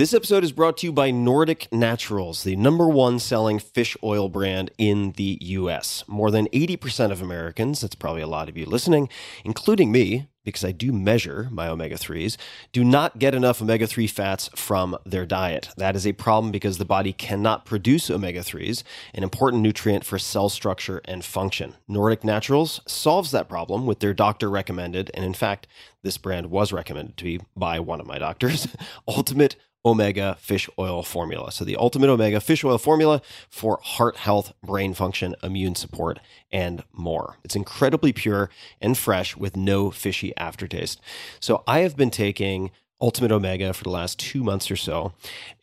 This 0.00 0.14
episode 0.14 0.44
is 0.44 0.52
brought 0.52 0.78
to 0.78 0.86
you 0.86 0.94
by 0.94 1.10
Nordic 1.10 1.68
Naturals, 1.70 2.42
the 2.42 2.56
number 2.56 2.88
one 2.88 3.18
selling 3.18 3.58
fish 3.58 3.98
oil 4.02 4.30
brand 4.30 4.70
in 4.78 5.12
the 5.18 5.36
US. 5.42 6.04
More 6.06 6.30
than 6.30 6.48
80% 6.54 7.12
of 7.12 7.20
Americans, 7.20 7.82
that's 7.82 7.96
probably 7.96 8.22
a 8.22 8.26
lot 8.26 8.48
of 8.48 8.56
you 8.56 8.64
listening, 8.64 9.10
including 9.44 9.92
me, 9.92 10.30
because 10.42 10.64
I 10.64 10.72
do 10.72 10.90
measure 10.90 11.48
my 11.52 11.68
omega 11.68 11.96
3s, 11.96 12.38
do 12.72 12.82
not 12.82 13.18
get 13.18 13.34
enough 13.34 13.60
omega 13.60 13.86
3 13.86 14.06
fats 14.06 14.48
from 14.54 14.96
their 15.04 15.26
diet. 15.26 15.68
That 15.76 15.94
is 15.94 16.06
a 16.06 16.14
problem 16.14 16.50
because 16.50 16.78
the 16.78 16.86
body 16.86 17.12
cannot 17.12 17.66
produce 17.66 18.10
omega 18.10 18.40
3s, 18.40 18.82
an 19.12 19.22
important 19.22 19.62
nutrient 19.62 20.06
for 20.06 20.18
cell 20.18 20.48
structure 20.48 21.02
and 21.04 21.22
function. 21.22 21.74
Nordic 21.86 22.24
Naturals 22.24 22.80
solves 22.86 23.32
that 23.32 23.50
problem 23.50 23.84
with 23.84 24.00
their 24.00 24.14
doctor 24.14 24.48
recommended, 24.48 25.10
and 25.12 25.26
in 25.26 25.34
fact, 25.34 25.66
this 26.02 26.16
brand 26.16 26.46
was 26.46 26.72
recommended 26.72 27.18
to 27.18 27.24
me 27.26 27.40
by 27.54 27.78
one 27.78 28.00
of 28.00 28.06
my 28.06 28.16
doctors, 28.16 28.66
Ultimate 29.06 29.56
Omega 29.84 30.36
Fish 30.40 30.68
Oil 30.78 31.02
Formula. 31.02 31.50
So, 31.50 31.64
the 31.64 31.76
Ultimate 31.76 32.10
Omega 32.10 32.40
Fish 32.40 32.64
Oil 32.64 32.78
Formula 32.78 33.22
for 33.48 33.78
heart 33.82 34.16
health, 34.16 34.52
brain 34.62 34.94
function, 34.94 35.34
immune 35.42 35.74
support, 35.74 36.18
and 36.52 36.84
more. 36.92 37.36
It's 37.44 37.56
incredibly 37.56 38.12
pure 38.12 38.50
and 38.80 38.96
fresh 38.96 39.36
with 39.36 39.56
no 39.56 39.90
fishy 39.90 40.36
aftertaste. 40.36 41.00
So, 41.40 41.62
I 41.66 41.80
have 41.80 41.96
been 41.96 42.10
taking 42.10 42.70
Ultimate 43.00 43.32
Omega 43.32 43.72
for 43.72 43.84
the 43.84 43.90
last 43.90 44.18
two 44.18 44.44
months 44.44 44.70
or 44.70 44.76
so, 44.76 45.14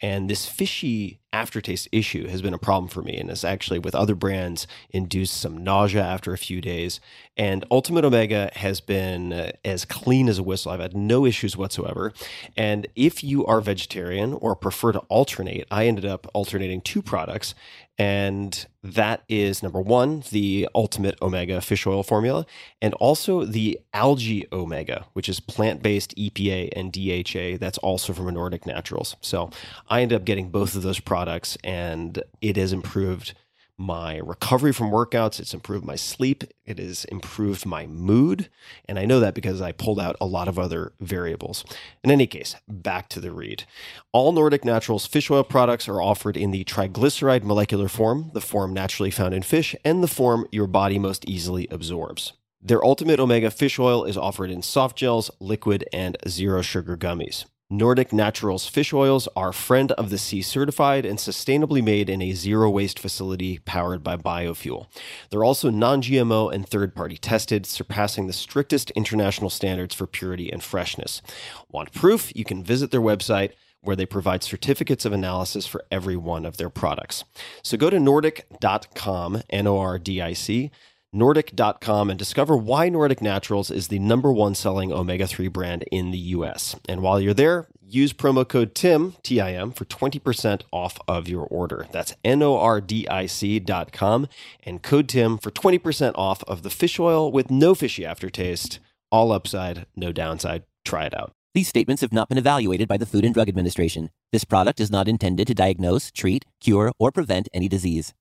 and 0.01 0.29
this 0.29 0.47
fishy 0.47 1.19
aftertaste 1.33 1.87
issue 1.91 2.27
has 2.27 2.41
been 2.41 2.53
a 2.53 2.57
problem 2.57 2.87
for 2.87 3.01
me 3.01 3.17
and 3.17 3.29
has 3.29 3.43
actually 3.43 3.79
with 3.79 3.93
other 3.93 4.15
brands 4.15 4.65
induced 4.89 5.35
some 5.35 5.57
nausea 5.57 6.01
after 6.01 6.33
a 6.33 6.37
few 6.37 6.61
days 6.61 6.99
and 7.35 7.65
ultimate 7.69 8.05
omega 8.05 8.49
has 8.55 8.79
been 8.79 9.33
uh, 9.33 9.51
as 9.65 9.83
clean 9.83 10.29
as 10.29 10.39
a 10.39 10.43
whistle 10.43 10.71
i've 10.71 10.79
had 10.79 10.95
no 10.95 11.25
issues 11.25 11.57
whatsoever 11.57 12.13
and 12.55 12.87
if 12.95 13.23
you 13.23 13.45
are 13.45 13.59
vegetarian 13.59 14.33
or 14.33 14.55
prefer 14.55 14.91
to 14.91 14.99
alternate 15.09 15.67
i 15.69 15.85
ended 15.85 16.05
up 16.05 16.27
alternating 16.33 16.79
two 16.79 17.01
products 17.01 17.53
and 17.99 18.67
that 18.83 19.23
is 19.27 19.63
number 19.63 19.81
one, 19.81 20.23
the 20.29 20.69
ultimate 20.75 21.19
omega 21.21 21.61
fish 21.61 21.87
oil 21.87 22.03
formula, 22.03 22.45
and 22.79 22.93
also 22.95 23.43
the 23.43 23.79
algae 23.91 24.45
omega, 24.51 25.07
which 25.13 25.27
is 25.27 25.39
plant 25.39 25.81
based 25.81 26.15
EPA 26.15 26.69
and 26.75 26.93
DHA. 26.93 27.57
That's 27.59 27.79
also 27.79 28.13
from 28.13 28.31
Nordic 28.33 28.67
Naturals. 28.67 29.15
So 29.19 29.49
I 29.89 30.01
ended 30.01 30.15
up 30.15 30.25
getting 30.25 30.49
both 30.49 30.75
of 30.75 30.83
those 30.83 30.99
products, 30.99 31.16
and 31.63 32.21
it 32.41 32.57
has 32.57 32.73
improved 32.73 33.33
my 33.77 34.17
recovery 34.17 34.73
from 34.73 34.89
workouts. 34.89 35.39
It's 35.39 35.53
improved 35.53 35.85
my 35.85 35.95
sleep. 35.95 36.43
It 36.65 36.79
has 36.79 37.05
improved 37.05 37.65
my 37.65 37.85
mood. 37.85 38.49
And 38.85 38.97
I 38.97 39.05
know 39.05 39.19
that 39.19 39.35
because 39.35 39.61
I 39.61 39.71
pulled 39.71 39.99
out 39.99 40.15
a 40.19 40.25
lot 40.25 40.47
of 40.47 40.57
other 40.57 40.93
variables. 40.99 41.63
In 42.03 42.09
any 42.09 42.25
case, 42.25 42.55
back 42.67 43.07
to 43.09 43.19
the 43.19 43.31
read. 43.31 43.65
All 44.11 44.31
Nordic 44.31 44.65
Naturals 44.65 45.05
fish 45.05 45.29
oil 45.29 45.43
products 45.43 45.87
are 45.87 46.01
offered 46.01 46.35
in 46.35 46.51
the 46.51 46.63
triglyceride 46.63 47.43
molecular 47.43 47.87
form, 47.87 48.31
the 48.33 48.41
form 48.41 48.73
naturally 48.73 49.11
found 49.11 49.33
in 49.33 49.43
fish, 49.43 49.75
and 49.85 50.01
the 50.03 50.07
form 50.07 50.47
your 50.51 50.67
body 50.67 50.97
most 50.97 51.27
easily 51.29 51.67
absorbs. 51.69 52.33
Their 52.59 52.83
Ultimate 52.83 53.19
Omega 53.19 53.51
fish 53.51 53.77
oil 53.77 54.03
is 54.03 54.17
offered 54.17 54.49
in 54.49 54.63
soft 54.63 54.97
gels, 54.97 55.29
liquid, 55.39 55.85
and 55.93 56.17
zero 56.27 56.63
sugar 56.63 56.97
gummies. 56.97 57.45
Nordic 57.69 58.13
Naturals 58.13 58.65
fish 58.65 58.93
oils 58.93 59.27
are 59.35 59.51
friend 59.51 59.91
of 59.93 60.09
the 60.09 60.17
sea 60.17 60.41
certified 60.41 61.05
and 61.05 61.19
sustainably 61.19 61.83
made 61.83 62.09
in 62.09 62.21
a 62.21 62.31
zero 62.31 62.69
waste 62.69 62.97
facility 62.97 63.59
powered 63.65 64.01
by 64.01 64.15
biofuel. 64.15 64.87
They're 65.29 65.43
also 65.43 65.69
non 65.69 66.01
GMO 66.01 66.53
and 66.53 66.65
third 66.65 66.95
party 66.95 67.17
tested, 67.17 67.65
surpassing 67.65 68.25
the 68.25 68.31
strictest 68.31 68.91
international 68.91 69.49
standards 69.49 69.93
for 69.93 70.07
purity 70.07 70.49
and 70.49 70.63
freshness. 70.63 71.21
Want 71.69 71.91
proof? 71.91 72.33
You 72.33 72.45
can 72.45 72.63
visit 72.63 72.91
their 72.91 73.01
website 73.01 73.51
where 73.81 73.97
they 73.97 74.05
provide 74.05 74.45
certificates 74.45 75.03
of 75.03 75.11
analysis 75.11 75.67
for 75.67 75.83
every 75.91 76.15
one 76.15 76.45
of 76.45 76.55
their 76.55 76.69
products. 76.69 77.25
So 77.63 77.75
go 77.75 77.89
to 77.89 77.99
nordic.com, 77.99 79.43
N 79.49 79.67
O 79.67 79.77
R 79.77 79.99
D 79.99 80.21
I 80.21 80.31
C 80.31 80.71
nordic.com 81.13 82.09
and 82.09 82.19
discover 82.19 82.55
why 82.55 82.89
Nordic 82.89 83.21
Naturals 83.21 83.71
is 83.71 83.87
the 83.87 83.99
number 83.99 84.31
one 84.31 84.55
selling 84.55 84.91
omega 84.91 85.27
3 85.27 85.47
brand 85.47 85.83
in 85.91 86.11
the 86.11 86.17
US. 86.17 86.75
And 86.87 87.01
while 87.01 87.19
you're 87.19 87.33
there, 87.33 87.67
use 87.81 88.13
promo 88.13 88.47
code 88.47 88.75
TIM, 88.75 89.15
T 89.23 89.39
I 89.39 89.53
M, 89.53 89.71
for 89.71 89.85
20% 89.85 90.61
off 90.71 90.99
of 91.07 91.27
your 91.27 91.45
order. 91.45 91.87
That's 91.91 92.15
N 92.23 92.43
O 92.43 92.57
R 92.57 92.81
D 92.81 93.07
I 93.07 93.25
C.com 93.25 94.27
and 94.63 94.83
code 94.83 95.09
TIM 95.09 95.37
for 95.37 95.51
20% 95.51 96.11
off 96.15 96.43
of 96.43 96.63
the 96.63 96.69
fish 96.69 96.99
oil 96.99 97.31
with 97.31 97.49
no 97.49 97.73
fishy 97.75 98.05
aftertaste. 98.05 98.79
All 99.11 99.31
upside, 99.31 99.85
no 99.95 100.11
downside. 100.11 100.63
Try 100.83 101.05
it 101.05 101.17
out. 101.17 101.31
These 101.53 101.69
statements 101.69 102.01
have 102.01 102.13
not 102.13 102.29
been 102.29 102.37
evaluated 102.37 102.87
by 102.87 102.97
the 102.97 103.05
Food 103.05 103.25
and 103.25 103.33
Drug 103.33 103.49
Administration. 103.49 104.11
This 104.31 104.43
product 104.43 104.79
is 104.79 104.91
not 104.91 105.07
intended 105.07 105.47
to 105.47 105.55
diagnose, 105.55 106.11
treat, 106.11 106.45
cure, 106.61 106.91
or 106.99 107.11
prevent 107.11 107.49
any 107.53 107.67
disease. 107.67 108.13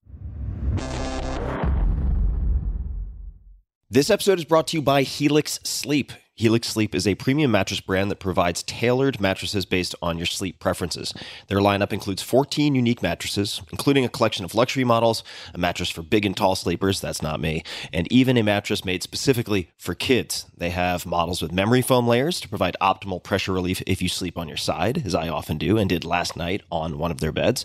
This 3.96 4.10
episode 4.10 4.38
is 4.38 4.44
brought 4.44 4.66
to 4.66 4.76
you 4.76 4.82
by 4.82 5.04
Helix 5.04 5.58
Sleep. 5.64 6.12
Helix 6.34 6.68
Sleep 6.68 6.94
is 6.94 7.06
a 7.06 7.14
premium 7.14 7.50
mattress 7.50 7.80
brand 7.80 8.10
that 8.10 8.18
provides 8.18 8.62
tailored 8.62 9.22
mattresses 9.22 9.64
based 9.64 9.94
on 10.02 10.18
your 10.18 10.26
sleep 10.26 10.60
preferences. 10.60 11.14
Their 11.48 11.60
lineup 11.60 11.94
includes 11.94 12.20
14 12.20 12.74
unique 12.74 13.02
mattresses, 13.02 13.62
including 13.72 14.04
a 14.04 14.10
collection 14.10 14.44
of 14.44 14.54
luxury 14.54 14.84
models, 14.84 15.24
a 15.54 15.58
mattress 15.58 15.88
for 15.88 16.02
big 16.02 16.26
and 16.26 16.36
tall 16.36 16.54
sleepers, 16.56 17.00
that's 17.00 17.22
not 17.22 17.40
me, 17.40 17.62
and 17.90 18.06
even 18.12 18.36
a 18.36 18.42
mattress 18.42 18.84
made 18.84 19.02
specifically 19.02 19.70
for 19.78 19.94
kids. 19.94 20.44
They 20.54 20.68
have 20.68 21.06
models 21.06 21.40
with 21.40 21.52
memory 21.52 21.80
foam 21.80 22.06
layers 22.06 22.38
to 22.40 22.50
provide 22.50 22.76
optimal 22.82 23.22
pressure 23.22 23.54
relief 23.54 23.82
if 23.86 24.02
you 24.02 24.10
sleep 24.10 24.36
on 24.36 24.46
your 24.46 24.58
side, 24.58 25.06
as 25.06 25.14
I 25.14 25.30
often 25.30 25.56
do 25.56 25.78
and 25.78 25.88
did 25.88 26.04
last 26.04 26.36
night 26.36 26.60
on 26.70 26.98
one 26.98 27.10
of 27.10 27.20
their 27.20 27.32
beds. 27.32 27.64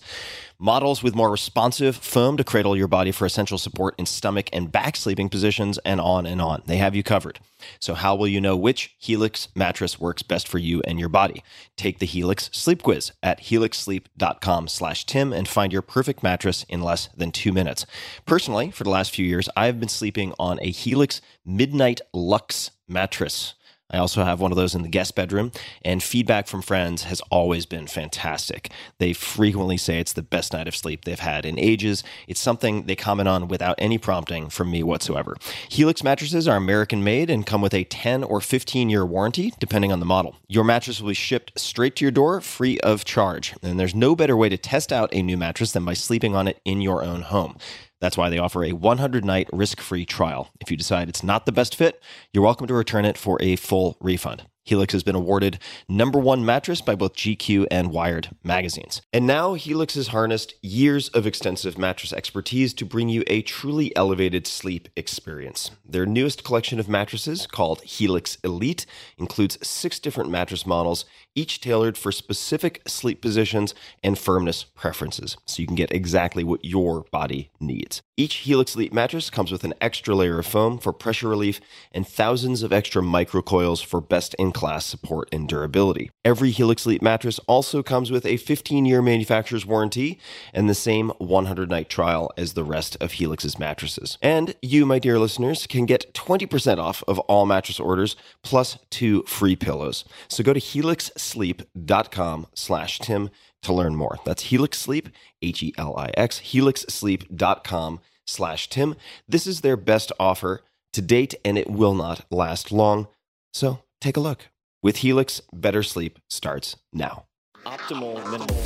Models 0.63 1.01
with 1.01 1.15
more 1.15 1.31
responsive 1.31 1.95
foam 1.95 2.37
to 2.37 2.43
cradle 2.43 2.77
your 2.77 2.87
body 2.87 3.11
for 3.11 3.25
essential 3.25 3.57
support 3.57 3.95
in 3.97 4.05
stomach 4.05 4.47
and 4.53 4.71
back 4.71 4.95
sleeping 4.95 5.27
positions, 5.27 5.79
and 5.79 5.99
on 5.99 6.27
and 6.27 6.39
on. 6.39 6.61
They 6.67 6.77
have 6.77 6.93
you 6.93 7.01
covered. 7.01 7.39
So, 7.79 7.95
how 7.95 8.13
will 8.13 8.27
you 8.27 8.39
know 8.39 8.55
which 8.55 8.95
Helix 8.99 9.47
mattress 9.55 9.99
works 9.99 10.21
best 10.21 10.47
for 10.47 10.59
you 10.59 10.83
and 10.85 10.99
your 10.99 11.09
body? 11.09 11.43
Take 11.77 11.97
the 11.97 12.05
Helix 12.05 12.47
Sleep 12.53 12.83
Quiz 12.83 13.11
at 13.23 13.41
helixsleep.com/tim 13.41 15.33
and 15.33 15.47
find 15.47 15.73
your 15.73 15.81
perfect 15.81 16.21
mattress 16.21 16.63
in 16.69 16.83
less 16.83 17.09
than 17.17 17.31
two 17.31 17.51
minutes. 17.51 17.87
Personally, 18.27 18.69
for 18.69 18.83
the 18.83 18.91
last 18.91 19.15
few 19.15 19.25
years, 19.25 19.49
I 19.57 19.65
have 19.65 19.79
been 19.79 19.89
sleeping 19.89 20.31
on 20.37 20.59
a 20.61 20.69
Helix 20.69 21.21
Midnight 21.43 22.01
Lux 22.13 22.69
mattress. 22.87 23.55
I 23.91 23.97
also 23.97 24.23
have 24.23 24.39
one 24.39 24.51
of 24.51 24.57
those 24.57 24.73
in 24.73 24.81
the 24.81 24.89
guest 24.89 25.15
bedroom, 25.15 25.51
and 25.83 26.01
feedback 26.01 26.47
from 26.47 26.61
friends 26.61 27.03
has 27.03 27.21
always 27.29 27.65
been 27.65 27.87
fantastic. 27.87 28.71
They 28.97 29.13
frequently 29.13 29.77
say 29.77 29.99
it's 29.99 30.13
the 30.13 30.21
best 30.21 30.53
night 30.53 30.67
of 30.67 30.75
sleep 30.75 31.05
they've 31.05 31.19
had 31.19 31.45
in 31.45 31.59
ages. 31.59 32.03
It's 32.27 32.39
something 32.39 32.83
they 32.83 32.95
comment 32.95 33.27
on 33.27 33.47
without 33.47 33.75
any 33.77 33.97
prompting 33.97 34.49
from 34.49 34.71
me 34.71 34.81
whatsoever. 34.83 35.35
Helix 35.69 36.03
mattresses 36.03 36.47
are 36.47 36.57
American 36.57 37.03
made 37.03 37.29
and 37.29 37.45
come 37.45 37.61
with 37.61 37.73
a 37.73 37.83
10 37.83 38.23
or 38.23 38.41
15 38.41 38.89
year 38.89 39.05
warranty, 39.05 39.53
depending 39.59 39.91
on 39.91 39.99
the 39.99 40.05
model. 40.05 40.35
Your 40.47 40.63
mattress 40.63 41.01
will 41.01 41.09
be 41.09 41.13
shipped 41.13 41.59
straight 41.59 41.95
to 41.97 42.05
your 42.05 42.11
door 42.11 42.41
free 42.41 42.79
of 42.79 43.03
charge, 43.03 43.53
and 43.61 43.79
there's 43.79 43.95
no 43.95 44.15
better 44.15 44.37
way 44.37 44.49
to 44.49 44.57
test 44.57 44.93
out 44.93 45.09
a 45.13 45.21
new 45.21 45.37
mattress 45.37 45.71
than 45.71 45.85
by 45.85 45.93
sleeping 45.93 46.35
on 46.35 46.47
it 46.47 46.59
in 46.65 46.81
your 46.81 47.03
own 47.03 47.23
home. 47.23 47.57
That's 48.01 48.17
why 48.17 48.29
they 48.29 48.39
offer 48.39 48.65
a 48.65 48.73
100 48.73 49.23
night 49.23 49.47
risk 49.53 49.79
free 49.79 50.05
trial. 50.05 50.49
If 50.59 50.69
you 50.69 50.75
decide 50.75 51.07
it's 51.07 51.23
not 51.23 51.45
the 51.45 51.51
best 51.51 51.75
fit, 51.75 52.01
you're 52.33 52.43
welcome 52.43 52.67
to 52.67 52.73
return 52.73 53.05
it 53.05 53.17
for 53.17 53.37
a 53.41 53.55
full 53.55 53.95
refund. 54.01 54.47
Helix 54.71 54.93
has 54.93 55.03
been 55.03 55.15
awarded 55.15 55.59
number 55.89 56.17
one 56.17 56.45
mattress 56.45 56.79
by 56.79 56.95
both 56.95 57.13
GQ 57.13 57.67
and 57.69 57.91
Wired 57.91 58.29
magazines. 58.41 59.01
And 59.11 59.27
now 59.27 59.53
Helix 59.53 59.95
has 59.95 60.07
harnessed 60.07 60.53
years 60.61 61.09
of 61.09 61.27
extensive 61.27 61.77
mattress 61.77 62.13
expertise 62.13 62.73
to 62.75 62.85
bring 62.85 63.09
you 63.09 63.25
a 63.27 63.41
truly 63.41 63.93
elevated 63.97 64.47
sleep 64.47 64.87
experience. 64.95 65.71
Their 65.85 66.05
newest 66.05 66.45
collection 66.45 66.79
of 66.79 66.87
mattresses, 66.87 67.47
called 67.47 67.81
Helix 67.81 68.37
Elite, 68.45 68.85
includes 69.17 69.57
six 69.67 69.99
different 69.99 70.29
mattress 70.29 70.65
models, 70.65 71.03
each 71.35 71.59
tailored 71.59 71.97
for 71.97 72.13
specific 72.13 72.81
sleep 72.87 73.21
positions 73.21 73.75
and 74.01 74.17
firmness 74.17 74.63
preferences, 74.63 75.35
so 75.45 75.61
you 75.61 75.67
can 75.67 75.75
get 75.75 75.91
exactly 75.91 76.45
what 76.45 76.63
your 76.63 77.03
body 77.11 77.51
needs. 77.59 78.01
Each 78.15 78.35
Helix 78.35 78.75
Elite 78.75 78.93
mattress 78.93 79.29
comes 79.29 79.51
with 79.51 79.65
an 79.65 79.73
extra 79.81 80.15
layer 80.15 80.39
of 80.39 80.45
foam 80.45 80.77
for 80.77 80.93
pressure 80.93 81.27
relief 81.27 81.59
and 81.91 82.07
thousands 82.07 82.63
of 82.63 82.71
extra 82.71 83.01
microcoils 83.01 83.83
for 83.83 83.99
best 83.99 84.33
in 84.35 84.51
class 84.61 84.85
support 84.85 85.27
and 85.31 85.49
durability. 85.49 86.11
Every 86.23 86.51
Helix 86.51 86.85
Elite 86.85 87.01
mattress 87.01 87.39
also 87.47 87.81
comes 87.81 88.11
with 88.11 88.27
a 88.27 88.37
15 88.37 88.85
year 88.85 89.01
manufacturer's 89.01 89.65
warranty 89.65 90.19
and 90.53 90.69
the 90.69 90.75
same 90.75 91.09
100 91.17 91.67
night 91.67 91.89
trial 91.89 92.31
as 92.37 92.53
the 92.53 92.63
rest 92.63 92.95
of 93.01 93.13
Helix's 93.13 93.57
mattresses. 93.57 94.19
And 94.21 94.53
you, 94.61 94.85
my 94.85 94.99
dear 94.99 95.17
listeners, 95.17 95.65
can 95.65 95.87
get 95.87 96.13
20% 96.13 96.77
off 96.77 97.03
of 97.07 97.17
all 97.21 97.47
mattress 97.47 97.79
orders 97.79 98.15
plus 98.43 98.77
two 98.91 99.23
free 99.23 99.55
pillows. 99.55 100.05
So 100.27 100.43
go 100.43 100.53
to 100.53 100.59
helixsleep.com 100.59 102.47
slash 102.53 102.99
Tim 102.99 103.31
to 103.63 103.73
learn 103.73 103.95
more. 103.95 104.19
That's 104.25 104.43
Helix 104.43 104.77
Sleep, 104.77 105.09
H 105.41 105.63
E 105.63 105.73
L 105.79 105.97
I 105.97 106.11
X, 106.15 106.39
helixsleep.com 106.39 107.99
slash 108.27 108.69
Tim. 108.69 108.95
This 109.27 109.47
is 109.47 109.61
their 109.61 109.75
best 109.75 110.11
offer 110.19 110.61
to 110.93 111.01
date, 111.01 111.33
and 111.43 111.57
it 111.57 111.67
will 111.67 111.95
not 111.95 112.27
last 112.29 112.71
long. 112.71 113.07
So 113.53 113.79
take 114.01 114.17
a 114.17 114.19
look. 114.19 114.49
With 114.83 114.97
Helix, 114.97 115.41
better 115.53 115.83
sleep 115.83 116.19
starts 116.27 116.75
now. 116.91 117.27
Optimal 117.65 118.15
minimal. 118.31 118.57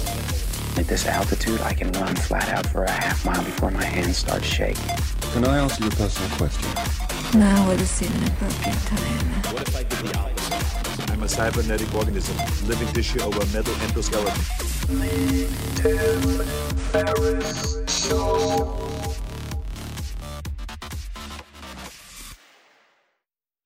At 0.79 0.87
this 0.87 1.05
altitude, 1.05 1.61
I 1.61 1.73
can 1.73 1.91
run 1.93 2.15
flat 2.15 2.49
out 2.49 2.65
for 2.67 2.83
a 2.83 2.91
half 2.91 3.25
mile 3.25 3.43
before 3.43 3.71
my 3.71 3.83
hands 3.83 4.17
start 4.17 4.43
shaking. 4.43 4.83
Can 5.33 5.45
I 5.45 5.57
ask 5.57 5.79
you 5.79 5.87
a 5.87 5.91
personal 5.91 6.29
question? 6.37 7.39
Now 7.39 7.67
would 7.67 7.79
seem 7.81 8.11
an 8.11 8.27
appropriate 8.27 8.79
time. 8.85 9.53
What 9.53 9.67
if 9.67 9.75
I 9.75 9.83
did 9.83 9.99
the 9.99 10.17
opposite? 10.17 11.11
I'm 11.11 11.23
a 11.23 11.27
cybernetic 11.27 11.93
organism, 11.93 12.37
living 12.67 12.87
tissue 12.93 13.21
over 13.21 13.39
a 13.39 13.45
metal 13.47 13.73
endoskeleton. 13.75 14.35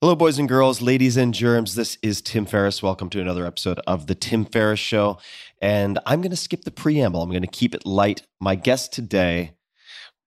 Hello, 0.01 0.15
boys 0.15 0.39
and 0.39 0.47
girls, 0.47 0.81
ladies 0.81 1.17
and 1.17 1.33
germs. 1.33 1.75
This 1.75 1.97
is 2.01 2.21
Tim 2.21 2.45
Ferriss. 2.45 2.81
Welcome 2.81 3.09
to 3.09 3.19
another 3.19 3.45
episode 3.45 3.81
of 3.85 4.07
The 4.07 4.15
Tim 4.15 4.45
Ferriss 4.45 4.79
Show. 4.79 5.17
And 5.61 5.99
I'm 6.05 6.21
going 6.21 6.31
to 6.31 6.37
skip 6.37 6.63
the 6.63 6.71
preamble. 6.71 7.21
I'm 7.21 7.31
going 7.31 7.41
to 7.41 7.49
keep 7.49 7.75
it 7.75 7.85
light. 7.85 8.25
My 8.39 8.55
guest 8.55 8.93
today, 8.93 9.55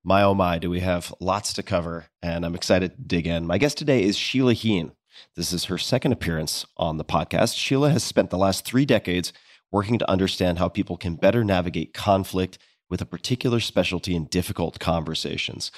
my 0.04 0.24
oh 0.24 0.34
my, 0.34 0.58
do 0.58 0.68
we 0.68 0.80
have 0.80 1.14
lots 1.20 1.54
to 1.54 1.62
cover? 1.62 2.04
And 2.22 2.44
I'm 2.44 2.54
excited 2.54 2.90
to 2.90 3.02
dig 3.02 3.26
in. 3.26 3.46
My 3.46 3.56
guest 3.56 3.78
today 3.78 4.02
is 4.02 4.14
Sheila 4.14 4.52
Heen. 4.52 4.92
This 5.36 5.54
is 5.54 5.64
her 5.64 5.78
second 5.78 6.12
appearance 6.12 6.66
on 6.76 6.98
the 6.98 7.04
podcast. 7.04 7.56
Sheila 7.56 7.92
has 7.92 8.04
spent 8.04 8.28
the 8.28 8.36
last 8.36 8.66
three 8.66 8.84
decades 8.84 9.32
working 9.70 9.98
to 9.98 10.10
understand 10.10 10.58
how 10.58 10.68
people 10.68 10.98
can 10.98 11.14
better 11.14 11.44
navigate 11.44 11.94
conflict 11.94 12.58
with 12.92 13.00
a 13.00 13.06
particular 13.06 13.58
specialty 13.58 14.14
in 14.14 14.26
difficult 14.26 14.78
conversations. 14.78 15.72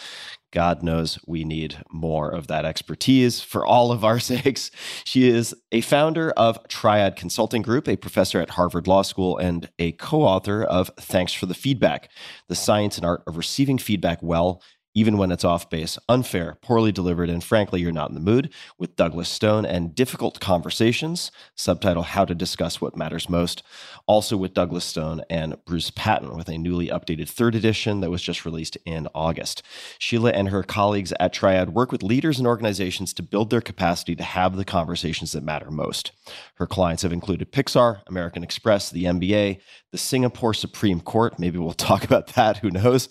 God 0.51 0.83
knows 0.83 1.17
we 1.29 1.45
need 1.45 1.79
more 1.89 2.29
of 2.29 2.49
that 2.49 2.65
expertise 2.65 3.41
for 3.41 3.65
all 3.65 3.93
of 3.93 4.05
our 4.05 4.19
sakes. 4.31 4.73
She 5.05 5.29
is 5.29 5.55
a 5.71 5.81
founder 5.81 6.33
of 6.33 6.59
Triad 6.67 7.15
Consulting 7.15 7.63
Group, 7.63 7.89
a 7.89 7.95
professor 7.95 8.41
at 8.41 8.51
Harvard 8.51 8.89
Law 8.89 9.03
School, 9.03 9.39
and 9.39 9.71
a 9.79 9.93
co 9.93 10.23
author 10.23 10.65
of 10.65 10.91
Thanks 10.99 11.33
for 11.33 11.47
the 11.47 11.55
Feedback 11.55 12.11
The 12.49 12.57
Science 12.57 12.97
and 12.97 13.07
Art 13.07 13.23
of 13.29 13.37
Receiving 13.37 13.79
Feedback 13.79 14.21
Well 14.21 14.61
even 14.95 15.19
when 15.19 15.33
it's 15.33 15.45
off 15.45 15.69
base, 15.69 15.99
unfair, 16.09 16.57
poorly 16.63 16.93
delivered, 16.93 17.29
and 17.29 17.43
frankly, 17.43 17.81
you're 17.81 17.93
not 17.93 18.09
in 18.09 18.15
the 18.15 18.21
mood, 18.21 18.53
with 18.79 18.95
Douglas 18.95 19.29
Stone 19.29 19.67
and 19.67 19.95
Difficult 19.95 20.39
Conversations, 20.39 21.33
subtitle 21.57 22.05
How 22.05 22.25
to 22.25 22.35
Discuss 22.35 22.81
What 22.81 22.97
Matters 22.97 23.29
Most, 23.29 23.65
also 24.07 24.37
with 24.37 24.55
Douglas 24.55 24.85
Stone 24.85 25.23
and 25.29 25.57
Bruce 25.65 25.91
Patton, 25.91 26.37
with 26.37 26.49
a 26.49 26.59
newly 26.59 26.89
updated 26.89 27.29
third 27.29 27.57
edition 27.57 28.01
that 28.01 28.11
was 28.11 28.23
just 28.23 28.45
released 28.45 28.79
in 28.87 29.09
August. 29.15 29.63
Sheila 29.99 30.31
and 30.31 30.51
her 30.51 30.63
colleagues 30.63 31.13
at 31.19 31.33
Triad 31.33 31.75
work 31.75 31.91
with 31.91 32.05
leaders 32.05 32.39
and 32.39 32.47
organizations 32.47 33.13
to 33.15 33.23
build 33.23 33.51
their 33.51 33.61
capacity 33.61 34.15
to 34.15 34.23
have 34.23 34.57
the 34.57 34.65
conversations 34.65 35.33
that 35.33 35.43
matter 35.43 35.73
most. 35.73 36.13
Her 36.55 36.67
clients 36.69 37.03
have 37.03 37.13
included 37.13 37.51
Pixar, 37.51 38.03
American 38.07 38.45
Express, 38.45 38.91
the 38.91 39.05
NBA, 39.05 39.61
the 39.91 39.99
Singapore 39.99 40.55
Supreme 40.55 41.01
Court, 41.01 41.39
maybe 41.39 41.59
we'll 41.59 41.73
talk 41.73 42.05
about 42.05 42.29
that, 42.35 42.59
who 42.59 42.71
knows, 42.71 43.09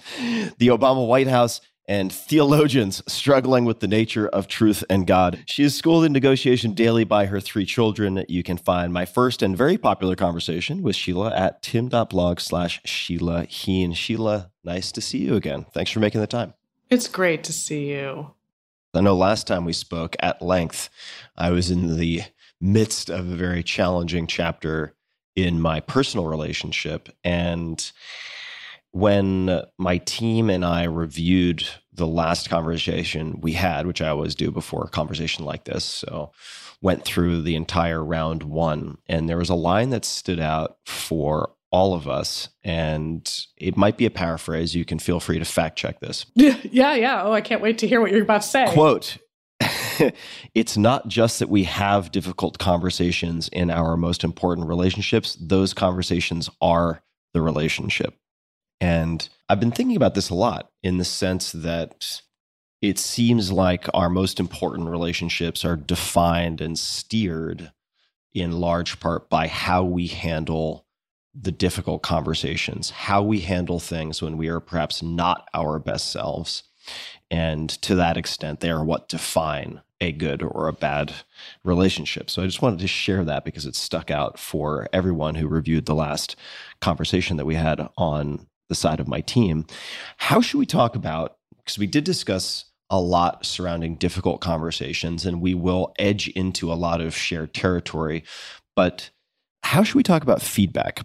the 0.57 0.67
Obama 0.67 1.05
White 1.05 1.27
House, 1.27 1.59
and 1.87 2.11
theologians 2.11 3.01
struggling 3.07 3.65
with 3.65 3.79
the 3.79 3.87
nature 3.87 4.27
of 4.27 4.47
truth 4.47 4.83
and 4.89 5.05
God. 5.05 5.43
She 5.45 5.63
is 5.63 5.75
schooled 5.75 6.05
in 6.05 6.13
negotiation 6.13 6.73
daily 6.73 7.03
by 7.03 7.25
her 7.25 7.39
three 7.39 7.65
children. 7.65 8.25
You 8.29 8.43
can 8.43 8.57
find 8.57 8.93
my 8.93 9.05
first 9.05 9.41
and 9.41 9.57
very 9.57 9.77
popular 9.77 10.15
conversation 10.15 10.81
with 10.81 10.95
Sheila 10.95 11.33
at 11.35 11.61
tim.blog 11.61 12.39
slash 12.39 12.81
Sheila 12.85 13.45
Heen. 13.45 13.93
Sheila, 13.93 14.51
nice 14.63 14.91
to 14.93 15.01
see 15.01 15.19
you 15.19 15.35
again. 15.35 15.65
Thanks 15.73 15.91
for 15.91 15.99
making 15.99 16.21
the 16.21 16.27
time. 16.27 16.53
It's 16.89 17.07
great 17.07 17.43
to 17.45 17.53
see 17.53 17.89
you. 17.91 18.31
I 18.93 19.01
know 19.01 19.15
last 19.15 19.47
time 19.47 19.65
we 19.65 19.73
spoke 19.73 20.15
at 20.19 20.41
length, 20.41 20.89
I 21.35 21.49
was 21.49 21.71
in 21.71 21.97
the 21.97 22.21
midst 22.61 23.09
of 23.09 23.27
a 23.27 23.35
very 23.35 23.63
challenging 23.63 24.27
chapter 24.27 24.93
in 25.35 25.59
my 25.59 25.79
personal 25.79 26.27
relationship. 26.27 27.09
And 27.23 27.91
when 28.93 29.61
my 29.79 29.97
team 29.97 30.49
and 30.49 30.63
I 30.63 30.83
reviewed 30.83 31.67
the 31.91 32.07
last 32.07 32.49
conversation 32.49 33.41
we 33.41 33.53
had, 33.53 33.87
which 33.87 34.01
I 34.01 34.09
always 34.09 34.35
do 34.35 34.51
before 34.51 34.85
a 34.85 34.89
conversation 34.89 35.45
like 35.45 35.65
this, 35.65 35.83
so 35.83 36.31
went 36.81 37.03
through 37.03 37.41
the 37.41 37.55
entire 37.55 38.03
round 38.03 38.43
one, 38.43 38.99
and 39.07 39.27
there 39.27 39.37
was 39.37 39.49
a 39.49 39.55
line 39.55 39.89
that 39.89 40.05
stood 40.05 40.39
out 40.39 40.77
for 40.85 41.51
all 41.71 41.95
of 41.95 42.07
us, 42.07 42.49
and 42.63 43.47
it 43.57 43.75
might 43.75 43.97
be 43.97 44.05
a 44.05 44.11
paraphrase. 44.11 44.75
You 44.75 44.85
can 44.85 44.99
feel 44.99 45.19
free 45.19 45.39
to 45.39 45.45
fact 45.45 45.77
check 45.77 45.99
this. 45.99 46.27
Yeah, 46.35 46.57
yeah, 46.63 46.93
yeah. 46.93 47.23
Oh, 47.23 47.31
I 47.31 47.41
can't 47.41 47.61
wait 47.61 47.79
to 47.79 47.87
hear 47.87 47.99
what 47.99 48.11
you're 48.11 48.21
about 48.21 48.43
to 48.43 48.47
say. 48.47 48.67
Quote. 48.69 49.17
it's 50.53 50.77
not 50.77 51.07
just 51.07 51.39
that 51.39 51.49
we 51.49 51.63
have 51.63 52.11
difficult 52.11 52.59
conversations 52.59 53.47
in 53.47 53.71
our 53.71 53.97
most 53.97 54.23
important 54.23 54.67
relationships, 54.67 55.35
those 55.41 55.73
conversations 55.73 56.47
are 56.61 57.01
the 57.33 57.41
relationship. 57.41 58.19
And 58.83 59.29
I've 59.47 59.61
been 59.61 59.71
thinking 59.71 59.95
about 59.95 60.13
this 60.13 60.29
a 60.29 60.35
lot 60.35 60.69
in 60.83 60.97
the 60.97 61.05
sense 61.05 61.53
that 61.53 62.21
it 62.81 62.99
seems 62.99 63.49
like 63.49 63.87
our 63.93 64.09
most 64.09 64.41
important 64.41 64.89
relationships 64.89 65.63
are 65.63 65.77
defined 65.77 66.59
and 66.59 66.77
steered 66.77 67.71
in 68.33 68.59
large 68.59 68.99
part 68.99 69.29
by 69.29 69.47
how 69.47 69.85
we 69.85 70.07
handle 70.07 70.85
the 71.33 71.51
difficult 71.51 72.03
conversations, 72.03 72.89
how 72.89 73.23
we 73.23 73.39
handle 73.39 73.79
things 73.79 74.21
when 74.21 74.35
we 74.35 74.49
are 74.49 74.59
perhaps 74.59 75.01
not 75.01 75.47
our 75.53 75.79
best 75.79 76.11
selves. 76.11 76.63
And 77.31 77.69
to 77.83 77.95
that 77.95 78.17
extent, 78.17 78.59
they 78.59 78.69
are 78.69 78.83
what 78.83 79.07
define 79.07 79.81
a 80.01 80.11
good 80.11 80.43
or 80.43 80.67
a 80.67 80.73
bad 80.73 81.13
relationship. 81.63 82.29
So 82.29 82.43
I 82.43 82.47
just 82.47 82.61
wanted 82.61 82.79
to 82.79 82.87
share 82.87 83.23
that 83.23 83.45
because 83.45 83.65
it 83.65 83.75
stuck 83.75 84.11
out 84.11 84.37
for 84.37 84.89
everyone 84.91 85.35
who 85.35 85.47
reviewed 85.47 85.85
the 85.85 85.95
last 85.95 86.35
conversation 86.81 87.37
that 87.37 87.45
we 87.45 87.55
had 87.55 87.87
on 87.95 88.47
the 88.73 88.79
side 88.79 88.99
of 88.99 89.07
my 89.07 89.21
team. 89.21 89.67
How 90.17 90.41
should 90.41 90.57
we 90.57 90.65
talk 90.65 90.95
about? 90.95 91.37
Because 91.57 91.77
we 91.77 91.85
did 91.85 92.03
discuss 92.03 92.65
a 92.89 92.99
lot 92.99 93.45
surrounding 93.45 93.95
difficult 93.95 94.41
conversations, 94.41 95.25
and 95.25 95.41
we 95.41 95.53
will 95.53 95.93
edge 95.99 96.27
into 96.29 96.71
a 96.71 96.75
lot 96.75 97.01
of 97.01 97.15
shared 97.15 97.53
territory. 97.53 98.23
But 98.75 99.11
how 99.61 99.83
should 99.83 99.95
we 99.95 100.03
talk 100.03 100.23
about 100.23 100.41
feedback? 100.41 101.01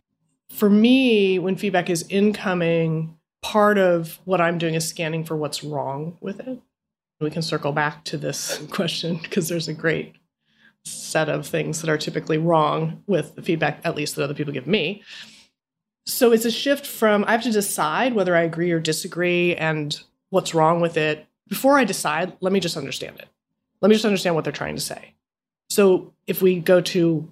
For 0.50 0.70
me, 0.70 1.38
when 1.38 1.56
feedback 1.56 1.90
is 1.90 2.06
incoming, 2.08 3.16
part 3.42 3.76
of 3.76 4.18
what 4.24 4.40
I'm 4.40 4.56
doing 4.56 4.74
is 4.74 4.88
scanning 4.88 5.24
for 5.24 5.36
what's 5.36 5.62
wrong 5.62 6.16
with 6.20 6.40
it. 6.40 6.58
We 7.20 7.30
can 7.30 7.42
circle 7.42 7.72
back 7.72 8.04
to 8.04 8.16
this 8.16 8.64
question 8.70 9.18
because 9.22 9.48
there's 9.48 9.68
a 9.68 9.74
great 9.74 10.14
set 10.84 11.28
of 11.28 11.46
things 11.46 11.82
that 11.82 11.90
are 11.90 11.98
typically 11.98 12.38
wrong 12.38 13.02
with 13.06 13.34
the 13.34 13.42
feedback, 13.42 13.80
at 13.84 13.94
least 13.94 14.16
that 14.16 14.24
other 14.24 14.34
people 14.34 14.54
give 14.54 14.66
me. 14.66 15.02
So 16.08 16.32
it's 16.32 16.46
a 16.46 16.50
shift 16.50 16.86
from 16.86 17.22
I 17.26 17.32
have 17.32 17.42
to 17.42 17.52
decide 17.52 18.14
whether 18.14 18.34
I 18.34 18.40
agree 18.40 18.72
or 18.72 18.80
disagree 18.80 19.54
and 19.54 20.00
what's 20.30 20.54
wrong 20.54 20.80
with 20.80 20.96
it. 20.96 21.26
Before 21.48 21.78
I 21.78 21.84
decide, 21.84 22.32
let 22.40 22.50
me 22.50 22.60
just 22.60 22.78
understand 22.78 23.18
it. 23.18 23.28
Let 23.82 23.90
me 23.90 23.94
just 23.94 24.06
understand 24.06 24.34
what 24.34 24.42
they're 24.42 24.52
trying 24.52 24.74
to 24.74 24.80
say. 24.80 25.14
So 25.68 26.14
if 26.26 26.40
we 26.40 26.60
go 26.60 26.80
to 26.80 27.30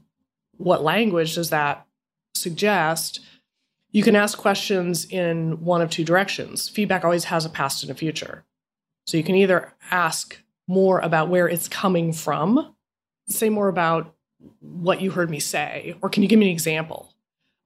what 0.59 0.85
language 0.85 1.35
does 1.35 1.49
that 1.51 1.87
suggest, 2.35 3.21
you 3.93 4.03
can 4.03 4.15
ask 4.15 4.37
questions 4.37 5.07
in 5.07 5.65
one 5.65 5.81
of 5.81 5.89
two 5.89 6.05
directions. 6.05 6.69
Feedback 6.69 7.03
always 7.03 7.25
has 7.25 7.47
a 7.47 7.51
past 7.51 7.83
and 7.83 7.91
a 7.91 7.95
future. 7.95 8.45
So 9.07 9.17
you 9.17 9.25
can 9.25 9.37
either 9.37 9.73
ask 9.91 10.39
more 10.69 11.01
about 11.01 11.31
where 11.31 11.49
it's 11.49 11.67
coming 11.67 12.13
from, 12.13 12.75
say 13.27 13.49
more 13.49 13.69
about 13.69 14.15
what 14.61 15.01
you 15.01 15.13
heard 15.13 15.31
me 15.31 15.41
say, 15.41 15.97
or 16.03 16.11
can 16.11 16.23
you 16.23 16.29
give 16.29 16.39
me 16.39 16.47
an 16.47 16.53
example 16.53 17.15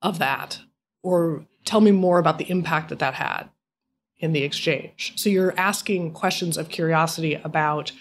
of 0.02 0.20
that? 0.20 0.60
Or 1.02 1.46
tell 1.64 1.80
me 1.80 1.90
more 1.90 2.18
about 2.18 2.38
the 2.38 2.50
impact 2.50 2.88
that 2.88 2.98
that 2.98 3.14
had 3.14 3.48
in 4.18 4.32
the 4.32 4.42
exchange. 4.42 5.12
So 5.16 5.30
you're 5.30 5.58
asking 5.58 6.12
questions 6.12 6.56
of 6.56 6.68
curiosity 6.68 7.34
about 7.34 7.92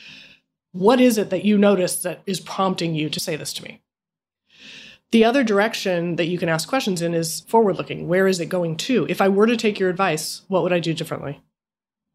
what 0.72 1.02
is 1.02 1.18
it 1.18 1.30
that 1.30 1.46
you 1.46 1.58
notice 1.58 2.02
that 2.04 2.22
is 2.26 2.40
prompting 2.40 2.94
you 2.94 3.10
to 3.10 3.20
say 3.20 3.36
this 3.36 3.54
to 3.54 3.64
me? 3.64 3.82
The 5.12 5.26
other 5.26 5.44
direction 5.44 6.18
that 6.18 6.28
you 6.28 6.38
can 6.38 6.50
ask 6.50 6.70
questions 6.70 7.02
in 7.02 7.16
is 7.16 7.40
forward 7.42 7.78
looking. 7.78 8.08
Where 8.08 8.28
is 8.28 8.40
it 8.40 8.48
going 8.48 8.78
to? 8.78 9.08
If 9.10 9.22
I 9.22 9.30
were 9.30 9.48
to 9.48 9.58
take 9.58 9.80
your 9.80 9.90
advice, 9.90 10.44
what 10.48 10.62
would 10.62 10.74
I 10.74 10.80
do 10.80 10.94
differently? 10.94 11.42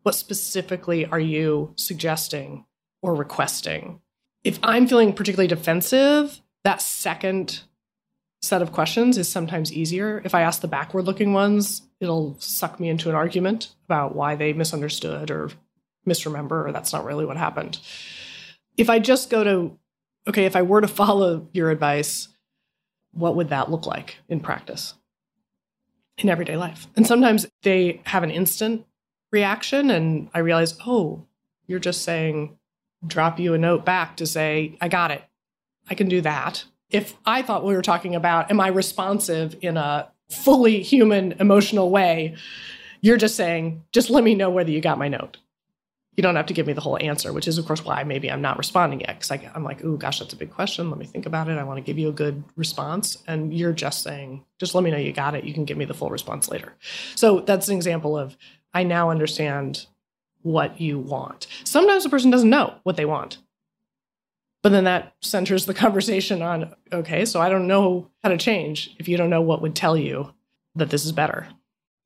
What 0.02 0.14
specifically 0.14 1.04
are 1.06 1.18
you 1.18 1.72
suggesting 1.76 2.66
or 3.02 3.14
requesting? 3.14 4.00
If 4.44 4.60
I'm 4.62 4.86
feeling 4.86 5.12
particularly 5.12 5.48
defensive, 5.48 6.40
that 6.62 6.82
second 6.82 7.62
set 8.44 8.62
of 8.62 8.72
questions 8.72 9.16
is 9.16 9.28
sometimes 9.28 9.72
easier. 9.72 10.20
If 10.24 10.34
I 10.34 10.42
ask 10.42 10.60
the 10.60 10.68
backward 10.68 11.06
looking 11.06 11.32
ones, 11.32 11.82
it'll 12.00 12.36
suck 12.38 12.78
me 12.78 12.88
into 12.88 13.08
an 13.08 13.14
argument 13.14 13.74
about 13.86 14.14
why 14.14 14.36
they 14.36 14.52
misunderstood 14.52 15.30
or 15.30 15.50
misremember 16.04 16.66
or 16.66 16.72
that's 16.72 16.92
not 16.92 17.04
really 17.04 17.24
what 17.24 17.36
happened. 17.36 17.78
If 18.76 18.90
I 18.90 18.98
just 18.98 19.30
go 19.30 19.44
to, 19.44 19.78
okay, 20.28 20.44
if 20.44 20.56
I 20.56 20.62
were 20.62 20.80
to 20.80 20.88
follow 21.02 21.48
your 21.52 21.70
advice, 21.70 22.28
what 23.12 23.36
would 23.36 23.48
that 23.48 23.70
look 23.70 23.86
like 23.86 24.18
in 24.28 24.40
practice 24.40 24.94
in 26.18 26.28
everyday 26.28 26.56
life? 26.56 26.86
And 26.96 27.06
sometimes 27.06 27.46
they 27.62 28.02
have 28.04 28.22
an 28.22 28.30
instant 28.30 28.84
reaction, 29.30 29.90
and 29.90 30.28
I 30.34 30.40
realize, 30.40 30.76
oh, 30.86 31.24
you're 31.66 31.78
just 31.78 32.02
saying, 32.02 32.58
drop 33.06 33.38
you 33.38 33.54
a 33.54 33.58
note 33.58 33.84
back 33.84 34.16
to 34.16 34.26
say, 34.26 34.76
I 34.80 34.88
got 34.88 35.10
it. 35.10 35.22
I 35.88 35.94
can 35.94 36.08
do 36.08 36.20
that 36.22 36.64
if 36.94 37.16
I 37.26 37.42
thought 37.42 37.64
we 37.64 37.74
were 37.74 37.82
talking 37.82 38.14
about, 38.14 38.52
am 38.52 38.60
I 38.60 38.68
responsive 38.68 39.56
in 39.60 39.76
a 39.76 40.08
fully 40.30 40.80
human, 40.80 41.32
emotional 41.32 41.90
way? 41.90 42.36
You're 43.00 43.16
just 43.16 43.34
saying, 43.34 43.82
just 43.90 44.10
let 44.10 44.22
me 44.22 44.36
know 44.36 44.48
whether 44.48 44.70
you 44.70 44.80
got 44.80 44.96
my 44.96 45.08
note. 45.08 45.38
You 46.16 46.22
don't 46.22 46.36
have 46.36 46.46
to 46.46 46.54
give 46.54 46.68
me 46.68 46.72
the 46.72 46.80
whole 46.80 46.96
answer, 47.02 47.32
which 47.32 47.48
is, 47.48 47.58
of 47.58 47.66
course, 47.66 47.84
why 47.84 48.04
maybe 48.04 48.30
I'm 48.30 48.40
not 48.40 48.58
responding 48.58 49.00
yet. 49.00 49.18
Because 49.18 49.32
I'm 49.52 49.64
like, 49.64 49.84
oh, 49.84 49.96
gosh, 49.96 50.20
that's 50.20 50.32
a 50.32 50.36
big 50.36 50.52
question. 50.52 50.88
Let 50.88 51.00
me 51.00 51.04
think 51.04 51.26
about 51.26 51.48
it. 51.48 51.58
I 51.58 51.64
want 51.64 51.78
to 51.78 51.82
give 51.82 51.98
you 51.98 52.08
a 52.08 52.12
good 52.12 52.44
response. 52.54 53.18
And 53.26 53.52
you're 53.52 53.72
just 53.72 54.04
saying, 54.04 54.44
just 54.60 54.76
let 54.76 54.84
me 54.84 54.92
know 54.92 54.96
you 54.96 55.12
got 55.12 55.34
it. 55.34 55.42
You 55.42 55.52
can 55.52 55.64
give 55.64 55.76
me 55.76 55.86
the 55.86 55.94
full 55.94 56.10
response 56.10 56.48
later. 56.48 56.74
So 57.16 57.40
that's 57.40 57.68
an 57.68 57.74
example 57.74 58.16
of, 58.16 58.36
I 58.72 58.84
now 58.84 59.10
understand 59.10 59.86
what 60.42 60.80
you 60.80 61.00
want. 61.00 61.48
Sometimes 61.64 62.04
a 62.04 62.08
person 62.08 62.30
doesn't 62.30 62.50
know 62.50 62.74
what 62.84 62.96
they 62.96 63.06
want. 63.06 63.38
But 64.64 64.72
then 64.72 64.84
that 64.84 65.14
centers 65.20 65.66
the 65.66 65.74
conversation 65.84 66.42
on 66.42 66.74
okay, 66.92 67.24
so 67.26 67.40
I 67.40 67.48
don't 67.50 67.68
know 67.68 68.10
how 68.24 68.30
to 68.30 68.38
change 68.38 68.96
if 68.98 69.06
you 69.06 69.16
don't 69.16 69.30
know 69.30 69.42
what 69.42 69.62
would 69.62 69.76
tell 69.76 69.96
you 69.96 70.32
that 70.74 70.90
this 70.90 71.04
is 71.04 71.12
better. 71.12 71.46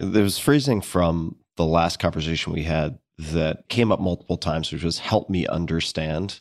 There 0.00 0.24
was 0.24 0.38
phrasing 0.38 0.80
from 0.80 1.36
the 1.56 1.64
last 1.64 1.98
conversation 2.00 2.52
we 2.52 2.64
had 2.64 2.98
that 3.18 3.68
came 3.68 3.90
up 3.90 4.00
multiple 4.00 4.36
times, 4.36 4.70
which 4.70 4.84
was 4.84 4.98
help 4.98 5.30
me 5.30 5.46
understand, 5.46 6.40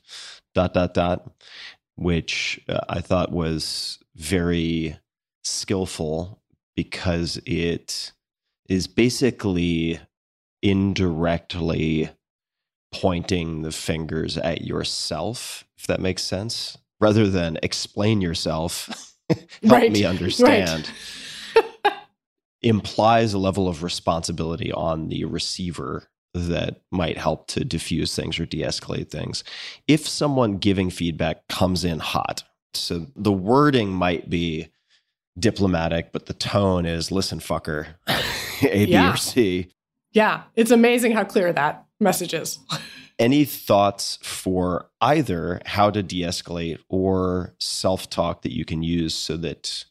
dot, 0.54 0.74
dot, 0.74 0.94
dot, 0.94 1.32
which 1.96 2.60
uh, 2.68 2.80
I 2.90 3.00
thought 3.02 3.32
was 3.32 4.00
very 4.16 4.98
skillful 5.44 6.42
because 6.76 7.40
it 7.46 8.12
is 8.68 8.88
basically 8.88 10.00
indirectly 10.62 12.10
pointing 13.02 13.62
the 13.62 13.72
fingers 13.72 14.38
at 14.38 14.62
yourself, 14.62 15.66
if 15.78 15.88
that 15.88 16.00
makes 16.00 16.24
sense, 16.24 16.78
rather 17.00 17.28
than 17.30 17.58
explain 17.64 18.22
yourself, 18.22 19.14
help 19.30 19.40
Right, 19.64 19.92
me 19.92 20.04
understand, 20.06 20.90
implies 22.62 23.34
a 23.34 23.38
level 23.38 23.68
of 23.68 23.84
responsibility 23.84 24.72
on 24.72 25.10
the 25.10 25.26
receiver 25.26 26.10
that 26.34 26.82
might 26.92 27.18
help 27.18 27.48
to 27.48 27.64
diffuse 27.64 28.16
things 28.16 28.40
or 28.40 28.46
de 28.46 28.62
escalate 28.62 29.10
things. 29.10 29.44
If 29.88 30.08
someone 30.08 30.58
giving 30.58 30.90
feedback 30.90 31.48
comes 31.48 31.84
in 31.86 32.00
hot, 32.00 32.44
so 32.74 33.08
the 33.16 33.32
wording 33.32 33.90
might 33.92 34.30
be 34.30 34.68
diplomatic, 35.40 36.12
but 36.12 36.26
the 36.26 36.34
tone 36.34 36.86
is 36.86 37.12
listen, 37.12 37.40
fucker, 37.40 37.88
A, 38.64 38.86
B, 38.86 38.92
Yeah. 38.92 39.14
or 39.14 39.18
C. 39.18 39.70
Yeah, 40.12 40.44
it's 40.56 40.72
amazing 40.72 41.12
how 41.12 41.24
clear 41.24 41.54
that 41.54 41.86
message 42.00 42.34
is. 42.34 42.60
Any 43.20 43.46
thoughts 43.46 44.20
for 44.22 44.90
either 45.02 45.60
how 45.66 45.90
to 45.90 46.04
de 46.04 46.22
escalate 46.22 46.80
or 46.88 47.56
self 47.60 48.10
talk 48.10 48.44
that 48.44 48.54
you 48.54 48.64
can 48.64 48.84
use 48.84 49.16
so 49.16 49.38
that 49.38 49.86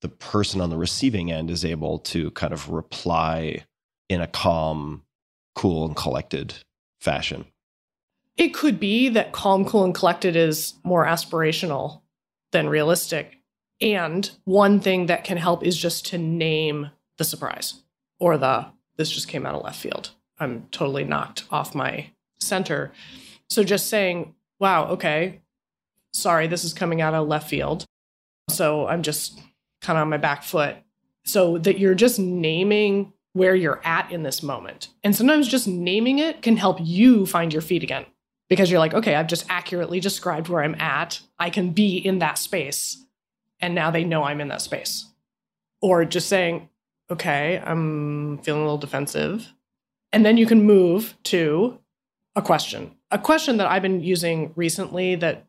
the 0.00 0.08
person 0.08 0.60
on 0.60 0.70
the 0.70 0.76
receiving 0.76 1.32
end 1.32 1.50
is 1.50 1.64
able 1.64 1.98
to 1.98 2.30
kind 2.32 2.52
of 2.52 2.70
reply 2.70 3.64
in 4.08 4.20
a 4.20 4.28
calm, 4.28 5.02
cool, 5.56 5.86
and 5.86 5.96
collected 5.96 6.54
fashion? 7.00 7.46
It 8.36 8.54
could 8.54 8.78
be 8.78 9.08
that 9.08 9.32
calm, 9.32 9.64
cool, 9.64 9.82
and 9.82 9.94
collected 9.94 10.36
is 10.36 10.74
more 10.84 11.04
aspirational 11.04 12.02
than 12.52 12.68
realistic. 12.68 13.38
And 13.80 14.30
one 14.44 14.78
thing 14.78 15.06
that 15.06 15.24
can 15.24 15.36
help 15.36 15.64
is 15.64 15.76
just 15.76 16.06
to 16.06 16.18
name 16.18 16.90
the 17.16 17.24
surprise 17.24 17.82
or 18.20 18.38
the 18.38 18.66
this 18.96 19.10
just 19.10 19.28
came 19.28 19.46
out 19.46 19.54
of 19.54 19.62
left 19.62 19.80
field. 19.80 20.10
I'm 20.40 20.66
totally 20.70 21.04
knocked 21.04 21.44
off 21.50 21.74
my 21.74 22.10
center. 22.38 22.92
So 23.48 23.64
just 23.64 23.88
saying, 23.88 24.34
wow, 24.58 24.88
okay, 24.88 25.40
sorry, 26.12 26.46
this 26.46 26.64
is 26.64 26.72
coming 26.72 27.00
out 27.00 27.14
of 27.14 27.28
left 27.28 27.48
field. 27.48 27.84
So 28.50 28.86
I'm 28.86 29.02
just 29.02 29.40
kind 29.80 29.98
of 29.98 30.02
on 30.02 30.10
my 30.10 30.16
back 30.16 30.42
foot. 30.42 30.76
So 31.24 31.58
that 31.58 31.78
you're 31.78 31.94
just 31.94 32.18
naming 32.18 33.12
where 33.34 33.54
you're 33.54 33.80
at 33.84 34.10
in 34.10 34.22
this 34.22 34.42
moment. 34.42 34.88
And 35.04 35.14
sometimes 35.14 35.46
just 35.48 35.68
naming 35.68 36.18
it 36.18 36.42
can 36.42 36.56
help 36.56 36.78
you 36.80 37.26
find 37.26 37.52
your 37.52 37.62
feet 37.62 37.82
again 37.82 38.06
because 38.48 38.70
you're 38.70 38.80
like, 38.80 38.94
okay, 38.94 39.14
I've 39.14 39.26
just 39.26 39.46
accurately 39.48 40.00
described 40.00 40.48
where 40.48 40.62
I'm 40.62 40.74
at. 40.76 41.20
I 41.38 41.50
can 41.50 41.70
be 41.70 41.98
in 41.98 42.18
that 42.20 42.38
space. 42.38 43.04
And 43.60 43.74
now 43.74 43.90
they 43.90 44.04
know 44.04 44.24
I'm 44.24 44.40
in 44.40 44.48
that 44.48 44.62
space. 44.62 45.06
Or 45.82 46.04
just 46.04 46.28
saying, 46.28 46.68
okay, 47.10 47.62
I'm 47.64 48.38
feeling 48.38 48.62
a 48.62 48.64
little 48.64 48.78
defensive. 48.78 49.52
And 50.12 50.24
then 50.24 50.36
you 50.36 50.46
can 50.46 50.62
move 50.62 51.16
to 51.24 51.78
a 52.34 52.42
question. 52.42 52.92
A 53.10 53.18
question 53.18 53.56
that 53.58 53.66
I've 53.66 53.82
been 53.82 54.02
using 54.02 54.52
recently 54.56 55.14
that 55.16 55.46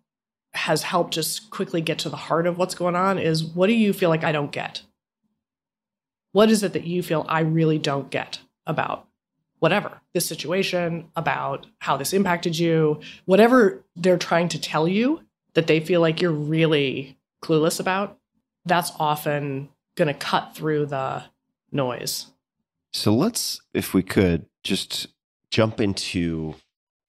has 0.54 0.84
helped 0.84 1.14
just 1.14 1.52
quickly 1.52 1.82
get 1.82 2.00
to 2.00 2.10
the 2.10 2.18
heart 2.18 2.48
of 2.48 2.58
what's 2.58 2.76
going 2.76 2.96
on 2.96 3.20
is 3.20 3.44
what 3.44 3.68
do 3.68 3.74
you 3.74 3.94
feel 3.94 4.10
like 4.10 4.24
I 4.24 4.32
don't 4.32 4.52
get? 4.52 4.82
What 6.32 6.50
is 6.50 6.64
it 6.64 6.74
that 6.74 6.86
you 6.86 7.04
feel 7.04 7.26
I 7.28 7.42
really 7.42 7.78
don't 7.78 8.10
get 8.10 8.40
about 8.66 9.08
whatever 9.60 10.02
this 10.14 10.26
situation, 10.26 11.10
about 11.16 11.68
how 11.80 11.98
this 11.98 12.14
impacted 12.14 12.58
you, 12.58 13.00
whatever 13.26 13.84
they're 13.96 14.18
trying 14.18 14.48
to 14.50 14.62
tell 14.62 14.88
you 14.88 15.22
that 15.54 15.68
they 15.68 15.80
feel 15.80 16.02
like 16.02 16.22
you're 16.22 16.32
really 16.32 17.18
clueless 17.44 17.80
about? 17.80 18.18
That's 18.66 18.92
often 19.00 19.70
going 19.96 20.08
to 20.08 20.14
cut 20.14 20.56
through 20.56 20.88
the 20.88 21.24
noise. 21.72 22.28
So 22.94 23.14
let's, 23.14 23.62
if 23.74 23.94
we 23.94 24.02
could, 24.04 24.46
just 24.64 25.08
jump 25.52 25.80
into 25.80 26.56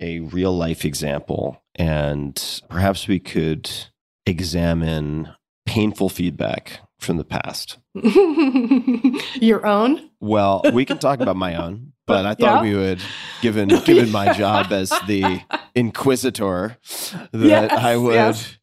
a 0.01 0.21
real 0.21 0.57
life 0.57 0.85
example 0.85 1.63
and 1.75 2.63
perhaps 2.69 3.07
we 3.09 3.19
could 3.19 3.71
examine 4.27 5.31
painful 5.67 6.09
feedback 6.09 6.81
from 6.99 7.17
the 7.17 7.25
past. 7.25 7.79
Your 9.41 9.67
own? 9.67 10.11
Well, 10.21 10.63
we 10.73 10.85
can 10.85 10.99
talk 10.99 11.21
about 11.21 11.37
my 11.37 11.55
own, 11.57 11.93
but 12.07 12.27
I 12.27 12.35
thought 12.35 12.63
Yeah. 12.65 12.71
we 12.71 12.75
would, 12.75 13.01
given 13.41 13.69
given 13.85 14.11
my 14.11 14.33
job 14.37 14.73
as 14.73 14.91
the 15.07 15.41
inquisitor, 15.75 16.77
that 17.33 17.47
Yes, 17.47 17.73
I 17.73 17.97
would 17.97 18.15
yes. 18.15 18.59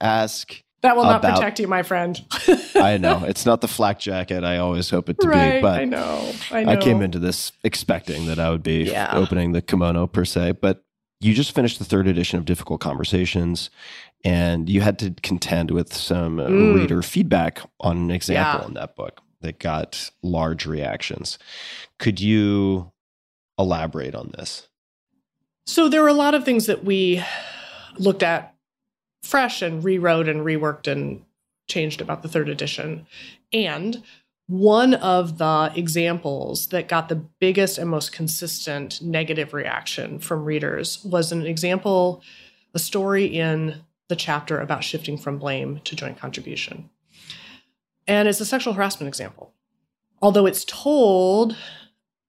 ask. 0.00 0.62
That 0.82 0.96
will 0.96 1.04
not 1.04 1.20
About- 1.24 1.36
protect 1.36 1.60
you, 1.60 1.68
my 1.68 1.82
friend. 1.82 2.20
I 2.74 2.96
know 2.98 3.24
it's 3.26 3.46
not 3.46 3.60
the 3.60 3.68
flak 3.68 3.98
jacket 4.00 4.42
I 4.44 4.58
always 4.58 4.90
hope 4.90 5.08
it 5.08 5.20
to 5.20 5.28
right. 5.28 5.54
be, 5.56 5.60
but 5.62 5.80
I 5.80 5.84
know. 5.84 6.32
I 6.50 6.64
know. 6.64 6.72
I 6.72 6.76
came 6.76 7.02
into 7.02 7.18
this 7.20 7.52
expecting 7.62 8.26
that 8.26 8.38
I 8.40 8.50
would 8.50 8.62
be 8.64 8.84
Yeah. 8.84 9.10
opening 9.12 9.52
the 9.52 9.62
kimono 9.62 10.06
per 10.08 10.24
se, 10.24 10.52
but 10.60 10.84
you 11.20 11.34
just 11.34 11.54
finished 11.54 11.78
the 11.78 11.84
third 11.84 12.08
edition 12.08 12.38
of 12.38 12.44
Difficult 12.44 12.80
Conversations 12.80 13.70
and 14.24 14.68
you 14.68 14.80
had 14.80 14.98
to 15.00 15.14
contend 15.22 15.70
with 15.70 15.92
some 15.94 16.38
Mm. 16.38 16.74
reader 16.74 17.00
feedback 17.02 17.60
on 17.80 17.96
an 17.96 18.10
example 18.10 18.62
Yeah. 18.62 18.66
in 18.68 18.74
that 18.74 18.96
book 18.96 19.20
that 19.40 19.60
got 19.60 20.10
large 20.22 20.66
reactions. 20.66 21.38
Could 21.98 22.20
you 22.20 22.90
elaborate 23.58 24.14
on 24.16 24.32
this? 24.36 24.68
So 25.66 25.88
there 25.88 26.02
were 26.02 26.08
a 26.08 26.12
lot 26.12 26.34
of 26.34 26.44
things 26.44 26.66
that 26.66 26.84
we 26.84 27.22
looked 27.98 28.22
at 28.24 28.51
fresh 29.22 29.62
and 29.62 29.82
rewrote 29.84 30.28
and 30.28 30.40
reworked 30.40 30.90
and 30.90 31.24
changed 31.68 32.00
about 32.00 32.22
the 32.22 32.28
third 32.28 32.48
edition. 32.48 33.06
And 33.52 34.02
one 34.48 34.94
of 34.94 35.38
the 35.38 35.72
examples 35.74 36.68
that 36.68 36.88
got 36.88 37.08
the 37.08 37.24
biggest 37.40 37.78
and 37.78 37.88
most 37.88 38.12
consistent 38.12 39.00
negative 39.00 39.54
reaction 39.54 40.18
from 40.18 40.44
readers 40.44 41.02
was 41.04 41.32
an 41.32 41.46
example, 41.46 42.22
a 42.74 42.78
story 42.78 43.24
in 43.24 43.82
the 44.08 44.16
chapter 44.16 44.58
about 44.58 44.84
shifting 44.84 45.16
from 45.16 45.38
blame 45.38 45.80
to 45.84 45.96
joint 45.96 46.18
contribution. 46.18 46.90
And 48.06 48.28
it's 48.28 48.40
a 48.40 48.44
sexual 48.44 48.74
harassment 48.74 49.08
example. 49.08 49.54
Although 50.20 50.46
it's 50.46 50.64
told 50.64 51.56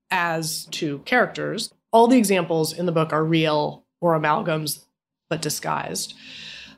as 0.10 0.68
two 0.72 1.00
characters, 1.00 1.74
all 1.92 2.08
the 2.08 2.18
examples 2.18 2.72
in 2.72 2.86
the 2.86 2.92
book 2.92 3.12
are 3.12 3.26
real 3.26 3.84
or 4.00 4.18
amalgams, 4.18 4.86
but 5.30 5.42
disguised. 5.42 6.14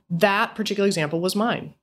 That 0.09 0.55
particular 0.55 0.87
example 0.87 1.19
was 1.19 1.35
mine. 1.35 1.73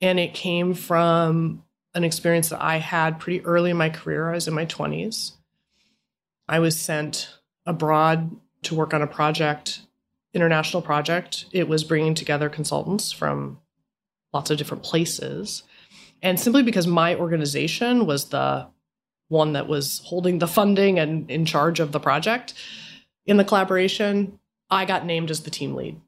And 0.00 0.18
it 0.18 0.34
came 0.34 0.74
from 0.74 1.62
an 1.94 2.04
experience 2.04 2.48
that 2.48 2.62
I 2.62 2.78
had 2.78 3.20
pretty 3.20 3.44
early 3.44 3.70
in 3.70 3.76
my 3.76 3.90
career. 3.90 4.30
I 4.30 4.34
was 4.34 4.48
in 4.48 4.54
my 4.54 4.66
20s. 4.66 5.32
I 6.48 6.58
was 6.58 6.78
sent 6.78 7.34
abroad 7.66 8.34
to 8.62 8.74
work 8.74 8.94
on 8.94 9.02
a 9.02 9.06
project, 9.06 9.82
international 10.34 10.82
project. 10.82 11.46
It 11.52 11.68
was 11.68 11.84
bringing 11.84 12.14
together 12.14 12.48
consultants 12.48 13.12
from 13.12 13.60
lots 14.32 14.50
of 14.50 14.58
different 14.58 14.82
places. 14.82 15.62
And 16.22 16.38
simply 16.38 16.62
because 16.62 16.86
my 16.86 17.14
organization 17.14 18.06
was 18.06 18.26
the 18.26 18.66
one 19.28 19.54
that 19.54 19.66
was 19.66 20.02
holding 20.04 20.38
the 20.38 20.46
funding 20.46 20.98
and 20.98 21.30
in 21.30 21.44
charge 21.44 21.80
of 21.80 21.92
the 21.92 22.00
project 22.00 22.54
in 23.26 23.36
the 23.36 23.44
collaboration, 23.44 24.38
I 24.70 24.84
got 24.84 25.06
named 25.06 25.30
as 25.30 25.40
the 25.40 25.50
team 25.50 25.74
lead. 25.74 26.00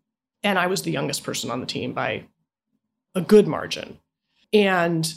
And 0.44 0.58
I 0.58 0.68
was 0.68 0.82
the 0.82 0.92
youngest 0.92 1.24
person 1.24 1.50
on 1.50 1.60
the 1.60 1.66
team 1.66 1.92
by 1.92 2.24
a 3.14 3.20
good 3.20 3.48
margin. 3.48 3.98
And 4.52 5.12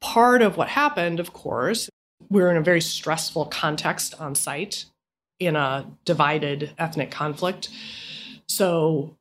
part 0.00 0.42
of 0.42 0.56
what 0.56 0.68
happened, 0.68 1.20
of 1.20 1.32
course, 1.32 1.88
we 2.28 2.42
were 2.42 2.50
in 2.50 2.56
a 2.56 2.62
very 2.62 2.80
stressful 2.80 3.46
context 3.46 4.20
on 4.20 4.34
site 4.34 4.86
in 5.38 5.56
a 5.56 5.86
divided 6.04 6.72
ethnic 6.78 7.10
conflict. 7.10 7.68
So 8.48 9.16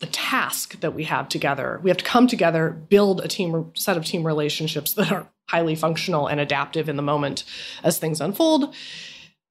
the 0.00 0.06
task 0.06 0.80
that 0.80 0.94
we 0.94 1.04
have 1.04 1.28
together. 1.28 1.80
We 1.82 1.90
have 1.90 1.96
to 1.96 2.04
come 2.04 2.26
together, 2.26 2.70
build 2.70 3.20
a 3.20 3.28
team 3.28 3.72
set 3.74 3.96
of 3.96 4.04
team 4.04 4.26
relationships 4.26 4.92
that 4.94 5.10
are 5.10 5.28
highly 5.48 5.74
functional 5.74 6.26
and 6.26 6.40
adaptive 6.40 6.88
in 6.88 6.96
the 6.96 7.02
moment 7.02 7.44
as 7.82 7.98
things 7.98 8.20
unfold. 8.20 8.74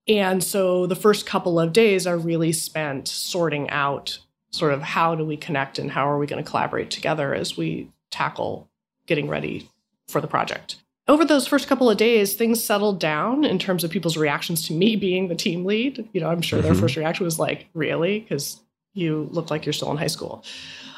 And 0.07 0.43
so 0.43 0.85
the 0.85 0.95
first 0.95 1.25
couple 1.25 1.59
of 1.59 1.73
days 1.73 2.05
are 2.05 2.17
really 2.17 2.51
spent 2.51 3.07
sorting 3.07 3.69
out 3.71 4.19
sort 4.51 4.73
of 4.73 4.81
how 4.81 5.15
do 5.15 5.25
we 5.25 5.35
connect 5.37 5.79
and 5.79 5.91
how 5.91 6.09
are 6.09 6.17
we 6.17 6.27
going 6.27 6.43
to 6.43 6.49
collaborate 6.49 6.89
together 6.89 7.33
as 7.33 7.57
we 7.57 7.89
tackle 8.11 8.69
getting 9.07 9.27
ready 9.27 9.69
for 10.07 10.21
the 10.21 10.27
project. 10.27 10.77
Over 11.07 11.23
those 11.25 11.45
first 11.45 11.67
couple 11.67 11.89
of 11.89 11.97
days, 11.97 12.33
things 12.33 12.63
settled 12.63 12.99
down 12.99 13.43
in 13.45 13.59
terms 13.59 13.83
of 13.83 13.91
people's 13.91 14.17
reactions 14.17 14.65
to 14.67 14.73
me 14.73 14.95
being 14.95 15.27
the 15.27 15.35
team 15.35 15.63
lead. 15.65 16.07
You 16.13 16.21
know, 16.21 16.29
I'm 16.29 16.41
sure 16.41 16.61
their 16.61 16.73
Mhm. 16.73 16.79
first 16.79 16.95
reaction 16.95 17.25
was 17.25 17.37
like, 17.37 17.67
really? 17.73 18.21
Because 18.21 18.59
you 18.93 19.27
look 19.31 19.51
like 19.51 19.65
you're 19.65 19.73
still 19.73 19.91
in 19.91 19.97
high 19.97 20.07
school. 20.07 20.43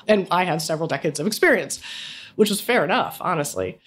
And 0.07 0.27
I 0.31 0.45
had 0.45 0.61
several 0.61 0.87
decades 0.87 1.19
of 1.19 1.27
experience, 1.27 1.81
which 2.35 2.49
was 2.49 2.61
fair 2.61 2.85
enough, 2.85 3.17
honestly. 3.19 3.79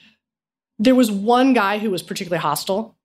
There 0.79 0.95
was 0.95 1.11
one 1.11 1.55
guy 1.55 1.79
who 1.79 1.91
was 1.91 2.03
particularly 2.03 2.41
hostile 2.43 2.97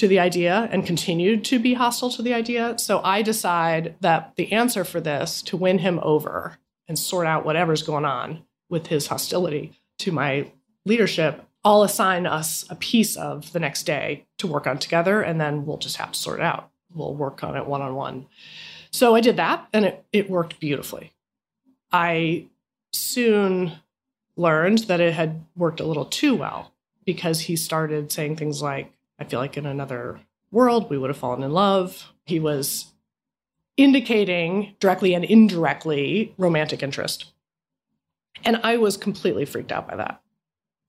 to 0.00 0.08
the 0.08 0.18
idea 0.18 0.66
and 0.72 0.86
continued 0.86 1.44
to 1.44 1.58
be 1.58 1.74
hostile 1.74 2.08
to 2.08 2.22
the 2.22 2.32
idea. 2.32 2.74
So 2.78 3.02
I 3.04 3.20
decide 3.20 3.96
that 4.00 4.32
the 4.36 4.50
answer 4.50 4.82
for 4.82 4.98
this 4.98 5.42
to 5.42 5.58
win 5.58 5.80
him 5.80 6.00
over 6.02 6.56
and 6.88 6.98
sort 6.98 7.26
out 7.26 7.44
whatever's 7.44 7.82
going 7.82 8.06
on 8.06 8.42
with 8.70 8.86
his 8.86 9.08
hostility 9.08 9.78
to 9.98 10.10
my 10.10 10.50
leadership, 10.86 11.44
I'll 11.64 11.82
assign 11.82 12.24
us 12.24 12.64
a 12.70 12.76
piece 12.76 13.14
of 13.14 13.52
the 13.52 13.60
next 13.60 13.82
day 13.82 14.24
to 14.38 14.46
work 14.46 14.66
on 14.66 14.78
together, 14.78 15.20
and 15.20 15.38
then 15.38 15.66
we'll 15.66 15.76
just 15.76 15.98
have 15.98 16.12
to 16.12 16.18
sort 16.18 16.38
it 16.38 16.44
out. 16.44 16.70
We'll 16.94 17.14
work 17.14 17.44
on 17.44 17.54
it 17.54 17.66
one 17.66 17.82
on 17.82 17.94
one. 17.94 18.26
So 18.90 19.14
I 19.14 19.20
did 19.20 19.36
that, 19.36 19.68
and 19.74 19.84
it, 19.84 20.06
it 20.14 20.30
worked 20.30 20.60
beautifully. 20.60 21.12
I 21.92 22.46
soon 22.94 23.72
learned 24.34 24.78
that 24.84 25.00
it 25.02 25.12
had 25.12 25.44
worked 25.54 25.80
a 25.80 25.84
little 25.84 26.06
too 26.06 26.36
well 26.36 26.72
because 27.04 27.40
he 27.40 27.56
started 27.56 28.10
saying 28.10 28.36
things 28.36 28.62
like, 28.62 28.94
I 29.20 29.24
feel 29.24 29.38
like 29.38 29.56
in 29.56 29.66
another 29.66 30.18
world 30.50 30.88
we 30.90 30.98
would 30.98 31.10
have 31.10 31.16
fallen 31.16 31.42
in 31.42 31.52
love. 31.52 32.12
He 32.24 32.40
was 32.40 32.86
indicating 33.76 34.74
directly 34.80 35.14
and 35.14 35.24
indirectly 35.24 36.34
romantic 36.38 36.82
interest. 36.82 37.26
And 38.44 38.56
I 38.62 38.78
was 38.78 38.96
completely 38.96 39.44
freaked 39.44 39.72
out 39.72 39.86
by 39.86 39.96
that. 39.96 40.22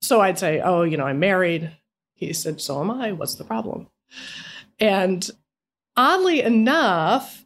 So 0.00 0.20
I'd 0.20 0.38
say, 0.38 0.60
Oh, 0.60 0.82
you 0.82 0.96
know, 0.96 1.06
I'm 1.06 1.20
married. 1.20 1.70
He 2.14 2.32
said, 2.32 2.60
So 2.60 2.80
am 2.80 2.90
I. 2.90 3.12
What's 3.12 3.34
the 3.34 3.44
problem? 3.44 3.88
And 4.80 5.28
oddly 5.96 6.40
enough, 6.40 7.44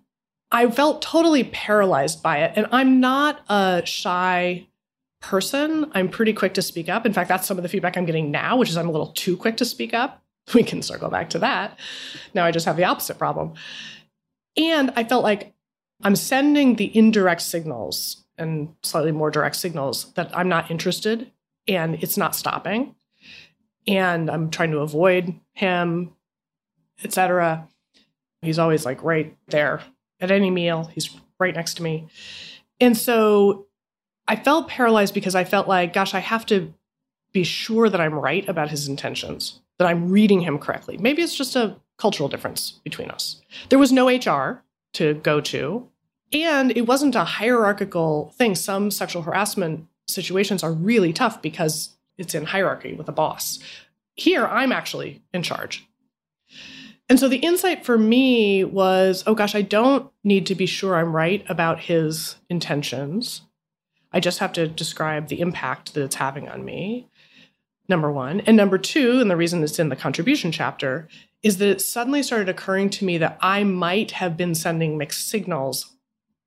I 0.52 0.70
felt 0.70 1.02
totally 1.02 1.44
paralyzed 1.44 2.22
by 2.22 2.38
it. 2.38 2.52
And 2.56 2.66
I'm 2.70 3.00
not 3.00 3.40
a 3.48 3.82
shy 3.84 4.68
person. 5.20 5.90
I'm 5.92 6.08
pretty 6.08 6.32
quick 6.32 6.54
to 6.54 6.62
speak 6.62 6.88
up. 6.88 7.04
In 7.04 7.12
fact, 7.12 7.28
that's 7.28 7.46
some 7.46 7.56
of 7.56 7.62
the 7.62 7.68
feedback 7.68 7.96
I'm 7.96 8.06
getting 8.06 8.30
now, 8.30 8.56
which 8.56 8.70
is 8.70 8.76
I'm 8.76 8.88
a 8.88 8.92
little 8.92 9.12
too 9.12 9.36
quick 9.36 9.56
to 9.56 9.64
speak 9.64 9.92
up. 9.92 10.22
We 10.54 10.62
can 10.62 10.82
circle 10.82 11.10
back 11.10 11.30
to 11.30 11.40
that. 11.40 11.78
Now 12.32 12.44
I 12.44 12.52
just 12.52 12.66
have 12.66 12.76
the 12.76 12.84
opposite 12.84 13.18
problem. 13.18 13.54
And 14.56 14.92
I 14.96 15.04
felt 15.04 15.24
like 15.24 15.54
I'm 16.02 16.16
sending 16.16 16.76
the 16.76 16.96
indirect 16.96 17.42
signals 17.42 18.24
and 18.38 18.74
slightly 18.82 19.12
more 19.12 19.30
direct 19.30 19.56
signals 19.56 20.12
that 20.12 20.36
I'm 20.36 20.48
not 20.48 20.70
interested 20.70 21.30
and 21.66 21.96
it's 22.02 22.16
not 22.16 22.36
stopping. 22.36 22.94
And 23.86 24.30
I'm 24.30 24.50
trying 24.50 24.72
to 24.72 24.78
avoid 24.78 25.34
him, 25.52 26.14
etc. 27.02 27.68
He's 28.42 28.58
always 28.58 28.84
like 28.84 29.02
right 29.02 29.36
there 29.48 29.80
at 30.20 30.30
any 30.30 30.50
meal. 30.50 30.84
He's 30.84 31.10
right 31.38 31.54
next 31.54 31.74
to 31.74 31.82
me. 31.82 32.08
And 32.80 32.96
so 32.96 33.66
I 34.28 34.36
felt 34.36 34.68
paralyzed 34.68 35.14
because 35.14 35.34
I 35.34 35.44
felt 35.44 35.68
like, 35.68 35.92
gosh, 35.92 36.14
I 36.14 36.18
have 36.18 36.46
to 36.46 36.74
be 37.36 37.44
sure 37.44 37.90
that 37.90 38.00
I'm 38.00 38.14
right 38.14 38.48
about 38.48 38.70
his 38.70 38.88
intentions, 38.88 39.60
that 39.78 39.86
I'm 39.86 40.08
reading 40.08 40.40
him 40.40 40.58
correctly. 40.58 40.96
Maybe 40.96 41.20
it's 41.20 41.36
just 41.36 41.54
a 41.54 41.76
cultural 41.98 42.30
difference 42.30 42.80
between 42.82 43.10
us. 43.10 43.42
There 43.68 43.78
was 43.78 43.92
no 43.92 44.08
HR 44.08 44.64
to 44.94 45.14
go 45.22 45.42
to, 45.42 45.86
and 46.32 46.74
it 46.74 46.86
wasn't 46.86 47.14
a 47.14 47.24
hierarchical 47.24 48.32
thing. 48.38 48.54
Some 48.54 48.90
sexual 48.90 49.20
harassment 49.20 49.86
situations 50.08 50.62
are 50.62 50.72
really 50.72 51.12
tough 51.12 51.42
because 51.42 51.96
it's 52.16 52.34
in 52.34 52.46
hierarchy 52.46 52.94
with 52.94 53.06
a 53.06 53.12
boss. 53.12 53.58
Here, 54.14 54.46
I'm 54.46 54.72
actually 54.72 55.22
in 55.34 55.42
charge. 55.42 55.86
And 57.10 57.20
so 57.20 57.28
the 57.28 57.36
insight 57.36 57.84
for 57.84 57.98
me 57.98 58.64
was 58.64 59.22
oh 59.26 59.34
gosh, 59.34 59.54
I 59.54 59.60
don't 59.60 60.10
need 60.24 60.46
to 60.46 60.54
be 60.54 60.64
sure 60.64 60.96
I'm 60.96 61.14
right 61.14 61.44
about 61.50 61.80
his 61.80 62.36
intentions. 62.48 63.42
I 64.10 64.20
just 64.20 64.38
have 64.38 64.52
to 64.54 64.66
describe 64.66 65.28
the 65.28 65.40
impact 65.40 65.92
that 65.92 66.02
it's 66.02 66.14
having 66.14 66.48
on 66.48 66.64
me. 66.64 67.08
Number 67.88 68.10
one. 68.10 68.40
And 68.40 68.56
number 68.56 68.78
two, 68.78 69.20
and 69.20 69.30
the 69.30 69.36
reason 69.36 69.62
it's 69.62 69.78
in 69.78 69.88
the 69.88 69.96
contribution 69.96 70.50
chapter, 70.50 71.08
is 71.42 71.58
that 71.58 71.68
it 71.68 71.80
suddenly 71.80 72.22
started 72.22 72.48
occurring 72.48 72.90
to 72.90 73.04
me 73.04 73.18
that 73.18 73.38
I 73.40 73.62
might 73.64 74.12
have 74.12 74.36
been 74.36 74.54
sending 74.54 74.98
mixed 74.98 75.28
signals 75.28 75.92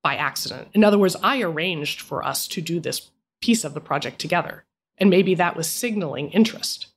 by 0.04 0.16
accident. 0.16 0.68
In 0.74 0.84
other 0.84 0.98
words, 0.98 1.16
I 1.24 1.42
arranged 1.42 2.02
for 2.02 2.26
us 2.26 2.48
to 2.50 2.62
do 2.62 2.80
this 2.80 3.10
piece 3.42 3.64
of 3.64 3.74
the 3.74 3.82
project 3.82 4.20
together. 4.20 4.66
And 4.98 5.10
maybe 5.10 5.36
that 5.36 5.56
was 5.56 5.70
signaling 5.70 6.30
interest. 6.32 6.88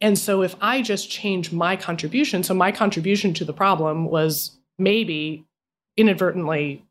And 0.00 0.18
so 0.18 0.42
if 0.42 0.56
I 0.60 0.82
just 0.82 1.08
change 1.08 1.52
my 1.52 1.76
contribution, 1.76 2.42
so 2.42 2.54
my 2.54 2.72
contribution 2.72 3.32
to 3.34 3.44
the 3.44 3.52
problem 3.52 4.06
was 4.06 4.58
maybe 4.76 5.44
inadvertently 5.96 6.84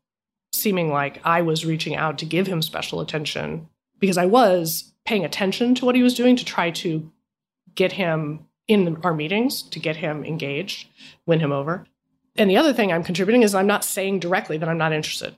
seeming 0.52 0.90
like 0.90 1.20
I 1.24 1.42
was 1.42 1.66
reaching 1.66 1.94
out 1.94 2.18
to 2.18 2.24
give 2.24 2.46
him 2.46 2.62
special 2.62 3.00
attention 3.00 3.68
because 3.98 4.16
I 4.16 4.26
was 4.26 4.93
paying 5.04 5.24
attention 5.24 5.74
to 5.76 5.84
what 5.84 5.94
he 5.94 6.02
was 6.02 6.14
doing 6.14 6.36
to 6.36 6.44
try 6.44 6.70
to 6.70 7.10
get 7.74 7.92
him 7.92 8.46
in 8.66 8.96
our 9.02 9.14
meetings, 9.14 9.62
to 9.62 9.78
get 9.78 9.96
him 9.96 10.24
engaged, 10.24 10.88
win 11.26 11.40
him 11.40 11.52
over. 11.52 11.86
And 12.36 12.50
the 12.50 12.56
other 12.56 12.72
thing 12.72 12.92
I'm 12.92 13.04
contributing 13.04 13.42
is 13.42 13.54
I'm 13.54 13.66
not 13.66 13.84
saying 13.84 14.20
directly 14.20 14.56
that 14.58 14.68
I'm 14.68 14.78
not 14.78 14.92
interested. 14.92 15.34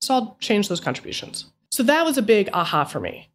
So 0.00 0.14
I'll 0.14 0.36
change 0.40 0.68
those 0.68 0.80
contributions. 0.80 1.46
So 1.70 1.82
that 1.84 2.04
was 2.04 2.18
a 2.18 2.22
big 2.22 2.50
aha 2.52 2.84
for 2.84 3.00
me. 3.00 3.28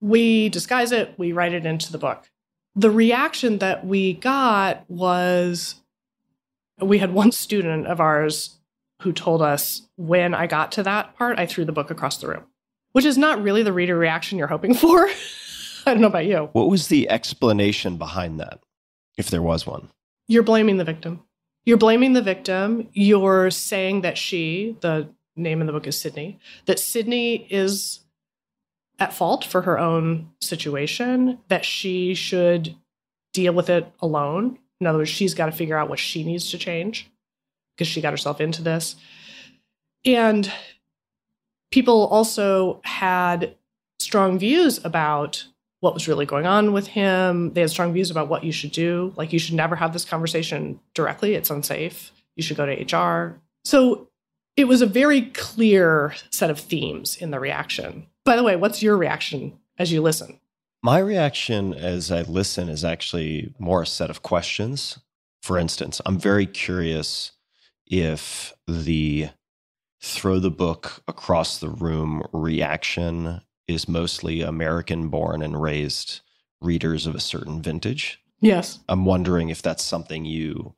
We 0.00 0.48
disguise 0.48 0.92
it, 0.92 1.14
we 1.16 1.32
write 1.32 1.52
it 1.52 1.66
into 1.66 1.92
the 1.92 1.98
book. 1.98 2.30
The 2.74 2.90
reaction 2.90 3.58
that 3.58 3.86
we 3.86 4.14
got 4.14 4.84
was 4.90 5.76
we 6.80 6.98
had 6.98 7.12
one 7.12 7.32
student 7.32 7.86
of 7.86 8.00
ours 8.00 8.56
who 9.02 9.12
told 9.12 9.40
us 9.40 9.82
when 9.96 10.34
I 10.34 10.46
got 10.46 10.72
to 10.72 10.82
that 10.82 11.16
part, 11.16 11.38
I 11.38 11.46
threw 11.46 11.64
the 11.64 11.72
book 11.72 11.90
across 11.90 12.18
the 12.18 12.28
room, 12.28 12.44
which 12.96 13.04
is 13.04 13.18
not 13.18 13.42
really 13.42 13.62
the 13.62 13.74
reader 13.74 13.94
reaction 13.94 14.38
you're 14.38 14.46
hoping 14.46 14.72
for. 14.72 15.06
I 15.86 15.92
don't 15.92 16.00
know 16.00 16.06
about 16.06 16.24
you. 16.24 16.48
What 16.54 16.70
was 16.70 16.88
the 16.88 17.10
explanation 17.10 17.98
behind 17.98 18.40
that, 18.40 18.60
if 19.18 19.28
there 19.28 19.42
was 19.42 19.66
one? 19.66 19.90
You're 20.28 20.42
blaming 20.42 20.78
the 20.78 20.84
victim. 20.84 21.22
You're 21.66 21.76
blaming 21.76 22.14
the 22.14 22.22
victim. 22.22 22.88
You're 22.94 23.50
saying 23.50 24.00
that 24.00 24.16
she, 24.16 24.78
the 24.80 25.10
name 25.36 25.60
in 25.60 25.66
the 25.66 25.74
book 25.74 25.86
is 25.86 26.00
Sydney, 26.00 26.38
that 26.64 26.78
Sydney 26.78 27.46
is 27.50 28.00
at 28.98 29.12
fault 29.12 29.44
for 29.44 29.60
her 29.60 29.78
own 29.78 30.30
situation, 30.40 31.38
that 31.48 31.66
she 31.66 32.14
should 32.14 32.76
deal 33.34 33.52
with 33.52 33.68
it 33.68 33.92
alone. 34.00 34.58
In 34.80 34.86
other 34.86 34.96
words, 34.96 35.10
she's 35.10 35.34
got 35.34 35.46
to 35.46 35.52
figure 35.52 35.76
out 35.76 35.90
what 35.90 35.98
she 35.98 36.24
needs 36.24 36.50
to 36.50 36.56
change 36.56 37.10
because 37.76 37.88
she 37.88 38.00
got 38.00 38.14
herself 38.14 38.40
into 38.40 38.62
this. 38.62 38.96
And 40.06 40.50
people 41.70 42.06
also 42.06 42.80
had 42.84 43.56
strong 43.98 44.38
views 44.38 44.84
about 44.84 45.46
what 45.80 45.94
was 45.94 46.08
really 46.08 46.26
going 46.26 46.46
on 46.46 46.72
with 46.72 46.86
him. 46.86 47.52
They 47.52 47.60
had 47.60 47.70
strong 47.70 47.92
views 47.92 48.10
about 48.10 48.28
what 48.28 48.44
you 48.44 48.52
should 48.52 48.72
do. 48.72 49.12
Like, 49.16 49.32
you 49.32 49.38
should 49.38 49.54
never 49.54 49.76
have 49.76 49.92
this 49.92 50.04
conversation 50.04 50.80
directly, 50.94 51.34
it's 51.34 51.50
unsafe. 51.50 52.12
You 52.34 52.42
should 52.42 52.56
go 52.56 52.66
to 52.66 52.96
HR. 52.96 53.40
So, 53.64 54.08
it 54.56 54.66
was 54.66 54.80
a 54.80 54.86
very 54.86 55.22
clear 55.22 56.14
set 56.30 56.50
of 56.50 56.58
themes 56.58 57.16
in 57.16 57.30
the 57.30 57.38
reaction. 57.38 58.06
By 58.24 58.36
the 58.36 58.42
way, 58.42 58.56
what's 58.56 58.82
your 58.82 58.96
reaction 58.96 59.58
as 59.78 59.92
you 59.92 60.00
listen? 60.00 60.40
My 60.82 60.98
reaction 60.98 61.74
as 61.74 62.10
I 62.10 62.22
listen 62.22 62.68
is 62.68 62.84
actually 62.84 63.54
more 63.58 63.82
a 63.82 63.86
set 63.86 64.08
of 64.08 64.22
questions. 64.22 64.98
For 65.42 65.58
instance, 65.58 66.00
I'm 66.06 66.18
very 66.18 66.46
curious 66.46 67.32
if 67.86 68.54
the 68.66 69.28
throw 70.06 70.38
the 70.38 70.50
book 70.50 71.02
across 71.08 71.58
the 71.58 71.68
room 71.68 72.26
reaction 72.32 73.40
is 73.66 73.88
mostly 73.88 74.40
American 74.40 75.08
born 75.08 75.42
and 75.42 75.60
raised 75.60 76.20
readers 76.60 77.06
of 77.06 77.14
a 77.14 77.20
certain 77.20 77.60
vintage. 77.60 78.20
Yes. 78.40 78.78
I'm 78.88 79.04
wondering 79.04 79.48
if 79.48 79.62
that's 79.62 79.82
something 79.82 80.24
you 80.24 80.74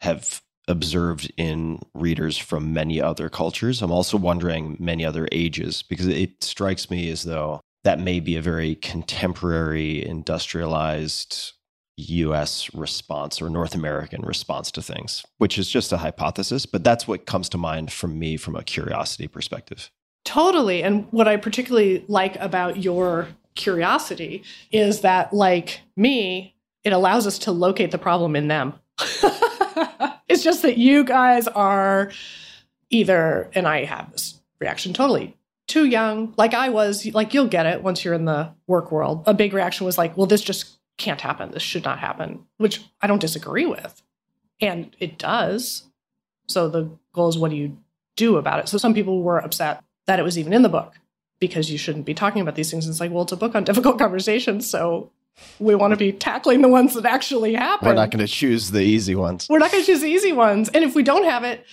have 0.00 0.42
observed 0.68 1.32
in 1.36 1.80
readers 1.94 2.38
from 2.38 2.72
many 2.72 3.00
other 3.00 3.28
cultures. 3.28 3.82
I'm 3.82 3.90
also 3.90 4.16
wondering 4.16 4.76
many 4.78 5.04
other 5.04 5.28
ages 5.32 5.82
because 5.82 6.06
it 6.06 6.44
strikes 6.44 6.90
me 6.90 7.10
as 7.10 7.24
though 7.24 7.60
that 7.82 7.98
may 7.98 8.20
be 8.20 8.36
a 8.36 8.42
very 8.42 8.76
contemporary, 8.76 10.06
industrialized 10.06 11.52
US 12.00 12.72
response 12.74 13.40
or 13.40 13.48
North 13.50 13.74
American 13.74 14.22
response 14.22 14.70
to 14.72 14.82
things, 14.82 15.24
which 15.38 15.58
is 15.58 15.68
just 15.68 15.92
a 15.92 15.98
hypothesis, 15.98 16.66
but 16.66 16.84
that's 16.84 17.06
what 17.06 17.26
comes 17.26 17.48
to 17.50 17.58
mind 17.58 17.92
from 17.92 18.18
me 18.18 18.36
from 18.36 18.56
a 18.56 18.62
curiosity 18.62 19.28
perspective. 19.28 19.90
Totally. 20.24 20.82
And 20.82 21.06
what 21.10 21.28
I 21.28 21.36
particularly 21.36 22.04
like 22.08 22.36
about 22.36 22.76
your 22.82 23.28
curiosity 23.54 24.42
is 24.70 25.00
that, 25.00 25.32
like 25.32 25.80
me, 25.96 26.54
it 26.84 26.92
allows 26.92 27.26
us 27.26 27.38
to 27.40 27.52
locate 27.52 27.90
the 27.90 27.98
problem 27.98 28.36
in 28.36 28.48
them. 28.48 28.74
it's 30.28 30.42
just 30.42 30.62
that 30.62 30.78
you 30.78 31.04
guys 31.04 31.48
are 31.48 32.10
either, 32.90 33.50
and 33.54 33.66
I 33.66 33.84
have 33.84 34.12
this 34.12 34.40
reaction 34.60 34.92
totally 34.92 35.36
too 35.70 35.86
young, 35.86 36.34
like 36.36 36.52
I 36.52 36.68
was, 36.68 37.06
like 37.14 37.32
you'll 37.32 37.46
get 37.46 37.64
it 37.64 37.82
once 37.82 38.04
you're 38.04 38.14
in 38.14 38.24
the 38.24 38.52
work 38.66 38.90
world. 38.90 39.22
A 39.26 39.32
big 39.32 39.54
reaction 39.54 39.86
was 39.86 39.96
like, 39.96 40.16
well, 40.16 40.26
this 40.26 40.42
just 40.42 40.79
can't 41.00 41.20
happen. 41.20 41.50
This 41.50 41.62
should 41.62 41.84
not 41.84 41.98
happen, 41.98 42.44
which 42.58 42.82
I 43.00 43.08
don't 43.08 43.20
disagree 43.20 43.66
with. 43.66 44.02
And 44.60 44.94
it 45.00 45.18
does. 45.18 45.84
So 46.46 46.68
the 46.68 46.90
goal 47.12 47.28
is 47.28 47.38
what 47.38 47.50
do 47.50 47.56
you 47.56 47.78
do 48.16 48.36
about 48.36 48.60
it? 48.60 48.68
So 48.68 48.78
some 48.78 48.94
people 48.94 49.22
were 49.22 49.38
upset 49.38 49.82
that 50.06 50.20
it 50.20 50.22
was 50.22 50.38
even 50.38 50.52
in 50.52 50.62
the 50.62 50.68
book 50.68 50.94
because 51.40 51.70
you 51.70 51.78
shouldn't 51.78 52.04
be 52.04 52.12
talking 52.12 52.42
about 52.42 52.54
these 52.54 52.70
things. 52.70 52.84
And 52.84 52.92
it's 52.92 53.00
like, 53.00 53.10
well, 53.10 53.22
it's 53.22 53.32
a 53.32 53.36
book 53.36 53.54
on 53.54 53.64
difficult 53.70 53.98
conversations. 53.98 54.68
So 54.68 55.10
we 55.58 55.74
want 55.74 55.92
to 55.92 55.96
be 55.96 56.12
tackling 56.12 56.60
the 56.60 56.68
ones 56.68 56.94
that 56.94 57.06
actually 57.06 57.54
happen. 57.54 57.88
We're 57.88 57.94
not 57.94 58.10
going 58.10 58.24
to 58.24 58.30
choose 58.30 58.70
the 58.70 58.82
easy 58.82 59.14
ones. 59.14 59.46
We're 59.48 59.58
not 59.58 59.72
going 59.72 59.82
to 59.82 59.86
choose 59.86 60.02
the 60.02 60.10
easy 60.10 60.32
ones. 60.32 60.68
And 60.68 60.84
if 60.84 60.94
we 60.94 61.02
don't 61.02 61.24
have 61.24 61.44
it, 61.44 61.64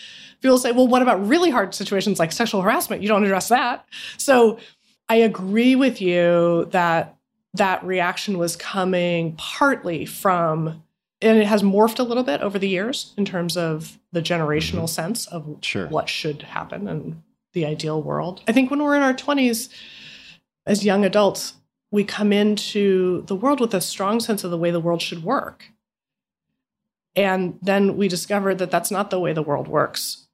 people 0.41 0.57
say, 0.57 0.71
well, 0.71 0.87
what 0.87 1.01
about 1.01 1.27
really 1.27 1.49
hard 1.49 1.75
situations 1.75 2.17
like 2.17 2.31
sexual 2.31 2.61
harassment? 2.61 3.01
You 3.01 3.09
don't 3.09 3.25
address 3.25 3.49
that. 3.49 3.85
So 4.17 4.57
I 5.09 5.15
agree 5.15 5.75
with 5.75 6.01
you 6.01 6.69
that 6.71 7.16
that 7.57 7.83
reaction 7.83 8.37
was 8.37 8.55
coming 8.55 9.35
partly 9.37 10.05
from 10.05 10.83
and 11.21 11.39
it 11.39 11.47
has 11.47 11.63
morphed 11.63 11.99
a 11.99 12.03
little 12.03 12.23
bit 12.23 12.41
over 12.41 12.59
the 12.59 12.69
years 12.69 13.13
in 13.17 13.25
terms 13.25 13.57
of 13.57 13.97
the 14.11 14.21
generational 14.21 14.83
mm-hmm. 14.83 14.85
sense 14.85 15.25
of 15.27 15.57
sure. 15.61 15.87
what 15.87 16.09
should 16.09 16.43
happen 16.43 16.87
and 16.87 17.21
the 17.53 17.65
ideal 17.65 18.01
world. 18.01 18.41
I 18.47 18.51
think 18.51 18.69
when 18.69 18.83
we're 18.83 18.95
in 18.95 19.01
our 19.01 19.15
20s 19.15 19.69
as 20.67 20.85
young 20.85 21.03
adults, 21.03 21.53
we 21.89 22.03
come 22.03 22.31
into 22.31 23.23
the 23.23 23.35
world 23.35 23.59
with 23.59 23.73
a 23.73 23.81
strong 23.81 24.19
sense 24.19 24.43
of 24.43 24.51
the 24.51 24.57
way 24.57 24.69
the 24.69 24.79
world 24.79 25.01
should 25.01 25.23
work. 25.23 25.71
And 27.15 27.57
then 27.63 27.97
we 27.97 28.07
discover 28.07 28.53
that 28.53 28.69
that's 28.69 28.91
not 28.91 29.09
the 29.09 29.19
way 29.19 29.33
the 29.33 29.41
world 29.41 29.67
works 29.67 30.27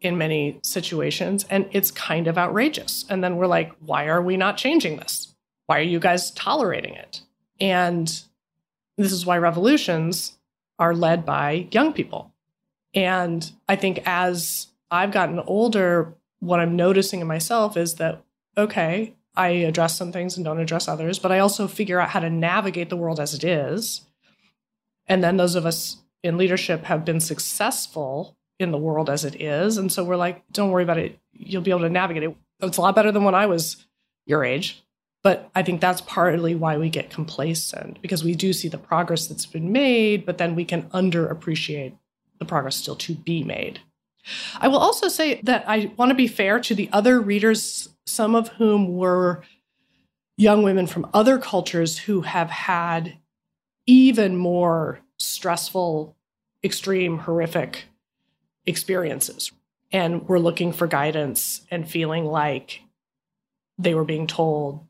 in 0.00 0.18
many 0.18 0.58
situations. 0.64 1.46
And 1.48 1.68
it's 1.70 1.92
kind 1.92 2.26
of 2.26 2.36
outrageous. 2.36 3.04
And 3.08 3.22
then 3.22 3.36
we're 3.36 3.46
like, 3.46 3.72
why 3.78 4.08
are 4.08 4.20
we 4.20 4.36
not 4.36 4.56
changing 4.56 4.96
this? 4.96 5.35
Why 5.66 5.78
are 5.78 5.82
you 5.82 5.98
guys 5.98 6.30
tolerating 6.32 6.94
it? 6.94 7.22
And 7.60 8.06
this 8.96 9.12
is 9.12 9.26
why 9.26 9.38
revolutions 9.38 10.38
are 10.78 10.94
led 10.94 11.24
by 11.24 11.68
young 11.70 11.92
people. 11.92 12.32
And 12.94 13.50
I 13.68 13.76
think 13.76 14.02
as 14.06 14.68
I've 14.90 15.12
gotten 15.12 15.38
older, 15.40 16.14
what 16.40 16.60
I'm 16.60 16.76
noticing 16.76 17.20
in 17.20 17.26
myself 17.26 17.76
is 17.76 17.94
that, 17.96 18.22
okay, 18.56 19.14
I 19.34 19.48
address 19.48 19.96
some 19.96 20.12
things 20.12 20.36
and 20.36 20.44
don't 20.44 20.60
address 20.60 20.88
others, 20.88 21.18
but 21.18 21.32
I 21.32 21.40
also 21.40 21.68
figure 21.68 22.00
out 22.00 22.10
how 22.10 22.20
to 22.20 22.30
navigate 22.30 22.88
the 22.88 22.96
world 22.96 23.20
as 23.20 23.34
it 23.34 23.44
is. 23.44 24.02
And 25.06 25.22
then 25.22 25.36
those 25.36 25.54
of 25.54 25.66
us 25.66 25.98
in 26.22 26.38
leadership 26.38 26.84
have 26.84 27.04
been 27.04 27.20
successful 27.20 28.36
in 28.58 28.70
the 28.70 28.78
world 28.78 29.10
as 29.10 29.24
it 29.24 29.40
is. 29.40 29.76
And 29.76 29.92
so 29.92 30.02
we're 30.02 30.16
like, 30.16 30.42
don't 30.52 30.70
worry 30.70 30.82
about 30.82 30.98
it. 30.98 31.18
You'll 31.32 31.62
be 31.62 31.70
able 31.70 31.80
to 31.80 31.90
navigate 31.90 32.22
it. 32.22 32.36
It's 32.60 32.78
a 32.78 32.80
lot 32.80 32.94
better 32.94 33.12
than 33.12 33.24
when 33.24 33.34
I 33.34 33.46
was 33.46 33.84
your 34.24 34.42
age. 34.42 34.82
But 35.26 35.50
I 35.56 35.64
think 35.64 35.80
that's 35.80 36.02
partly 36.02 36.54
why 36.54 36.78
we 36.78 36.88
get 36.88 37.10
complacent 37.10 38.00
because 38.00 38.22
we 38.22 38.36
do 38.36 38.52
see 38.52 38.68
the 38.68 38.78
progress 38.78 39.26
that's 39.26 39.44
been 39.44 39.72
made, 39.72 40.24
but 40.24 40.38
then 40.38 40.54
we 40.54 40.64
can 40.64 40.84
underappreciate 40.90 41.94
the 42.38 42.44
progress 42.44 42.76
still 42.76 42.94
to 42.94 43.16
be 43.16 43.42
made. 43.42 43.80
I 44.60 44.68
will 44.68 44.78
also 44.78 45.08
say 45.08 45.40
that 45.42 45.64
I 45.66 45.90
want 45.96 46.10
to 46.10 46.14
be 46.14 46.28
fair 46.28 46.60
to 46.60 46.76
the 46.76 46.88
other 46.92 47.20
readers, 47.20 47.88
some 48.06 48.36
of 48.36 48.50
whom 48.50 48.96
were 48.96 49.42
young 50.36 50.62
women 50.62 50.86
from 50.86 51.10
other 51.12 51.38
cultures 51.38 51.98
who 51.98 52.20
have 52.20 52.50
had 52.50 53.16
even 53.84 54.36
more 54.36 55.00
stressful, 55.18 56.14
extreme, 56.62 57.18
horrific 57.18 57.86
experiences 58.64 59.50
and 59.90 60.28
were 60.28 60.38
looking 60.38 60.72
for 60.72 60.86
guidance 60.86 61.62
and 61.68 61.90
feeling 61.90 62.26
like 62.26 62.82
they 63.76 63.92
were 63.92 64.04
being 64.04 64.28
told, 64.28 64.85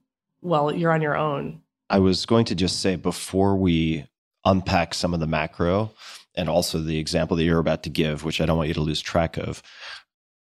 well, 0.46 0.74
you're 0.74 0.92
on 0.92 1.02
your 1.02 1.16
own. 1.16 1.60
I 1.90 1.98
was 1.98 2.26
going 2.26 2.44
to 2.46 2.54
just 2.54 2.80
say 2.80 2.96
before 2.96 3.56
we 3.56 4.06
unpack 4.44 4.94
some 4.94 5.12
of 5.12 5.20
the 5.20 5.26
macro, 5.26 5.92
and 6.36 6.48
also 6.48 6.78
the 6.78 6.98
example 6.98 7.36
that 7.36 7.44
you're 7.44 7.58
about 7.58 7.82
to 7.84 7.90
give, 7.90 8.24
which 8.24 8.40
I 8.40 8.46
don't 8.46 8.56
want 8.56 8.68
you 8.68 8.74
to 8.74 8.80
lose 8.80 9.00
track 9.00 9.36
of. 9.36 9.62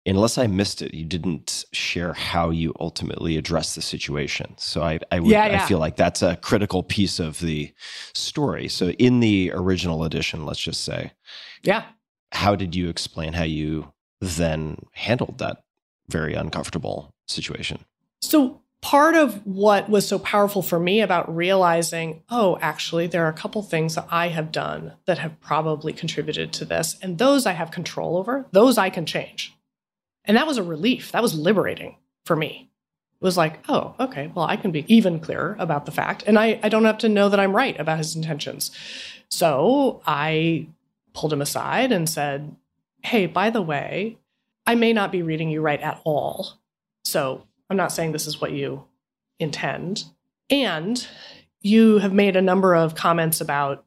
Unless 0.06 0.38
I 0.38 0.46
missed 0.46 0.80
it, 0.80 0.94
you 0.94 1.04
didn't 1.04 1.66
share 1.72 2.14
how 2.14 2.48
you 2.50 2.72
ultimately 2.80 3.36
address 3.36 3.74
the 3.74 3.82
situation. 3.82 4.54
So 4.56 4.82
I, 4.82 4.98
I, 5.12 5.20
would, 5.20 5.30
yeah, 5.30 5.46
yeah. 5.46 5.62
I 5.62 5.66
feel 5.66 5.78
like 5.78 5.96
that's 5.96 6.22
a 6.22 6.36
critical 6.36 6.82
piece 6.82 7.18
of 7.18 7.40
the 7.40 7.72
story. 8.14 8.68
So 8.68 8.90
in 8.92 9.20
the 9.20 9.52
original 9.52 10.04
edition, 10.04 10.46
let's 10.46 10.60
just 10.60 10.84
say, 10.84 11.12
yeah, 11.62 11.84
how 12.32 12.54
did 12.54 12.74
you 12.74 12.88
explain 12.88 13.34
how 13.34 13.42
you 13.42 13.92
then 14.20 14.78
handled 14.92 15.38
that 15.38 15.64
very 16.08 16.32
uncomfortable 16.34 17.12
situation? 17.28 17.84
So 18.22 18.62
part 18.82 19.14
of 19.14 19.46
what 19.46 19.90
was 19.90 20.08
so 20.08 20.18
powerful 20.18 20.62
for 20.62 20.80
me 20.80 21.00
about 21.00 21.34
realizing, 21.34 22.22
oh, 22.30 22.58
actually, 22.60 23.06
there 23.06 23.24
are 23.26 23.30
a 23.30 23.34
couple 23.34 23.62
things 23.62 23.94
that 23.94 24.06
I 24.10 24.28
have 24.28 24.50
done 24.50 24.94
that 25.04 25.18
have 25.18 25.40
probably 25.40 25.92
contributed 25.92 26.52
to 26.54 26.64
this. 26.64 26.96
And 27.02 27.18
those 27.18 27.44
I 27.46 27.52
have 27.52 27.70
control 27.70 28.16
over, 28.16 28.46
those 28.52 28.78
I 28.78 28.90
can 28.90 29.04
change. 29.04 29.54
And 30.24 30.36
that 30.36 30.46
was 30.46 30.58
a 30.58 30.62
relief. 30.62 31.12
That 31.12 31.22
was 31.22 31.34
liberating 31.34 31.96
for 32.24 32.36
me. 32.36 32.70
It 33.20 33.24
was 33.24 33.36
like, 33.36 33.60
oh, 33.68 33.94
okay, 34.00 34.32
well, 34.34 34.46
I 34.46 34.56
can 34.56 34.70
be 34.70 34.86
even 34.92 35.20
clearer 35.20 35.56
about 35.58 35.84
the 35.84 35.92
fact. 35.92 36.24
And 36.26 36.38
I, 36.38 36.58
I 36.62 36.70
don't 36.70 36.84
have 36.84 36.98
to 36.98 37.08
know 37.08 37.28
that 37.28 37.40
I'm 37.40 37.54
right 37.54 37.78
about 37.78 37.98
his 37.98 38.16
intentions. 38.16 38.70
So 39.28 40.00
I 40.06 40.68
pulled 41.12 41.32
him 41.32 41.42
aside 41.42 41.92
and 41.92 42.08
said, 42.08 42.56
hey, 43.02 43.26
by 43.26 43.50
the 43.50 43.60
way, 43.60 44.16
I 44.66 44.74
may 44.74 44.94
not 44.94 45.12
be 45.12 45.22
reading 45.22 45.50
you 45.50 45.60
right 45.60 45.80
at 45.80 46.00
all. 46.04 46.60
So 47.04 47.46
I'm 47.70 47.76
not 47.76 47.92
saying 47.92 48.12
this 48.12 48.26
is 48.26 48.40
what 48.40 48.52
you 48.52 48.84
intend. 49.38 50.04
And 50.50 51.06
you 51.60 51.98
have 51.98 52.12
made 52.12 52.36
a 52.36 52.42
number 52.42 52.74
of 52.74 52.94
comments 52.94 53.40
about 53.40 53.84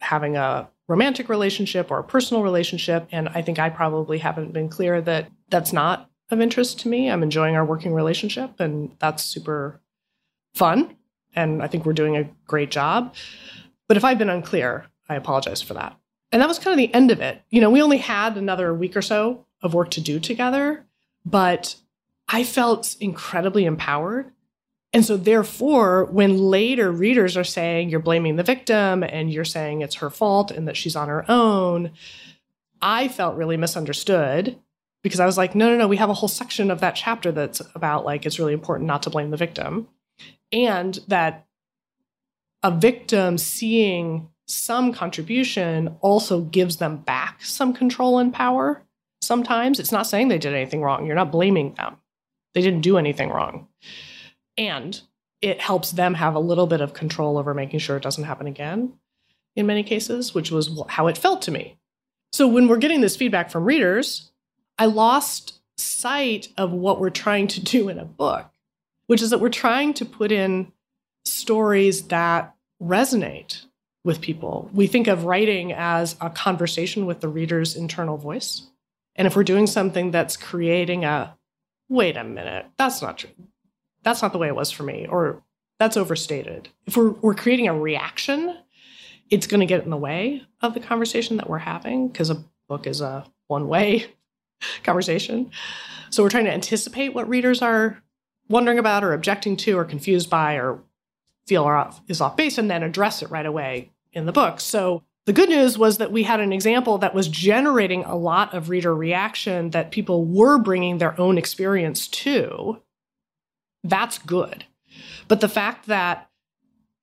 having 0.00 0.36
a 0.36 0.68
romantic 0.88 1.28
relationship 1.28 1.90
or 1.90 1.98
a 2.00 2.04
personal 2.04 2.42
relationship. 2.42 3.08
And 3.12 3.28
I 3.28 3.40
think 3.40 3.58
I 3.58 3.70
probably 3.70 4.18
haven't 4.18 4.52
been 4.52 4.68
clear 4.68 5.00
that 5.02 5.30
that's 5.48 5.72
not 5.72 6.10
of 6.30 6.40
interest 6.40 6.80
to 6.80 6.88
me. 6.88 7.10
I'm 7.10 7.22
enjoying 7.22 7.54
our 7.54 7.64
working 7.64 7.94
relationship, 7.94 8.58
and 8.58 8.90
that's 8.98 9.22
super 9.22 9.80
fun. 10.54 10.96
And 11.36 11.62
I 11.62 11.68
think 11.68 11.86
we're 11.86 11.92
doing 11.92 12.16
a 12.16 12.28
great 12.46 12.70
job. 12.70 13.14
But 13.88 13.96
if 13.96 14.04
I've 14.04 14.18
been 14.18 14.30
unclear, 14.30 14.86
I 15.08 15.16
apologize 15.16 15.62
for 15.62 15.74
that. 15.74 15.96
And 16.32 16.42
that 16.42 16.48
was 16.48 16.58
kind 16.58 16.72
of 16.72 16.78
the 16.78 16.92
end 16.94 17.10
of 17.10 17.20
it. 17.20 17.42
You 17.50 17.60
know, 17.60 17.70
we 17.70 17.82
only 17.82 17.98
had 17.98 18.36
another 18.36 18.74
week 18.74 18.96
or 18.96 19.02
so 19.02 19.46
of 19.62 19.74
work 19.74 19.90
to 19.92 20.00
do 20.00 20.18
together, 20.18 20.84
but 21.24 21.76
I 22.28 22.44
felt 22.44 22.96
incredibly 23.00 23.64
empowered. 23.64 24.32
And 24.92 25.04
so, 25.04 25.16
therefore, 25.16 26.04
when 26.04 26.38
later 26.38 26.90
readers 26.92 27.36
are 27.36 27.44
saying 27.44 27.88
you're 27.88 28.00
blaming 28.00 28.36
the 28.36 28.44
victim 28.44 29.02
and 29.02 29.32
you're 29.32 29.44
saying 29.44 29.80
it's 29.80 29.96
her 29.96 30.08
fault 30.08 30.52
and 30.52 30.68
that 30.68 30.76
she's 30.76 30.94
on 30.94 31.08
her 31.08 31.28
own, 31.28 31.90
I 32.80 33.08
felt 33.08 33.36
really 33.36 33.56
misunderstood 33.56 34.56
because 35.02 35.20
I 35.20 35.26
was 35.26 35.36
like, 35.36 35.54
no, 35.54 35.68
no, 35.68 35.76
no, 35.76 35.88
we 35.88 35.96
have 35.96 36.10
a 36.10 36.14
whole 36.14 36.28
section 36.28 36.70
of 36.70 36.80
that 36.80 36.94
chapter 36.94 37.32
that's 37.32 37.60
about 37.74 38.04
like 38.04 38.24
it's 38.24 38.38
really 38.38 38.52
important 38.52 38.86
not 38.86 39.02
to 39.02 39.10
blame 39.10 39.30
the 39.30 39.36
victim. 39.36 39.88
And 40.52 40.98
that 41.08 41.46
a 42.62 42.70
victim 42.70 43.36
seeing 43.36 44.28
some 44.46 44.92
contribution 44.92 45.96
also 46.00 46.42
gives 46.42 46.76
them 46.76 46.98
back 46.98 47.42
some 47.42 47.72
control 47.72 48.18
and 48.18 48.32
power. 48.32 48.82
Sometimes 49.22 49.80
it's 49.80 49.92
not 49.92 50.06
saying 50.06 50.28
they 50.28 50.38
did 50.38 50.54
anything 50.54 50.82
wrong. 50.82 51.06
You're 51.06 51.16
not 51.16 51.32
blaming 51.32 51.74
them. 51.74 51.96
They 52.54 52.62
didn't 52.62 52.80
do 52.80 52.96
anything 52.96 53.30
wrong. 53.30 53.68
And 54.56 55.00
it 55.42 55.60
helps 55.60 55.90
them 55.90 56.14
have 56.14 56.34
a 56.34 56.40
little 56.40 56.66
bit 56.66 56.80
of 56.80 56.94
control 56.94 57.36
over 57.36 57.52
making 57.52 57.80
sure 57.80 57.96
it 57.96 58.02
doesn't 58.02 58.24
happen 58.24 58.46
again 58.46 58.94
in 59.56 59.66
many 59.66 59.82
cases, 59.82 60.34
which 60.34 60.50
was 60.50 60.80
how 60.88 61.06
it 61.06 61.18
felt 61.18 61.42
to 61.42 61.50
me. 61.50 61.76
So 62.32 62.48
when 62.48 62.66
we're 62.66 62.78
getting 62.78 63.00
this 63.00 63.16
feedback 63.16 63.50
from 63.50 63.64
readers, 63.64 64.30
I 64.78 64.86
lost 64.86 65.60
sight 65.76 66.48
of 66.56 66.72
what 66.72 67.00
we're 67.00 67.10
trying 67.10 67.46
to 67.48 67.62
do 67.62 67.88
in 67.88 67.98
a 67.98 68.04
book, 68.04 68.50
which 69.06 69.22
is 69.22 69.30
that 69.30 69.40
we're 69.40 69.50
trying 69.50 69.94
to 69.94 70.04
put 70.04 70.32
in 70.32 70.72
stories 71.24 72.08
that 72.08 72.54
resonate 72.82 73.64
with 74.04 74.20
people. 74.20 74.68
We 74.72 74.86
think 74.86 75.06
of 75.06 75.24
writing 75.24 75.72
as 75.72 76.16
a 76.20 76.30
conversation 76.30 77.06
with 77.06 77.20
the 77.20 77.28
reader's 77.28 77.76
internal 77.76 78.16
voice. 78.16 78.62
And 79.16 79.26
if 79.26 79.36
we're 79.36 79.44
doing 79.44 79.66
something 79.66 80.10
that's 80.10 80.36
creating 80.36 81.04
a 81.04 81.36
wait 81.88 82.16
a 82.16 82.24
minute, 82.24 82.66
that's 82.76 83.02
not 83.02 83.18
true. 83.18 83.30
That's 84.02 84.22
not 84.22 84.32
the 84.32 84.38
way 84.38 84.48
it 84.48 84.56
was 84.56 84.70
for 84.70 84.82
me, 84.82 85.06
or 85.08 85.42
that's 85.78 85.96
overstated. 85.96 86.68
If 86.86 86.96
we're, 86.96 87.10
we're 87.10 87.34
creating 87.34 87.68
a 87.68 87.78
reaction, 87.78 88.56
it's 89.30 89.46
going 89.46 89.60
to 89.60 89.66
get 89.66 89.84
in 89.84 89.90
the 89.90 89.96
way 89.96 90.42
of 90.60 90.74
the 90.74 90.80
conversation 90.80 91.36
that 91.38 91.48
we're 91.48 91.58
having 91.58 92.08
because 92.08 92.30
a 92.30 92.44
book 92.68 92.86
is 92.86 93.00
a 93.00 93.24
one 93.46 93.68
way 93.68 94.06
conversation. 94.82 95.50
So 96.10 96.22
we're 96.22 96.30
trying 96.30 96.44
to 96.44 96.52
anticipate 96.52 97.14
what 97.14 97.28
readers 97.28 97.62
are 97.62 98.02
wondering 98.48 98.78
about 98.78 99.04
or 99.04 99.12
objecting 99.12 99.56
to 99.56 99.78
or 99.78 99.84
confused 99.84 100.30
by 100.30 100.54
or 100.54 100.82
feel 101.46 101.64
are 101.64 101.76
off, 101.76 102.00
is 102.08 102.20
off 102.20 102.36
base 102.36 102.58
and 102.58 102.70
then 102.70 102.82
address 102.82 103.22
it 103.22 103.30
right 103.30 103.46
away 103.46 103.90
in 104.12 104.26
the 104.26 104.32
book. 104.32 104.60
So 104.60 105.02
the 105.26 105.32
good 105.32 105.48
news 105.48 105.78
was 105.78 105.98
that 105.98 106.12
we 106.12 106.22
had 106.22 106.40
an 106.40 106.52
example 106.52 106.98
that 106.98 107.14
was 107.14 107.28
generating 107.28 108.04
a 108.04 108.16
lot 108.16 108.52
of 108.52 108.68
reader 108.68 108.94
reaction 108.94 109.70
that 109.70 109.90
people 109.90 110.24
were 110.24 110.58
bringing 110.58 110.98
their 110.98 111.18
own 111.18 111.38
experience 111.38 112.08
to. 112.08 112.80
That's 113.82 114.18
good. 114.18 114.64
But 115.26 115.40
the 115.40 115.48
fact 115.48 115.86
that 115.86 116.30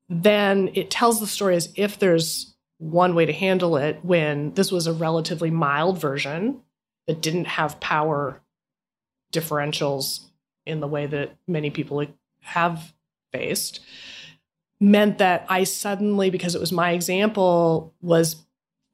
then 0.07 0.69
it 0.73 0.91
tells 0.91 1.19
the 1.19 1.27
story 1.27 1.55
as 1.55 1.71
if 1.75 1.97
there's 1.97 2.53
one 2.77 3.15
way 3.15 3.25
to 3.25 3.33
handle 3.33 3.77
it 3.77 3.99
when 4.03 4.53
this 4.53 4.71
was 4.71 4.87
a 4.87 4.93
relatively 4.93 5.49
mild 5.49 5.99
version 5.99 6.61
that 7.07 7.21
didn't 7.21 7.45
have 7.45 7.79
power 7.79 8.41
differentials 9.31 10.21
in 10.65 10.79
the 10.79 10.87
way 10.87 11.07
that 11.07 11.35
many 11.47 11.69
people 11.69 12.05
have 12.41 12.93
faced 13.31 13.79
meant 14.81 15.19
that 15.19 15.45
I 15.47 15.63
suddenly, 15.63 16.29
because 16.29 16.55
it 16.55 16.59
was 16.59 16.71
my 16.73 16.91
example, 16.91 17.93
was 18.01 18.35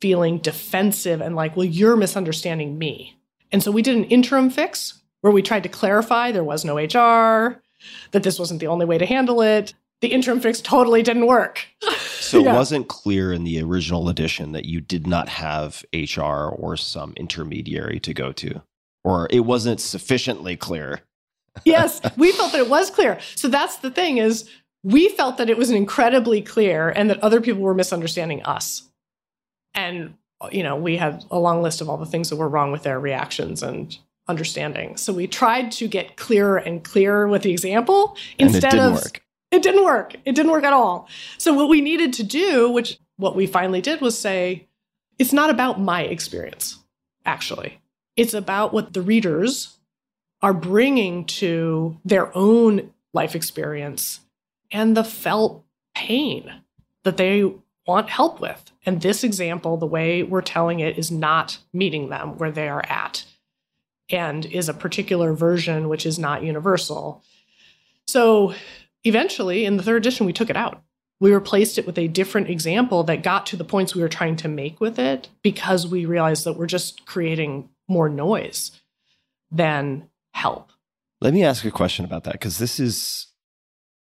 feeling 0.02 0.38
defensive 0.38 1.22
and 1.22 1.36
like, 1.36 1.56
well, 1.56 1.66
you're 1.66 1.96
misunderstanding 1.96 2.78
me. 2.78 3.18
And 3.52 3.64
so 3.64 3.72
we 3.72 3.82
did 3.82 3.96
an 3.96 4.04
interim 4.04 4.50
fix 4.52 5.02
where 5.22 5.34
we 5.34 5.42
tried 5.42 5.64
to 5.64 5.70
clarify 5.70 6.32
there 6.32 6.44
was 6.44 6.64
no 6.66 6.78
HR, 6.78 7.62
that 8.12 8.24
this 8.24 8.38
wasn't 8.38 8.60
the 8.60 8.68
only 8.68 8.86
way 8.86 8.98
to 8.98 9.06
handle 9.06 9.42
it. 9.42 9.74
The 10.02 10.10
interim 10.10 10.40
fix 10.42 10.62
totally 10.62 11.02
didn't 11.02 11.26
work. 11.26 11.66
So 12.20 12.40
Yeah. 12.44 12.52
it 12.52 12.56
wasn't 12.56 12.88
clear 12.90 13.32
in 13.34 13.46
the 13.46 13.62
original 13.64 14.10
edition 14.10 14.52
that 14.52 14.66
you 14.66 14.82
did 14.82 15.08
not 15.08 15.30
have 15.30 15.84
HR 15.94 16.50
or 16.50 16.76
some 16.78 17.14
intermediary 17.18 18.00
to 18.02 18.14
go 18.14 18.32
to, 18.34 18.62
or 19.04 19.28
it 19.32 19.40
wasn't 19.42 19.80
sufficiently 19.80 20.56
clear. 20.56 21.00
yes, 21.66 22.02
we 22.18 22.32
felt 22.34 22.52
that 22.52 22.60
it 22.62 22.70
was 22.70 22.92
clear. 22.92 23.18
So 23.36 23.48
that's 23.48 23.78
the 23.78 23.90
thing 23.90 24.18
is 24.18 24.48
we 24.84 25.10
felt 25.10 25.38
that 25.38 25.50
it 25.50 25.58
was 25.58 25.72
incredibly 25.72 26.42
clear 26.42 26.90
and 26.90 27.10
that 27.10 27.22
other 27.24 27.42
people 27.42 27.62
were 27.62 27.74
misunderstanding 27.74 28.44
us. 28.44 28.84
And 29.74 30.16
you 30.52 30.64
know, 30.64 30.76
we 30.76 30.98
had 30.98 31.24
a 31.32 31.40
long 31.40 31.62
list 31.62 31.82
of 31.82 31.90
all 31.90 31.98
the 31.98 32.06
things 32.06 32.30
that 32.30 32.36
were 32.36 32.50
wrong 32.50 32.72
with 32.72 32.84
their 32.84 33.00
reactions 33.00 33.64
and 33.64 33.98
understanding. 34.28 34.98
So 34.98 35.14
we 35.14 35.28
tried 35.28 35.72
to 35.74 35.88
get 35.88 36.16
clearer 36.16 36.58
and 36.58 36.84
clearer 36.84 37.28
with 37.28 37.42
the 37.42 37.52
example 37.52 38.16
And 38.38 38.50
it 38.50 38.56
instead 38.56 38.72
didn't 38.72 38.86
of 38.86 38.94
work. 38.94 39.24
it 39.52 39.64
didn't 39.64 39.84
work. 39.84 40.16
It 40.26 40.36
didn't 40.36 40.52
work 40.52 40.64
at 40.64 40.74
all. 40.74 41.08
So 41.38 41.54
what 41.54 41.70
we 41.70 41.82
needed 41.82 42.14
to 42.14 42.24
do, 42.24 42.70
which 42.70 43.00
what 43.16 43.36
we 43.36 43.48
finally 43.48 43.82
did 43.82 44.02
was 44.02 44.18
say 44.18 44.68
it's 45.18 45.34
not 45.34 45.50
about 45.50 45.80
my 45.80 46.04
experience 46.04 46.78
actually. 47.26 47.80
It's 48.16 48.34
about 48.34 48.74
what 48.74 48.94
the 48.94 49.02
readers 49.02 49.78
are 50.42 50.54
bringing 50.54 51.26
to 51.26 51.98
their 52.06 52.36
own 52.38 52.92
life 53.14 53.36
experience 53.36 54.20
and 54.72 54.96
the 54.96 55.04
felt 55.04 55.66
pain 55.96 56.52
that 57.04 57.18
they 57.18 57.52
want 57.86 58.10
help 58.10 58.42
with. 58.42 58.72
And 58.86 59.02
this 59.02 59.24
example, 59.24 59.78
the 59.78 59.86
way 59.86 60.24
we're 60.24 60.42
telling 60.42 60.80
it, 60.80 60.98
is 60.98 61.10
not 61.10 61.60
meeting 61.74 62.10
them 62.10 62.38
where 62.38 62.52
they 62.52 62.68
are 62.68 62.86
at 62.86 63.26
and 64.10 64.46
is 64.46 64.70
a 64.70 64.74
particular 64.74 65.34
version 65.34 65.90
which 65.90 66.06
is 66.06 66.20
not 66.20 66.44
universal. 66.44 67.24
So 68.08 68.54
eventually, 69.04 69.66
in 69.66 69.78
the 69.78 69.84
third 69.84 69.98
edition, 69.98 70.26
we 70.26 70.34
took 70.34 70.50
it 70.50 70.58
out. 70.58 70.82
We 71.20 71.34
replaced 71.34 71.78
it 71.78 71.86
with 71.86 71.98
a 71.98 72.08
different 72.08 72.50
example 72.50 73.04
that 73.06 73.24
got 73.24 73.48
to 73.48 73.56
the 73.56 73.64
points 73.64 73.96
we 73.96 74.02
were 74.02 74.10
trying 74.10 74.36
to 74.38 74.48
make 74.48 74.80
with 74.80 75.00
it 75.00 75.30
because 75.42 75.88
we 75.88 76.06
realized 76.06 76.46
that 76.46 76.58
we're 76.58 76.68
just 76.68 77.06
creating 77.06 77.70
more 77.88 78.08
noise 78.08 78.72
than 79.50 80.10
help. 80.34 80.72
Let 81.20 81.34
me 81.34 81.44
ask 81.44 81.66
a 81.66 81.72
question 81.72 82.06
about 82.06 82.26
that 82.26 82.34
because 82.34 82.60
this 82.60 82.80
is 82.80 83.27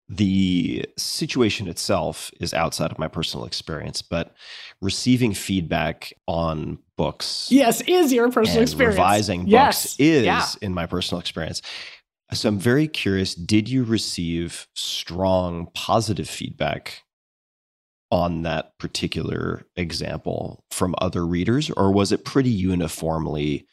the 0.09 0.85
situation 0.99 1.67
itself 1.69 2.31
is 2.41 2.53
outside 2.53 2.91
of 2.91 2.99
my 2.99 3.09
personal 3.09 3.47
experience, 3.47 4.03
but 4.03 4.35
receiving 4.83 5.33
feedback 5.33 6.13
on 6.27 6.79
books 6.97 7.49
Yes, 7.51 7.81
is 7.83 8.13
your 8.13 8.31
personal 8.31 8.63
experience. 8.63 8.97
revising 8.97 9.47
yes. 9.47 9.83
books 9.85 9.97
is 9.99 10.25
Yeah. 10.25 10.47
in 10.61 10.75
my 10.75 10.87
personal 10.87 11.21
experience. 11.21 11.63
So 12.33 12.49
I'm 12.49 12.59
very 12.59 12.89
curious 12.89 13.35
did 13.35 13.69
you 13.69 13.85
receive 13.85 14.67
strong 14.75 15.69
positive 15.75 16.29
feedback 16.29 17.03
on 18.11 18.43
that 18.43 18.79
particular 18.79 19.67
example 19.77 20.65
from 20.71 20.95
other 20.99 21.27
readers 21.27 21.71
or 21.71 21.93
was 21.93 22.13
it 22.13 22.25
pretty 22.25 22.51
uniformly 22.51 23.67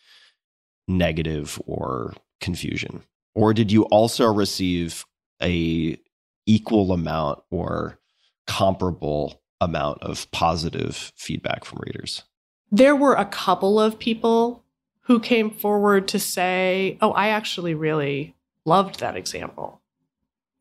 negative 0.88 1.62
or 1.66 2.14
confusion? 2.40 3.04
Or 3.36 3.54
did 3.54 3.72
you 3.72 3.84
also 3.86 4.32
receive 4.32 5.06
a 5.42 5.98
equal 6.46 6.92
amount 6.92 7.44
or 7.50 8.00
comparable 8.48 9.42
amount 9.60 10.02
of 10.02 10.30
positive 10.32 11.12
feedback 11.16 11.66
from 11.66 11.80
readers? 11.86 12.24
There 12.72 12.96
were 12.96 13.14
a 13.14 13.26
couple 13.26 13.80
of 13.80 14.00
people 14.00 14.64
who 15.02 15.20
came 15.20 15.52
forward 15.52 16.08
to 16.10 16.20
say, 16.20 16.98
Oh, 17.02 17.12
I 17.12 17.30
actually 17.30 17.74
really 17.74 18.36
loved 18.66 19.00
that 19.00 19.16
example. 19.16 19.82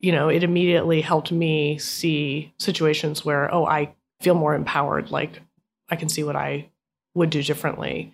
You 0.01 0.13
know, 0.13 0.29
it 0.29 0.43
immediately 0.43 1.03
helped 1.03 1.31
me 1.31 1.79
see 1.79 2.53
situations 2.59 3.25
where, 3.25 3.53
oh, 3.55 3.67
I 3.67 3.95
feel 4.21 4.35
more 4.35 4.55
empowered. 4.55 5.11
Like 5.11 5.41
I 5.89 5.97
can 5.97 6.09
see 6.09 6.23
what 6.23 6.37
I 6.37 6.69
would 7.15 7.31
do 7.31 7.43
differently. 7.43 8.13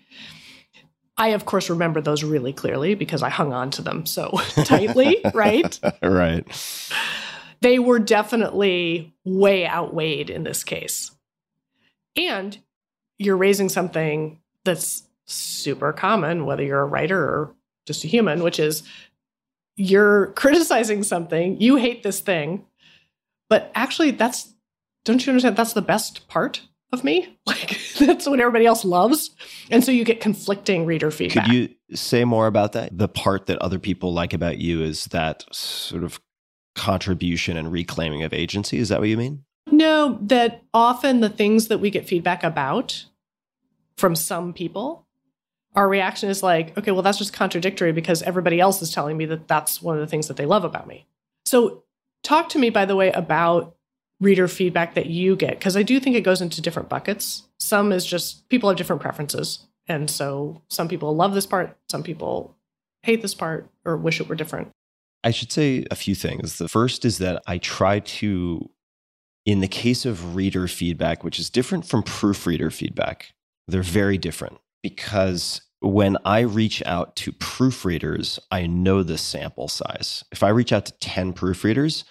I, 1.19 1.29
of 1.29 1.47
course, 1.47 1.71
remember 1.71 2.01
those 2.01 2.23
really 2.23 2.53
clearly 2.53 2.95
because 2.95 3.23
I 3.23 3.31
hung 3.31 3.53
on 3.53 3.71
to 3.73 3.83
them 3.83 4.05
so 4.05 4.31
tightly, 4.65 5.21
right? 5.33 5.79
right. 6.03 6.47
They 7.61 7.79
were 7.79 7.99
definitely 7.99 9.15
way 9.25 9.67
outweighed 9.67 10.31
in 10.31 10.45
this 10.45 10.65
case. 10.65 11.11
And 12.17 12.59
you're 13.19 13.37
raising 13.37 13.69
something 13.69 14.41
that's 14.65 15.07
super 15.27 15.93
common, 15.93 16.47
whether 16.47 16.63
you're 16.63 16.81
a 16.81 16.87
writer 16.87 17.23
or 17.23 17.55
just 17.87 18.05
a 18.05 18.09
human, 18.09 18.43
which 18.43 18.59
is 18.59 18.83
you're 19.77 20.29
criticizing 20.33 21.03
something, 21.03 21.61
you 21.61 21.77
hate 21.77 22.03
this 22.03 22.21
thing, 22.21 22.65
but 23.49 23.71
actually, 23.75 24.11
that's, 24.13 24.53
don't 25.05 25.25
you 25.25 25.31
understand? 25.31 25.57
That's 25.57 25.75
the 25.75 25.83
best 25.83 26.27
part 26.29 26.63
of 26.93 27.05
me. 27.05 27.39
Like, 27.47 27.81
that's 27.99 28.27
what 28.29 28.41
everybody 28.41 28.67
else 28.67 28.85
loves. 28.85 29.31
And 29.71 29.83
so 29.83 29.91
you 29.91 30.05
get 30.05 30.21
conflicting 30.21 30.85
reader 30.85 31.11
feedback. 31.11 31.47
Could 31.47 31.55
you 31.55 31.69
say 31.95 32.25
more 32.25 32.47
about 32.49 32.73
that? 32.73 32.97
The 32.97 33.09
part 33.09 33.47
that 33.47 33.59
other 33.61 33.79
people 33.79 34.13
like 34.13 34.35
about 34.35 34.59
you 34.59 34.83
is 34.83 35.07
that 35.07 35.45
sort 35.53 36.05
of 36.05 36.21
contribution 36.77 37.57
and 37.57 37.73
reclaiming 37.73 38.23
of 38.23 38.33
agency. 38.33 38.79
Is 38.79 38.91
that 38.91 39.01
what 39.01 39.09
you 39.09 39.17
mean? 39.17 39.45
No, 39.73 40.19
that 40.23 40.63
often 40.73 41.21
the 41.21 41.29
things 41.29 41.69
that 41.69 41.79
we 41.79 41.91
get 41.91 42.07
feedback 42.07 42.45
about 42.45 43.07
from 43.97 44.15
some 44.15 44.53
people, 44.53 45.07
our 45.75 45.89
reaction 45.89 46.31
is 46.31 46.43
like, 46.43 46.77
okay, 46.79 46.93
well, 46.93 47.03
that's 47.03 47.19
just 47.19 47.33
contradictory 47.33 47.93
because 47.93 48.23
everybody 48.23 48.61
else 48.61 48.81
is 48.81 48.93
telling 48.93 49.17
me 49.17 49.25
that 49.27 49.49
that's 49.49 49.83
one 49.83 49.97
of 49.97 50.01
the 50.01 50.07
things 50.07 50.29
that 50.29 50.37
they 50.37 50.47
love 50.47 50.65
about 50.65 50.87
me. 50.87 51.07
So, 51.45 51.83
talk 52.23 52.49
to 52.51 52.59
me, 52.59 52.71
by 52.71 52.85
the 52.85 52.97
way, 52.97 53.11
about 53.13 53.75
reader 54.21 54.49
feedback 54.49 54.95
that 54.95 55.07
you 55.07 55.37
get, 55.37 55.59
because 55.59 55.77
I 55.77 55.83
do 55.83 55.99
think 55.99 56.17
it 56.17 56.23
goes 56.23 56.41
into 56.41 56.63
different 56.63 56.89
buckets. 56.89 57.43
Some 57.59 57.93
is 57.93 58.07
just 58.07 58.49
people 58.49 58.69
have 58.69 58.79
different 58.79 59.03
preferences. 59.03 59.67
And 59.89 60.11
so, 60.11 60.63
some 60.69 60.89
people 60.89 61.15
love 61.15 61.35
this 61.35 61.47
part, 61.47 61.77
some 61.91 62.03
people 62.03 62.57
hate 63.03 63.23
this 63.23 63.35
part 63.35 63.71
or 63.85 63.97
wish 63.97 64.21
it 64.21 64.29
were 64.29 64.35
different. 64.35 64.73
I 65.27 65.33
should 65.33 65.51
say 65.51 65.85
a 65.91 65.97
few 65.97 66.15
things. 66.15 66.59
The 66.59 66.69
first 66.69 67.05
is 67.05 67.19
that 67.19 67.43
I 67.49 67.59
try 67.59 67.99
to, 67.99 68.71
in 69.45 69.59
the 69.59 69.67
case 69.67 70.07
of 70.07 70.37
reader 70.37 70.69
feedback, 70.69 71.25
which 71.25 71.41
is 71.41 71.51
different 71.51 71.85
from 71.85 72.05
proofreader 72.05 72.71
feedback, 72.71 73.33
they're 73.67 73.83
very 73.83 74.19
different 74.19 74.59
because 74.85 75.63
when 75.81 76.17
I 76.25 76.41
reach 76.41 76.81
out 76.87 77.17
to 77.17 77.33
proofreaders, 77.33 78.39
I 78.53 78.69
know 78.69 79.03
the 79.03 79.19
sample 79.19 79.67
size. 79.67 80.23
If 80.31 80.45
I 80.45 80.51
reach 80.51 80.73
out 80.73 80.87
to 80.87 80.99
10 81.01 81.33
proofreaders, 81.33 82.05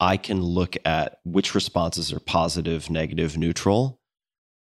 I 0.00 0.16
can 0.16 0.40
look 0.40 0.74
at 0.86 1.18
which 1.26 1.54
responses 1.54 2.10
are 2.10 2.20
positive, 2.20 2.88
negative, 2.88 3.36
neutral, 3.36 4.00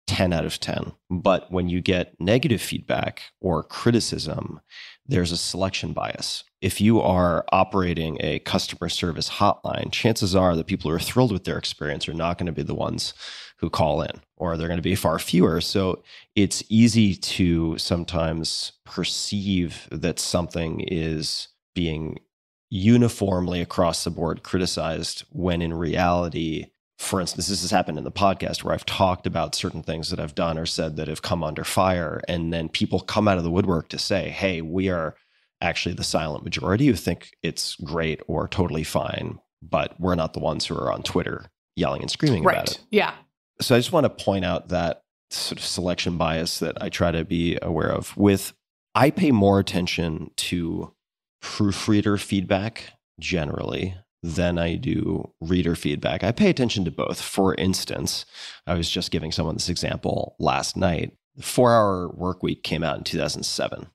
10 0.08 0.32
out 0.32 0.44
of 0.44 0.58
10. 0.58 0.94
But 1.10 1.52
when 1.52 1.68
you 1.68 1.80
get 1.80 2.20
negative 2.20 2.60
feedback 2.60 3.22
or 3.40 3.62
criticism, 3.62 4.60
there's 5.06 5.30
a 5.30 5.36
selection 5.36 5.92
bias. 5.92 6.42
If 6.60 6.78
you 6.80 7.00
are 7.00 7.44
operating 7.52 8.18
a 8.20 8.38
customer 8.40 8.90
service 8.90 9.30
hotline, 9.30 9.90
chances 9.90 10.36
are 10.36 10.54
the 10.54 10.64
people 10.64 10.90
who 10.90 10.96
are 10.96 11.00
thrilled 11.00 11.32
with 11.32 11.44
their 11.44 11.56
experience 11.56 12.06
are 12.08 12.14
not 12.14 12.36
going 12.36 12.46
to 12.46 12.52
be 12.52 12.62
the 12.62 12.74
ones 12.74 13.14
who 13.58 13.70
call 13.70 14.02
in, 14.02 14.20
or 14.36 14.56
they're 14.56 14.68
going 14.68 14.78
to 14.78 14.82
be 14.82 14.94
far 14.94 15.18
fewer. 15.18 15.60
So 15.60 16.02
it's 16.34 16.62
easy 16.68 17.14
to 17.14 17.78
sometimes 17.78 18.72
perceive 18.84 19.88
that 19.90 20.18
something 20.18 20.80
is 20.80 21.48
being 21.74 22.20
uniformly 22.68 23.60
across 23.60 24.04
the 24.04 24.10
board 24.10 24.42
criticized 24.42 25.24
when 25.30 25.62
in 25.62 25.74
reality, 25.74 26.66
for 26.98 27.20
instance, 27.20 27.48
this 27.48 27.62
has 27.62 27.70
happened 27.70 27.98
in 27.98 28.04
the 28.04 28.12
podcast 28.12 28.62
where 28.62 28.74
I've 28.74 28.86
talked 28.86 29.26
about 29.26 29.54
certain 29.54 29.82
things 29.82 30.10
that 30.10 30.20
I've 30.20 30.34
done 30.34 30.58
or 30.58 30.66
said 30.66 30.96
that 30.96 31.08
have 31.08 31.22
come 31.22 31.42
under 31.42 31.64
fire. 31.64 32.20
And 32.28 32.52
then 32.52 32.68
people 32.68 33.00
come 33.00 33.28
out 33.28 33.38
of 33.38 33.44
the 33.44 33.50
woodwork 33.50 33.88
to 33.88 33.98
say, 33.98 34.28
hey, 34.28 34.60
we 34.60 34.88
are 34.88 35.16
actually 35.60 35.94
the 35.94 36.04
silent 36.04 36.44
majority 36.44 36.86
who 36.86 36.94
think 36.94 37.36
it's 37.42 37.76
great 37.76 38.20
or 38.26 38.48
totally 38.48 38.84
fine, 38.84 39.38
but 39.62 39.98
we're 40.00 40.14
not 40.14 40.32
the 40.32 40.40
ones 40.40 40.66
who 40.66 40.74
are 40.76 40.92
on 40.92 41.02
Twitter 41.02 41.50
yelling 41.76 42.02
and 42.02 42.10
screaming 42.10 42.42
right. 42.42 42.56
about 42.56 42.70
it. 42.72 42.80
Yeah. 42.90 43.14
So 43.60 43.74
I 43.74 43.78
just 43.78 43.92
want 43.92 44.04
to 44.04 44.24
point 44.24 44.44
out 44.44 44.68
that 44.68 45.02
sort 45.30 45.58
of 45.58 45.64
selection 45.64 46.16
bias 46.16 46.58
that 46.58 46.82
I 46.82 46.88
try 46.88 47.10
to 47.10 47.24
be 47.24 47.58
aware 47.62 47.90
of 47.90 48.16
with 48.16 48.52
I 48.94 49.10
pay 49.10 49.30
more 49.30 49.60
attention 49.60 50.30
to 50.36 50.92
proofreader 51.40 52.16
feedback 52.16 52.92
generally 53.18 53.96
than 54.22 54.58
I 54.58 54.74
do 54.74 55.30
reader 55.40 55.74
feedback. 55.74 56.22
I 56.22 56.32
pay 56.32 56.50
attention 56.50 56.84
to 56.84 56.90
both. 56.90 57.20
For 57.20 57.54
instance, 57.54 58.26
I 58.66 58.74
was 58.74 58.90
just 58.90 59.10
giving 59.10 59.32
someone 59.32 59.54
this 59.54 59.68
example 59.68 60.36
last 60.38 60.76
night. 60.76 61.16
The 61.36 61.42
four 61.42 61.72
hour 61.72 62.08
work 62.08 62.42
week 62.42 62.62
came 62.62 62.82
out 62.82 62.98
in 62.98 63.04
2007, 63.04 63.86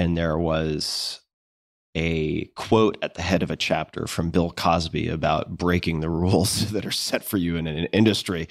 and 0.00 0.16
there 0.16 0.38
was 0.38 1.20
a 1.94 2.44
quote 2.56 2.96
at 3.02 3.14
the 3.14 3.22
head 3.22 3.42
of 3.42 3.50
a 3.50 3.56
chapter 3.56 4.06
from 4.06 4.30
Bill 4.30 4.50
Cosby 4.50 5.08
about 5.08 5.58
breaking 5.58 6.00
the 6.00 6.08
rules 6.22 6.70
that 6.72 6.86
are 6.86 6.90
set 6.90 7.22
for 7.22 7.36
you 7.36 7.56
in 7.56 7.66
an 7.66 7.84
industry. 7.86 8.48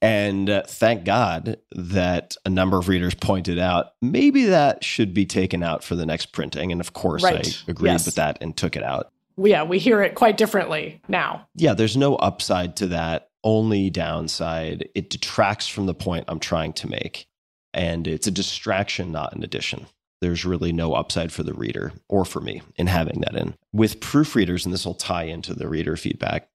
And 0.00 0.48
uh, 0.48 0.62
thank 0.68 1.04
God 1.04 1.56
that 1.72 2.36
a 2.44 2.50
number 2.50 2.78
of 2.78 2.88
readers 2.88 3.14
pointed 3.14 3.58
out 3.58 3.86
maybe 4.02 4.44
that 4.44 4.84
should 4.84 5.12
be 5.14 5.26
taken 5.26 5.62
out 5.64 5.82
for 5.82 5.96
the 5.96 6.06
next 6.06 6.26
printing. 6.26 6.70
And 6.70 6.80
of 6.80 6.92
course, 6.92 7.24
Right. 7.24 7.64
I 7.66 7.70
agreed 7.70 7.90
Yes. 7.92 8.06
with 8.06 8.14
that 8.16 8.38
and 8.40 8.56
took 8.56 8.76
it 8.76 8.84
out. 8.84 9.10
Yeah, 9.36 9.64
we 9.64 9.80
hear 9.80 10.00
it 10.02 10.14
quite 10.14 10.36
differently 10.36 11.00
now. 11.08 11.48
Yeah, 11.56 11.74
there's 11.74 11.96
no 11.96 12.14
upside 12.16 12.76
to 12.76 12.86
that, 12.88 13.30
only 13.42 13.90
downside. 13.90 14.88
It 14.94 15.10
detracts 15.10 15.66
from 15.66 15.86
the 15.86 15.94
point 15.94 16.26
I'm 16.28 16.38
trying 16.38 16.72
to 16.74 16.88
make. 16.88 17.26
And 17.72 18.06
it's 18.06 18.28
a 18.28 18.30
distraction, 18.30 19.10
not 19.10 19.34
an 19.34 19.42
addition. 19.42 19.86
There's 20.20 20.44
really 20.44 20.72
no 20.72 20.94
upside 20.94 21.32
for 21.32 21.42
the 21.42 21.54
reader 21.54 21.92
or 22.08 22.24
for 22.24 22.40
me 22.40 22.62
in 22.76 22.86
having 22.86 23.20
that 23.20 23.36
in. 23.36 23.54
With 23.72 24.00
proofreaders, 24.00 24.64
and 24.64 24.72
this 24.72 24.86
will 24.86 24.94
tie 24.94 25.24
into 25.24 25.54
the 25.54 25.68
reader 25.68 25.96
feedback, 25.96 26.48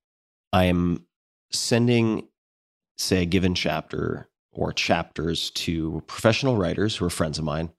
I 0.52 0.66
am 0.66 1.06
sending, 1.52 2.28
say, 2.98 3.24
a 3.24 3.26
given 3.26 3.54
chapter 3.54 4.30
or 4.52 4.74
chapters 4.74 5.52
to 5.52 6.04
professional 6.08 6.58
writers 6.58 6.96
who 6.96 7.06
are 7.06 7.12
friends 7.12 7.38
of 7.38 7.46
mine 7.46 7.70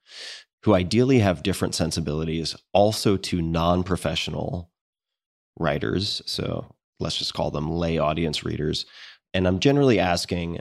who 0.63 0.75
ideally 0.75 1.21
have 1.21 1.43
different 1.43 1.75
sensibilities, 1.75 2.55
also 2.73 3.17
to 3.17 3.41
non 3.41 3.83
professional 3.83 4.71
writers. 5.59 6.23
So 6.27 6.75
let's 6.99 7.17
just 7.17 7.35
call 7.35 7.51
them 7.51 7.71
lay 7.71 7.99
audience 7.99 8.45
readers. 8.45 8.87
And 9.33 9.47
I'm 9.47 9.61
generally 9.61 9.99
asking, 9.99 10.61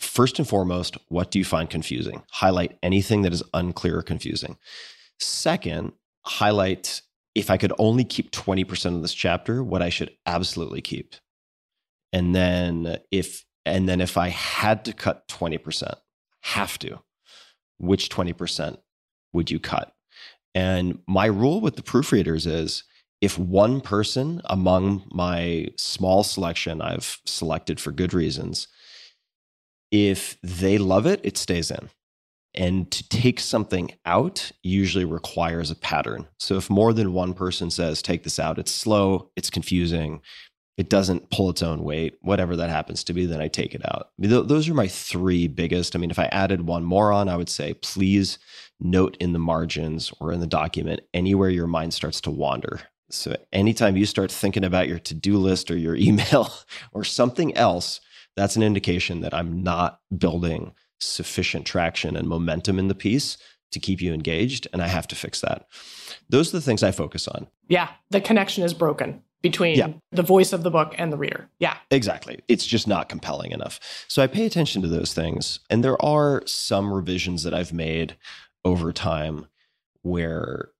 first 0.00 0.38
and 0.38 0.48
foremost, 0.48 0.96
what 1.08 1.30
do 1.30 1.38
you 1.38 1.44
find 1.44 1.70
confusing? 1.70 2.22
Highlight 2.30 2.78
anything 2.82 3.22
that 3.22 3.32
is 3.32 3.42
unclear 3.54 3.98
or 3.98 4.02
confusing. 4.02 4.56
Second, 5.18 5.92
highlight 6.24 7.02
if 7.34 7.50
I 7.50 7.56
could 7.56 7.72
only 7.78 8.04
keep 8.04 8.32
20% 8.32 8.96
of 8.96 9.02
this 9.02 9.14
chapter, 9.14 9.62
what 9.62 9.82
I 9.82 9.88
should 9.88 10.10
absolutely 10.26 10.80
keep. 10.80 11.14
And 12.12 12.34
then 12.34 12.98
if 13.10 13.44
and 13.66 13.88
then 13.88 14.00
if 14.00 14.16
I 14.16 14.28
had 14.28 14.84
to 14.86 14.92
cut 14.92 15.28
20%, 15.28 15.94
have 16.40 16.78
to, 16.78 17.00
which 17.78 18.08
20% 18.08 18.78
would 19.34 19.50
you 19.50 19.60
cut? 19.60 19.94
And 20.54 21.00
my 21.06 21.26
rule 21.26 21.60
with 21.60 21.76
the 21.76 21.82
proofreaders 21.82 22.46
is 22.46 22.84
if 23.20 23.38
one 23.38 23.80
person 23.82 24.40
among 24.46 25.04
my 25.12 25.68
small 25.76 26.24
selection 26.24 26.80
I've 26.80 27.20
selected 27.26 27.78
for 27.78 27.92
good 27.92 28.14
reasons, 28.14 28.66
if 29.90 30.36
they 30.42 30.78
love 30.78 31.06
it, 31.06 31.20
it 31.22 31.36
stays 31.36 31.70
in. 31.70 31.90
And 32.54 32.90
to 32.90 33.08
take 33.08 33.38
something 33.38 33.92
out 34.04 34.50
usually 34.62 35.04
requires 35.04 35.70
a 35.70 35.76
pattern. 35.76 36.26
So 36.38 36.56
if 36.56 36.68
more 36.68 36.92
than 36.92 37.12
one 37.12 37.32
person 37.32 37.70
says, 37.70 38.02
take 38.02 38.24
this 38.24 38.40
out, 38.40 38.58
it's 38.58 38.72
slow, 38.72 39.30
it's 39.36 39.50
confusing, 39.50 40.20
it 40.76 40.88
doesn't 40.88 41.30
pull 41.30 41.50
its 41.50 41.62
own 41.62 41.84
weight, 41.84 42.16
whatever 42.22 42.56
that 42.56 42.70
happens 42.70 43.04
to 43.04 43.12
be, 43.12 43.26
then 43.26 43.40
I 43.40 43.48
take 43.48 43.74
it 43.74 43.82
out. 43.84 44.08
I 44.08 44.22
mean, 44.22 44.30
th- 44.30 44.48
those 44.48 44.68
are 44.68 44.74
my 44.74 44.88
three 44.88 45.46
biggest. 45.46 45.94
I 45.94 45.98
mean, 45.98 46.10
if 46.10 46.18
I 46.18 46.24
added 46.32 46.66
one 46.66 46.84
more 46.84 47.12
on, 47.12 47.28
I 47.28 47.36
would 47.36 47.50
say, 47.50 47.74
please 47.74 48.38
note 48.80 49.16
in 49.20 49.32
the 49.32 49.38
margins 49.38 50.12
or 50.20 50.32
in 50.32 50.40
the 50.40 50.46
document 50.46 51.02
anywhere 51.12 51.50
your 51.50 51.66
mind 51.66 51.94
starts 51.94 52.20
to 52.22 52.30
wander. 52.30 52.80
So 53.10 53.36
anytime 53.52 53.96
you 53.96 54.06
start 54.06 54.32
thinking 54.32 54.64
about 54.64 54.88
your 54.88 54.98
to 55.00 55.14
do 55.14 55.36
list 55.36 55.70
or 55.70 55.76
your 55.76 55.96
email 55.98 56.52
or 56.92 57.04
something 57.04 57.54
else, 57.56 58.00
that's 58.36 58.56
an 58.56 58.62
indication 58.62 59.20
that 59.20 59.34
I'm 59.34 59.62
not 59.62 60.00
building 60.16 60.72
sufficient 61.00 61.66
traction 61.66 62.16
and 62.16 62.28
momentum 62.28 62.78
in 62.78 62.88
the 62.88 62.94
piece 62.94 63.36
to 63.72 63.80
keep 63.80 64.00
you 64.02 64.12
engaged. 64.12 64.66
And 64.72 64.82
I 64.82 64.88
have 64.88 65.06
to 65.08 65.16
fix 65.16 65.40
that. 65.40 65.66
Those 66.28 66.48
are 66.52 66.56
the 66.58 66.60
things 66.62 66.82
I 66.82 66.90
focus 66.90 67.28
on. 67.28 67.46
Yeah, 67.68 67.88
the 68.10 68.20
connection 68.20 68.64
is 68.64 68.74
broken 68.74 69.22
between 69.42 69.78
Yeah. 69.78 69.92
the 70.12 70.22
voice 70.22 70.52
of 70.52 70.62
the 70.64 70.70
book 70.70 70.94
and 70.98 71.12
the 71.12 71.16
reader. 71.16 71.48
Yeah. 71.60 71.76
Exactly. 71.90 72.40
It's 72.48 72.66
just 72.66 72.86
not 72.86 73.08
compelling 73.08 73.52
enough. 73.52 73.80
So 74.08 74.22
I 74.22 74.26
pay 74.26 74.44
attention 74.44 74.82
to 74.82 74.88
those 74.88 75.14
things. 75.14 75.60
And 75.70 75.82
there 75.82 76.00
are 76.04 76.42
some 76.46 76.92
revisions 76.92 77.42
that 77.44 77.54
I've 77.54 77.72
made 77.72 78.16
over 78.64 78.92
time 78.92 79.46
where 80.02 80.70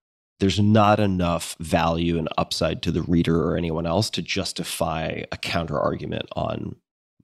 there's 0.41 0.61
not 0.61 1.01
enough 1.01 1.57
value 1.59 2.19
and 2.19 2.29
upside 2.37 2.83
to 2.83 2.91
the 2.91 3.03
reader 3.03 3.43
or 3.45 3.57
anyone 3.57 3.87
else 3.87 4.11
to 4.11 4.23
justify 4.23 5.23
a 5.31 5.37
counter 5.37 5.79
argument 5.79 6.29
on 6.33 6.77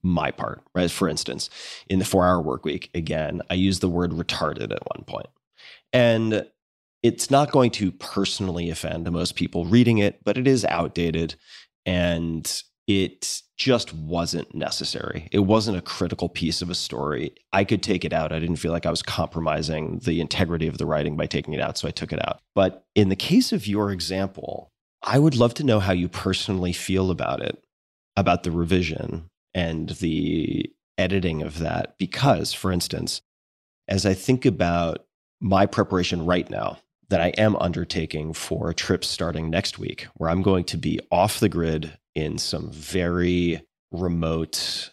my 0.06 0.30
part, 0.30 0.62
right? 0.74 0.90
For 0.90 1.08
instance, 1.08 1.50
in 1.88 1.98
the 1.98 2.04
four 2.04 2.26
hour 2.26 2.40
work 2.40 2.64
week, 2.64 2.90
again, 2.94 3.42
I 3.50 3.54
used 3.54 3.80
the 3.80 3.88
word 3.88 4.12
retarded 4.12 4.72
at 4.72 4.96
one 4.96 5.04
point. 5.04 5.28
And 5.92 6.46
it's 7.02 7.30
not 7.30 7.52
going 7.52 7.70
to 7.72 7.92
personally 7.92 8.70
offend 8.70 9.10
most 9.10 9.36
people 9.36 9.64
reading 9.64 9.98
it, 9.98 10.22
but 10.24 10.36
it 10.36 10.46
is 10.46 10.64
outdated 10.64 11.34
and 11.84 12.62
it 12.86 13.42
just 13.56 13.92
wasn't 13.94 14.54
necessary. 14.54 15.28
It 15.32 15.40
wasn't 15.40 15.78
a 15.78 15.82
critical 15.82 16.28
piece 16.28 16.62
of 16.62 16.70
a 16.70 16.74
story. 16.74 17.34
I 17.52 17.64
could 17.64 17.82
take 17.82 18.04
it 18.04 18.12
out. 18.12 18.32
I 18.32 18.38
didn't 18.38 18.56
feel 18.56 18.72
like 18.72 18.86
I 18.86 18.90
was 18.90 19.02
compromising 19.02 20.00
the 20.04 20.20
integrity 20.20 20.68
of 20.68 20.78
the 20.78 20.86
writing 20.86 21.16
by 21.16 21.26
taking 21.26 21.54
it 21.54 21.60
out, 21.60 21.78
so 21.78 21.88
I 21.88 21.92
took 21.92 22.12
it 22.12 22.24
out. 22.26 22.40
But 22.54 22.84
in 22.94 23.08
the 23.08 23.16
case 23.16 23.52
of 23.52 23.66
your 23.66 23.90
example, 23.90 24.70
I 25.02 25.18
would 25.18 25.36
love 25.36 25.54
to 25.54 25.64
know 25.64 25.80
how 25.80 25.92
you 25.92 26.08
personally 26.08 26.72
feel 26.72 27.10
about 27.10 27.40
it, 27.40 27.62
about 28.16 28.42
the 28.42 28.50
revision 28.50 29.30
and 29.56 29.88
the 29.88 30.70
editing 30.98 31.42
of 31.42 31.58
that. 31.58 31.96
Because, 31.98 32.52
for 32.52 32.70
instance, 32.70 33.22
as 33.88 34.04
I 34.04 34.12
think 34.12 34.44
about 34.44 35.06
my 35.40 35.64
preparation 35.64 36.26
right 36.26 36.48
now, 36.48 36.78
that 37.08 37.20
I 37.20 37.28
am 37.38 37.56
undertaking 37.56 38.34
for 38.34 38.68
a 38.68 38.74
trip 38.74 39.04
starting 39.04 39.48
next 39.48 39.78
week, 39.78 40.08
where 40.14 40.28
I'm 40.28 40.42
going 40.42 40.64
to 40.64 40.76
be 40.76 41.00
off 41.10 41.40
the 41.40 41.48
grid 41.48 41.96
in 42.14 42.36
some 42.36 42.70
very 42.70 43.62
remote, 43.92 44.90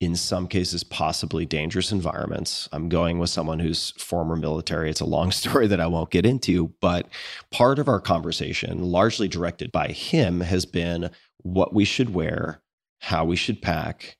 in 0.00 0.14
some 0.16 0.46
cases, 0.46 0.84
possibly 0.84 1.44
dangerous 1.44 1.92
environments. 1.92 2.68
I'm 2.72 2.88
going 2.88 3.18
with 3.18 3.30
someone 3.30 3.58
who's 3.58 3.90
former 3.98 4.36
military. 4.36 4.88
It's 4.88 5.00
a 5.00 5.06
long 5.06 5.30
story 5.32 5.66
that 5.66 5.80
I 5.80 5.86
won't 5.86 6.10
get 6.10 6.24
into, 6.24 6.72
but 6.80 7.08
part 7.50 7.78
of 7.78 7.88
our 7.88 8.00
conversation, 8.00 8.84
largely 8.84 9.28
directed 9.28 9.70
by 9.72 9.88
him, 9.88 10.40
has 10.40 10.64
been 10.64 11.10
what 11.42 11.74
we 11.74 11.84
should 11.84 12.14
wear, 12.14 12.62
how 13.00 13.24
we 13.24 13.36
should 13.36 13.62
pack, 13.62 14.16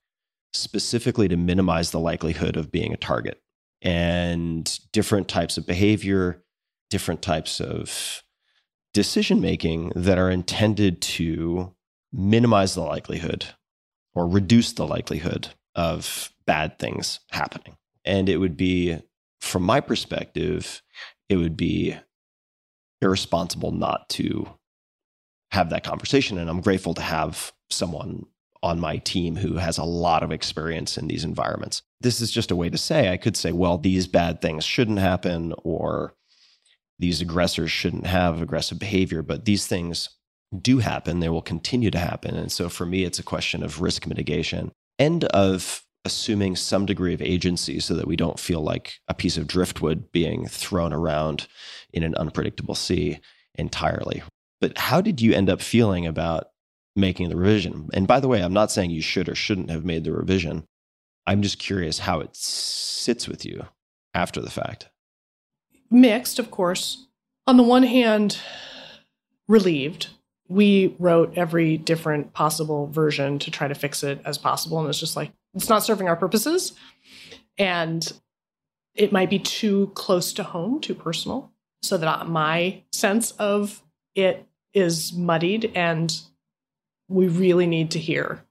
specifically 0.53 1.29
to 1.29 1.37
minimize 1.37 1.91
the 1.91 2.01
likelihood 2.01 2.57
of 2.57 2.73
being 2.73 2.93
a 2.93 2.97
target 2.97 3.41
and 3.83 4.79
different 4.93 5.29
types 5.29 5.57
of 5.57 5.67
behavior, 5.67 6.43
different 6.91 7.23
types 7.23 7.61
of 7.61 8.23
decision 8.95 9.41
making 9.41 9.93
that 9.95 10.19
are 10.19 10.31
intended 10.31 11.01
to 11.03 11.75
minimize 12.13 12.75
the 12.75 12.81
likelihood 12.81 13.47
or 14.15 14.27
reduce 14.27 14.73
the 14.73 14.87
likelihood 14.87 15.49
of 15.75 16.33
bad 16.47 16.79
things 16.79 17.21
happening. 17.31 17.77
And 18.05 18.29
it 18.29 18.39
would 18.39 18.57
be, 18.57 18.99
from 19.41 19.63
my 19.63 19.81
perspective, 19.81 20.83
it 21.29 21.37
would 21.37 21.57
be 21.57 21.95
irresponsible 23.03 23.71
not 23.71 24.09
to 24.09 24.49
have 25.51 25.71
that 25.71 25.85
conversation. 25.85 26.39
And 26.39 26.49
I'm 26.51 26.61
grateful 26.61 26.95
to 26.95 27.03
have 27.03 27.53
someone 27.71 28.27
on 28.63 28.81
my 28.81 28.97
team 28.99 29.37
who 29.37 29.57
has 29.57 29.79
a 29.79 29.85
lot 29.85 30.23
of 30.23 30.33
experience 30.33 30.97
in 30.99 31.07
these 31.07 31.25
environments. 31.25 31.83
This 32.01 32.21
is 32.21 32.31
just 32.31 32.51
a 32.51 32.57
way 32.57 32.71
to 32.71 32.79
say, 32.79 33.13
I 33.13 33.17
could 33.17 33.37
say, 33.37 33.53
well, 33.53 33.79
these 33.79 34.07
bad 34.07 34.41
things 34.41 34.65
shouldn't 34.65 34.99
happen, 34.99 35.55
or 35.63 36.15
these 36.99 37.21
aggressors 37.21 37.71
shouldn't 37.71 38.07
have 38.07 38.43
aggressive 38.43 38.79
behavior, 38.79 39.23
but 39.23 39.45
these 39.45 39.67
things 39.67 40.09
do 40.61 40.79
happen. 40.79 41.21
They 41.21 41.29
will 41.29 41.43
continue 41.43 41.91
to 41.91 41.99
happen. 41.99 42.35
And 42.35 42.51
so 42.51 42.69
for 42.69 42.87
me, 42.87 43.05
it's 43.05 43.19
a 43.19 43.25
question 43.25 43.63
of 43.63 43.81
risk 43.81 44.07
mitigation 44.07 44.73
and 44.99 45.25
of 45.25 45.85
assuming 46.05 46.57
some 46.57 46.87
degree 46.87 47.13
of 47.13 47.21
agency 47.21 47.81
so 47.81 47.95
that 47.95 48.07
we 48.07 48.17
don't 48.17 48.41
feel 48.41 48.63
like 48.63 48.95
a 49.09 49.15
piece 49.15 49.37
of 49.37 49.47
driftwood 49.47 50.11
being 50.11 50.47
thrown 50.47 50.93
around 50.93 51.47
in 51.93 52.03
an 52.03 52.15
unpredictable 52.15 52.75
sea 52.75 53.21
entirely. 53.57 54.23
But 54.61 54.79
how 54.79 55.01
did 55.01 55.21
you 55.21 55.35
end 55.35 55.51
up 55.51 55.61
feeling 55.61 56.07
about 56.07 56.49
making 56.99 57.29
the 57.29 57.37
revision. 57.37 57.89
And 57.95 58.07
by 58.07 58.21
the 58.21 58.29
way, 58.29 58.43
I'm 58.43 58.53
not 58.53 58.71
saying 58.71 58.91
you 58.91 59.01
should 59.01 59.29
or 59.29 59.35
shouldn't 59.35 59.71
have 59.71 59.85
made 59.85 60.05
the 60.05 60.13
revision. 60.13 60.65
I'm 61.27 61.43
just 61.43 61.59
curious 61.59 62.01
how 62.01 62.21
it 62.21 62.35
sits 62.35 63.29
with 63.29 63.45
you 63.45 63.67
after 64.15 64.41
the 64.41 64.51
fact. 64.51 64.89
Mixed, 65.91 66.39
of 66.39 66.51
course. 66.51 67.07
On 67.47 67.57
the 67.57 67.63
one 67.63 67.83
hand, 67.83 68.39
relieved. 69.47 70.09
We 70.49 70.97
wrote 70.99 71.37
every 71.37 71.77
different 71.77 72.33
possible 72.33 72.87
version 72.87 73.39
to 73.41 73.51
try 73.51 73.69
to 73.69 73.75
fix 73.75 74.03
it 74.03 74.21
as 74.25 74.39
possible. 74.39 74.81
And 74.81 74.89
it's 74.89 75.01
just 75.01 75.17
like, 75.17 75.33
it's 75.55 75.69
not 75.69 75.83
serving 75.83 76.09
our 76.09 76.17
purposes. 76.17 76.73
And 77.57 78.11
it 78.95 79.13
might 79.13 79.31
be 79.31 79.39
too 79.39 79.93
close 79.95 80.33
to 80.35 80.43
home, 80.43 80.81
too 80.81 80.95
personal, 80.95 81.53
so 81.83 81.97
that 81.99 82.29
my 82.29 82.83
sense 82.93 83.33
of 83.33 83.83
it 84.15 84.47
is 84.75 85.13
muddied. 85.13 85.73
And 85.75 86.19
we 87.09 87.29
really 87.29 87.67
need 87.67 87.91
to 87.93 87.99
hear 87.99 88.45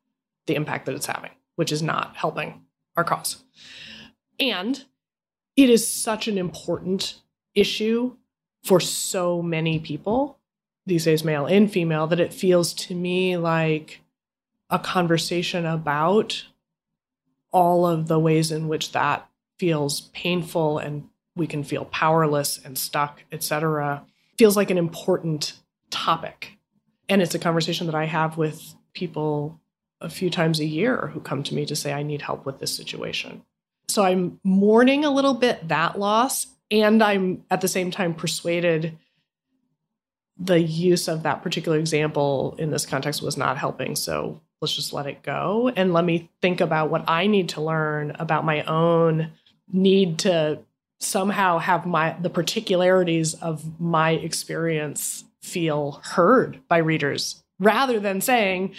the 0.47 0.55
impact 0.55 0.85
that 0.85 0.95
it's 0.95 1.05
having, 1.05 1.31
which 1.55 1.71
is 1.71 1.81
not 1.81 2.15
helping 2.15 2.61
our 2.95 3.03
cause. 3.03 3.43
And 4.39 4.83
it 5.55 5.69
is 5.69 5.91
such 5.91 6.27
an 6.27 6.37
important 6.37 7.15
issue 7.55 8.15
for 8.63 8.79
so 8.79 9.41
many 9.41 9.79
people 9.79 10.39
these 10.85 11.05
days, 11.05 11.23
male 11.23 11.45
and 11.45 11.71
female, 11.71 12.07
that 12.07 12.19
it 12.19 12.33
feels 12.33 12.73
to 12.73 12.95
me 12.95 13.37
like 13.37 14.01
a 14.69 14.79
conversation 14.79 15.65
about 15.65 16.45
all 17.51 17.85
of 17.85 18.07
the 18.07 18.19
ways 18.19 18.51
in 18.51 18.67
which 18.67 18.91
that 18.91 19.27
feels 19.57 20.01
painful 20.13 20.77
and 20.77 21.07
we 21.35 21.47
can 21.47 21.63
feel 21.63 21.85
powerless 21.85 22.59
and 22.63 22.77
stuck, 22.77 23.23
etc. 23.31 24.03
feels 24.37 24.55
like 24.55 24.69
an 24.69 24.77
important 24.77 25.53
topic. 25.89 26.56
And 27.09 27.21
it's 27.21 27.35
a 27.35 27.39
conversation 27.39 27.87
that 27.87 27.95
I 27.95 28.05
have 28.05 28.37
with 28.37 28.75
people 28.93 29.59
a 30.01 30.09
few 30.09 30.29
times 30.29 30.59
a 30.59 30.65
year 30.65 31.07
who 31.13 31.19
come 31.19 31.43
to 31.43 31.55
me 31.55 31.65
to 31.65 31.75
say, 31.75 31.93
I 31.93 32.03
need 32.03 32.21
help 32.21 32.45
with 32.45 32.59
this 32.59 32.75
situation. 32.75 33.43
So 33.87 34.03
I'm 34.03 34.39
mourning 34.43 35.05
a 35.05 35.11
little 35.11 35.33
bit 35.33 35.67
that 35.69 35.97
loss. 35.97 36.47
And 36.69 37.01
I'm 37.01 37.43
at 37.49 37.61
the 37.61 37.67
same 37.67 37.91
time 37.91 38.13
persuaded 38.13 38.97
the 40.37 40.59
use 40.59 41.07
of 41.07 41.23
that 41.23 41.41
particular 41.41 41.79
example 41.79 42.55
in 42.59 42.69
this 42.69 42.85
context 42.85 43.21
was 43.21 43.37
not 43.37 43.57
helping. 43.57 43.95
So 43.95 44.41
let's 44.61 44.75
just 44.75 44.93
let 44.93 45.07
it 45.07 45.23
go. 45.23 45.71
And 45.75 45.93
let 45.93 46.05
me 46.05 46.29
think 46.41 46.61
about 46.61 46.89
what 46.89 47.05
I 47.07 47.27
need 47.27 47.49
to 47.49 47.61
learn 47.61 48.11
about 48.19 48.45
my 48.45 48.63
own 48.63 49.31
need 49.71 50.19
to 50.19 50.59
somehow 50.99 51.59
have 51.59 51.85
my 51.85 52.15
the 52.21 52.29
particularities 52.29 53.35
of 53.35 53.79
my 53.79 54.11
experience 54.11 55.23
feel 55.47 56.01
heard 56.03 56.59
by 56.67 56.77
readers 56.77 57.43
rather 57.59 57.99
than 57.99 58.21
saying 58.21 58.73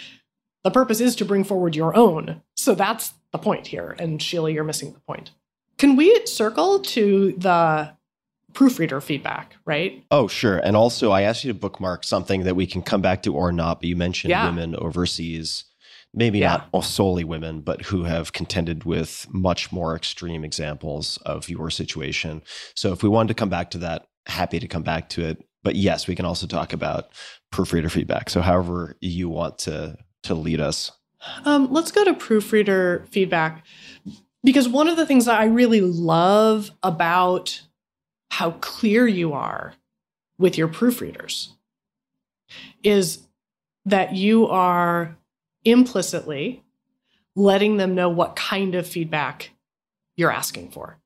the 0.63 0.71
purpose 0.71 0.99
is 1.01 1.15
to 1.17 1.25
bring 1.25 1.43
forward 1.43 1.75
your 1.75 1.95
own. 1.95 2.41
So 2.55 2.75
that's 2.75 3.13
the 3.31 3.37
point 3.37 3.67
here. 3.67 3.95
And 3.99 4.21
Sheila, 4.21 4.51
you're 4.51 4.63
missing 4.63 4.93
the 4.93 4.99
point. 5.01 5.31
Can 5.77 5.95
we 5.95 6.25
circle 6.25 6.79
to 6.79 7.33
the 7.37 7.93
proofreader 8.53 8.99
feedback, 8.99 9.55
right? 9.65 10.03
Oh, 10.11 10.27
sure. 10.27 10.57
And 10.57 10.75
also, 10.75 11.11
I 11.11 11.21
asked 11.21 11.43
you 11.43 11.53
to 11.53 11.59
bookmark 11.59 12.03
something 12.03 12.43
that 12.43 12.55
we 12.55 12.65
can 12.65 12.81
come 12.81 13.01
back 13.01 13.23
to 13.23 13.33
or 13.33 13.51
not, 13.51 13.79
but 13.79 13.87
you 13.87 13.95
mentioned 13.95 14.31
Yeah. 14.31 14.45
women 14.45 14.75
overseas, 14.75 15.65
maybe 16.13 16.39
Yeah. 16.39 16.63
not 16.73 16.83
solely 16.83 17.23
women, 17.23 17.61
but 17.61 17.83
who 17.83 18.03
have 18.03 18.33
contended 18.33 18.83
with 18.83 19.27
much 19.31 19.71
more 19.71 19.95
extreme 19.95 20.43
examples 20.43 21.17
of 21.25 21.47
your 21.47 21.69
situation. 21.69 22.41
So, 22.75 22.91
if 22.91 23.03
we 23.03 23.09
wanted 23.09 23.29
to 23.29 23.33
come 23.35 23.49
back 23.49 23.69
to 23.71 23.77
that, 23.79 24.07
happy 24.25 24.59
to 24.59 24.67
come 24.67 24.83
back 24.83 25.09
to 25.09 25.25
it. 25.25 25.45
But 25.63 25.75
yes, 25.75 26.07
we 26.07 26.15
can 26.15 26.25
also 26.25 26.47
talk 26.47 26.73
about 26.73 27.09
proofreader 27.51 27.89
feedback. 27.89 28.29
So, 28.29 28.41
however 28.41 28.95
you 29.01 29.29
want 29.29 29.57
to 29.59 29.97
to 30.23 30.35
lead 30.35 30.59
us. 30.59 30.91
Um, 31.45 31.71
let's 31.71 31.91
go 31.91 32.03
to 32.05 32.13
proofreader 32.13 33.05
feedback 33.09 33.65
because 34.43 34.69
one 34.69 34.87
of 34.87 34.97
the 34.97 35.05
things 35.05 35.25
that 35.25 35.39
I 35.39 35.45
really 35.45 35.81
love 35.81 36.71
about 36.81 37.61
how 38.31 38.51
clear 38.51 39.07
you 39.07 39.33
are 39.33 39.73
with 40.37 40.57
your 40.57 40.67
proofreaders 40.67 41.49
is 42.83 43.27
that 43.85 44.15
you 44.15 44.47
are 44.47 45.17
implicitly 45.65 46.63
letting 47.35 47.77
them 47.77 47.95
know 47.95 48.09
what 48.09 48.35
kind 48.35 48.75
of 48.75 48.87
feedback 48.87 49.51
you're 50.15 50.31
asking 50.31 50.69
for. 50.71 50.99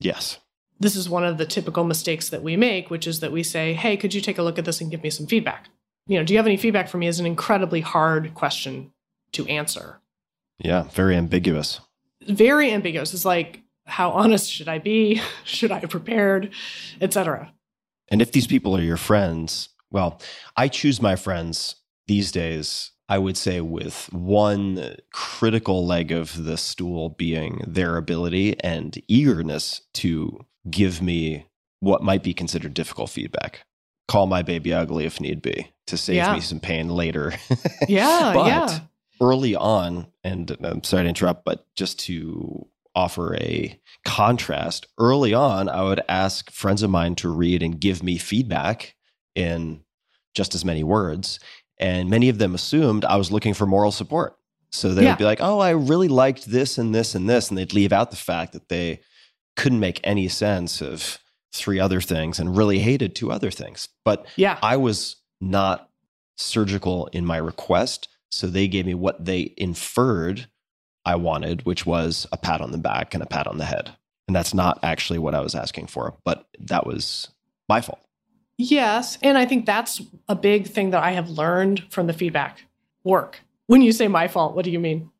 Yes. 0.00 0.38
This 0.80 0.96
is 0.96 1.08
one 1.08 1.24
of 1.24 1.38
the 1.38 1.46
typical 1.46 1.84
mistakes 1.84 2.28
that 2.28 2.42
we 2.42 2.56
make, 2.56 2.90
which 2.90 3.06
is 3.06 3.20
that 3.20 3.32
we 3.32 3.42
say, 3.42 3.74
Hey, 3.74 3.96
could 3.96 4.14
you 4.14 4.20
take 4.20 4.38
a 4.38 4.42
look 4.42 4.58
at 4.58 4.64
this 4.64 4.80
and 4.80 4.90
give 4.90 5.02
me 5.02 5.10
some 5.10 5.26
feedback? 5.26 5.68
You 6.06 6.18
know, 6.18 6.24
do 6.24 6.32
you 6.32 6.38
have 6.38 6.46
any 6.46 6.56
feedback 6.56 6.88
for 6.88 6.98
me 6.98 7.06
is 7.06 7.20
an 7.20 7.26
incredibly 7.26 7.80
hard 7.80 8.34
question 8.34 8.92
to 9.32 9.46
answer. 9.46 10.00
Yeah. 10.58 10.84
Very 10.84 11.16
ambiguous. 11.16 11.80
Very 12.26 12.72
ambiguous. 12.72 13.14
It's 13.14 13.24
like, 13.24 13.62
how 13.86 14.10
honest 14.10 14.50
should 14.50 14.68
I 14.68 14.78
be? 14.78 15.20
should 15.44 15.72
I 15.72 15.78
have 15.78 15.90
prepared, 15.90 16.50
etc. 17.00 17.52
And 18.08 18.20
if 18.20 18.32
these 18.32 18.46
people 18.46 18.76
are 18.76 18.82
your 18.82 18.96
friends, 18.96 19.70
well, 19.90 20.20
I 20.56 20.68
choose 20.68 21.00
my 21.00 21.16
friends 21.16 21.76
these 22.06 22.32
days, 22.32 22.92
I 23.08 23.18
would 23.18 23.36
say, 23.36 23.60
with 23.60 24.12
one 24.12 24.96
critical 25.12 25.86
leg 25.86 26.12
of 26.12 26.44
the 26.44 26.56
stool 26.56 27.10
being 27.10 27.62
their 27.66 27.96
ability 27.96 28.58
and 28.60 29.00
eagerness 29.08 29.82
to 29.94 30.44
give 30.70 31.00
me 31.02 31.46
what 31.80 32.02
might 32.02 32.22
be 32.22 32.34
considered 32.34 32.74
difficult 32.74 33.10
feedback. 33.10 33.64
Call 34.08 34.26
my 34.26 34.42
baby 34.42 34.72
ugly 34.72 35.04
if 35.04 35.20
need 35.20 35.42
be 35.42 35.70
to 35.86 35.96
save 35.96 36.16
Yeah. 36.16 36.34
me 36.34 36.40
some 36.40 36.60
pain 36.60 36.88
later. 36.88 37.32
Yeah, 37.88 38.32
but 38.34 38.46
yeah. 38.46 38.78
early 39.20 39.54
on, 39.56 40.06
and 40.24 40.54
I'm 40.62 40.82
sorry 40.84 41.04
to 41.04 41.08
interrupt, 41.08 41.44
but 41.44 41.66
just 41.74 41.98
to 42.00 42.66
offer 42.94 43.36
a 43.36 43.78
contrast, 44.04 44.86
early 44.98 45.32
on, 45.32 45.68
I 45.68 45.82
would 45.82 46.00
ask 46.08 46.50
friends 46.50 46.82
of 46.82 46.90
mine 46.90 47.14
to 47.16 47.28
read 47.28 47.62
and 47.62 47.78
give 47.80 48.02
me 48.02 48.18
feedback 48.18 48.94
in 49.34 49.82
just 50.34 50.54
as 50.54 50.64
many 50.64 50.82
words. 50.82 51.38
And 51.78 52.10
many 52.10 52.28
of 52.28 52.38
them 52.38 52.54
assumed 52.54 53.04
I 53.04 53.16
was 53.16 53.30
looking 53.30 53.54
for 53.54 53.66
moral 53.66 53.92
support. 53.92 54.36
So 54.70 54.92
they 54.92 55.04
Yeah. 55.04 55.10
would 55.12 55.18
be 55.18 55.24
like, 55.24 55.40
oh, 55.40 55.60
I 55.60 55.70
really 55.70 56.08
liked 56.08 56.46
this 56.50 56.76
and 56.76 56.94
this 56.94 57.14
and 57.14 57.28
this. 57.28 57.48
And 57.48 57.56
they'd 57.56 57.72
leave 57.72 57.92
out 57.92 58.10
the 58.10 58.16
fact 58.16 58.52
that 58.52 58.68
they 58.68 59.00
couldn't 59.58 59.80
make 59.80 60.00
any 60.04 60.28
sense 60.28 60.80
of 60.80 61.18
three 61.52 61.80
other 61.80 62.00
things 62.00 62.38
and 62.38 62.56
really 62.56 62.78
hated 62.78 63.14
two 63.14 63.30
other 63.30 63.50
things. 63.50 63.88
But 64.04 64.24
Yeah. 64.36 64.58
I 64.62 64.76
was 64.76 65.16
not 65.40 65.90
surgical 66.36 67.08
in 67.08 67.26
my 67.26 67.36
request. 67.36 68.08
So 68.30 68.46
they 68.46 68.68
gave 68.68 68.86
me 68.86 68.94
what 68.94 69.24
they 69.24 69.52
inferred 69.56 70.46
I 71.04 71.16
wanted, 71.16 71.64
which 71.66 71.86
was 71.86 72.26
a 72.32 72.36
pat 72.36 72.60
on 72.60 72.70
the 72.70 72.78
back 72.78 73.14
and 73.14 73.22
a 73.22 73.26
pat 73.26 73.46
on 73.46 73.58
the 73.58 73.64
head. 73.64 73.90
And 74.28 74.36
that's 74.36 74.54
not 74.54 74.78
actually 74.82 75.18
what 75.18 75.34
I 75.34 75.40
was 75.40 75.54
asking 75.54 75.86
for, 75.86 76.14
but 76.24 76.46
that 76.60 76.86
was 76.86 77.28
my 77.68 77.80
fault. 77.80 78.00
Yes. 78.58 79.18
And 79.22 79.38
I 79.38 79.46
think 79.46 79.64
that's 79.64 80.02
a 80.28 80.34
big 80.36 80.66
thing 80.66 80.90
that 80.90 81.02
I 81.02 81.12
have 81.12 81.30
learned 81.30 81.84
from 81.90 82.06
the 82.06 82.12
feedback 82.12 82.62
work. 83.04 83.40
When 83.66 83.82
you 83.82 83.92
say 83.92 84.06
my 84.06 84.28
fault, 84.28 84.54
what 84.54 84.64
do 84.64 84.70
you 84.70 84.78
mean? 84.78 85.10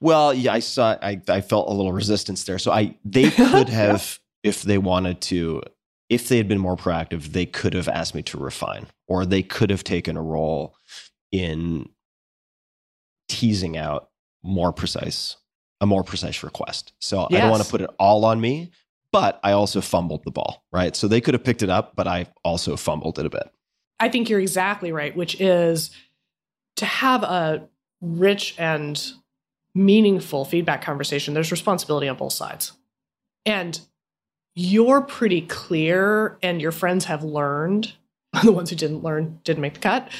Well, 0.00 0.34
yeah, 0.34 0.52
I 0.52 0.60
saw 0.60 0.96
I, 1.00 1.20
I 1.28 1.40
felt 1.40 1.68
a 1.68 1.72
little 1.72 1.92
resistance 1.92 2.44
there. 2.44 2.58
So 2.58 2.72
I 2.72 2.96
they 3.04 3.30
could 3.30 3.68
have, 3.68 4.18
if 4.42 4.62
they 4.62 4.78
wanted 4.78 5.20
to, 5.22 5.62
if 6.08 6.28
they 6.28 6.36
had 6.36 6.48
been 6.48 6.58
more 6.58 6.76
proactive, 6.76 7.32
they 7.32 7.46
could 7.46 7.74
have 7.74 7.88
asked 7.88 8.14
me 8.14 8.22
to 8.24 8.38
refine, 8.38 8.86
or 9.06 9.26
they 9.26 9.42
could 9.42 9.70
have 9.70 9.84
taken 9.84 10.16
a 10.16 10.22
role 10.22 10.76
in 11.32 11.88
teasing 13.28 13.76
out 13.76 14.10
more 14.42 14.72
precise, 14.72 15.36
a 15.80 15.86
more 15.86 16.04
precise 16.04 16.42
request. 16.42 16.92
So 17.00 17.26
I 17.30 17.40
don't 17.40 17.50
want 17.50 17.64
to 17.64 17.70
put 17.70 17.80
it 17.80 17.90
all 17.98 18.24
on 18.24 18.40
me, 18.40 18.70
but 19.10 19.40
I 19.42 19.52
also 19.52 19.80
fumbled 19.80 20.24
the 20.24 20.30
ball, 20.30 20.64
right? 20.72 20.94
So 20.94 21.08
they 21.08 21.20
could 21.20 21.34
have 21.34 21.44
picked 21.44 21.62
it 21.62 21.70
up, 21.70 21.96
but 21.96 22.06
I 22.06 22.26
also 22.44 22.76
fumbled 22.76 23.18
it 23.18 23.26
a 23.26 23.30
bit. 23.30 23.50
I 23.98 24.08
think 24.08 24.28
you're 24.28 24.40
exactly 24.40 24.92
right, 24.92 25.16
which 25.16 25.40
is 25.40 25.90
to 26.76 26.84
have 26.84 27.22
a 27.22 27.68
rich 28.00 28.54
and 28.58 29.00
meaningful 29.74 30.44
feedback 30.44 30.82
conversation, 30.82 31.34
there's 31.34 31.50
responsibility 31.50 32.08
on 32.08 32.16
both 32.16 32.32
sides. 32.32 32.72
And 33.46 33.78
you're 34.54 35.00
pretty 35.02 35.40
clear, 35.42 36.38
and 36.42 36.60
your 36.62 36.72
friends 36.72 37.06
have 37.06 37.22
learned. 37.24 37.94
The 38.42 38.50
ones 38.50 38.70
who 38.70 38.74
didn't 38.76 39.04
learn 39.04 39.38
didn't 39.44 39.60
make 39.60 39.74
the 39.74 39.80
cut 39.80 40.10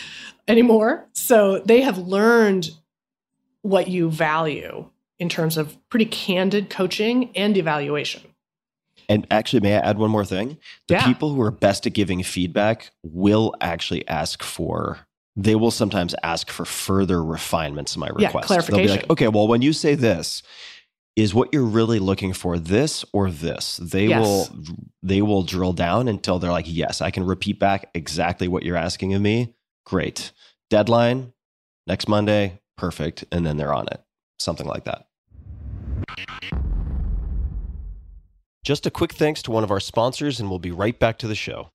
anymore. 0.46 1.04
So 1.14 1.58
they 1.58 1.80
have 1.80 1.98
learned 1.98 2.70
what 3.62 3.88
you 3.88 4.08
value 4.08 4.88
in 5.18 5.28
terms 5.28 5.56
of 5.56 5.76
pretty 5.88 6.04
candid 6.06 6.70
coaching 6.70 7.30
and 7.36 7.56
evaluation. 7.56 8.22
And 9.08 9.26
actually, 9.32 9.60
may 9.60 9.74
I 9.74 9.78
add 9.80 9.98
one 9.98 10.10
more 10.12 10.24
thing? 10.24 10.58
The 10.86 10.94
Yeah. 10.94 11.06
people 11.06 11.34
who 11.34 11.40
are 11.42 11.50
best 11.50 11.86
at 11.88 11.92
giving 11.92 12.22
feedback 12.22 12.92
will 13.02 13.52
actually 13.60 14.06
ask 14.06 14.44
for, 14.44 15.00
they 15.36 15.54
will 15.54 15.70
sometimes 15.70 16.14
ask 16.22 16.48
for 16.50 16.64
further 16.64 17.22
refinements 17.24 17.96
in 17.96 18.00
my 18.00 18.10
Yeah, 18.18 18.26
request. 18.28 18.48
They'll 18.48 18.58
be 18.58 18.64
clarification. 18.64 18.96
like, 19.00 19.10
okay, 19.10 19.28
well, 19.28 19.48
when 19.48 19.62
you 19.62 19.72
say 19.72 19.94
this, 19.94 20.42
is 21.16 21.32
what 21.34 21.50
you're 21.52 21.62
really 21.64 21.98
looking 21.98 22.32
for 22.32 22.58
this 22.58 23.04
or 23.12 23.30
this? 23.30 23.76
They 23.76 24.06
Yes. 24.08 24.20
will 24.20 24.48
they 25.02 25.22
will 25.22 25.42
drill 25.42 25.72
down 25.72 26.08
until 26.08 26.38
they're 26.38 26.50
like, 26.52 26.66
yes, 26.68 27.00
I 27.00 27.10
can 27.10 27.24
repeat 27.24 27.58
back 27.58 27.90
exactly 27.94 28.48
what 28.48 28.62
you're 28.62 28.76
asking 28.76 29.14
of 29.14 29.22
me. 29.22 29.54
Great. 29.84 30.32
Deadline, 30.70 31.32
Next 31.86 32.08
Monday, 32.08 32.60
perfect. 32.78 33.24
And 33.30 33.44
then 33.44 33.58
they're 33.58 33.74
on 33.74 33.86
it. 33.88 34.00
Something 34.38 34.66
like 34.66 34.84
that. 34.84 35.06
Just 38.64 38.86
a 38.86 38.90
quick 38.90 39.12
thanks 39.12 39.42
to 39.42 39.50
one 39.50 39.62
of 39.62 39.70
our 39.70 39.80
sponsors, 39.80 40.40
and 40.40 40.48
we'll 40.48 40.58
be 40.58 40.70
right 40.70 40.98
back 40.98 41.18
to 41.18 41.28
the 41.28 41.34
show. 41.34 41.68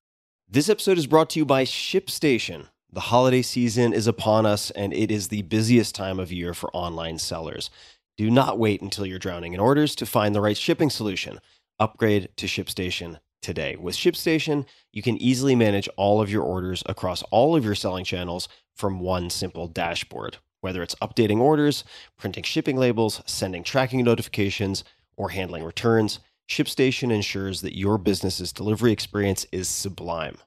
This 0.48 0.68
episode 0.68 0.98
is 0.98 1.06
brought 1.06 1.30
to 1.30 1.38
you 1.38 1.44
by 1.44 1.64
ShipStation. 1.64 2.66
The 2.92 3.00
holiday 3.00 3.42
season 3.42 3.92
is 3.92 4.08
upon 4.08 4.46
us, 4.46 4.72
and 4.72 4.92
it 4.92 5.12
is 5.12 5.28
the 5.28 5.42
busiest 5.42 5.94
time 5.94 6.18
of 6.18 6.32
year 6.32 6.52
for 6.52 6.74
online 6.74 7.18
sellers. 7.18 7.70
Do 8.16 8.28
not 8.32 8.58
wait 8.58 8.82
until 8.82 9.06
you're 9.06 9.20
drowning 9.20 9.52
in 9.52 9.60
orders 9.60 9.94
to 9.94 10.06
find 10.06 10.34
the 10.34 10.40
right 10.40 10.56
shipping 10.56 10.90
solution. 10.90 11.38
Upgrade 11.78 12.30
to 12.36 12.46
ShipStation 12.46 13.20
today. 13.40 13.76
With 13.76 13.94
ShipStation, 13.94 14.66
you 14.92 15.02
can 15.02 15.16
easily 15.22 15.54
manage 15.54 15.88
all 15.96 16.20
of 16.20 16.32
your 16.32 16.42
orders 16.42 16.82
across 16.84 17.22
all 17.30 17.54
of 17.54 17.64
your 17.64 17.76
selling 17.76 18.04
channels 18.04 18.48
from 18.74 18.98
one 18.98 19.30
simple 19.30 19.68
dashboard. 19.68 20.38
Whether 20.60 20.82
it's 20.82 20.96
updating 20.96 21.38
orders, 21.38 21.84
printing 22.18 22.42
shipping 22.42 22.76
labels, 22.76 23.22
sending 23.24 23.62
tracking 23.62 24.02
notifications, 24.02 24.82
or 25.16 25.28
handling 25.28 25.62
returns, 25.62 26.18
ShipStation 26.48 27.12
ensures 27.12 27.60
that 27.60 27.78
your 27.78 27.98
business's 27.98 28.52
delivery 28.52 28.90
experience 28.90 29.46
is 29.52 29.68
sublime. 29.68 30.38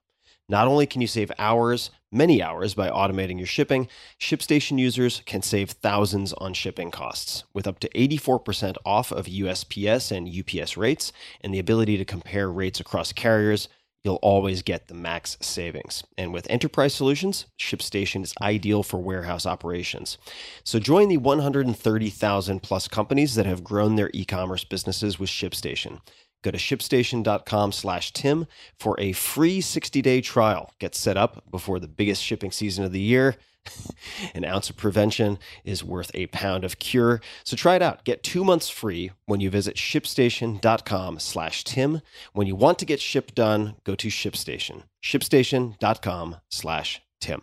Not 0.49 0.67
only 0.67 0.85
can 0.85 1.01
you 1.01 1.07
save 1.07 1.31
hours, 1.39 1.89
many 2.11 2.41
hours, 2.41 2.73
by 2.73 2.89
automating 2.89 3.37
your 3.37 3.47
shipping, 3.47 3.87
ShipStation 4.19 4.77
users 4.77 5.21
can 5.25 5.41
save 5.41 5.71
thousands 5.71 6.33
on 6.33 6.53
shipping 6.53 6.91
costs. 6.91 7.45
With 7.53 7.65
up 7.65 7.79
to 7.79 7.89
84% 7.89 8.75
off 8.85 9.11
of 9.11 9.25
USPS 9.25 10.11
and 10.11 10.27
UPS 10.27 10.75
rates 10.75 11.13
and 11.41 11.53
the 11.53 11.59
ability 11.59 11.97
to 11.97 12.05
compare 12.05 12.51
rates 12.51 12.81
across 12.81 13.13
carriers, 13.13 13.69
you'll 14.03 14.15
always 14.15 14.61
get 14.61 14.87
the 14.87 14.93
max 14.93 15.37
savings. 15.39 16.03
And 16.17 16.33
with 16.33 16.49
enterprise 16.49 16.93
solutions, 16.93 17.45
ShipStation 17.57 18.23
is 18.23 18.33
ideal 18.41 18.83
for 18.83 18.97
warehouse 18.99 19.45
operations. 19.45 20.17
So 20.65 20.77
join 20.77 21.07
the 21.07 21.17
130,000 21.17 22.61
plus 22.61 22.89
companies 22.89 23.35
that 23.35 23.45
have 23.45 23.63
grown 23.63 23.95
their 23.95 24.11
e-commerce 24.13 24.65
businesses 24.65 25.19
with 25.19 25.29
ShipStation. 25.29 26.01
Go 26.43 26.51
to 26.51 26.57
shipstation.com 26.57 27.71
slash 27.71 28.13
Tim 28.13 28.45
for 28.77 28.95
a 28.99 29.13
free 29.13 29.61
60-day 29.61 30.21
trial. 30.21 30.71
Get 30.77 30.93
set 30.93 31.17
up 31.17 31.49
before 31.49 31.79
the 31.79 31.87
biggest 31.87 32.21
shipping 32.21 32.51
season 32.51 32.83
of 32.83 32.91
the 32.91 33.01
year. 33.01 33.37
An 34.35 34.43
ounce 34.45 34.69
of 34.69 34.77
prevention 34.77 35.39
is 35.63 35.83
worth 35.83 36.11
a 36.13 36.27
pound 36.27 36.63
of 36.63 36.79
cure. 36.79 37.21
So 37.43 37.55
try 37.55 37.75
it 37.75 37.81
out. 37.81 38.03
Get 38.03 38.21
two 38.21 38.43
months 38.43 38.69
free 38.69 39.11
when 39.25 39.39
you 39.39 39.49
visit 39.49 39.77
shipstation.com 39.77 41.19
slash 41.19 41.63
Tim. 41.63 42.01
When 42.33 42.45
you 42.45 42.55
want 42.55 42.77
to 42.79 42.85
get 42.85 42.99
ship 42.99 43.33
done, 43.33 43.75
go 43.85 43.95
to 43.95 44.09
ShipStation. 44.09 44.83
Shipstation.com 45.01 46.37
slash 46.49 47.01
Tim. 47.21 47.41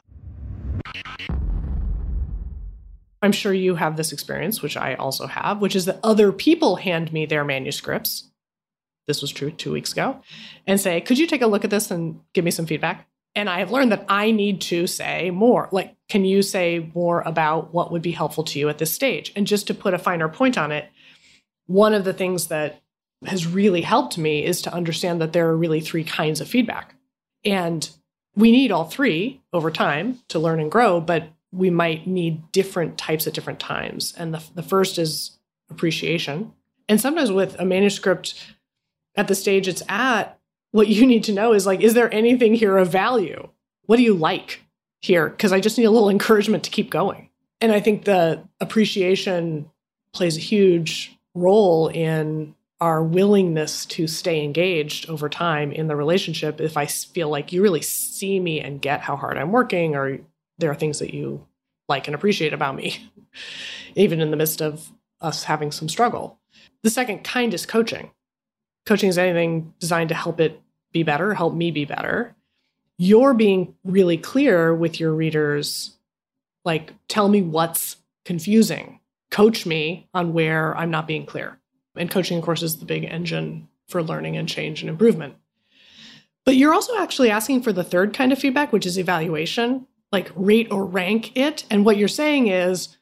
I'm 3.22 3.32
sure 3.32 3.53
you 3.53 3.74
have 3.74 3.96
this 3.96 4.12
experience, 4.12 4.62
which 4.62 4.78
I 4.78 4.94
also 4.94 5.26
have, 5.26 5.61
which 5.61 5.76
is 5.76 5.84
that 5.84 6.01
other 6.03 6.32
people 6.32 6.76
hand 6.76 7.12
me 7.12 7.26
their 7.26 7.44
manuscripts. 7.44 8.30
This 9.11 9.22
was 9.22 9.32
true 9.32 9.50
two 9.50 9.72
weeks 9.72 9.90
ago, 9.90 10.20
and 10.68 10.80
say, 10.80 11.00
Could 11.00 11.18
you 11.18 11.26
take 11.26 11.42
a 11.42 11.48
look 11.48 11.64
at 11.64 11.70
this 11.70 11.90
and 11.90 12.20
give 12.32 12.44
me 12.44 12.52
some 12.52 12.66
feedback? 12.66 13.08
And 13.34 13.50
I 13.50 13.58
have 13.58 13.72
learned 13.72 13.90
that 13.90 14.06
I 14.08 14.30
need 14.30 14.61
to 14.62 14.86
say 14.86 15.30
more. 15.30 15.68
Like, 15.72 15.96
can 16.08 16.24
you 16.24 16.42
say 16.42 16.90
more 16.94 17.22
about 17.22 17.74
what 17.74 17.90
would 17.90 18.02
be 18.02 18.12
helpful 18.12 18.44
to 18.44 18.58
you 18.58 18.68
at 18.68 18.78
this 18.78 18.92
stage? 18.92 19.32
And 19.34 19.46
just 19.46 19.66
to 19.66 19.74
put 19.74 19.94
a 19.94 19.98
finer 19.98 20.28
point 20.28 20.56
on 20.56 20.70
it, 20.70 20.88
one 21.66 21.92
of 21.92 22.04
the 22.04 22.12
things 22.12 22.48
that 22.48 22.82
has 23.26 23.46
really 23.46 23.82
helped 23.82 24.16
me 24.16 24.44
is 24.44 24.62
to 24.62 24.72
understand 24.72 25.20
that 25.20 25.32
there 25.32 25.48
are 25.48 25.56
really 25.56 25.80
three 25.80 26.04
kinds 26.04 26.40
of 26.40 26.48
feedback. 26.48 26.94
And 27.44 27.88
we 28.34 28.50
need 28.52 28.72
all 28.72 28.84
three 28.84 29.40
over 29.52 29.70
time 29.70 30.20
to 30.28 30.38
learn 30.38 30.61
and 30.61 30.70
grow, 30.70 31.00
but 31.00 31.28
we 31.52 31.70
might 31.70 32.06
need 32.06 32.50
different 32.52 32.96
types 32.96 33.26
at 33.26 33.34
different 33.34 33.61
times. 33.61 34.14
And 34.16 34.34
the, 34.34 34.42
the 34.54 34.62
first 34.62 34.98
is 34.98 35.38
appreciation. 35.68 36.52
And 36.88 37.00
sometimes 37.00 37.30
with 37.30 37.58
a 37.58 37.64
manuscript 37.64 38.34
at 39.16 39.28
the 39.28 39.34
stage 39.34 39.68
it's 39.68 39.82
at, 39.88 40.38
what 40.72 40.88
you 40.88 41.06
need 41.06 41.24
to 41.24 41.32
know 41.32 41.52
is 41.52 41.66
like, 41.66 41.80
is 41.80 41.94
there 41.94 42.12
anything 42.14 42.54
here 42.54 42.76
of 42.76 42.88
value? 42.88 43.48
What 43.86 43.96
do 43.96 44.02
you 44.02 44.14
like 44.14 44.61
here? 45.00 45.28
Because 45.28 45.52
I 45.52 45.61
just 45.61 45.78
need 45.78 45.84
a 45.84 45.90
little 45.90 46.11
encouragement 46.11 46.64
to 46.64 46.70
keep 46.70 46.90
going. 46.90 47.28
And 47.61 47.72
I 47.72 47.80
think 47.80 48.04
the 48.04 48.46
appreciation 48.61 49.68
plays 50.14 50.36
a 50.36 50.40
huge 50.40 51.16
role 51.34 51.88
in 51.88 52.54
our 52.80 53.02
willingness 53.02 53.84
to 53.84 54.06
stay 54.06 54.42
engaged 54.42 55.08
over 55.11 55.28
time 55.28 55.70
in 55.70 55.86
the 55.86 55.96
relationship 55.96 56.61
if 56.61 56.76
I 56.76 56.86
feel 56.86 57.28
like 57.28 57.52
you 57.52 57.62
really 57.62 57.82
see 57.82 58.40
me 58.40 58.61
and 58.61 58.80
get 58.80 59.02
how 59.02 59.16
hard 59.16 59.36
I'm 59.36 59.52
working, 59.52 59.94
or 59.94 60.18
there 60.58 60.70
are 60.70 60.74
things 60.74 61.00
that 61.00 61.12
you 61.12 61.46
like 61.88 62.08
and 62.08 62.14
appreciate 62.14 62.54
about 62.54 62.76
me, 62.76 63.11
even 63.96 64.20
in 64.20 64.30
the 64.30 64.36
midst 64.36 64.62
of 64.62 64.90
us 65.20 65.44
having 65.44 65.70
some 65.72 65.88
struggle. 65.88 66.38
The 66.82 66.90
second 66.90 67.22
kind 67.22 67.52
is 67.52 67.66
coaching. 67.66 68.11
Coaching 68.87 69.09
is 69.09 69.18
anything 69.18 69.74
designed 69.78 70.09
to 70.09 70.14
help 70.14 70.41
it 70.41 70.61
be 70.93 71.03
better, 71.03 71.35
help 71.35 71.55
me 71.55 71.70
be 71.70 71.85
better. 71.85 72.35
You're 72.97 73.35
being 73.35 73.74
really 73.85 74.16
clear 74.16 74.74
with 74.74 75.01
your 75.01 75.14
readers, 75.14 75.97
like, 76.64 76.95
tell 77.09 77.28
me 77.28 77.43
what's 77.43 77.97
confusing, 78.24 79.01
coach 79.31 79.64
me 79.64 80.09
on 80.12 80.33
where 80.33 80.76
I'm 80.76 80.91
not 80.91 81.07
being 81.07 81.24
clear. 81.26 81.59
And 81.97 82.11
coaching, 82.11 82.39
of 82.39 82.45
course, 82.45 82.62
is 82.62 82.78
the 82.78 82.85
big 82.85 83.05
engine 83.05 83.68
for 83.89 84.03
learning 84.03 84.37
and 84.37 84.49
change 84.49 84.83
and 84.83 84.91
improvement. 84.91 85.35
But 86.45 86.57
you're 86.57 86.74
also 86.74 86.97
actually 86.99 87.31
asking 87.31 87.62
for 87.62 87.72
the 87.72 87.85
third 87.85 88.14
kind 88.14 88.33
of 88.33 88.39
feedback, 88.39 88.72
which 88.72 88.87
is 88.87 88.99
evaluation, 88.99 89.87
like 90.12 90.31
rate 90.35 90.70
or 90.70 90.85
rank 90.85 91.37
it. 91.37 91.64
And 91.70 91.85
what 91.85 91.97
you're 91.97 92.09
saying 92.09 92.49
is 92.49 92.97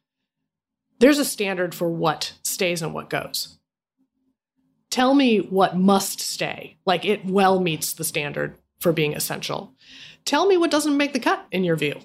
there's 0.98 1.18
a 1.18 1.24
standard 1.24 1.74
for 1.74 1.88
what 1.88 2.34
stays 2.42 2.82
and 2.82 2.92
what 2.92 3.10
goes. 3.10 3.57
Tell 4.90 5.14
me 5.14 5.38
what 5.38 5.76
must 5.76 6.20
stay, 6.20 6.76
like 6.86 7.04
it 7.04 7.24
well 7.24 7.60
meets 7.60 7.92
the 7.92 8.04
standard 8.04 8.56
for 8.80 8.92
being 8.92 9.14
essential. 9.14 9.74
Tell 10.24 10.46
me 10.46 10.56
what 10.56 10.70
doesn't 10.70 10.96
make 10.96 11.12
the 11.12 11.20
cut 11.20 11.46
in 11.50 11.64
your 11.64 11.76
view. 11.76 12.00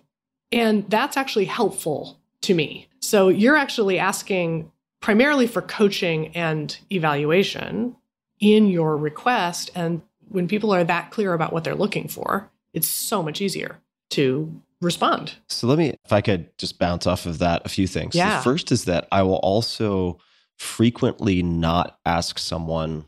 And 0.52 0.90
that's 0.90 1.18
actually 1.18 1.46
helpful 1.46 2.20
to 2.42 2.54
me. 2.54 2.88
So 3.00 3.30
you're 3.30 3.56
actually 3.56 4.00
asking 4.00 4.72
primarily 5.02 5.48
for 5.48 5.62
coaching 5.62 6.36
and 6.36 6.78
evaluation 6.92 7.96
in 8.40 8.68
your 8.68 8.98
request. 8.98 9.72
And 9.76 10.02
when 10.30 10.48
people 10.48 10.74
are 10.74 10.84
that 10.84 11.12
clear 11.12 11.34
about 11.34 11.54
what 11.54 11.64
they're 11.64 11.76
looking 11.76 12.08
for, 12.08 12.50
it's 12.74 12.88
so 12.88 13.24
much 13.24 13.42
easier 13.42 13.80
to 14.12 14.62
respond. 14.82 15.36
So 15.50 15.68
let 15.68 15.78
me, 15.78 15.96
if 16.06 16.14
I 16.14 16.22
could 16.22 16.56
just 16.58 16.80
bounce 16.80 17.08
off 17.08 17.26
of 17.26 17.40
that, 17.40 17.62
a 17.66 17.70
few 17.70 17.88
things. 17.88 18.16
Yeah. 18.16 18.38
The 18.38 18.44
first 18.44 18.72
is 18.72 18.86
that 18.86 19.08
I 19.12 19.24
will 19.24 19.38
also 19.38 20.20
frequently 20.60 21.44
not 21.44 22.00
ask 22.06 22.40
someone 22.40 23.06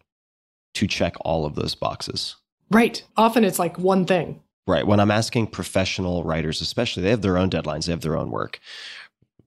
to 0.76 0.88
check 0.88 1.16
all 1.22 1.46
of 1.46 1.56
those 1.56 1.76
boxes. 1.76 2.36
Right. 2.70 3.04
Often 3.18 3.46
it's 3.46 3.60
like 3.60 3.80
one 3.80 4.06
thing. 4.06 4.42
Right. 4.68 4.86
When 4.86 5.00
I'm 5.00 5.12
asking 5.12 5.48
professional 5.48 6.24
writers, 6.24 6.62
especially, 6.62 7.04
they 7.04 7.12
have 7.12 7.22
their 7.22 7.38
own 7.38 7.50
deadlines, 7.50 7.86
they 7.86 7.92
have 7.92 8.02
their 8.02 8.18
own 8.18 8.32
work. 8.32 8.60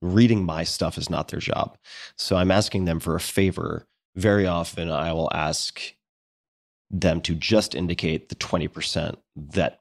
Reading 0.00 0.44
my 0.44 0.62
stuff 0.62 0.96
is 0.96 1.10
not 1.10 1.28
their 1.28 1.40
job. 1.40 1.76
So 2.16 2.36
I'm 2.36 2.52
asking 2.52 2.84
them 2.84 3.00
for 3.00 3.16
a 3.16 3.20
favor. 3.20 3.86
Very 4.14 4.46
often, 4.46 4.90
I 4.90 5.12
will 5.12 5.30
ask 5.34 5.80
them 6.90 7.20
to 7.22 7.34
just 7.34 7.74
indicate 7.74 8.28
the 8.28 8.36
20% 8.36 9.16
that 9.36 9.80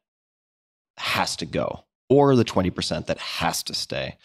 has 0.98 1.36
to 1.38 1.46
go, 1.46 1.86
or 2.10 2.36
the 2.36 2.44
20% 2.44 3.06
that 3.06 3.20
has 3.20 3.62
to 3.64 3.74
stay, 3.76 4.18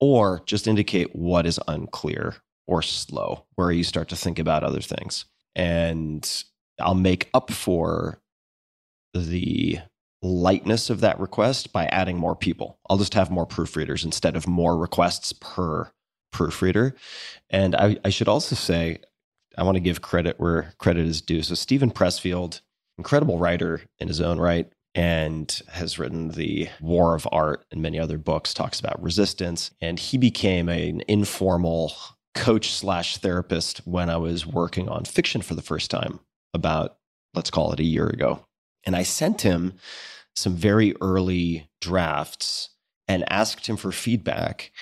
or 0.00 0.42
just 0.46 0.66
indicate 0.66 1.14
what 1.14 1.46
is 1.46 1.60
unclear 1.68 2.36
or 2.66 2.82
slow, 2.82 3.46
where 3.54 3.70
you 3.70 3.84
start 3.84 4.08
to 4.08 4.16
think 4.16 4.38
about 4.38 4.64
other 4.64 4.80
things. 4.80 5.26
And 5.54 6.44
I'll 6.80 6.94
make 6.94 7.30
up 7.34 7.50
for 7.50 8.20
the 9.12 9.78
lightness 10.22 10.90
of 10.90 11.00
that 11.00 11.20
request 11.20 11.72
by 11.72 11.84
adding 11.86 12.16
more 12.16 12.34
people. 12.34 12.78
I'll 12.88 12.98
just 12.98 13.14
have 13.14 13.30
more 13.30 13.46
proofreaders 13.46 14.04
instead 14.04 14.36
of 14.36 14.48
more 14.48 14.76
requests 14.76 15.32
per 15.32 15.90
proofreader. 16.32 16.94
And 17.50 17.76
I, 17.76 17.96
I 18.04 18.08
should 18.08 18.28
also 18.28 18.56
say, 18.56 18.98
I 19.56 19.62
want 19.62 19.76
to 19.76 19.80
give 19.80 20.02
credit 20.02 20.40
where 20.40 20.74
credit 20.78 21.06
is 21.06 21.20
due. 21.20 21.42
So, 21.42 21.54
Steven 21.54 21.90
Pressfield, 21.90 22.60
incredible 22.98 23.38
writer 23.38 23.82
in 24.00 24.08
his 24.08 24.20
own 24.20 24.38
right, 24.38 24.68
and 24.94 25.62
has 25.68 25.98
written 25.98 26.30
The 26.30 26.68
War 26.80 27.14
of 27.14 27.28
Art 27.30 27.64
and 27.70 27.82
many 27.82 27.98
other 27.98 28.18
books, 28.18 28.54
talks 28.54 28.80
about 28.80 29.00
resistance. 29.02 29.70
And 29.80 29.98
he 29.98 30.18
became 30.18 30.68
an 30.68 31.02
informal 31.06 31.94
coach 32.34 32.72
slash 32.72 33.18
therapist 33.18 33.78
when 33.86 34.10
I 34.10 34.16
was 34.16 34.46
working 34.46 34.88
on 34.88 35.04
fiction 35.04 35.42
for 35.42 35.54
the 35.54 35.62
first 35.62 35.90
time 35.90 36.20
about, 36.52 36.96
let's 37.34 37.50
call 37.50 37.72
it 37.72 37.80
a 37.80 37.84
year 37.84 38.06
ago. 38.06 38.46
And 38.84 38.94
I 38.94 39.02
sent 39.02 39.42
him 39.42 39.74
some 40.36 40.54
very 40.54 40.94
early 41.00 41.68
drafts 41.80 42.70
and 43.06 43.24
asked 43.30 43.66
him 43.66 43.76
for 43.76 43.92
feedback, 43.92 44.72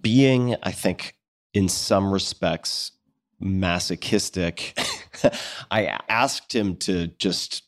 being, 0.00 0.56
I 0.62 0.70
think, 0.70 1.16
in 1.54 1.68
some 1.68 2.12
respects, 2.12 2.92
masochistic. 3.40 4.78
I 5.70 5.98
asked 6.08 6.54
him 6.54 6.76
to 6.76 7.08
just 7.18 7.62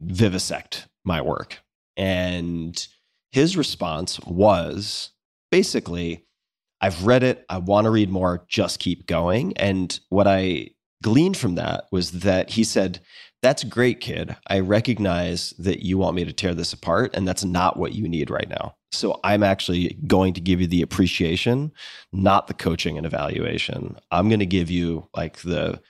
vivisect 0.00 0.86
my 1.04 1.20
work. 1.20 1.58
And 1.96 2.86
his 3.32 3.56
response 3.56 4.20
was 4.20 5.10
basically, 5.50 6.24
I've 6.80 7.04
read 7.06 7.22
it. 7.22 7.44
I 7.48 7.58
want 7.58 7.84
to 7.86 7.90
read 7.90 8.10
more. 8.10 8.44
Just 8.48 8.78
keep 8.78 9.06
going. 9.06 9.56
And 9.56 9.98
what 10.08 10.26
I 10.26 10.70
gleaned 11.02 11.36
from 11.36 11.56
that 11.56 11.84
was 11.90 12.12
that 12.12 12.50
he 12.50 12.64
said, 12.64 13.00
That's 13.42 13.64
great, 13.64 14.00
kid. 14.00 14.36
I 14.46 14.60
recognize 14.60 15.50
that 15.58 15.84
you 15.84 15.98
want 15.98 16.16
me 16.16 16.24
to 16.24 16.32
tear 16.32 16.54
this 16.54 16.72
apart, 16.72 17.14
and 17.14 17.26
that's 17.26 17.44
not 17.44 17.76
what 17.76 17.94
you 17.94 18.08
need 18.08 18.30
right 18.30 18.48
now. 18.48 18.74
So 18.90 19.20
I'm 19.22 19.42
actually 19.42 19.98
going 20.06 20.32
to 20.34 20.40
give 20.40 20.60
you 20.60 20.66
the 20.66 20.82
appreciation, 20.82 21.72
not 22.12 22.46
the 22.46 22.54
coaching 22.54 22.96
and 22.96 23.06
evaluation. 23.06 23.96
I'm 24.10 24.28
going 24.28 24.40
to 24.40 24.46
give 24.46 24.70
you 24.70 25.08
like 25.14 25.38
the 25.38 25.80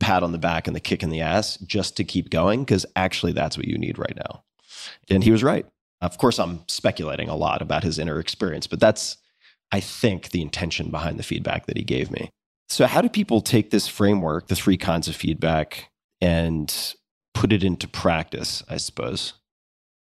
pat 0.00 0.22
on 0.22 0.32
the 0.32 0.38
back 0.38 0.66
and 0.66 0.74
the 0.74 0.80
kick 0.80 1.02
in 1.02 1.10
the 1.10 1.20
ass 1.20 1.56
just 1.58 1.96
to 1.96 2.04
keep 2.04 2.30
going 2.30 2.60
because 2.60 2.86
actually 2.96 3.32
that's 3.32 3.56
what 3.56 3.66
you 3.66 3.78
need 3.78 3.98
right 3.98 4.16
now. 4.16 4.44
And 5.10 5.24
he 5.24 5.30
was 5.30 5.42
right. 5.42 5.66
Of 6.00 6.18
course, 6.18 6.38
I'm 6.38 6.60
speculating 6.68 7.28
a 7.28 7.36
lot 7.36 7.62
about 7.62 7.82
his 7.82 7.98
inner 7.98 8.20
experience, 8.20 8.66
but 8.66 8.80
that's, 8.80 9.16
I 9.72 9.80
think, 9.80 10.30
the 10.30 10.42
intention 10.42 10.90
behind 10.90 11.18
the 11.18 11.22
feedback 11.22 11.66
that 11.66 11.76
he 11.76 11.84
gave 11.84 12.10
me. 12.10 12.30
So, 12.68 12.86
how 12.86 13.00
do 13.00 13.08
people 13.08 13.40
take 13.40 13.70
this 13.70 13.88
framework, 13.88 14.48
the 14.48 14.54
three 14.54 14.76
kinds 14.76 15.08
of 15.08 15.16
feedback, 15.16 15.90
and 16.20 16.94
put 17.34 17.52
it 17.52 17.64
into 17.64 17.88
practice, 17.88 18.62
I 18.68 18.76
suppose? 18.76 19.34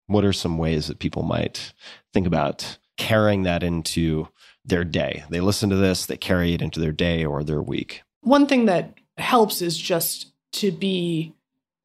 What 0.08 0.26
are 0.26 0.34
some 0.34 0.58
ways 0.58 0.88
that 0.88 1.00
people 1.00 1.24
might 1.24 1.74
think 2.14 2.28
about 2.28 2.78
carrying 2.98 3.44
that 3.44 3.64
into 3.64 4.28
their 4.64 4.84
day? 4.84 5.24
They 5.30 5.42
listen 5.42 5.70
to 5.70 5.76
this, 5.76 6.06
they 6.06 6.18
carry 6.18 6.54
it 6.54 6.62
into 6.62 6.80
their 6.80 6.92
day 6.92 7.26
or 7.26 7.44
their 7.44 7.62
week. 7.62 8.04
One 8.22 8.48
thing 8.48 8.66
that 8.66 8.98
helps 9.18 9.62
is 9.62 9.78
just 9.78 10.34
to 10.54 10.72
be 10.72 11.34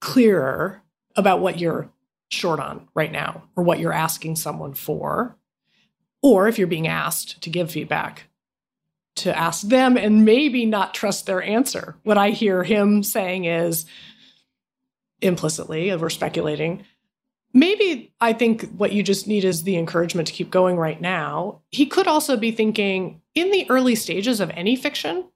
clearer 0.01 0.83
about 1.17 1.41
what 1.41 1.59
you're 1.59 1.91
short 2.31 2.61
on 2.61 2.89
right 2.95 3.13
now 3.13 3.43
or 3.57 3.65
what 3.65 3.81
you're 3.81 3.93
asking 3.93 4.37
someone 4.37 4.75
for. 4.75 5.37
Or 6.23 6.49
if 6.49 6.59
you're 6.59 6.67
being 6.67 6.89
asked 6.89 7.41
to 7.43 7.51
give 7.51 7.71
feedback, 7.71 8.25
to 9.17 9.37
ask 9.37 9.63
them 9.63 9.97
and 9.97 10.25
maybe 10.25 10.67
not 10.67 10.95
trust 10.95 11.27
their 11.27 11.43
answer. 11.43 11.97
What 12.03 12.19
I 12.19 12.31
hear 12.31 12.63
him 12.63 13.03
saying 13.03 13.45
is 13.45 13.87
implicitly, 15.21 15.95
we're 15.97 16.11
speculating, 16.11 16.85
maybe 17.53 18.13
I 18.21 18.33
think 18.33 18.71
what 18.77 18.93
you 18.93 19.03
just 19.03 19.27
need 19.27 19.45
is 19.45 19.63
the 19.63 19.77
encouragement 19.77 20.29
to 20.29 20.35
keep 20.35 20.51
going 20.51 20.77
right 20.77 21.01
now. 21.01 21.61
He 21.71 21.87
could 21.87 22.07
also 22.07 22.37
be 22.37 22.51
thinking 22.51 23.21
in 23.35 23.51
the 23.51 23.69
early 23.71 23.95
stages 23.95 24.41
of 24.41 24.51
any 24.51 24.77
fiction, 24.77 25.27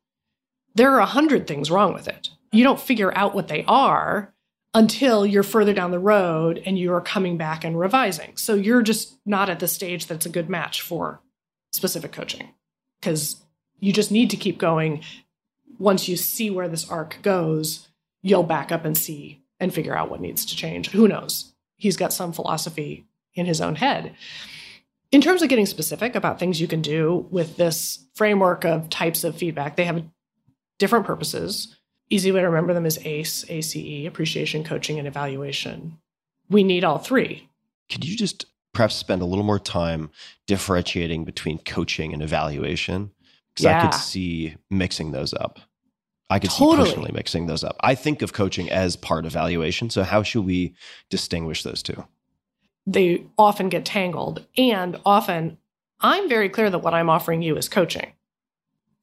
there 0.75 0.93
are 0.93 1.01
a 1.01 1.07
hundred 1.07 1.47
things 1.47 1.71
wrong 1.71 1.95
with 1.95 2.09
it. 2.09 2.31
You 2.53 2.65
don't 2.65 2.81
figure 2.81 3.17
out 3.17 3.35
what 3.35 3.49
they 3.49 3.65
are 3.67 4.34
until 4.75 5.25
you're 5.25 5.45
further 5.45 5.73
down 5.73 5.93
the 5.93 5.99
road 5.99 6.61
and 6.67 6.79
you 6.79 6.93
are 6.93 7.01
coming 7.01 7.37
back 7.37 7.65
and 7.65 7.79
revising. 7.79 8.37
So 8.37 8.55
you're 8.55 8.83
just 8.83 9.17
not 9.25 9.49
at 9.49 9.61
the 9.61 9.69
stage 9.69 10.07
that's 10.07 10.27
a 10.27 10.31
good 10.31 10.51
match 10.51 10.83
for 10.83 11.21
specific 11.73 12.13
coaching 12.13 12.51
because 13.01 13.37
you 13.79 13.93
just 13.93 14.11
need 14.11 14.31
to 14.31 14.37
keep 14.37 14.59
going. 14.59 15.03
Once 15.79 16.09
you 16.09 16.17
see 16.17 16.51
where 16.51 16.69
this 16.69 16.91
arc 16.91 17.19
goes, 17.23 17.89
you'll 18.23 18.43
back 18.43 18.73
up 18.73 18.85
and 18.85 18.97
see 18.97 19.43
and 19.61 19.73
figure 19.73 19.97
out 19.97 20.11
what 20.11 20.21
needs 20.21 20.45
to 20.45 20.57
change. 20.57 20.91
Who 20.91 21.07
knows? 21.07 21.53
He's 21.77 21.97
got 21.97 22.13
some 22.13 22.33
philosophy 22.33 23.07
in 23.35 23.47
his 23.47 23.61
own 23.61 23.77
head. 23.77 24.15
In 25.13 25.21
terms 25.21 25.43
of 25.43 25.49
getting 25.49 25.67
specific 25.67 26.17
about 26.17 26.41
things 26.41 26.61
you 26.61 26.67
can 26.67 26.83
do 26.83 27.27
with 27.31 27.57
this 27.57 28.05
framework 28.15 28.65
of 28.65 28.91
types 28.91 29.23
of 29.23 29.37
feedback, 29.37 29.77
they 29.77 29.85
have 29.85 30.05
different 30.79 31.07
purposes. 31.07 31.77
Easy 32.11 32.31
way 32.33 32.41
to 32.41 32.47
remember 32.47 32.75
them 32.75 32.87
is 32.87 32.99
ACE, 33.05 33.45
ACE, 33.49 34.07
appreciation, 34.07 34.63
coaching, 34.65 34.99
and 34.99 35.09
evaluation. 35.09 35.99
We 36.51 36.63
need 36.63 36.85
all 36.85 36.99
three. 36.99 37.49
Could 37.91 38.05
you 38.05 38.17
just 38.17 38.47
perhaps 38.73 38.95
spend 38.95 39.23
a 39.23 39.25
little 39.25 39.45
more 39.45 39.59
time 39.59 40.11
differentiating 40.47 41.25
between 41.25 41.59
coaching 41.59 42.13
and 42.13 42.23
evaluation? 42.23 43.11
Because 43.55 43.65
Yeah. 43.65 43.79
I 43.79 43.83
could 43.87 43.95
see 43.95 44.57
mixing 44.71 45.13
those 45.13 45.33
up. 45.33 45.61
I 46.31 46.39
could 46.39 46.51
Totally. 46.51 46.77
see 46.77 46.91
personally 46.91 47.13
mixing 47.13 47.47
those 47.47 47.63
up. 47.65 47.77
I 47.81 47.95
think 47.95 48.21
of 48.23 48.33
coaching 48.33 48.71
as 48.71 48.97
part 48.97 49.25
of 49.27 49.33
evaluation. 49.33 49.91
So 49.91 50.03
how 50.03 50.23
should 50.23 50.45
we 50.45 50.75
distinguish 51.11 51.63
those 51.63 51.83
two? 51.83 52.05
They 52.87 53.25
often 53.39 53.69
get 53.71 53.85
tangled, 53.87 54.45
and 54.59 55.01
often 55.07 55.57
I'm 56.01 56.29
very 56.29 56.49
clear 56.51 56.69
that 56.69 56.81
what 56.81 56.93
I'm 56.93 57.09
offering 57.09 57.41
you 57.43 57.57
is 57.57 57.69
coaching. 57.69 58.13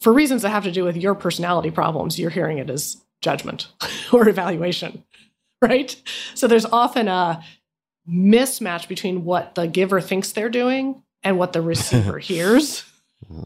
For 0.01 0.11
reasons 0.11 0.41
that 0.41 0.49
have 0.49 0.63
to 0.63 0.71
do 0.71 0.83
with 0.83 0.97
your 0.97 1.15
personality 1.15 1.71
problems, 1.71 2.19
you're 2.19 2.29
hearing 2.31 2.57
it 2.57 2.69
as 2.69 2.97
judgment 3.21 3.67
or 4.11 4.27
evaluation, 4.27 5.03
right? 5.61 5.95
So 6.35 6.47
there's 6.47 6.65
often 6.65 7.07
a 7.07 7.43
mismatch 8.09 8.87
between 8.87 9.23
what 9.23 9.55
the 9.55 9.67
giver 9.67 10.01
thinks 10.01 10.31
they're 10.31 10.49
doing 10.49 11.03
and 11.23 11.37
what 11.37 11.53
the 11.53 11.61
receiver 11.61 12.19
hears. 12.19 12.83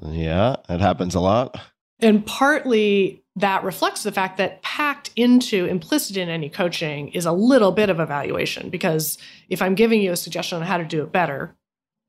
Yeah, 0.01 0.55
it 0.69 0.79
happens 0.79 1.13
a 1.13 1.19
lot. 1.19 1.59
And 1.99 2.25
partly 2.25 3.23
that 3.37 3.63
reflects 3.63 4.03
the 4.03 4.11
fact 4.11 4.37
that 4.37 4.61
packed 4.61 5.11
into 5.15 5.65
implicit 5.65 6.15
in 6.15 6.29
any 6.29 6.49
coaching 6.49 7.09
is 7.09 7.25
a 7.25 7.31
little 7.33 7.71
bit 7.71 7.89
of 7.89 7.99
evaluation 7.99 8.69
because 8.69 9.17
if 9.49 9.61
I'm 9.61 9.75
giving 9.75 10.01
you 10.01 10.11
a 10.11 10.17
suggestion 10.17 10.59
on 10.59 10.63
how 10.65 10.77
to 10.77 10.85
do 10.85 11.03
it 11.03 11.11
better, 11.11 11.55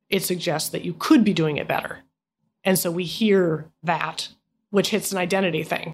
it 0.09 0.23
suggests 0.23 0.71
that 0.71 0.85
you 0.85 0.95
could 0.95 1.25
be 1.25 1.35
doing 1.35 1.57
it 1.57 1.67
better. 1.67 2.05
And 2.63 2.79
so 2.79 2.91
we 2.91 3.05
hear 3.05 3.71
that, 3.83 4.29
which 4.77 4.91
hits 4.91 5.11
an 5.11 5.17
identity 5.17 5.63
thing. 5.63 5.91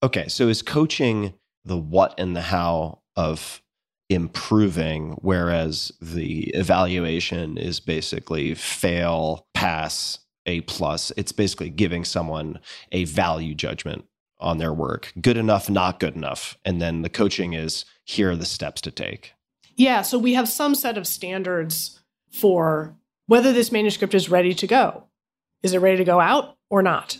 Okay, 0.00 0.28
so 0.28 0.46
is 0.46 0.62
coaching 0.62 1.34
the 1.64 1.76
what 1.76 2.14
and 2.18 2.36
the 2.36 2.40
how 2.40 3.00
of 3.16 3.60
improving, 4.08 5.18
whereas 5.22 5.90
the 6.00 6.44
evaluation 6.50 7.58
is 7.58 7.80
basically 7.80 8.54
fail, 8.54 9.44
pass, 9.54 10.20
A 10.46 10.60
plus. 10.60 11.10
It's 11.16 11.32
basically 11.32 11.68
giving 11.68 12.04
someone 12.04 12.60
a 12.92 13.06
value 13.06 13.56
judgment 13.56 14.04
on 14.38 14.58
their 14.58 14.72
work. 14.72 15.12
Good 15.20 15.36
enough, 15.36 15.68
not 15.68 15.98
good 15.98 16.14
enough. 16.14 16.56
And 16.64 16.80
then 16.80 17.02
the 17.02 17.08
coaching 17.08 17.54
is 17.54 17.84
here 18.04 18.30
are 18.30 18.36
the 18.36 18.46
steps 18.46 18.80
to 18.82 18.92
take. 18.92 19.32
Yeah, 19.74 20.02
so 20.02 20.16
we 20.16 20.34
have 20.34 20.48
some 20.48 20.76
set 20.76 20.96
of 20.96 21.08
standards 21.08 21.98
for 22.30 22.94
whether 23.26 23.52
this 23.52 23.72
manuscript 23.72 24.14
is 24.14 24.30
ready 24.30 24.54
to 24.54 24.68
go. 24.68 25.08
Is 25.64 25.72
it 25.72 25.80
ready 25.80 25.96
to 25.96 26.04
go 26.04 26.20
out 26.20 26.56
or 26.70 26.82
not? 26.82 27.18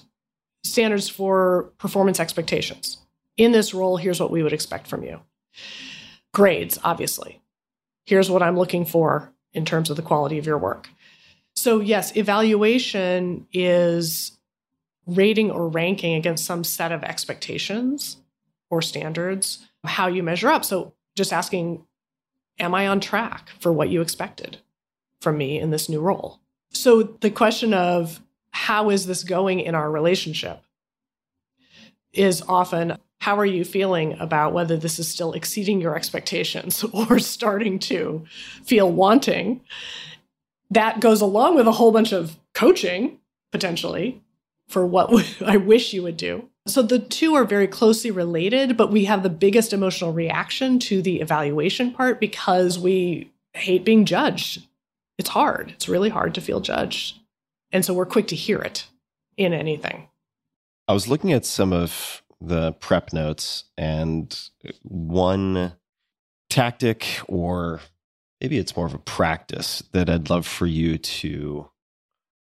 Standards 0.66 1.08
for 1.08 1.72
performance 1.78 2.20
expectations. 2.20 2.98
In 3.36 3.52
this 3.52 3.74
role, 3.74 3.96
here's 3.96 4.20
what 4.20 4.30
we 4.30 4.42
would 4.42 4.52
expect 4.52 4.86
from 4.86 5.02
you. 5.02 5.20
Grades, 6.32 6.78
obviously. 6.82 7.40
Here's 8.04 8.30
what 8.30 8.42
I'm 8.42 8.58
looking 8.58 8.84
for 8.84 9.32
in 9.52 9.64
terms 9.64 9.90
of 9.90 9.96
the 9.96 10.02
quality 10.02 10.38
of 10.38 10.46
your 10.46 10.58
work. 10.58 10.88
So, 11.54 11.80
yes, 11.80 12.16
evaluation 12.16 13.46
is 13.52 14.38
rating 15.06 15.50
or 15.50 15.68
ranking 15.68 16.14
against 16.14 16.44
some 16.44 16.64
set 16.64 16.92
of 16.92 17.02
expectations 17.02 18.18
or 18.70 18.82
standards, 18.82 19.66
how 19.84 20.08
you 20.08 20.22
measure 20.22 20.48
up. 20.48 20.64
So, 20.64 20.92
just 21.16 21.32
asking 21.32 21.84
am 22.58 22.74
I 22.74 22.88
on 22.88 23.00
track 23.00 23.50
for 23.60 23.72
what 23.72 23.88
you 23.88 24.00
expected 24.00 24.58
from 25.20 25.38
me 25.38 25.58
in 25.58 25.70
this 25.70 25.88
new 25.88 26.00
role? 26.00 26.40
So 26.70 27.02
the 27.02 27.30
question 27.30 27.74
of 27.74 28.20
how 28.56 28.88
is 28.88 29.06
this 29.06 29.22
going 29.22 29.60
in 29.60 29.74
our 29.74 29.90
relationship 29.90 30.62
is 32.14 32.42
often 32.48 32.96
how 33.20 33.38
are 33.38 33.46
you 33.46 33.64
feeling 33.64 34.18
about 34.18 34.54
whether 34.54 34.78
this 34.78 34.98
is 34.98 35.06
still 35.06 35.34
exceeding 35.34 35.78
your 35.78 35.94
expectations 35.94 36.82
or 36.92 37.18
starting 37.18 37.78
to 37.78 38.24
feel 38.64 38.90
wanting? 38.90 39.60
That 40.70 41.00
goes 41.00 41.20
along 41.20 41.56
with 41.56 41.66
a 41.66 41.72
whole 41.72 41.92
bunch 41.92 42.12
of 42.12 42.38
coaching 42.54 43.18
potentially 43.52 44.22
for 44.68 44.86
what 44.86 45.10
I 45.46 45.58
wish 45.58 45.92
you 45.92 46.02
would 46.02 46.16
do. 46.16 46.48
So 46.66 46.82
the 46.82 46.98
two 46.98 47.34
are 47.34 47.44
very 47.44 47.68
closely 47.68 48.10
related, 48.10 48.76
but 48.76 48.90
we 48.90 49.04
have 49.04 49.22
the 49.22 49.28
biggest 49.28 49.74
emotional 49.74 50.14
reaction 50.14 50.78
to 50.80 51.02
the 51.02 51.20
evaluation 51.20 51.92
part 51.92 52.20
because 52.20 52.78
we 52.78 53.30
hate 53.52 53.84
being 53.84 54.06
judged. 54.06 54.66
It's 55.18 55.28
hard. 55.28 55.72
It's 55.72 55.88
really 55.88 56.08
hard 56.08 56.34
to 56.34 56.40
feel 56.40 56.60
judged. 56.60 57.20
And 57.72 57.84
so 57.84 57.94
we're 57.94 58.06
quick 58.06 58.28
to 58.28 58.36
hear 58.36 58.60
it 58.60 58.86
in 59.36 59.52
anything. 59.52 60.08
I 60.88 60.92
was 60.92 61.08
looking 61.08 61.32
at 61.32 61.44
some 61.44 61.72
of 61.72 62.22
the 62.40 62.72
prep 62.72 63.12
notes, 63.12 63.64
and 63.76 64.38
one 64.82 65.72
tactic, 66.48 67.06
or 67.26 67.80
maybe 68.40 68.58
it's 68.58 68.76
more 68.76 68.86
of 68.86 68.94
a 68.94 68.98
practice 68.98 69.82
that 69.92 70.08
I'd 70.08 70.30
love 70.30 70.46
for 70.46 70.66
you 70.66 70.98
to 70.98 71.70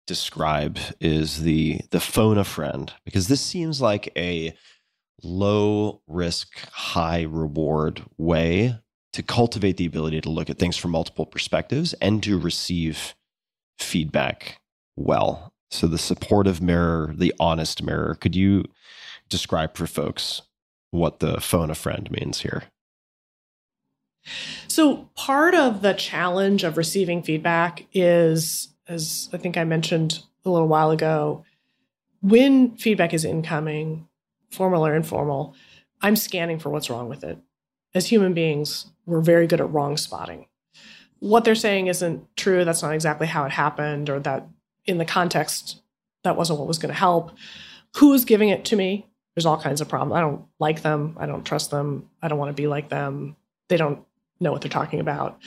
describe 0.07 0.78
is 0.99 1.41
the 1.41 1.82
the 1.89 1.99
phone 1.99 2.38
a 2.38 2.43
friend 2.43 2.93
because 3.05 3.28
this 3.28 3.41
seems 3.41 3.82
like 3.82 4.11
a 4.15 4.55
low 5.23 6.01
risk 6.07 6.59
high 6.69 7.23
reward 7.23 8.03
way 8.17 8.78
to 9.13 9.23
cultivate 9.23 9.78
the 9.78 9.86
ability 9.86 10.21
to 10.21 10.30
look 10.30 10.49
at 10.49 10.59
things 10.59 10.78
from 10.78 10.91
multiple 10.91 11.26
perspectives 11.26 11.93
and 11.95 12.21
to 12.21 12.38
receive 12.38 13.15
feedback 13.80 14.59
well 14.95 15.53
so 15.69 15.87
the 15.87 15.97
supportive 15.97 16.61
mirror 16.61 17.13
the 17.15 17.33
honest 17.39 17.83
mirror 17.83 18.15
could 18.15 18.35
you 18.35 18.63
describe 19.29 19.75
for 19.75 19.87
folks 19.87 20.41
what 20.91 21.19
the 21.19 21.41
phone 21.41 21.69
a 21.69 21.75
friend 21.75 22.09
means 22.11 22.41
here 22.41 22.63
So 24.67 25.09
part 25.15 25.53
of 25.53 25.81
the 25.81 25.93
challenge 25.93 26.63
of 26.63 26.77
receiving 26.77 27.21
feedback 27.21 27.85
is, 27.93 28.69
as 28.87 29.29
I 29.33 29.37
think 29.37 29.57
I 29.57 29.63
mentioned 29.63 30.23
a 30.43 30.49
little 30.49 30.67
while 30.67 30.91
ago, 30.91 31.43
when 32.21 32.75
feedback 32.77 33.13
is 33.13 33.25
incoming, 33.25 34.07
formal 34.51 34.85
or 34.85 34.95
informal, 34.95 35.53
I'm 36.01 36.15
scanning 36.15 36.59
for 36.59 36.69
what's 36.69 36.89
wrong 36.89 37.07
with 37.07 37.23
it. 37.23 37.37
As 37.93 38.07
human 38.07 38.33
beings, 38.33 38.87
we're 39.05 39.21
very 39.21 39.47
good 39.47 39.61
at 39.61 39.71
wrong 39.71 39.95
spotting. 39.95 40.47
What 41.19 41.45
they're 41.45 41.55
saying 41.55 41.87
isn't 41.87 42.35
true. 42.35 42.65
That's 42.65 42.81
not 42.81 42.93
exactly 42.93 43.27
how 43.27 43.45
it 43.45 43.51
happened, 43.51 44.09
or 44.09 44.19
that 44.19 44.47
in 44.86 44.97
the 44.97 45.05
context, 45.05 45.81
that 46.23 46.36
wasn't 46.36 46.59
what 46.59 46.67
was 46.67 46.77
going 46.77 46.93
to 46.93 46.99
help. 46.99 47.31
Who's 47.97 48.25
giving 48.25 48.49
it 48.49 48.65
to 48.65 48.75
me? 48.75 49.07
There's 49.36 49.45
all 49.45 49.59
kinds 49.59 49.81
of 49.81 49.89
problems. 49.89 50.13
I 50.15 50.21
don't 50.21 50.45
like 50.59 50.81
them. 50.81 51.17
I 51.19 51.25
don't 51.25 51.45
trust 51.45 51.71
them. 51.71 52.09
I 52.21 52.27
don't 52.27 52.39
want 52.39 52.49
to 52.49 52.61
be 52.61 52.67
like 52.67 52.89
them. 52.89 53.36
They 53.67 53.77
don't 53.77 54.05
know 54.39 54.51
what 54.51 54.61
they're 54.61 54.69
talking 54.69 54.99
about. 54.99 55.39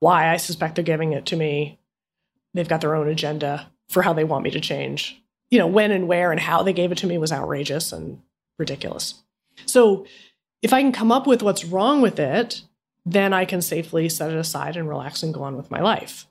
Why? 0.00 0.32
I 0.32 0.36
suspect 0.36 0.74
they're 0.74 0.84
giving 0.84 1.12
it 1.12 1.26
to 1.26 1.36
me. 1.36 1.78
They've 2.54 2.68
got 2.68 2.80
their 2.80 2.94
own 2.94 3.08
agenda 3.08 3.70
for 3.88 4.02
how 4.02 4.12
they 4.12 4.24
want 4.24 4.44
me 4.44 4.50
to 4.50 4.60
change. 4.60 5.22
You 5.50 5.58
know, 5.58 5.66
when 5.66 5.90
and 5.92 6.08
where 6.08 6.30
and 6.30 6.40
how 6.40 6.62
they 6.62 6.72
gave 6.72 6.92
it 6.92 6.98
to 6.98 7.06
me 7.06 7.18
was 7.18 7.32
outrageous 7.32 7.92
and 7.92 8.20
ridiculous. 8.58 9.22
So 9.66 10.06
if 10.62 10.72
I 10.72 10.82
can 10.82 10.92
come 10.92 11.12
up 11.12 11.26
with 11.26 11.42
what's 11.42 11.64
wrong 11.64 12.00
with 12.00 12.18
it, 12.18 12.62
then 13.06 13.32
I 13.32 13.44
can 13.44 13.62
safely 13.62 14.08
set 14.08 14.30
it 14.30 14.36
aside 14.36 14.76
and 14.76 14.88
relax 14.88 15.22
and 15.22 15.32
go 15.32 15.42
on 15.42 15.56
with 15.56 15.70
my 15.70 15.80
life. 15.80 16.26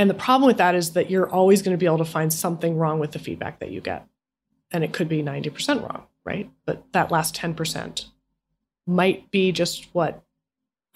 And 0.00 0.08
the 0.08 0.14
problem 0.14 0.46
with 0.46 0.56
that 0.56 0.74
is 0.74 0.94
that 0.94 1.10
you're 1.10 1.28
always 1.28 1.60
going 1.60 1.74
to 1.74 1.78
be 1.78 1.84
able 1.84 1.98
to 1.98 2.06
find 2.06 2.32
something 2.32 2.78
wrong 2.78 3.00
with 3.00 3.12
the 3.12 3.18
feedback 3.18 3.58
that 3.58 3.70
you 3.70 3.82
get. 3.82 4.06
And 4.72 4.82
it 4.82 4.94
could 4.94 5.10
be 5.10 5.22
90% 5.22 5.82
wrong, 5.82 6.04
right? 6.24 6.50
But 6.64 6.90
that 6.94 7.10
last 7.10 7.36
10% 7.36 8.06
might 8.86 9.30
be 9.30 9.52
just 9.52 9.88
what 9.92 10.22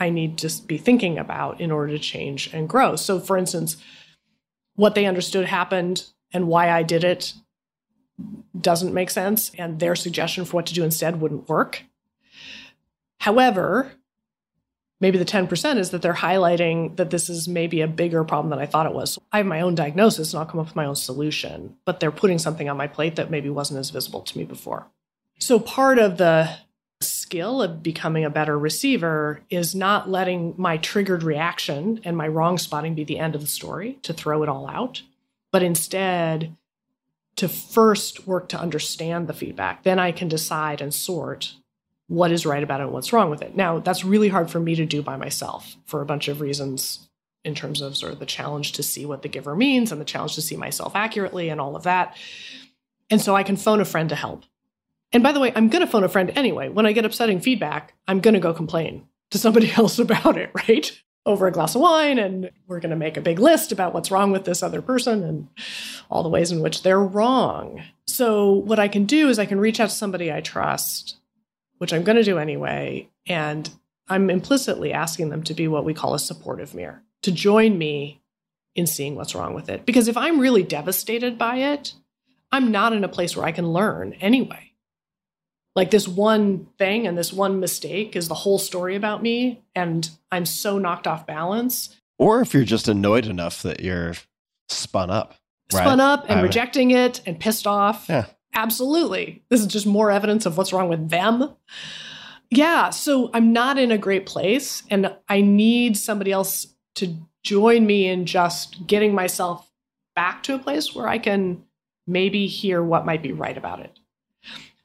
I 0.00 0.09
need 0.09 0.38
to 0.38 0.50
be 0.62 0.78
thinking 0.78 1.18
about 1.18 1.61
in 1.61 1.70
order 1.70 1.92
to 1.92 1.98
change 1.98 2.48
and 2.55 2.66
grow. 2.66 2.96
So, 2.96 3.20
for 3.20 3.36
instance, 3.36 3.76
what 4.74 4.94
they 4.94 5.05
understood 5.05 5.44
happened 5.44 6.07
and 6.32 6.48
why 6.48 6.70
I 6.70 6.82
did 6.82 7.05
it 7.05 7.34
doesn't 8.59 8.94
make 8.94 9.11
sense, 9.11 9.50
and 9.59 9.80
their 9.80 9.96
suggestion 9.96 10.46
for 10.46 10.55
what 10.55 10.66
to 10.68 10.74
do 10.74 10.82
instead 10.82 11.20
wouldn't 11.20 11.46
work. 11.46 11.82
However, 13.18 13.92
maybe 15.01 15.18
the 15.18 15.24
10% 15.24 15.76
is 15.76 15.90
that 15.90 16.03
they're 16.03 16.14
highlighting 16.14 16.97
that 16.97 17.11
this 17.11 17.28
is 17.28 17.49
maybe 17.49 17.80
a 17.80 17.88
bigger 17.88 18.24
problem 18.24 18.51
than 18.51 18.59
I 18.59 18.66
thought 18.66 18.86
it 18.86 18.95
was. 18.95 19.18
I 19.32 19.38
have 19.38 19.47
my 19.47 19.61
own 19.61 19.74
diagnosis 19.74 20.32
and 20.32 20.40
I'll 20.40 20.47
come 20.47 20.61
up 20.61 20.66
with 20.66 20.76
my 20.76 20.86
own 20.86 20.97
solution, 20.97 21.76
but 21.84 22.01
they're 22.01 22.11
putting 22.11 22.38
something 22.38 22.68
on 22.68 22.76
my 22.76 22.86
plate 22.86 23.16
that 23.16 23.30
maybe 23.30 23.51
wasn't 23.51 23.80
as 23.80 23.90
visible 23.90 24.22
to 24.22 24.38
me 24.38 24.45
before. 24.45 24.86
So 25.38 25.59
part 25.59 25.99
of 25.99 26.16
the 26.16 26.57
skill 27.01 27.62
of 27.62 27.82
becoming 27.82 28.24
a 28.24 28.30
better 28.30 28.59
receiver 28.59 29.40
is 29.51 29.74
not 29.74 30.09
letting 30.09 30.55
my 30.57 30.76
triggered 30.78 31.22
reaction 31.22 32.01
and 32.05 32.16
my 32.16 32.28
wrong 32.28 32.57
spotting 32.57 32.95
be 32.95 33.05
the 33.05 33.18
end 33.18 33.34
of 33.34 33.40
the 33.40 33.47
story 33.47 33.99
to 34.03 34.12
throw 34.12 34.42
it 34.42 34.49
all 34.49 34.68
out, 34.68 35.03
but 35.53 35.62
instead 35.62 36.57
to 37.36 37.49
first 37.49 38.26
work 38.26 38.49
to 38.49 38.59
understand 38.59 39.26
the 39.26 39.32
feedback. 39.32 39.82
Then 39.82 39.99
I 39.99 40.12
can 40.12 40.28
decide 40.28 40.80
and 40.80 40.95
sort 40.95 41.55
what 42.09 42.32
is 42.32 42.44
right 42.44 42.62
about 42.62 42.80
it 42.80 42.90
what's 42.90 43.12
wrong 43.12 43.30
with 43.30 43.42
it. 43.42 43.57
Now, 43.57 43.78
that's 43.78 44.05
really 44.05 44.28
hard 44.28 44.50
for 44.50 44.61
me 44.61 44.74
to 44.74 44.86
do 44.86 45.02
by 45.02 45.16
myself 45.16 45.76
for 45.86 46.02
a 46.02 46.07
bunch 46.07 46.28
of 46.28 46.40
reasons 46.40 47.09
in 47.44 47.55
terms 47.55 47.80
of 47.80 47.96
sort 47.96 48.12
of 48.12 48.18
the 48.18 48.26
challenge 48.26 48.72
to 48.72 48.82
see 48.82 49.05
what 49.05 49.22
the 49.22 49.28
giver 49.28 49.55
means 49.55 49.92
and 49.92 50.00
the 50.00 50.05
challenge 50.07 50.34
to 50.34 50.42
see 50.42 50.57
myself 50.57 50.96
accurately 50.96 51.48
and 51.48 51.61
all 51.61 51.76
of 51.76 51.82
that. 51.84 52.16
And 53.11 53.20
so 53.20 53.36
I 53.36 53.42
can 53.42 53.57
phone 53.57 53.80
a 53.80 53.84
friend 53.84 54.09
to 54.09 54.14
help. 54.14 54.44
And 55.12 55.22
by 55.22 55.32
the 55.32 55.40
way, 55.40 55.52
I'm 55.55 55.68
going 55.68 55.84
to 55.84 55.90
phone 55.90 56.05
a 56.05 56.09
friend 56.09 56.32
anyway. 56.34 56.68
When 56.68 56.86
I 56.86 56.92
get 56.92 57.05
upsetting 57.05 57.40
feedback, 57.40 57.94
I'm 58.09 58.20
going 58.20 58.34
to 58.34 58.40
go 58.40 58.55
complain 58.55 59.07
to 59.30 59.38
somebody 59.38 59.70
else 59.76 59.98
about 59.98 60.36
it, 60.38 60.50
right? 60.55 60.90
Over 61.26 61.46
a 61.46 61.52
glass 61.52 61.74
of 61.74 61.80
wine, 61.80 62.18
and 62.18 62.50
we're 62.66 62.80
going 62.80 62.90
to 62.90 62.96
make 62.96 63.16
a 63.16 63.22
big 63.22 63.38
list 63.38 63.72
about 63.72 63.94
what's 63.94 64.11
wrong 64.11 64.30
with 64.30 64.44
this 64.44 64.62
other 64.62 64.82
person 64.82 65.22
and 65.22 65.48
all 66.11 66.22
the 66.22 66.28
ways 66.28 66.52
in 66.52 66.61
which 66.61 66.82
they're 66.82 67.00
wrong. 67.00 67.82
So, 68.07 68.52
what 68.52 68.78
I 68.78 68.88
can 68.88 69.07
do 69.07 69.30
is 69.30 69.38
I 69.38 69.46
can 69.46 69.59
reach 69.59 69.80
out 69.80 69.88
to 69.88 69.94
somebody 69.94 70.30
I 70.30 70.42
trust 70.42 71.16
which 71.79 71.93
I'm 71.93 72.03
going 72.03 72.16
to 72.16 72.22
do 72.25 72.39
anyway. 72.39 73.09
And 73.27 73.68
I'm 74.09 74.31
implicitly 74.31 74.93
asking 74.93 75.31
them 75.31 75.43
to 75.45 75.55
be 75.55 75.68
what 75.68 75.85
we 75.85 75.95
call 75.95 76.14
a 76.14 76.18
supportive 76.18 76.75
mirror, 76.75 77.03
to 77.22 77.33
join 77.33 77.79
me 77.79 78.20
in 78.75 78.87
seeing 78.87 79.14
what's 79.14 79.35
wrong 79.35 79.55
with 79.55 79.68
it. 79.68 79.87
Because 79.87 80.09
if 80.09 80.16
I'm 80.16 80.41
really 80.41 80.62
devastated 80.62 81.39
by 81.39 81.57
it, 81.57 81.95
I'm 82.53 82.70
not 82.70 82.93
in 82.93 83.05
a 83.05 83.09
place 83.09 83.37
where 83.37 83.47
I 83.47 83.53
can 83.53 83.72
learn 83.72 84.12
anyway. 84.14 84.72
Like 85.75 85.91
this 85.91 86.07
one 86.07 86.66
thing 86.79 87.07
and 87.07 87.18
this 87.18 87.33
one 87.33 87.59
mistake 87.59 88.14
is 88.14 88.29
the 88.29 88.35
whole 88.35 88.59
story 88.59 88.95
about 88.95 89.22
me, 89.22 89.64
and 89.75 90.09
I'm 90.31 90.47
so 90.47 90.79
knocked 90.79 91.09
off 91.09 91.27
balance. 91.27 91.97
Or 92.16 92.41
if 92.41 92.55
you're 92.55 92.64
just 92.64 92.87
annoyed 92.87 93.27
enough 93.27 93.62
that 93.62 93.81
you're 93.81 94.14
spun 94.68 95.11
up. 95.11 95.35
Spun 95.72 95.99
up 95.99 96.27
and 96.29 96.41
I- 96.41 96.43
rejecting 96.43 96.93
it 96.93 97.22
and 97.27 97.41
pissed 97.41 97.66
off. 97.66 98.07
Yeah. 98.09 98.27
Absolutely. 98.55 99.42
This 99.50 99.61
is 99.61 99.66
just 99.66 99.86
more 99.86 100.11
evidence 100.11 100.46
of 100.46 100.57
what's 100.57 100.72
wrong 100.72 100.88
with 100.88 101.11
them. 101.11 101.50
Yeah. 102.50 102.90
So 102.90 103.30
I'm 103.34 103.52
not 103.52 103.78
in 103.78 103.90
a 103.90 103.98
great 103.98 104.26
place 104.26 104.84
and 104.90 105.14
I 105.28 105.40
need 105.40 105.96
somebody 105.96 106.30
else 106.30 106.68
to 106.96 107.16
join 107.42 107.84
me 107.84 108.07
in 108.07 108.26
just 108.26 108.86
getting 108.86 109.12
myself 109.14 109.70
back 110.14 110.44
to 110.44 110.55
a 110.55 110.59
place 110.59 110.94
where 110.94 111.09
I 111.09 111.18
can 111.18 111.64
maybe 112.07 112.46
hear 112.46 112.82
what 112.82 113.07
might 113.07 113.22
be 113.22 113.32
right 113.32 113.57
about 113.57 113.80
it. 113.80 113.98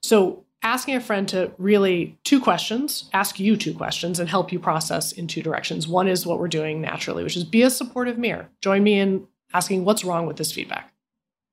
So 0.02 0.46
asking 0.64 0.96
a 0.96 1.02
friend 1.02 1.28
to 1.30 1.52
really 1.58 2.18
two 2.24 2.42
questions, 2.42 3.10
ask 3.14 3.40
you 3.40 3.56
two 3.56 3.74
questions 3.74 4.20
and 4.20 4.28
help 4.28 4.52
you 4.52 4.60
process 4.60 5.12
in 5.12 5.28
two 5.28 5.44
directions. 5.44 5.88
One 5.88 6.08
is 6.08 6.26
what 6.26 6.40
we're 6.40 6.48
doing 6.48 6.82
naturally, 6.82 7.24
which 7.24 7.38
is 7.38 7.44
be 7.44 7.62
a 7.62 7.70
supportive 7.70 8.18
mirror. 8.18 8.50
Join 8.62 8.84
me 8.84 9.00
in 9.00 9.28
asking 9.54 9.86
what's 9.86 10.04
wrong 10.04 10.26
with 10.26 10.38
this 10.38 10.52
feedback. 10.52 10.92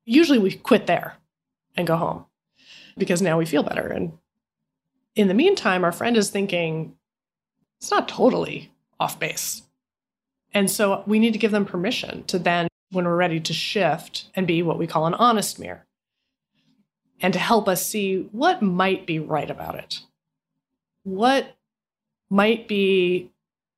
Usually 0.06 0.38
we 0.38 0.52
quit 0.52 0.86
there 0.86 1.16
and 1.77 1.87
go 1.87 1.97
home 1.97 2.27
because 2.97 3.22
now 3.22 3.39
we 3.39 3.47
feel 3.47 3.62
better. 3.62 3.87
And 3.87 4.12
in 5.14 5.29
the 5.29 5.35
meantime, 5.35 5.85
our 5.85 5.93
friend 5.93 6.16
is 6.16 6.31
thinking 6.31 6.97
it's 7.79 7.91
not 7.91 8.09
totally 8.09 8.72
off 8.99 9.18
base. 9.18 9.62
And 10.55 10.70
so 10.70 11.03
we 11.07 11.18
need 11.18 11.33
to 11.33 11.39
give 11.39 11.51
them 11.51 11.66
permission 11.66 12.24
to 12.24 12.39
then, 12.39 12.68
when 12.93 13.05
we're 13.05 13.16
ready 13.16 13.41
to 13.41 13.53
shift 13.53 14.27
and 14.35 14.47
be 14.47 14.62
what 14.62 14.79
we 14.79 14.87
call 14.87 15.07
an 15.07 15.14
honest 15.14 15.59
mirror, 15.59 15.85
and 17.20 17.33
to 17.33 17.39
help 17.39 17.68
us 17.68 17.85
see 17.85 18.29
what 18.33 18.62
might 18.62 19.07
be 19.07 19.18
right 19.18 19.51
about 19.51 19.74
it. 19.74 20.01
What 21.03 21.57
might 22.31 22.68
be 22.68 23.31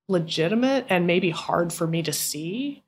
legitimate 0.09 0.87
and 0.89 1.07
maybe 1.07 1.31
hard 1.31 1.73
for 1.73 1.87
me 1.87 2.03
to 2.03 2.13
see. 2.13 2.83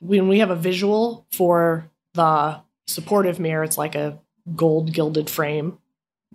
When 0.00 0.28
we 0.28 0.40
have 0.40 0.50
a 0.50 0.56
visual 0.56 1.26
for 1.30 1.90
the 2.14 2.60
supportive 2.86 3.38
mirror, 3.38 3.64
it's 3.64 3.78
like 3.78 3.94
a 3.94 4.18
gold 4.54 4.92
gilded 4.92 5.30
frame. 5.30 5.78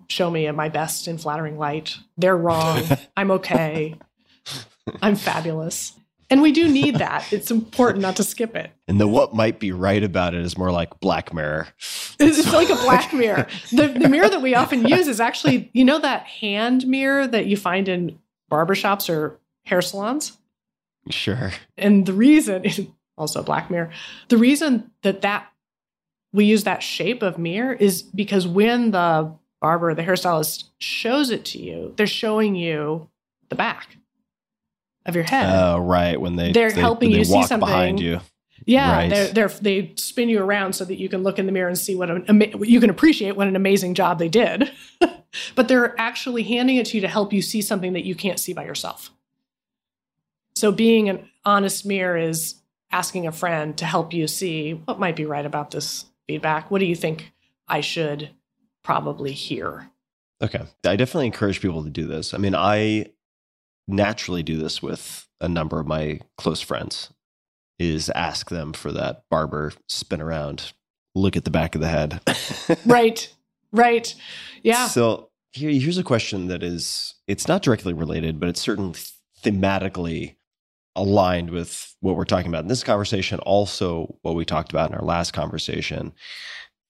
Show 0.08 0.30
me 0.30 0.46
at 0.46 0.54
my 0.54 0.68
best 0.68 1.08
in 1.08 1.18
flattering 1.18 1.58
light. 1.58 1.96
They're 2.16 2.36
wrong. 2.36 2.84
I'm 3.16 3.30
okay. 3.32 3.96
I'm 5.02 5.16
fabulous. 5.16 5.94
And 6.30 6.42
we 6.42 6.52
do 6.52 6.68
need 6.68 6.96
that. 6.96 7.32
It's 7.32 7.50
important 7.50 8.02
not 8.02 8.16
to 8.16 8.22
skip 8.22 8.54
it. 8.54 8.70
And 8.86 9.00
the 9.00 9.08
what 9.08 9.34
might 9.34 9.58
be 9.58 9.72
right 9.72 10.02
about 10.02 10.34
it 10.34 10.42
is 10.42 10.58
more 10.58 10.70
like 10.70 11.00
Black 11.00 11.32
Mirror. 11.32 11.68
It's 12.20 12.52
like 12.52 12.68
a 12.68 12.74
black 12.74 13.12
mirror. 13.14 13.46
The, 13.70 13.88
the 13.88 14.08
mirror 14.08 14.28
that 14.28 14.42
we 14.42 14.54
often 14.54 14.86
use 14.86 15.08
is 15.08 15.20
actually, 15.20 15.70
you 15.72 15.84
know, 15.84 15.98
that 16.00 16.26
hand 16.26 16.86
mirror 16.86 17.26
that 17.26 17.46
you 17.46 17.56
find 17.56 17.88
in 17.88 18.18
barbershops 18.50 19.08
or 19.08 19.38
hair 19.64 19.80
salons? 19.80 20.36
Sure. 21.10 21.52
And 21.76 22.04
the 22.04 22.12
reason, 22.12 22.64
also 23.18 23.42
black 23.42 23.70
mirror, 23.70 23.90
the 24.28 24.36
reason 24.36 24.90
that 25.02 25.22
that 25.22 25.50
we 26.32 26.44
use 26.44 26.64
that 26.64 26.82
shape 26.82 27.22
of 27.22 27.38
mirror 27.38 27.72
is 27.72 28.02
because 28.02 28.46
when 28.46 28.90
the 28.90 29.32
barber, 29.60 29.94
the 29.94 30.02
hairstylist 30.02 30.64
shows 30.78 31.30
it 31.30 31.44
to 31.46 31.58
you, 31.58 31.94
they're 31.96 32.06
showing 32.06 32.54
you 32.54 33.08
the 33.48 33.54
back 33.54 33.96
of 35.06 35.14
your 35.14 35.24
head. 35.24 35.50
Oh, 35.54 35.78
right. 35.78 36.20
When 36.20 36.36
they 36.36 36.52
They're 36.52 36.70
they, 36.70 36.80
helping 36.80 37.12
they 37.12 37.18
you 37.18 37.24
see 37.24 37.42
something. 37.42 37.66
behind 37.66 38.00
you. 38.00 38.20
yeah, 38.66 38.92
right. 38.92 39.10
they're, 39.10 39.28
they're, 39.28 39.48
they 39.48 39.92
spin 39.96 40.28
you 40.28 40.42
around 40.42 40.74
so 40.74 40.84
that 40.84 40.96
you 40.96 41.08
can 41.08 41.22
look 41.22 41.38
in 41.38 41.46
the 41.46 41.52
mirror 41.52 41.68
and 41.68 41.78
see 41.78 41.94
what 41.94 42.10
an, 42.10 42.42
you 42.60 42.80
can 42.80 42.90
appreciate 42.90 43.36
what 43.36 43.48
an 43.48 43.56
amazing 43.56 43.94
job 43.94 44.18
they 44.18 44.28
did. 44.28 44.70
but 45.54 45.68
they're 45.68 45.98
actually 45.98 46.42
handing 46.42 46.76
it 46.76 46.86
to 46.86 46.96
you 46.96 47.00
to 47.00 47.08
help 47.08 47.32
you 47.32 47.40
see 47.40 47.62
something 47.62 47.94
that 47.94 48.04
you 48.04 48.14
can't 48.14 48.38
see 48.38 48.52
by 48.52 48.64
yourself. 48.64 49.10
So 50.54 50.72
being 50.72 51.08
an 51.08 51.28
honest 51.44 51.86
mirror 51.86 52.18
is 52.18 52.56
asking 52.90 53.26
a 53.26 53.32
friend 53.32 53.76
to 53.78 53.84
help 53.84 54.12
you 54.12 54.26
see 54.26 54.72
what 54.72 54.98
might 54.98 55.16
be 55.16 55.24
right 55.24 55.46
about 55.46 55.70
this 55.70 56.04
feedback. 56.28 56.70
What 56.70 56.78
do 56.78 56.86
you 56.86 56.94
think 56.94 57.32
I 57.66 57.80
should 57.80 58.30
probably 58.84 59.32
hear? 59.32 59.90
Okay. 60.40 60.62
I 60.84 60.94
definitely 60.94 61.26
encourage 61.26 61.60
people 61.60 61.82
to 61.82 61.90
do 61.90 62.06
this. 62.06 62.32
I 62.32 62.38
mean, 62.38 62.54
I 62.54 63.06
naturally 63.88 64.44
do 64.44 64.58
this 64.58 64.80
with 64.80 65.26
a 65.40 65.48
number 65.48 65.80
of 65.80 65.86
my 65.86 66.20
close 66.36 66.60
friends 66.60 67.12
is 67.78 68.10
ask 68.10 68.50
them 68.50 68.72
for 68.72 68.92
that 68.92 69.24
barber 69.30 69.72
spin 69.88 70.20
around, 70.20 70.72
look 71.14 71.36
at 71.36 71.44
the 71.44 71.50
back 71.50 71.74
of 71.74 71.80
the 71.80 71.88
head. 71.88 72.20
right. 72.86 73.32
Right. 73.72 74.14
Yeah. 74.62 74.88
So 74.88 75.30
here, 75.52 75.70
here's 75.70 75.98
a 75.98 76.04
question 76.04 76.48
that 76.48 76.62
is, 76.62 77.14
it's 77.26 77.48
not 77.48 77.62
directly 77.62 77.92
related, 77.92 78.40
but 78.40 78.48
it's 78.48 78.60
certainly 78.60 78.98
thematically 79.42 80.36
aligned 80.98 81.50
with 81.50 81.94
what 82.00 82.16
we're 82.16 82.24
talking 82.24 82.48
about 82.48 82.62
in 82.62 82.68
this 82.68 82.84
conversation, 82.84 83.38
also 83.40 84.16
what 84.22 84.34
we 84.34 84.44
talked 84.44 84.70
about 84.70 84.90
in 84.90 84.96
our 84.96 85.04
last 85.04 85.32
conversation. 85.32 86.12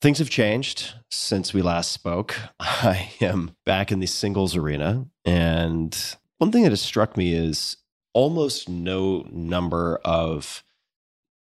Things 0.01 0.19
have 0.19 0.31
changed 0.31 0.95
since 1.11 1.53
we 1.53 1.63
last 1.63 1.93
spoke. 1.93 2.37
I 2.61 3.11
am 3.21 3.53
back 3.67 3.93
in 3.93 4.01
the 4.01 4.07
singles 4.07 4.57
arena. 4.57 5.07
And 5.25 5.97
one 6.39 6.53
thing 6.53 6.63
that 6.63 6.73
has 6.73 6.83
struck 6.83 7.17
me 7.17 7.35
is 7.35 7.77
almost 8.15 8.69
no 8.69 9.27
number 9.31 10.01
of 10.05 10.63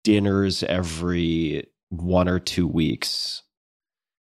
dinners 0.05 0.63
every 0.63 1.67
one 1.91 2.29
or 2.29 2.39
two 2.39 2.67
weeks 2.67 3.43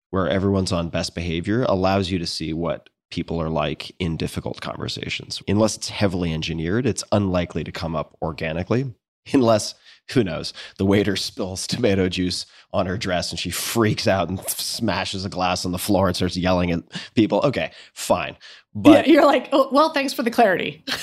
where 0.09 0.27
everyone's 0.27 0.71
on 0.71 0.89
best 0.89 1.15
behavior 1.15 1.63
allows 1.63 2.11
you 2.11 2.19
to 2.19 2.27
see 2.27 2.53
what 2.53 2.89
people 3.11 3.39
are 3.41 3.49
like 3.49 3.91
in 3.99 4.17
difficult 4.17 4.61
conversations. 4.61 5.43
Unless 5.47 5.77
it's 5.77 5.89
heavily 5.89 6.33
engineered, 6.33 6.87
it's 6.87 7.03
unlikely 7.11 7.63
to 7.65 7.71
come 7.71 7.95
up 7.95 8.17
organically. 8.21 8.93
Unless, 9.31 9.75
who 10.11 10.23
knows, 10.23 10.53
the 10.77 10.85
waiter 10.85 11.15
spills 11.17 11.67
tomato 11.67 12.09
juice 12.09 12.47
on 12.73 12.87
her 12.87 12.97
dress 12.97 13.29
and 13.29 13.39
she 13.39 13.51
freaks 13.51 14.07
out 14.07 14.29
and 14.29 14.39
smashes 14.49 15.25
a 15.25 15.29
glass 15.29 15.65
on 15.65 15.71
the 15.71 15.77
floor 15.77 16.07
and 16.07 16.15
starts 16.15 16.37
yelling 16.37 16.71
at 16.71 16.81
people. 17.13 17.41
Okay, 17.43 17.71
fine. 17.93 18.35
But 18.73 19.05
yeah, 19.05 19.13
you're 19.13 19.25
like, 19.25 19.49
oh, 19.51 19.69
well, 19.71 19.91
thanks 19.93 20.13
for 20.13 20.23
the 20.23 20.31
clarity. 20.31 20.83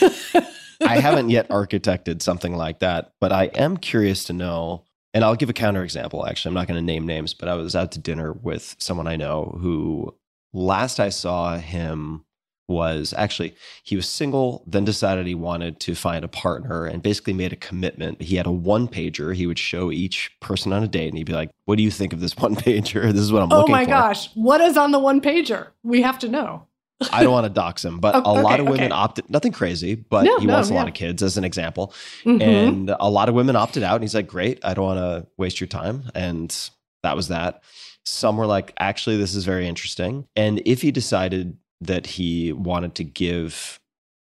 I 0.81 1.01
haven't 1.01 1.31
yet 1.31 1.49
architected 1.51 2.23
something 2.23 2.55
like 2.55 2.81
that, 2.81 3.13
but 3.21 3.33
I 3.33 3.45
am 3.47 3.77
curious 3.77 4.25
to 4.25 4.33
know. 4.33 4.85
And 5.15 5.25
I'll 5.25 5.37
give 5.37 5.49
a 5.49 5.55
counterexample. 5.55 6.29
Actually, 6.29 6.51
I'm 6.51 6.55
not 6.55 6.69
going 6.69 6.79
to 6.79 6.85
name 6.85 7.07
names, 7.07 7.33
but 7.33 7.49
I 7.49 7.55
was 7.55 7.75
out 7.75 7.93
to 7.93 7.99
dinner 7.99 8.33
with 8.33 8.77
someone 8.79 9.07
I 9.07 9.17
know 9.17 9.59
who 9.61 10.15
last 10.53 11.01
I 11.01 11.09
saw 11.11 11.57
him 11.59 12.25
was 12.71 13.15
actually 13.17 13.55
he 13.83 13.97
was 13.97 14.07
single 14.07 14.63
then 14.67 14.85
decided 14.85 15.27
he 15.27 15.35
wanted 15.35 15.81
to 15.81 15.95
find 15.95 16.23
a 16.23 16.29
partner 16.29 16.85
and 16.85 17.03
basically 17.03 17.33
made 17.33 17.51
a 17.51 17.57
commitment. 17.57 18.21
He 18.21 18.37
had 18.37 18.45
a 18.47 18.51
one 18.51 18.89
pager 18.89 19.35
he 19.35 19.47
would 19.47 19.59
show 19.59 19.91
each 19.91 20.31
person 20.41 20.73
on 20.75 20.83
a 20.83 20.89
date 20.89 21.09
and 21.09 21.17
he'd 21.17 21.25
be 21.25 21.33
like 21.33 21.51
what 21.65 21.77
do 21.79 21.83
you 21.83 21.91
think 21.91 22.13
of 22.13 22.21
this 22.21 22.37
one 22.45 22.55
pager 22.57 23.05
this 23.11 23.23
is 23.23 23.33
what 23.33 23.43
i'm 23.43 23.51
oh 23.53 23.61
looking 23.61 23.75
for. 23.75 23.79
oh 23.81 23.81
my 23.81 23.85
gosh, 23.87 24.29
what 24.35 24.61
is 24.61 24.77
on 24.77 24.91
the 24.93 24.99
one 24.99 25.21
pager? 25.23 25.69
We 25.83 26.03
have 26.03 26.19
to 26.19 26.29
know. 26.29 26.67
i 27.11 27.23
don't 27.23 27.33
want 27.33 27.45
to 27.47 27.51
dox 27.53 27.83
him 27.83 28.01
but 28.01 28.15
Oh, 28.27 28.39
a 28.39 28.43
lot 28.43 28.61
of 28.61 28.67
women 28.67 28.87
okay. 28.87 28.91
opted 28.93 29.31
nothing 29.31 29.53
crazy 29.53 29.95
but 29.95 30.25
No, 30.25 30.39
he 30.39 30.45
no, 30.47 30.53
wants 30.53 30.69
a 30.69 30.75
lot 30.75 30.89
of 30.89 30.95
kids 30.95 31.23
as 31.23 31.39
an 31.39 31.45
example. 31.45 31.95
Mhm. 32.25 32.43
and 32.43 32.95
a 33.01 33.09
lot 33.09 33.31
of 33.31 33.35
women 33.35 33.57
opted 33.57 33.83
out 33.83 33.95
and 33.95 34.05
he's 34.05 34.15
like 34.15 34.27
great 34.27 34.59
i 34.63 34.75
don't 34.75 34.85
want 34.85 34.99
to 34.99 35.27
waste 35.39 35.59
your 35.59 35.69
time. 35.69 36.03
And 36.15 36.55
that 37.03 37.17
was 37.17 37.29
that 37.29 37.63
some 38.09 38.37
were 38.37 38.47
like 38.47 38.73
actually 38.79 39.17
this 39.17 39.35
is 39.35 39.45
very 39.45 39.69
interesting. 39.69 40.27
And 40.35 40.63
if 40.65 40.83
he 40.83 40.91
decided 40.91 41.57
that 41.81 42.07
he 42.07 42.53
wanted 42.53 42.95
to 42.97 43.05
give 43.05 43.79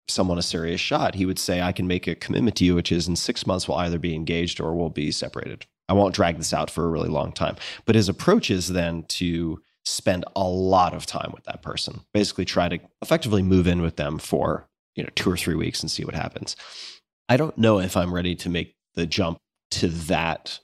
someone 0.08 0.38
a 0.38 0.42
serious 0.42 0.82
shot 0.82 1.16
he 1.16 1.26
would 1.26 1.40
say 1.40 1.62
i 1.62 1.72
can 1.72 1.88
make 1.88 2.06
a 2.06 2.16
commitment 2.16 2.58
to 2.58 2.66
you 2.66 2.76
which 2.76 2.92
is 2.92 3.08
in 3.08 3.16
six 3.16 3.48
months 3.48 3.66
we'll 3.66 3.78
either 3.78 3.98
be 3.98 4.14
engaged 4.14 4.60
or 4.60 4.76
we'll 4.76 4.90
be 4.90 5.10
separated. 5.10 5.66
I 5.88 5.94
won't 5.94 6.16
drag 6.16 6.38
this 6.38 6.54
out 6.54 6.70
for 6.70 6.86
a 6.86 6.90
really 6.90 7.10
long 7.10 7.34
time. 7.34 7.58
But 7.86 7.96
his 7.96 8.08
approach 8.08 8.50
is 8.50 8.70
then 8.70 9.04
to 9.10 9.62
spend 9.84 10.24
a 10.36 10.44
lot 10.44 10.94
of 10.94 11.06
time 11.06 11.32
with 11.34 11.44
that 11.44 11.62
person. 11.62 12.02
Basically 12.14 12.46
try 12.46 12.70
to 12.70 12.80
effectively 13.02 13.42
move 13.42 13.68
in 13.68 13.82
with 13.82 13.98
them 13.98 14.18
for 14.18 14.68
you 14.96 15.04
know 15.04 15.10
two 15.16 15.32
or 15.32 15.38
three 15.38 15.56
weeks 15.56 15.82
and 15.82 15.92
see 15.92 16.06
what 16.06 16.16
happens. 16.16 16.56
I 17.28 17.38
don't 17.38 17.58
know 17.58 17.80
if 17.80 17.98
I'm 17.98 18.14
ready 18.14 18.36
to 18.36 18.50
make 18.50 18.76
the 18.96 19.06
jump 19.06 19.40
to 19.72 19.88
that 19.88 20.60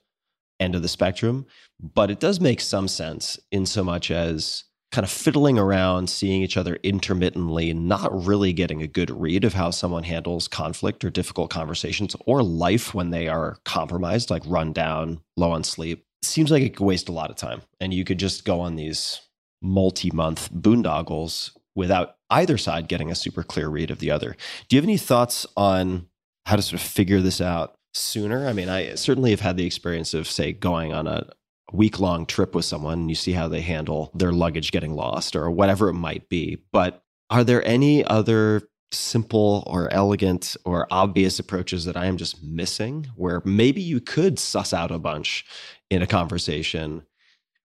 end 0.60 0.76
of 0.76 0.82
the 0.82 0.88
spectrum, 0.88 1.46
but 1.80 2.10
it 2.10 2.20
does 2.20 2.40
make 2.40 2.62
some 2.62 2.88
sense 2.88 3.40
in 3.52 3.66
so 3.66 3.84
much 3.84 4.12
as 4.12 4.64
kind 4.92 5.04
of 5.04 5.12
fiddling 5.12 5.60
around, 5.60 6.10
seeing 6.10 6.42
each 6.42 6.58
other 6.58 6.78
intermittently, 6.84 7.74
not 7.74 8.26
really 8.26 8.54
getting 8.54 8.82
a 8.82 8.88
good 8.88 9.10
read 9.10 9.44
of 9.44 9.54
how 9.54 9.70
someone 9.70 10.04
handles 10.04 10.48
conflict 10.48 11.04
or 11.04 11.10
difficult 11.10 11.50
conversations 11.50 12.16
or 12.26 12.42
life 12.42 12.94
when 12.94 13.10
they 13.10 13.28
are 13.28 13.58
compromised, 13.66 14.30
like 14.30 14.44
run 14.46 14.72
down, 14.72 15.20
low 15.36 15.52
on 15.52 15.64
sleep. 15.64 16.06
Seems 16.24 16.52
like 16.52 16.64
it 16.64 16.76
could 16.78 16.86
waste 16.86 17.10
a 17.10 17.14
lot 17.14 17.30
of 17.30 17.36
time. 17.36 17.62
And 17.80 17.94
you 17.94 18.06
could 18.06 18.18
just 18.18 18.46
go 18.46 18.62
on 18.62 18.76
these 18.76 19.22
multi 19.62 20.10
month 20.12 20.52
boondoggles 20.54 21.52
without 21.76 22.16
either 22.30 22.58
side 22.58 22.88
getting 22.88 23.12
a 23.12 23.16
super 23.16 23.44
clear 23.44 23.68
read 23.68 23.92
of 23.92 24.00
the 24.00 24.12
other. 24.12 24.36
Do 24.68 24.76
you 24.76 24.82
have 24.82 24.88
any 24.88 24.98
thoughts 24.98 25.46
on 25.56 26.08
how 26.46 26.56
to 26.56 26.62
sort 26.62 26.82
of 26.82 26.88
figure 26.88 27.22
this 27.22 27.42
out 27.42 27.77
sooner? 27.94 28.48
I 28.48 28.54
mean, 28.54 28.70
I 28.70 28.96
certainly 28.96 29.32
have 29.32 29.40
had 29.40 29.58
the 29.58 29.66
experience 29.66 30.14
of, 30.14 30.28
say, 30.28 30.54
going 30.54 30.94
on 30.94 31.08
a 31.08 31.28
week 31.74 32.00
long 32.00 32.26
trip 32.26 32.56
with 32.56 32.66
someone 32.66 33.00
and 33.00 33.10
you 33.10 33.16
see 33.16 33.34
how 33.34 33.48
they 33.48 33.62
handle 33.62 34.12
their 34.16 34.32
luggage 34.32 34.72
getting 34.72 34.94
lost 34.94 35.36
or 35.36 35.52
whatever 35.52 35.90
it 35.90 35.94
might 35.94 36.30
be. 36.30 36.58
But 36.72 37.04
are 37.30 37.44
there 37.44 37.66
any 37.66 38.06
other 38.06 38.70
simple 38.92 39.64
or 39.68 39.94
elegant 39.94 40.56
or 40.64 40.88
obvious 40.92 41.40
approaches 41.40 41.84
that 41.86 41.98
I 41.98 42.06
am 42.06 42.16
just 42.16 42.42
missing 42.42 43.08
where 43.16 43.42
maybe 43.44 43.82
you 43.82 44.00
could 44.00 44.40
suss 44.40 44.74
out 44.74 44.92
a 44.92 45.00
bunch 45.00 45.46
in 45.90 46.02
a 46.02 46.08
conversation 46.08 47.06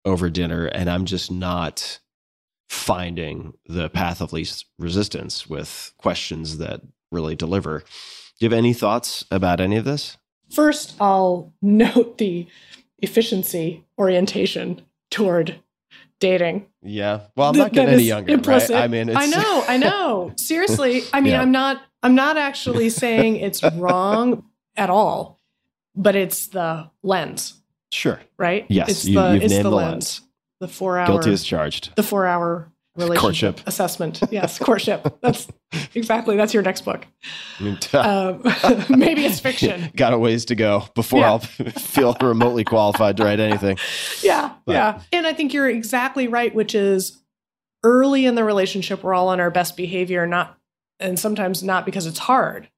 over 0.04 0.30
dinner 0.30 0.66
and 0.66 0.88
I'm 0.88 1.04
just 1.04 1.30
not 1.30 2.00
finding 2.70 3.52
the 3.66 3.90
path 3.90 4.22
of 4.22 4.32
least 4.32 4.64
resistance 4.78 5.46
with 5.46 5.92
questions 5.98 6.56
that 6.58 6.80
really 7.10 7.36
deliver? 7.36 7.84
Do 8.42 8.46
you 8.46 8.50
have 8.50 8.58
any 8.58 8.72
thoughts 8.72 9.24
about 9.30 9.60
any 9.60 9.76
of 9.76 9.84
this? 9.84 10.16
First, 10.50 10.96
I'll 11.00 11.52
note 11.62 12.18
the 12.18 12.48
efficiency 12.98 13.84
orientation 13.96 14.82
toward 15.12 15.60
dating. 16.18 16.66
Yeah. 16.82 17.20
Well, 17.36 17.50
I'm 17.50 17.56
not 17.56 17.72
getting 17.72 17.94
any 17.94 18.02
younger, 18.02 18.32
implicit. 18.34 18.70
right? 18.74 18.82
I 18.82 18.88
mean, 18.88 19.10
it's, 19.10 19.16
I 19.16 19.26
know, 19.26 19.64
I 19.68 19.76
know. 19.76 20.32
Seriously, 20.36 21.02
I 21.12 21.20
mean, 21.20 21.34
Yeah. 21.34 21.40
I'm 21.42 21.52
not, 21.52 21.82
I'm 22.02 22.16
not 22.16 22.36
actually 22.36 22.90
saying 23.04 23.36
it's 23.36 23.62
wrong 23.74 24.42
at 24.76 24.90
all, 24.90 25.38
but 25.94 26.16
it's 26.16 26.48
the 26.48 26.90
lens, 27.04 27.62
Sure. 27.92 28.20
right? 28.38 28.66
Yes, 28.68 28.88
it's 28.90 29.04
you, 29.04 29.20
the 29.20 29.34
you've 29.34 29.42
it's 29.44 29.52
named 29.52 29.66
the 29.66 29.70
lens, 29.70 29.92
lens. 29.92 30.20
the 30.58 30.66
four 30.66 30.98
hour, 30.98 31.06
Guilty 31.06 31.32
as 31.32 31.44
charged. 31.44 31.94
the 31.94 32.02
four 32.02 32.26
hour 32.26 32.72
relationship 32.96 33.56
Courtship. 33.56 33.60
assessment. 33.68 34.20
Yes, 34.30 34.58
courtship. 34.58 35.18
That's 35.22 35.48
exactly 35.94 36.36
that's 36.36 36.52
your 36.52 36.62
next 36.62 36.82
book. 36.84 37.06
Um, 37.94 38.42
maybe 38.90 39.24
it's 39.24 39.40
fiction. 39.40 39.90
Got 39.96 40.12
a 40.12 40.18
ways 40.18 40.44
to 40.46 40.54
go 40.54 40.84
before 40.94 41.20
Yeah. 41.20 41.30
I'll 41.30 41.38
feel 41.78 42.16
remotely 42.20 42.64
qualified 42.64 43.16
to 43.18 43.24
write 43.24 43.40
anything. 43.40 43.78
yeah 44.22 44.52
But- 44.66 44.72
yeah 44.72 45.02
and 45.12 45.26
i 45.26 45.32
think 45.32 45.52
you're 45.54 45.68
exactly 45.70 46.28
right 46.28 46.54
which 46.54 46.74
is 46.74 47.18
early 47.84 48.26
in 48.26 48.34
the 48.34 48.44
relationship 48.44 49.02
we're 49.02 49.14
all 49.14 49.28
on 49.28 49.40
our 49.40 49.50
best 49.50 49.76
behavior 49.76 50.26
not 50.26 50.58
and 51.00 51.18
sometimes 51.18 51.62
not 51.62 51.84
because 51.86 52.06
it's 52.06 52.18
hard 52.18 52.68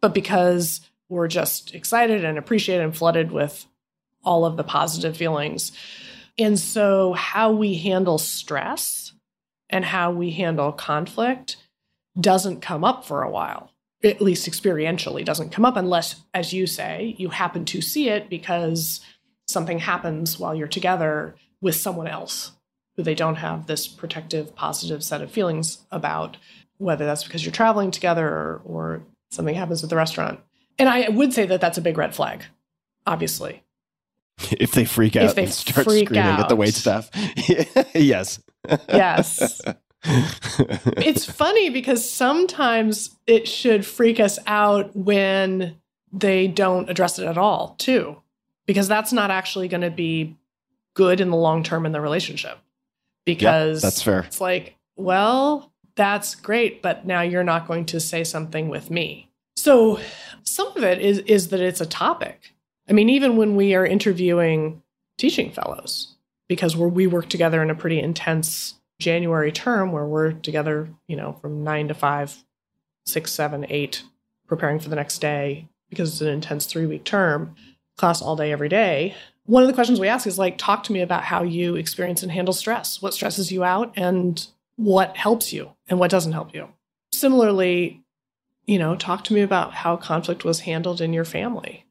but 0.00 0.12
because 0.14 0.80
we're 1.08 1.28
just 1.28 1.74
excited 1.74 2.24
and 2.24 2.36
appreciated 2.38 2.82
and 2.84 2.96
flooded 2.96 3.32
with 3.32 3.66
all 4.24 4.44
of 4.44 4.56
the 4.56 4.64
positive 4.64 5.16
feelings 5.16 5.72
and 6.38 6.58
so 6.58 7.12
how 7.14 7.50
we 7.52 7.74
handle 7.74 8.18
stress 8.18 9.12
and 9.70 9.84
how 9.84 10.10
we 10.10 10.30
handle 10.30 10.72
conflict 10.72 11.56
doesn't 12.20 12.60
come 12.60 12.84
up 12.84 13.04
for 13.04 13.22
a 13.22 13.30
while 13.30 13.70
at 14.02 14.20
least 14.20 14.48
experientially 14.48 15.24
doesn't 15.24 15.50
come 15.50 15.64
up 15.64 15.76
unless 15.76 16.22
as 16.34 16.52
you 16.52 16.66
say 16.66 17.14
you 17.18 17.30
happen 17.30 17.64
to 17.64 17.80
see 17.80 18.10
it 18.10 18.28
because 18.28 19.00
something 19.48 19.78
happens 19.78 20.38
while 20.38 20.54
you're 20.54 20.68
together 20.68 21.34
with 21.60 21.74
someone 21.74 22.06
else 22.06 22.52
who 22.96 23.02
they 23.02 23.14
don't 23.14 23.36
have 23.36 23.66
this 23.66 23.88
protective, 23.88 24.54
positive 24.54 25.02
set 25.02 25.20
of 25.20 25.30
feelings 25.30 25.78
about, 25.90 26.36
whether 26.78 27.04
that's 27.04 27.24
because 27.24 27.44
you're 27.44 27.52
traveling 27.52 27.90
together 27.90 28.28
or, 28.28 28.62
or 28.64 29.02
something 29.30 29.54
happens 29.54 29.82
at 29.82 29.90
the 29.90 29.96
restaurant. 29.96 30.40
And 30.78 30.88
I 30.88 31.08
would 31.08 31.32
say 31.32 31.46
that 31.46 31.60
that's 31.60 31.78
a 31.78 31.82
big 31.82 31.98
red 31.98 32.14
flag, 32.14 32.44
obviously. 33.06 33.63
If 34.52 34.72
they 34.72 34.84
freak 34.84 35.16
out 35.16 35.36
they 35.36 35.44
and 35.44 35.52
start 35.52 35.84
screaming 35.84 36.18
at 36.18 36.48
the 36.48 36.54
out. 36.54 36.58
wait 36.58 36.74
staff. 36.74 37.08
yes. 37.94 38.40
Yes. 38.88 39.60
it's 40.04 41.24
funny 41.24 41.70
because 41.70 42.08
sometimes 42.08 43.16
it 43.26 43.48
should 43.48 43.86
freak 43.86 44.20
us 44.20 44.38
out 44.46 44.94
when 44.94 45.76
they 46.12 46.46
don't 46.46 46.90
address 46.90 47.18
it 47.18 47.26
at 47.26 47.38
all, 47.38 47.74
too, 47.78 48.20
because 48.66 48.88
that's 48.88 49.12
not 49.12 49.30
actually 49.30 49.68
going 49.68 49.80
to 49.80 49.90
be 49.90 50.36
good 50.94 51.20
in 51.20 51.30
the 51.30 51.36
long 51.36 51.62
term 51.62 51.86
in 51.86 51.92
the 51.92 52.00
relationship. 52.00 52.58
Because 53.24 53.80
that's 53.80 54.02
fair. 54.02 54.20
It's 54.20 54.40
like, 54.40 54.76
well, 54.96 55.72
that's 55.96 56.34
great, 56.34 56.82
but 56.82 57.06
now 57.06 57.22
you're 57.22 57.44
not 57.44 57.66
going 57.66 57.86
to 57.86 58.00
say 58.00 58.24
something 58.24 58.68
with 58.68 58.90
me. 58.90 59.30
So 59.56 59.98
some 60.42 60.68
of 60.76 60.82
it 60.82 61.00
is 61.00 61.18
is 61.20 61.48
that 61.48 61.60
it's 61.60 61.80
a 61.80 61.86
topic. 61.86 62.53
I 62.88 62.92
mean, 62.92 63.08
even 63.08 63.36
when 63.36 63.56
we 63.56 63.74
are 63.74 63.86
interviewing 63.86 64.82
teaching 65.16 65.50
fellows, 65.50 66.16
because 66.48 66.76
we 66.76 67.06
work 67.06 67.28
together 67.28 67.62
in 67.62 67.70
a 67.70 67.74
pretty 67.74 67.98
intense 67.98 68.74
January 68.98 69.52
term 69.52 69.92
where 69.92 70.04
we're 70.04 70.32
together, 70.32 70.88
you 71.08 71.16
know, 71.16 71.32
from 71.32 71.64
nine 71.64 71.88
to 71.88 71.94
five, 71.94 72.44
six, 73.06 73.32
seven, 73.32 73.66
eight, 73.68 74.02
preparing 74.46 74.78
for 74.78 74.88
the 74.88 74.96
next 74.96 75.20
day 75.20 75.68
because 75.88 76.12
it's 76.12 76.20
an 76.20 76.28
intense 76.28 76.66
three 76.66 76.86
week 76.86 77.04
term, 77.04 77.54
class 77.96 78.20
all 78.20 78.36
day, 78.36 78.52
every 78.52 78.68
day. 78.68 79.14
One 79.46 79.62
of 79.62 79.66
the 79.66 79.74
questions 79.74 80.00
we 80.00 80.08
ask 80.08 80.26
is 80.26 80.38
like, 80.38 80.58
talk 80.58 80.84
to 80.84 80.92
me 80.92 81.00
about 81.00 81.24
how 81.24 81.42
you 81.42 81.76
experience 81.76 82.22
and 82.22 82.32
handle 82.32 82.54
stress. 82.54 83.00
What 83.02 83.14
stresses 83.14 83.52
you 83.52 83.62
out 83.64 83.92
and 83.96 84.46
what 84.76 85.16
helps 85.16 85.52
you 85.52 85.70
and 85.88 85.98
what 85.98 86.10
doesn't 86.10 86.32
help 86.32 86.54
you. 86.54 86.68
Similarly, 87.12 88.02
you 88.66 88.78
know, 88.78 88.96
talk 88.96 89.24
to 89.24 89.34
me 89.34 89.42
about 89.42 89.74
how 89.74 89.96
conflict 89.96 90.44
was 90.44 90.60
handled 90.60 91.00
in 91.00 91.12
your 91.12 91.26
family 91.26 91.83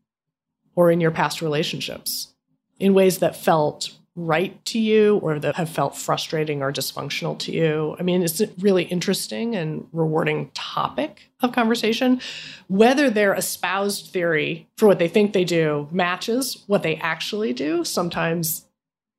or 0.76 0.92
in 0.92 1.02
your 1.02 1.12
past 1.12 1.42
relationships 1.42 2.34
in 2.80 2.94
ways 2.94 3.20
that 3.20 3.36
felt 3.36 3.92
right 4.16 4.64
to 4.66 4.80
you 4.80 5.18
or 5.18 5.40
that 5.40 5.56
have 5.56 5.70
felt 5.70 5.98
frustrating 5.98 6.62
or 6.62 6.72
dysfunctional 6.72 7.38
to 7.40 7.52
you. 7.52 7.96
I 8.00 8.04
mean, 8.04 8.22
it's 8.22 8.40
a 8.42 8.50
really 8.60 8.84
interesting 8.84 9.56
and 9.56 9.88
rewarding 9.92 10.52
topic 10.54 11.32
of 11.42 11.52
conversation. 11.52 12.22
Whether 12.68 13.10
their 13.10 13.34
espoused 13.34 14.08
theory 14.08 14.70
for 14.78 14.88
what 14.88 15.00
they 15.00 15.08
think 15.08 15.34
they 15.34 15.46
do 15.46 15.88
matches 15.92 16.64
what 16.68 16.84
they 16.84 16.98
actually 16.98 17.54
do, 17.54 17.84
sometimes 17.84 18.66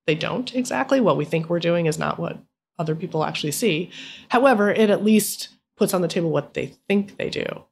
they 0.07 0.15
don't 0.15 0.55
exactly. 0.55 1.01
What 1.01 1.17
we 1.17 1.25
think 1.25 1.49
we're 1.49 1.59
doing 1.59 1.87
is 1.87 1.99
not 1.99 2.19
what 2.19 2.39
other 2.79 2.95
people 2.95 3.25
actually 3.25 3.53
see. 3.53 3.91
However, 4.29 4.71
it 4.71 4.91
at 4.91 5.05
least 5.05 5.49
puts 5.77 5.95
on 5.95 6.03
the 6.03 6.09
table 6.09 6.31
what 6.31 6.55
they 6.55 6.67
think 6.89 7.17
they 7.17 7.31
do. 7.31 7.65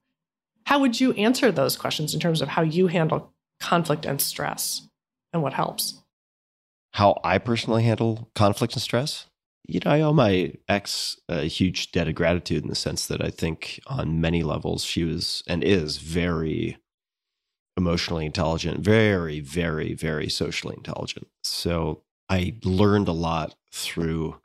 How 0.65 0.81
would 0.81 1.01
you 1.01 1.13
answer 1.13 1.53
those 1.53 1.77
questions 1.77 2.15
in 2.15 2.21
terms 2.21 2.41
of 2.41 2.49
how 2.49 2.63
you 2.63 2.89
handle 2.89 3.33
conflict 3.63 4.05
and 4.05 4.21
stress 4.21 4.89
and 5.33 5.43
what 5.43 5.55
helps? 5.55 6.03
how 6.93 7.19
I 7.25 7.39
personally 7.39 7.83
handle 7.83 8.31
conflict 8.35 8.75
and 8.75 8.83
stress. 8.83 9.27
You 9.67 9.81
know, 9.85 9.91
I 9.91 10.01
owe 10.01 10.13
my 10.13 10.55
ex 10.69 11.17
a 11.29 11.45
huge 11.45 11.93
debt 11.93 12.09
of 12.09 12.15
gratitude 12.15 12.63
in 12.63 12.69
the 12.69 12.75
sense 12.75 13.07
that 13.07 13.25
I 13.25 13.31
think 13.31 13.81
on 13.87 14.21
many 14.21 14.43
levels 14.43 14.85
she 14.85 15.05
was 15.05 15.43
and 15.47 15.63
is 15.63 15.99
very 15.99 16.79
emotionally 17.77 18.27
intelligent, 18.27 18.81
very, 18.81 19.41
very, 19.41 19.95
very 19.95 20.29
socially 20.29 20.75
intelligent. 20.77 21.29
So 21.43 22.03
I 22.29 22.57
learned 22.65 23.09
a 23.09 23.13
lot 23.13 23.55
through 23.71 24.41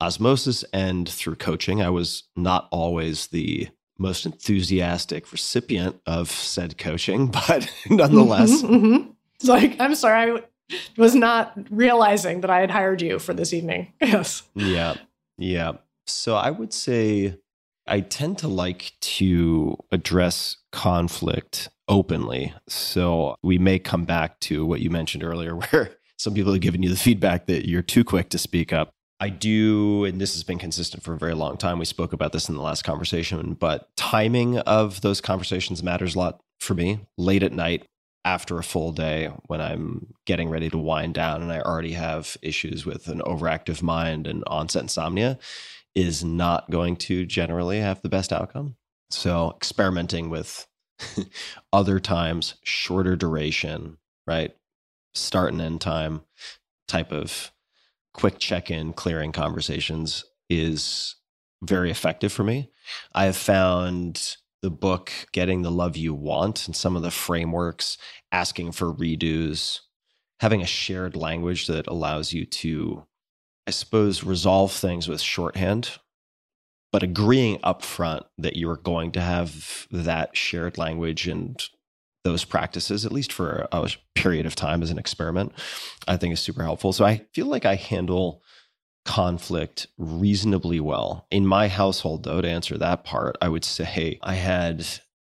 osmosis 0.00 0.64
and 0.72 1.08
through 1.08 1.36
coaching. 1.36 1.80
I 1.80 1.90
was 1.90 2.24
not 2.34 2.68
always 2.72 3.28
the 3.28 3.68
most 3.98 4.26
enthusiastic 4.26 5.30
recipient 5.32 6.00
of 6.06 6.30
said 6.30 6.78
coaching, 6.78 7.26
but 7.48 7.70
nonetheless. 7.88 8.62
Mm-hmm, 8.62 8.74
mm-hmm. 8.74 9.10
It's 9.36 9.48
like, 9.48 9.76
I'm 9.80 9.94
sorry, 9.94 10.32
I 10.32 10.42
was 10.96 11.14
not 11.14 11.52
realizing 11.70 12.40
that 12.40 12.50
I 12.50 12.60
had 12.60 12.70
hired 12.70 13.02
you 13.02 13.18
for 13.18 13.34
this 13.34 13.52
evening. 13.52 13.92
Yes. 14.00 14.42
Yeah. 14.54 14.94
Yeah. 15.38 15.72
So 16.06 16.36
I 16.36 16.50
would 16.50 16.72
say 16.72 17.38
I 17.86 18.00
tend 18.00 18.38
to 18.38 18.48
like 18.48 18.92
to 19.00 19.76
address 19.90 20.58
conflict 20.72 21.68
openly. 21.88 22.54
So 22.68 23.36
we 23.42 23.58
may 23.58 23.78
come 23.78 24.04
back 24.04 24.40
to 24.40 24.64
what 24.64 24.80
you 24.80 24.90
mentioned 24.90 25.24
earlier, 25.24 25.56
where 25.70 25.96
some 26.16 26.34
people 26.34 26.52
have 26.52 26.62
given 26.62 26.82
you 26.82 26.88
the 26.88 26.96
feedback 26.96 27.46
that 27.46 27.68
you're 27.68 27.82
too 27.82 28.04
quick 28.04 28.30
to 28.30 28.38
speak 28.38 28.72
up. 28.72 28.93
I 29.20 29.28
do, 29.28 30.04
and 30.04 30.20
this 30.20 30.34
has 30.34 30.42
been 30.42 30.58
consistent 30.58 31.02
for 31.02 31.14
a 31.14 31.18
very 31.18 31.34
long 31.34 31.56
time. 31.56 31.78
We 31.78 31.84
spoke 31.84 32.12
about 32.12 32.32
this 32.32 32.48
in 32.48 32.56
the 32.56 32.62
last 32.62 32.82
conversation, 32.82 33.54
but 33.54 33.88
timing 33.96 34.58
of 34.58 35.00
those 35.00 35.20
conversations 35.20 35.82
matters 35.82 36.14
a 36.14 36.18
lot 36.18 36.40
for 36.60 36.74
me. 36.74 37.00
Late 37.16 37.42
at 37.42 37.52
night, 37.52 37.86
after 38.24 38.58
a 38.58 38.64
full 38.64 38.92
day 38.92 39.30
when 39.46 39.60
I'm 39.60 40.14
getting 40.24 40.48
ready 40.48 40.70
to 40.70 40.78
wind 40.78 41.14
down 41.14 41.42
and 41.42 41.52
I 41.52 41.60
already 41.60 41.92
have 41.92 42.36
issues 42.42 42.86
with 42.86 43.08
an 43.08 43.20
overactive 43.20 43.82
mind 43.82 44.26
and 44.26 44.42
onset 44.46 44.82
insomnia 44.82 45.38
is 45.94 46.24
not 46.24 46.70
going 46.70 46.96
to 46.96 47.26
generally 47.26 47.80
have 47.80 48.00
the 48.02 48.08
best 48.08 48.32
outcome. 48.32 48.76
So 49.10 49.52
experimenting 49.56 50.30
with 50.30 50.66
other 51.72 52.00
times, 52.00 52.54
shorter 52.64 53.14
duration, 53.14 53.98
right? 54.26 54.56
Start 55.14 55.52
and 55.52 55.60
end 55.60 55.80
time 55.80 56.22
type 56.88 57.12
of 57.12 57.52
quick 58.14 58.38
check 58.38 58.70
in, 58.70 58.92
clearing 58.92 59.32
conversations 59.32 60.24
is 60.48 61.16
very 61.62 61.90
effective 61.90 62.32
for 62.32 62.44
me. 62.44 62.70
I 63.14 63.26
have 63.26 63.36
found 63.36 64.36
the 64.62 64.70
book 64.70 65.12
Getting 65.32 65.62
the 65.62 65.70
Love 65.70 65.96
You 65.96 66.14
Want 66.14 66.66
and 66.66 66.74
some 66.74 66.96
of 66.96 67.02
the 67.02 67.10
frameworks, 67.10 67.98
asking 68.32 68.72
for 68.72 68.94
redos, 68.94 69.80
having 70.40 70.62
a 70.62 70.66
shared 70.66 71.16
language 71.16 71.66
that 71.66 71.86
allows 71.86 72.32
you 72.32 72.46
to, 72.46 73.04
I 73.66 73.72
suppose, 73.72 74.24
resolve 74.24 74.72
things 74.72 75.06
with 75.06 75.20
shorthand, 75.20 75.98
but 76.92 77.02
agreeing 77.02 77.58
upfront 77.58 78.22
that 78.38 78.56
you 78.56 78.70
are 78.70 78.76
going 78.76 79.12
to 79.12 79.20
have 79.20 79.86
that 79.90 80.36
shared 80.36 80.78
language 80.78 81.28
and 81.28 81.62
those 82.24 82.44
practices, 82.44 83.04
at 83.04 83.12
least 83.12 83.32
for 83.32 83.68
a 83.70 83.88
period 84.14 84.46
of 84.46 84.54
time 84.54 84.82
as 84.82 84.90
an 84.90 84.98
experiment, 84.98 85.52
I 86.08 86.16
think 86.16 86.32
is 86.32 86.40
super 86.40 86.62
helpful. 86.62 86.92
So 86.92 87.04
I 87.04 87.26
feel 87.34 87.46
like 87.46 87.66
I 87.66 87.74
handle 87.74 88.42
conflict 89.04 89.86
reasonably 89.98 90.80
well. 90.80 91.26
In 91.30 91.46
my 91.46 91.68
household, 91.68 92.24
though, 92.24 92.40
to 92.40 92.48
answer 92.48 92.78
that 92.78 93.04
part, 93.04 93.36
I 93.42 93.48
would 93.48 93.64
say 93.64 93.84
hey, 93.84 94.18
I 94.22 94.34
had 94.34 94.86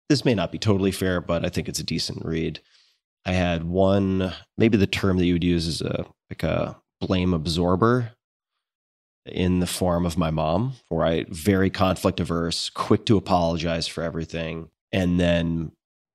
this 0.08 0.24
may 0.24 0.34
not 0.34 0.50
be 0.50 0.58
totally 0.58 0.90
fair, 0.90 1.20
but 1.20 1.44
I 1.44 1.48
think 1.48 1.68
it's 1.68 1.78
a 1.78 1.84
decent 1.84 2.24
read. 2.24 2.60
I 3.24 3.32
had 3.32 3.62
one, 3.62 4.32
maybe 4.58 4.76
the 4.76 4.88
term 4.88 5.18
that 5.18 5.26
you 5.26 5.34
would 5.34 5.44
use 5.44 5.68
is 5.68 5.80
a 5.82 6.04
like 6.28 6.42
a 6.42 6.76
blame 7.00 7.32
absorber 7.32 8.12
in 9.26 9.60
the 9.60 9.66
form 9.66 10.06
of 10.06 10.18
my 10.18 10.30
mom, 10.30 10.72
right? 10.90 11.28
Very 11.28 11.70
conflict 11.70 12.18
averse, 12.18 12.70
quick 12.70 13.06
to 13.06 13.16
apologize 13.16 13.86
for 13.86 14.02
everything. 14.02 14.70
And 14.92 15.20
then 15.20 15.72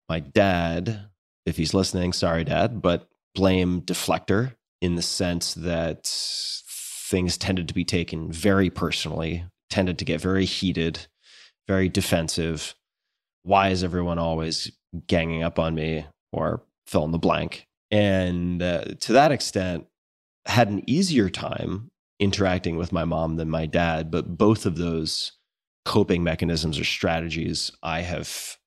my 0.10 0.20
dad, 0.20 1.08
if 1.46 1.58
he's 1.58 1.74
listening, 1.74 2.14
sorry, 2.14 2.44
dad, 2.44 2.82
but 2.82 3.08
blame 3.34 3.82
deflector 3.82 4.56
in 4.82 4.96
the 4.96 5.02
sense 5.02 5.54
that 5.56 6.06
things 6.06 7.38
tended 7.38 7.68
to 7.68 7.74
be 7.74 7.86
taken 7.86 8.32
very 8.32 8.70
personally, 8.70 9.46
tended 9.70 9.98
to 10.00 10.06
get 10.06 10.22
very 10.22 10.46
heated, 10.46 11.08
very 11.68 11.90
defensive. 11.90 12.76
Why 13.44 13.70
is 13.70 13.84
everyone 13.84 14.20
always 14.20 14.72
ganging 15.08 15.44
up 15.44 15.60
on 15.60 15.76
me 15.76 16.06
or 16.32 16.64
fill 16.88 17.06
in 17.06 17.12
the 17.12 17.18
blank? 17.18 17.68
And 17.92 18.62
uh, 18.62 18.86
to 19.02 19.14
that 19.14 19.32
extent, 19.32 19.86
had 20.46 20.70
an 20.70 20.84
easier 20.88 21.30
time 21.30 21.90
interacting 22.20 22.78
with 22.78 22.92
my 22.92 23.06
mom 23.06 23.36
than 23.36 23.50
my 23.50 23.66
dad, 23.66 24.10
but 24.10 24.38
both 24.38 24.66
of 24.66 24.78
those 24.78 25.34
coping 25.84 26.24
mechanisms 26.24 26.80
or 26.80 26.84
strategies 26.84 27.72
I 27.84 28.02
have 28.02 28.58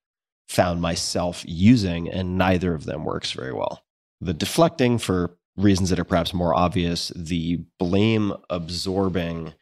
found 0.49 0.81
myself 0.81 1.45
using, 1.47 2.09
and 2.09 2.39
neither 2.39 2.75
of 2.75 2.85
them 2.85 3.05
works 3.05 3.33
very 3.33 3.53
well. 3.53 3.85
The 4.21 4.35
deflecting 4.35 4.99
for 4.99 5.37
reasons 5.57 5.91
that 5.91 5.99
are 5.99 6.05
perhaps 6.05 6.33
more 6.33 6.55
obvious, 6.55 7.13
the 7.15 7.65
blame 7.79 8.33
absorbing, 8.49 9.55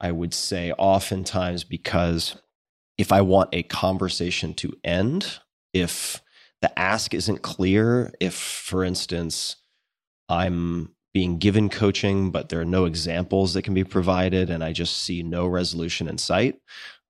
I 0.00 0.12
would 0.12 0.32
say, 0.32 0.72
oftentimes 0.72 1.64
because 1.64 2.36
if 2.96 3.12
I 3.12 3.20
want 3.20 3.50
a 3.52 3.62
conversation 3.62 4.54
to 4.54 4.72
end, 4.84 5.40
if 5.72 6.22
the 6.62 6.78
ask 6.78 7.14
isn't 7.14 7.42
clear, 7.42 8.12
if, 8.20 8.34
for 8.34 8.84
instance, 8.84 9.56
I'm 10.28 10.94
being 11.12 11.38
given 11.38 11.68
coaching, 11.68 12.30
but 12.30 12.48
there 12.48 12.60
are 12.60 12.64
no 12.64 12.84
examples 12.84 13.54
that 13.54 13.62
can 13.62 13.74
be 13.74 13.84
provided, 13.84 14.48
and 14.48 14.62
I 14.62 14.72
just 14.72 14.98
see 14.98 15.22
no 15.22 15.46
resolution 15.46 16.08
in 16.08 16.18
sight, 16.18 16.60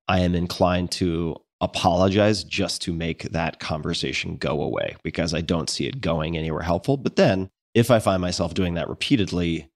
I 0.08 0.20
am 0.20 0.34
inclined 0.34 0.90
to 0.92 1.36
apologize 1.60 2.42
just 2.44 2.80
to 2.82 2.92
make 2.92 3.24
that 3.30 3.60
conversation 3.60 4.36
go 4.36 4.62
away 4.62 4.96
because 5.02 5.34
I 5.34 5.40
don't 5.40 5.68
see 5.68 5.86
it 5.86 6.00
going 6.00 6.36
anywhere 6.36 6.62
helpful. 6.62 6.96
But 6.96 7.16
then 7.16 7.50
if 7.74 7.90
I 7.90 7.98
find 7.98 8.20
myself 8.20 8.54
doing 8.54 8.74
that 8.74 8.88
repeatedly, 8.88 9.70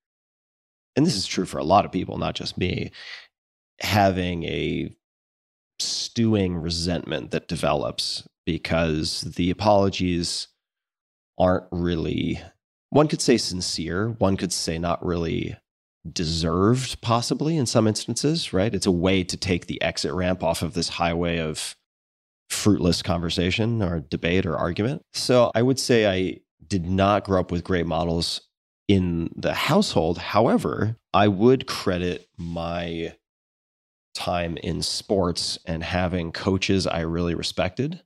and 0.97 1.07
this 1.07 1.16
is 1.16 1.26
true 1.26 1.45
for 1.45 1.59
a 1.59 1.64
lot 1.64 1.85
of 1.85 1.93
people, 1.93 2.18
not 2.18 2.35
just 2.35 2.57
me, 2.57 2.91
having 3.80 4.45
a 4.45 4.95
stewing 5.78 6.57
resentment 6.57 7.32
that 7.32 7.49
develops 7.49 8.26
because 8.47 9.22
the 9.22 9.51
apologies 9.51 10.49
aren't 11.39 11.66
really, 11.70 12.41
one 12.91 13.09
could 13.09 13.20
say 13.20 13.37
sincere, 13.37 14.11
one 14.18 14.37
could 14.37 14.53
say 14.53 14.78
not 14.78 15.05
really 15.05 15.57
deserved, 16.11 17.01
possibly 17.01 17.57
in 17.57 17.67
some 17.67 17.87
instances, 17.87 18.53
right? 18.53 18.75
It's 18.75 18.87
a 18.87 18.93
way 18.93 19.25
to 19.25 19.37
take 19.37 19.67
the 19.67 19.81
exit 19.83 20.13
ramp 20.13 20.43
off 20.43 20.63
of 20.63 20.75
this 20.75 20.89
highway 20.89 21.39
of 21.39 21.77
fruitless 22.51 23.03
conversation 23.03 23.83
or 23.83 24.01
debate 24.01 24.47
or 24.47 24.57
argument. 24.57 25.03
So 25.13 25.51
I 25.55 25.63
would 25.63 25.79
say 25.79 26.07
I 26.07 26.41
did 26.67 26.87
not 26.87 27.25
grow 27.25 27.41
up 27.41 27.51
with 27.51 27.65
great 27.65 27.87
models 27.87 28.43
in 28.87 29.31
the 29.35 29.55
household. 29.55 30.19
However, 30.19 30.97
I 31.13 31.29
would 31.29 31.67
credit 31.67 32.29
my 32.37 33.15
time 34.15 34.57
in 34.59 34.83
sports 34.83 35.59
and 35.67 35.83
having 35.83 36.33
coaches 36.33 36.87
I 36.87 37.01
really 37.01 37.35
respected 37.35 38.03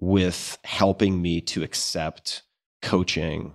with 0.00 0.58
helping 0.64 1.22
me 1.22 1.40
to 1.40 1.62
accept 1.62 2.42
coaching 2.82 3.54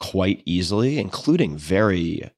quite 0.00 0.42
easily, 0.44 0.98
including 0.98 1.56
very 1.56 2.30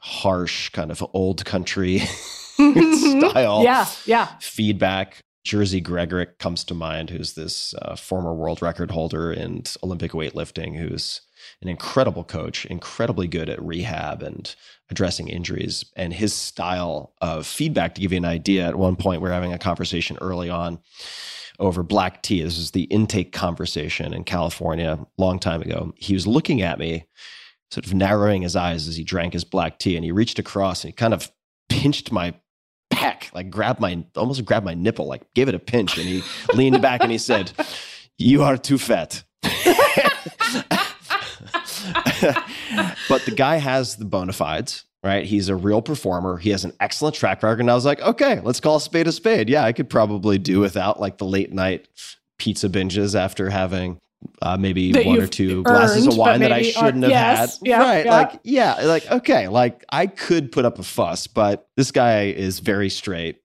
harsh, 0.00 0.70
kind 0.70 0.90
of 0.90 1.04
old 1.12 1.44
country 1.44 1.98
style 2.56 3.62
yeah, 3.62 3.86
yeah. 4.06 4.26
feedback 4.40 5.22
Jerzy 5.46 5.80
Gregorek 5.80 6.38
comes 6.38 6.64
to 6.64 6.74
mind, 6.74 7.08
who's 7.08 7.34
this 7.34 7.72
uh, 7.80 7.94
former 7.94 8.34
world 8.34 8.60
record 8.62 8.90
holder 8.90 9.32
in 9.32 9.62
Olympic 9.80 10.10
weightlifting, 10.10 10.76
who's 10.76 11.20
an 11.62 11.68
incredible 11.68 12.24
coach, 12.24 12.66
incredibly 12.66 13.28
good 13.28 13.48
at 13.48 13.62
rehab 13.62 14.24
and 14.24 14.56
addressing 14.90 15.28
injuries. 15.28 15.84
And 15.94 16.12
his 16.12 16.34
style 16.34 17.14
of 17.20 17.46
feedback, 17.46 17.94
to 17.94 18.00
give 18.00 18.10
you 18.10 18.18
an 18.18 18.24
idea, 18.24 18.66
at 18.66 18.74
one 18.74 18.96
point 18.96 19.20
we 19.20 19.28
we're 19.28 19.34
having 19.34 19.52
a 19.52 19.58
conversation 19.58 20.18
early 20.20 20.50
on 20.50 20.80
over 21.60 21.84
black 21.84 22.22
tea. 22.22 22.42
This 22.42 22.58
is 22.58 22.72
the 22.72 22.84
intake 22.84 23.32
conversation 23.32 24.12
in 24.12 24.24
California 24.24 24.98
a 25.00 25.22
long 25.22 25.38
time 25.38 25.62
ago. 25.62 25.92
He 25.96 26.14
was 26.14 26.26
looking 26.26 26.60
at 26.60 26.80
me, 26.80 27.06
sort 27.70 27.86
of 27.86 27.94
narrowing 27.94 28.42
his 28.42 28.56
eyes 28.56 28.88
as 28.88 28.96
he 28.96 29.04
drank 29.04 29.32
his 29.32 29.44
black 29.44 29.78
tea, 29.78 29.96
and 29.96 30.04
he 30.04 30.12
reached 30.12 30.38
across 30.38 30.84
and 30.84 30.92
he 30.92 30.96
kind 30.96 31.14
of 31.14 31.30
pinched 31.68 32.12
my 32.12 32.34
pec, 32.92 33.32
like 33.34 33.50
grabbed 33.50 33.80
my 33.80 34.04
almost 34.16 34.44
grabbed 34.44 34.66
my 34.66 34.74
nipple, 34.74 35.06
like 35.06 35.22
gave 35.34 35.48
it 35.48 35.54
a 35.54 35.58
pinch, 35.58 35.98
and 35.98 36.06
he 36.06 36.22
leaned 36.54 36.80
back 36.80 37.02
and 37.02 37.10
he 37.10 37.18
said, 37.18 37.52
"You 38.18 38.42
are 38.42 38.56
too 38.56 38.78
fat." 38.78 39.24
but 43.08 43.24
the 43.24 43.32
guy 43.34 43.56
has 43.56 43.96
the 43.96 44.04
bona 44.04 44.32
fides, 44.32 44.84
right? 45.02 45.24
He's 45.24 45.48
a 45.48 45.56
real 45.56 45.82
performer. 45.82 46.36
He 46.36 46.50
has 46.50 46.64
an 46.64 46.72
excellent 46.80 47.14
track 47.14 47.42
record. 47.42 47.60
And 47.60 47.70
I 47.70 47.74
was 47.74 47.84
like, 47.84 48.00
okay, 48.00 48.40
let's 48.40 48.60
call 48.60 48.76
a 48.76 48.80
spade 48.80 49.06
a 49.06 49.12
spade. 49.12 49.48
Yeah, 49.48 49.64
I 49.64 49.72
could 49.72 49.88
probably 49.88 50.38
do 50.38 50.60
without 50.60 51.00
like 51.00 51.18
the 51.18 51.24
late 51.24 51.52
night 51.52 51.88
pizza 52.38 52.68
binges 52.68 53.18
after 53.18 53.50
having 53.50 54.00
uh, 54.42 54.56
maybe 54.56 54.92
That 54.92 55.06
one 55.06 55.20
or 55.20 55.26
two 55.26 55.56
earned, 55.58 55.64
glasses 55.64 56.06
of 56.06 56.16
wine 56.16 56.40
that 56.40 56.52
I 56.52 56.62
shouldn't 56.62 56.84
aren't- 56.84 57.02
have 57.04 57.10
yes, 57.10 57.58
had. 57.58 57.68
yeah, 57.68 57.78
right. 57.78 58.04
yeah. 58.04 58.10
Like, 58.16 58.40
yeah, 58.44 58.74
like, 58.84 59.10
okay, 59.10 59.48
like 59.48 59.84
I 59.90 60.06
could 60.06 60.52
put 60.52 60.64
up 60.64 60.78
a 60.78 60.82
fuss, 60.82 61.26
but 61.26 61.68
this 61.76 61.90
guy 61.90 62.24
is 62.26 62.60
very 62.60 62.88
straight. 62.90 63.40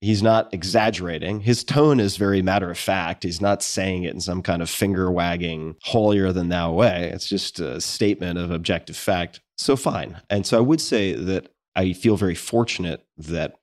He's 0.00 0.22
not 0.22 0.54
exaggerating. 0.54 1.40
His 1.40 1.64
tone 1.64 1.98
is 1.98 2.16
very 2.16 2.40
matter 2.40 2.70
of 2.70 2.78
fact. 2.78 3.24
He's 3.24 3.40
not 3.40 3.64
saying 3.64 4.04
it 4.04 4.14
in 4.14 4.20
some 4.20 4.42
kind 4.42 4.62
of 4.62 4.70
finger 4.70 5.10
wagging, 5.10 5.74
holier 5.82 6.32
than 6.32 6.50
thou 6.50 6.72
way. 6.72 7.10
It's 7.12 7.28
just 7.28 7.58
a 7.58 7.80
statement 7.80 8.38
of 8.38 8.52
objective 8.52 8.96
fact. 8.96 9.40
So, 9.56 9.74
fine. 9.74 10.20
And 10.30 10.46
so, 10.46 10.56
I 10.56 10.60
would 10.60 10.80
say 10.80 11.14
that 11.14 11.48
I 11.74 11.92
feel 11.94 12.16
very 12.16 12.36
fortunate 12.36 13.04
that 13.16 13.56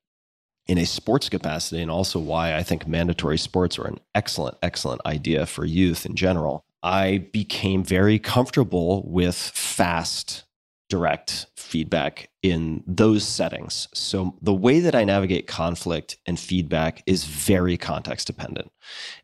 in 0.68 0.78
a 0.78 0.86
sports 0.86 1.30
capacity, 1.30 1.82
and 1.82 1.92
also 1.92 2.20
why 2.20 2.56
I 2.56 2.64
think 2.64 2.88
mandatory 2.88 3.38
sports 3.38 3.78
are 3.78 3.88
an 3.88 4.00
excellent, 4.14 4.58
excellent 4.62 5.02
idea 5.06 5.46
for 5.46 5.66
youth 5.66 6.06
in 6.06 6.16
general, 6.16 6.66
I 6.82 7.28
became 7.32 7.84
very 7.84 8.20
comfortable 8.20 9.04
with 9.08 9.36
fast 9.36 10.44
direct 10.88 11.48
feedback 11.56 12.30
in 12.44 12.84
those 12.86 13.28
settings. 13.28 13.88
So 13.94 14.38
the 14.42 14.54
way 14.54 14.80
that 14.82 14.94
I 14.94 15.04
navigate 15.04 15.48
conflict 15.48 16.18
and 16.28 16.40
feedback 16.40 17.02
is 17.08 17.24
very 17.24 17.76
context 17.76 18.28
dependent. 18.28 18.72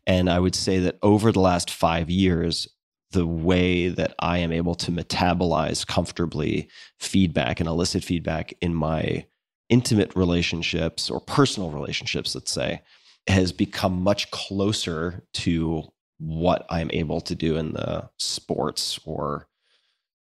And 0.06 0.28
I 0.28 0.40
would 0.40 0.56
say 0.56 0.80
that 0.80 0.98
over 1.02 1.30
the 1.30 1.40
last 1.40 1.70
five 1.70 2.10
years, 2.10 2.68
the 3.12 3.26
way 3.26 3.88
that 3.88 4.14
I 4.18 4.38
am 4.38 4.52
able 4.52 4.74
to 4.76 4.90
metabolize 4.90 5.86
comfortably 5.86 6.68
feedback 6.98 7.60
and 7.60 7.68
elicit 7.68 8.02
feedback 8.02 8.54
in 8.60 8.74
my 8.74 9.26
intimate 9.72 10.14
relationships 10.14 11.08
or 11.08 11.18
personal 11.18 11.70
relationships, 11.70 12.34
let's 12.34 12.52
say, 12.52 12.82
has 13.26 13.52
become 13.52 14.02
much 14.02 14.30
closer 14.30 15.24
to 15.32 15.82
what 16.18 16.66
I'm 16.68 16.90
able 16.92 17.20
to 17.22 17.34
do 17.34 17.56
in 17.56 17.72
the 17.72 18.10
sports 18.18 19.00
or 19.04 19.48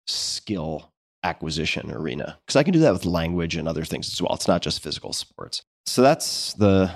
skill 0.08 0.94
acquisition 1.24 1.92
arena 1.92 2.38
because 2.42 2.56
I 2.56 2.64
can 2.64 2.74
do 2.74 2.80
that 2.80 2.94
with 2.94 3.06
language 3.06 3.56
and 3.56 3.68
other 3.68 3.84
things 3.84 4.12
as 4.12 4.22
well. 4.22 4.34
It's 4.34 4.48
not 4.48 4.62
just 4.62 4.82
physical 4.82 5.14
sports. 5.14 5.62
So 5.86 6.02
that's 6.02 6.54
the 6.54 6.92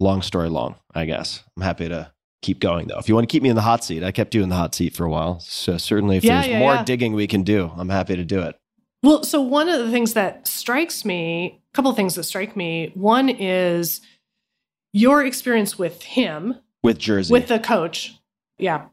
long 0.00 0.22
story 0.22 0.48
long, 0.48 0.76
I 0.94 1.04
guess. 1.04 1.42
I'm 1.56 1.62
happy 1.64 1.88
to 1.88 2.10
keep 2.40 2.60
going 2.60 2.86
though. 2.86 2.98
If 2.98 3.08
you 3.08 3.14
want 3.14 3.28
to 3.28 3.32
keep 3.32 3.42
me 3.42 3.48
in 3.50 3.56
the 3.56 3.62
hot 3.62 3.84
seat, 3.84 4.02
I 4.04 4.12
kept 4.12 4.34
you 4.34 4.42
in 4.42 4.48
the 4.48 4.54
hot 4.54 4.74
seat 4.74 4.94
for 4.94 5.04
a 5.04 5.10
while. 5.10 5.40
So 5.40 5.76
certainly 5.76 6.16
if 6.16 6.24
Yeah, 6.24 6.36
there's 6.40 6.46
yeah, 6.52 6.58
more 6.60 6.74
yeah. 6.76 6.84
digging 6.84 7.12
we 7.14 7.26
can 7.26 7.42
do, 7.42 7.70
I'm 7.76 7.88
happy 7.90 8.16
to 8.16 8.24
do 8.24 8.40
it. 8.40 8.56
Well, 9.02 9.22
so 9.22 9.40
one 9.40 9.68
of 9.68 9.78
the 9.78 9.90
things 9.90 10.14
that 10.14 10.48
strikes 10.48 11.04
me, 11.04 11.60
a 11.72 11.74
couple 11.74 11.90
of 11.90 11.96
things 11.96 12.14
that 12.16 12.24
strike 12.24 12.56
me. 12.56 12.90
One 12.94 13.28
is 13.28 14.00
your 14.92 15.24
experience 15.24 15.78
with 15.78 16.02
him, 16.02 16.56
With 16.82 16.98
Jerzy. 16.98 17.30
with 17.30 17.48
the 17.48 17.58
coach. 17.60 18.14
Yeah. 18.58 18.86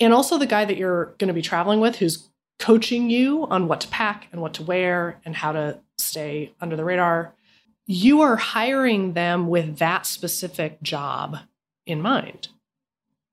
And 0.00 0.12
also 0.12 0.38
the 0.38 0.46
guy 0.46 0.64
that 0.64 0.76
you're 0.76 1.14
going 1.18 1.28
to 1.28 1.34
be 1.34 1.42
traveling 1.42 1.80
with 1.80 1.96
who's 1.96 2.28
coaching 2.58 3.10
you 3.10 3.46
on 3.46 3.68
what 3.68 3.80
to 3.82 3.88
pack 3.88 4.26
and 4.32 4.40
what 4.40 4.54
to 4.54 4.62
wear 4.64 5.20
and 5.24 5.36
how 5.36 5.52
to 5.52 5.78
stay 5.98 6.52
under 6.60 6.76
the 6.76 6.84
radar. 6.84 7.34
You 7.86 8.20
are 8.20 8.36
hiring 8.36 9.12
them 9.14 9.48
with 9.48 9.78
that 9.78 10.04
specific 10.06 10.82
job 10.82 11.38
in 11.86 12.02
mind. 12.02 12.48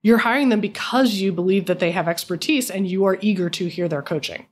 You're 0.04 0.20
hiring 0.20 0.50
them 0.50 0.62
because 0.62 1.16
you 1.16 1.32
believe 1.32 1.66
that 1.66 1.80
they 1.80 1.92
have 1.92 2.08
expertise 2.08 2.70
and 2.70 2.88
you 2.88 3.06
are 3.06 3.18
eager 3.22 3.50
to 3.50 3.68
hear 3.68 3.88
their 3.88 4.04
coaching. 4.04 4.46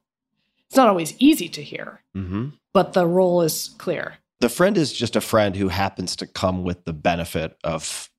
It's 0.74 0.78
not 0.80 0.90
always 0.90 1.14
easy 1.20 1.50
to 1.50 1.62
hear, 1.62 2.02
hmm 2.16 2.48
but 2.74 2.94
the 2.94 3.06
role 3.06 3.44
is 3.44 3.76
clear. 3.78 4.16
the 4.40 4.50
friend 4.50 4.76
is 4.76 4.92
just 4.92 5.16
a 5.16 5.22
friend 5.22 5.56
who 5.56 5.68
happens 5.70 6.16
to 6.16 6.26
come 6.26 6.64
with 6.64 6.84
the 6.86 6.94
benefit 6.94 7.56
of 7.64 8.10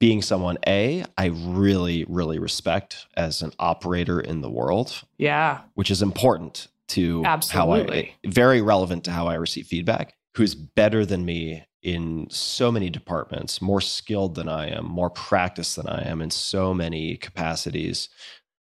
being 0.00 0.20
someone 0.20 0.58
a 0.66 1.04
i 1.16 1.26
really 1.26 2.04
really 2.08 2.40
respect 2.40 3.06
as 3.16 3.40
an 3.40 3.52
operator 3.60 4.18
in 4.20 4.40
the 4.40 4.50
world 4.50 5.02
Yeah. 5.16 5.60
which 5.74 5.92
is 5.92 6.02
important 6.02 6.66
to 6.88 7.22
Absolutely. 7.24 8.02
how 8.02 8.28
i 8.28 8.28
very 8.28 8.60
relevant 8.60 9.04
to 9.04 9.12
how 9.12 9.28
i 9.28 9.34
receive 9.34 9.68
feedback 9.68 10.14
who's 10.36 10.56
better 10.56 11.06
than 11.06 11.24
me 11.24 11.64
in 11.84 12.26
so 12.30 12.72
many 12.72 12.90
departments 12.90 13.62
more 13.62 13.80
skilled 13.80 14.34
than 14.34 14.48
i 14.48 14.66
am 14.70 14.84
more 14.86 15.10
practiced 15.10 15.76
than 15.76 15.86
i 15.86 16.02
am 16.02 16.20
in 16.20 16.30
so 16.32 16.74
many 16.74 17.16
capacities 17.16 18.08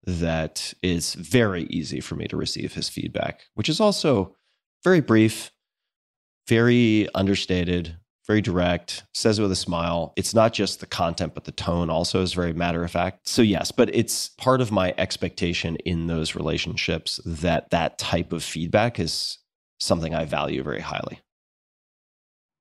that 0.05 0.75
it's 0.83 1.15
very 1.15 1.65
easy 1.65 2.01
for 2.01 2.15
me 2.17 2.27
to 2.27 2.37
receive 2.37 2.75
his 2.75 2.89
feedback 2.89 3.43
which 3.55 3.69
is 3.69 3.81
also 3.81 4.35
very 4.85 5.01
brief 5.01 5.53
very 6.49 7.09
understated, 7.15 7.97
very 8.27 8.41
direct, 8.41 9.05
says 9.15 9.39
it 9.39 9.43
with 9.43 9.53
a 9.53 9.57
smile. 9.57 10.13
It's 10.17 10.35
not 10.35 10.53
just 10.53 10.81
the 10.81 10.87
content, 10.87 11.35
but 11.35 11.45
the 11.45 11.53
tone 11.53 11.91
also 11.91 12.23
is 12.23 12.33
very 12.33 12.53
matter 12.53 12.85
of 12.85 12.91
fact. 12.91 13.29
So, 13.29 13.43
yes, 13.43 13.73
but 13.73 13.95
it's 13.95 14.29
part 14.31 14.61
of 14.61 14.71
my 14.71 14.95
expectation 14.99 15.77
in 15.77 16.07
those 16.07 16.35
relationships 16.35 17.21
that 17.25 17.71
that 17.71 17.99
type 17.99 18.33
of 18.33 18.45
feedback 18.45 18.99
is 18.99 19.39
something 19.79 20.15
I 20.15 20.25
value 20.25 20.63
very 20.63 20.81
highly. 20.81 21.21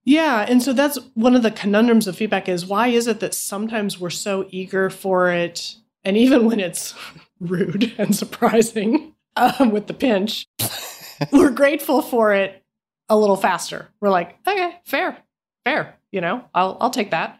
Yeah, 0.03 0.45
and 0.49 0.63
so 0.63 0.73
that's 0.73 0.97
one 1.13 1.35
of 1.35 1.43
the 1.43 1.51
conundrums 1.51 2.07
of 2.07 2.15
feedback 2.15 2.49
is 2.49 2.65
why 2.65 2.87
is 2.87 3.05
it 3.05 3.19
that 3.19 3.35
sometimes 3.35 3.99
we're 3.99 4.09
so 4.09 4.47
eager 4.49 4.89
for 4.89 5.31
it, 5.31 5.75
and 6.03 6.17
even 6.17 6.45
when 6.45 6.59
it's 6.59 6.95
rude 7.41 7.93
and 7.97 8.15
surprising 8.15 9.13
um, 9.35 9.71
with 9.71 9.87
the 9.87 9.93
pinch, 9.93 10.47
we're 11.31 11.51
grateful 11.51 12.01
for 12.01 12.33
it 12.33 12.63
a 13.09 13.17
little 13.17 13.35
faster. 13.35 13.89
We're 13.99 14.09
like, 14.09 14.37
okay, 14.47 14.79
fair, 14.85 15.17
fair, 15.65 15.95
you 16.11 16.21
know, 16.21 16.45
I'll 16.53 16.77
I'll 16.79 16.89
take 16.89 17.11
that 17.11 17.39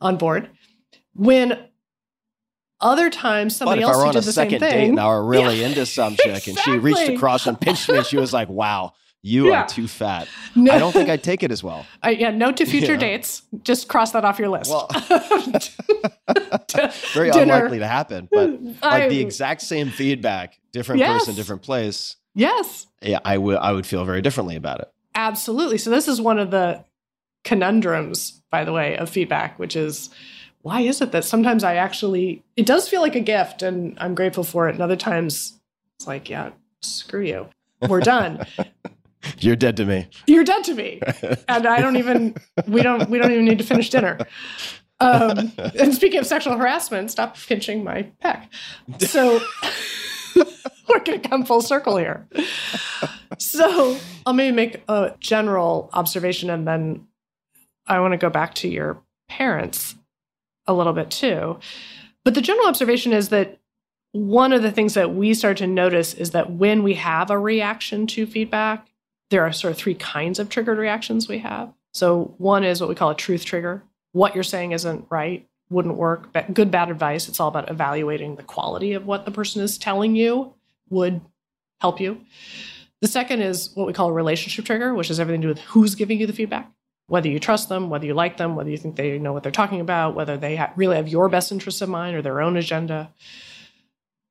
on 0.00 0.16
board. 0.16 0.50
When 1.14 1.58
other 2.80 3.10
times 3.10 3.54
But 3.54 3.58
somebody 3.58 3.82
if 3.82 3.88
I 3.88 3.90
else 3.90 3.96
were 3.96 4.04
on 4.04 4.10
a 4.10 4.12
did 4.12 4.18
the 4.22 4.32
same 4.32 4.50
second 4.50 4.60
date 4.60 4.70
thing, 4.70 4.90
and 4.90 5.00
I 5.00 5.08
were 5.08 5.24
really 5.24 5.64
into 5.64 5.84
some 5.86 6.14
chick 6.14 6.46
and 6.46 6.58
she 6.58 6.78
reached 6.78 7.08
across 7.08 7.46
and 7.46 7.60
pinched 7.60 7.88
me 7.88 7.96
and 7.98 8.06
she 8.06 8.16
was 8.16 8.32
like, 8.32 8.48
wow, 8.48 8.92
you 9.22 9.48
Yeah. 9.48 9.62
are 9.62 9.68
too 9.68 9.88
fat. 9.88 10.28
No. 10.56 10.72
I 10.72 10.78
don't 10.78 10.92
think 10.92 11.08
I'd 11.08 11.22
take 11.22 11.42
it 11.42 11.52
as 11.52 11.62
well. 11.62 11.86
I, 12.02 12.10
yeah, 12.10 12.30
note 12.30 12.56
to 12.58 12.66
future 12.66 12.92
Yeah. 12.94 12.98
dates. 12.98 13.42
Just 13.62 13.86
cross 13.88 14.10
that 14.12 14.24
off 14.24 14.38
your 14.38 14.48
list. 14.48 14.70
Well, 14.70 14.88
very 17.14 17.30
Dinner. 17.30 17.42
unlikely 17.54 17.78
to 17.78 17.86
happen, 17.86 18.28
but 18.30 18.50
like 18.62 18.82
I- 18.82 19.08
the 19.08 19.20
exact 19.20 19.62
same 19.62 19.90
feedback, 19.90 20.58
different 20.72 21.02
person, 21.02 21.34
different 21.34 21.62
place. 21.62 22.16
yes, 22.34 22.86
Yeah, 23.02 23.18
I 23.24 23.38
would 23.38 23.56
I 23.58 23.72
would 23.72 23.86
feel 23.86 24.04
very 24.04 24.22
differently 24.22 24.56
about 24.56 24.80
it. 24.80 24.88
absolutely. 25.14 25.78
So 25.78 25.90
this 25.90 26.08
is 26.08 26.20
one 26.20 26.38
of 26.38 26.50
the 26.50 26.84
conundrums, 27.44 28.42
by 28.50 28.64
the 28.64 28.72
way, 28.72 28.96
of 28.96 29.08
feedback, 29.08 29.58
which 29.58 29.76
is 29.76 30.10
why 30.62 30.80
is 30.80 31.00
it 31.00 31.12
that 31.12 31.24
sometimes 31.24 31.62
I 31.64 31.76
actually 31.76 32.42
it 32.56 32.66
does 32.66 32.88
feel 32.88 33.00
like 33.00 33.14
a 33.14 33.20
gift, 33.20 33.62
and 33.62 33.96
I'm 34.00 34.14
grateful 34.14 34.44
for 34.44 34.68
it, 34.68 34.72
and 34.74 34.82
other 34.82 34.96
times 34.96 35.58
it's 35.96 36.06
like, 36.06 36.28
yeah, 36.28 36.50
screw 36.82 37.22
you, 37.24 37.46
we're 37.88 38.00
done. 38.00 38.44
You're 39.38 39.56
dead 39.56 39.76
to 39.78 39.84
me. 39.84 40.08
You're 40.26 40.44
dead 40.44 40.64
to 40.64 40.74
me, 40.74 41.00
and 41.48 41.66
I 41.66 41.80
don't 41.80 41.96
even 41.96 42.34
we 42.66 42.82
don't 42.82 43.08
we 43.10 43.18
don't 43.18 43.32
even 43.32 43.44
need 43.44 43.58
to 43.58 43.64
finish 43.64 43.90
dinner. 43.90 44.18
Um, 45.00 45.52
and 45.78 45.94
speaking 45.94 46.18
of 46.18 46.26
sexual 46.26 46.56
harassment, 46.56 47.10
stop 47.10 47.36
pinching 47.36 47.84
my 47.84 48.10
pec. 48.22 48.48
So 49.00 49.40
we're 50.88 51.04
going 51.04 51.20
to 51.20 51.28
come 51.28 51.44
full 51.44 51.62
circle 51.62 51.96
here. 51.96 52.26
So 53.38 53.98
I'll 54.26 54.32
maybe 54.32 54.54
make 54.54 54.82
a 54.88 55.14
general 55.20 55.90
observation, 55.92 56.50
and 56.50 56.66
then 56.66 57.06
I 57.86 58.00
want 58.00 58.12
to 58.12 58.18
go 58.18 58.30
back 58.30 58.54
to 58.54 58.68
your 58.68 59.00
parents 59.28 59.94
a 60.66 60.74
little 60.74 60.92
bit 60.92 61.10
too. 61.10 61.58
But 62.24 62.34
the 62.34 62.42
general 62.42 62.68
observation 62.68 63.12
is 63.12 63.28
that 63.28 63.58
one 64.12 64.52
of 64.52 64.62
the 64.62 64.72
things 64.72 64.94
that 64.94 65.14
we 65.14 65.34
start 65.34 65.58
to 65.58 65.66
notice 65.66 66.14
is 66.14 66.30
that 66.32 66.50
when 66.50 66.82
we 66.82 66.94
have 66.94 67.30
a 67.30 67.38
reaction 67.38 68.06
to 68.08 68.26
feedback, 68.26 68.87
there 69.30 69.42
are 69.42 69.52
sort 69.52 69.72
of 69.72 69.78
three 69.78 69.94
kinds 69.94 70.38
of 70.38 70.48
triggered 70.48 70.78
reactions 70.78 71.28
we 71.28 71.38
have. 71.38 71.72
So 71.92 72.34
one 72.38 72.64
is 72.64 72.80
what 72.80 72.88
we 72.88 72.94
call 72.94 73.10
a 73.10 73.14
truth 73.14 73.44
trigger. 73.44 73.82
What 74.12 74.34
you're 74.34 74.44
saying 74.44 74.72
isn't 74.72 75.06
right, 75.10 75.46
wouldn't 75.70 75.96
work. 75.96 76.32
But 76.32 76.54
good, 76.54 76.70
bad 76.70 76.90
advice. 76.90 77.28
It's 77.28 77.40
all 77.40 77.48
about 77.48 77.70
evaluating 77.70 78.36
the 78.36 78.42
quality 78.42 78.94
of 78.94 79.06
what 79.06 79.24
the 79.24 79.30
person 79.30 79.62
is 79.62 79.78
telling 79.78 80.16
you 80.16 80.54
would 80.90 81.20
help 81.80 82.00
you. 82.00 82.20
The 83.00 83.08
second 83.08 83.42
is 83.42 83.70
what 83.74 83.86
we 83.86 83.92
call 83.92 84.08
a 84.08 84.12
relationship 84.12 84.64
trigger, 84.64 84.94
which 84.94 85.08
has 85.08 85.20
everything 85.20 85.42
to 85.42 85.48
do 85.48 85.54
with 85.54 85.60
who's 85.60 85.94
giving 85.94 86.18
you 86.18 86.26
the 86.26 86.32
feedback, 86.32 86.70
whether 87.06 87.28
you 87.28 87.38
trust 87.38 87.68
them, 87.68 87.90
whether 87.90 88.06
you 88.06 88.14
like 88.14 88.38
them, 88.38 88.56
whether 88.56 88.70
you 88.70 88.76
think 88.76 88.96
they 88.96 89.18
know 89.18 89.32
what 89.32 89.42
they're 89.42 89.52
talking 89.52 89.80
about, 89.80 90.14
whether 90.14 90.36
they 90.36 90.56
ha- 90.56 90.72
really 90.74 90.96
have 90.96 91.08
your 91.08 91.28
best 91.28 91.52
interests 91.52 91.82
in 91.82 91.90
mind 91.90 92.16
or 92.16 92.22
their 92.22 92.40
own 92.40 92.56
agenda. 92.56 93.12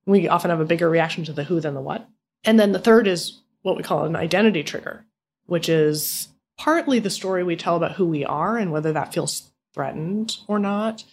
We 0.06 0.28
often 0.28 0.50
have 0.50 0.60
a 0.60 0.66
bigger 0.66 0.90
reaction 0.90 1.24
to 1.26 1.34
the 1.34 1.44
who 1.44 1.60
than 1.62 1.76
the 1.76 1.82
what. 1.82 2.10
And 2.44 2.60
then 2.60 2.72
the 2.72 2.80
third 2.80 3.08
is 3.08 3.40
what 3.68 3.76
we 3.76 3.84
call 3.84 4.06
an 4.06 4.16
identity 4.16 4.64
trigger, 4.64 5.06
which 5.46 5.68
is 5.68 6.30
partly 6.58 7.00
the 7.00 7.10
story 7.10 7.44
we 7.44 7.58
tell 7.58 7.76
about 7.76 7.92
who 7.92 8.06
we 8.06 8.24
are 8.24 8.58
and 8.58 8.72
whether 8.72 8.94
that 8.94 9.14
feels 9.14 9.52
threatened 9.74 10.38
or 10.48 10.58
not, 10.58 11.04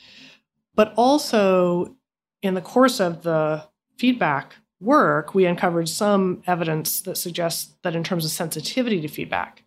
but 0.77 0.95
also 0.97 1.97
in 2.43 2.55
the 2.55 2.61
course 2.61 3.01
of 3.01 3.25
the 3.25 3.65
feedback 3.99 4.55
work, 4.81 5.35
we 5.35 5.47
uncovered 5.47 5.89
some 5.89 6.45
evidence 6.47 7.01
that 7.01 7.17
suggests 7.17 7.75
that 7.83 7.97
in 7.97 8.05
terms 8.05 8.25
of 8.25 8.31
sensitivity 8.31 9.01
to 9.01 9.09
feedback, 9.09 9.65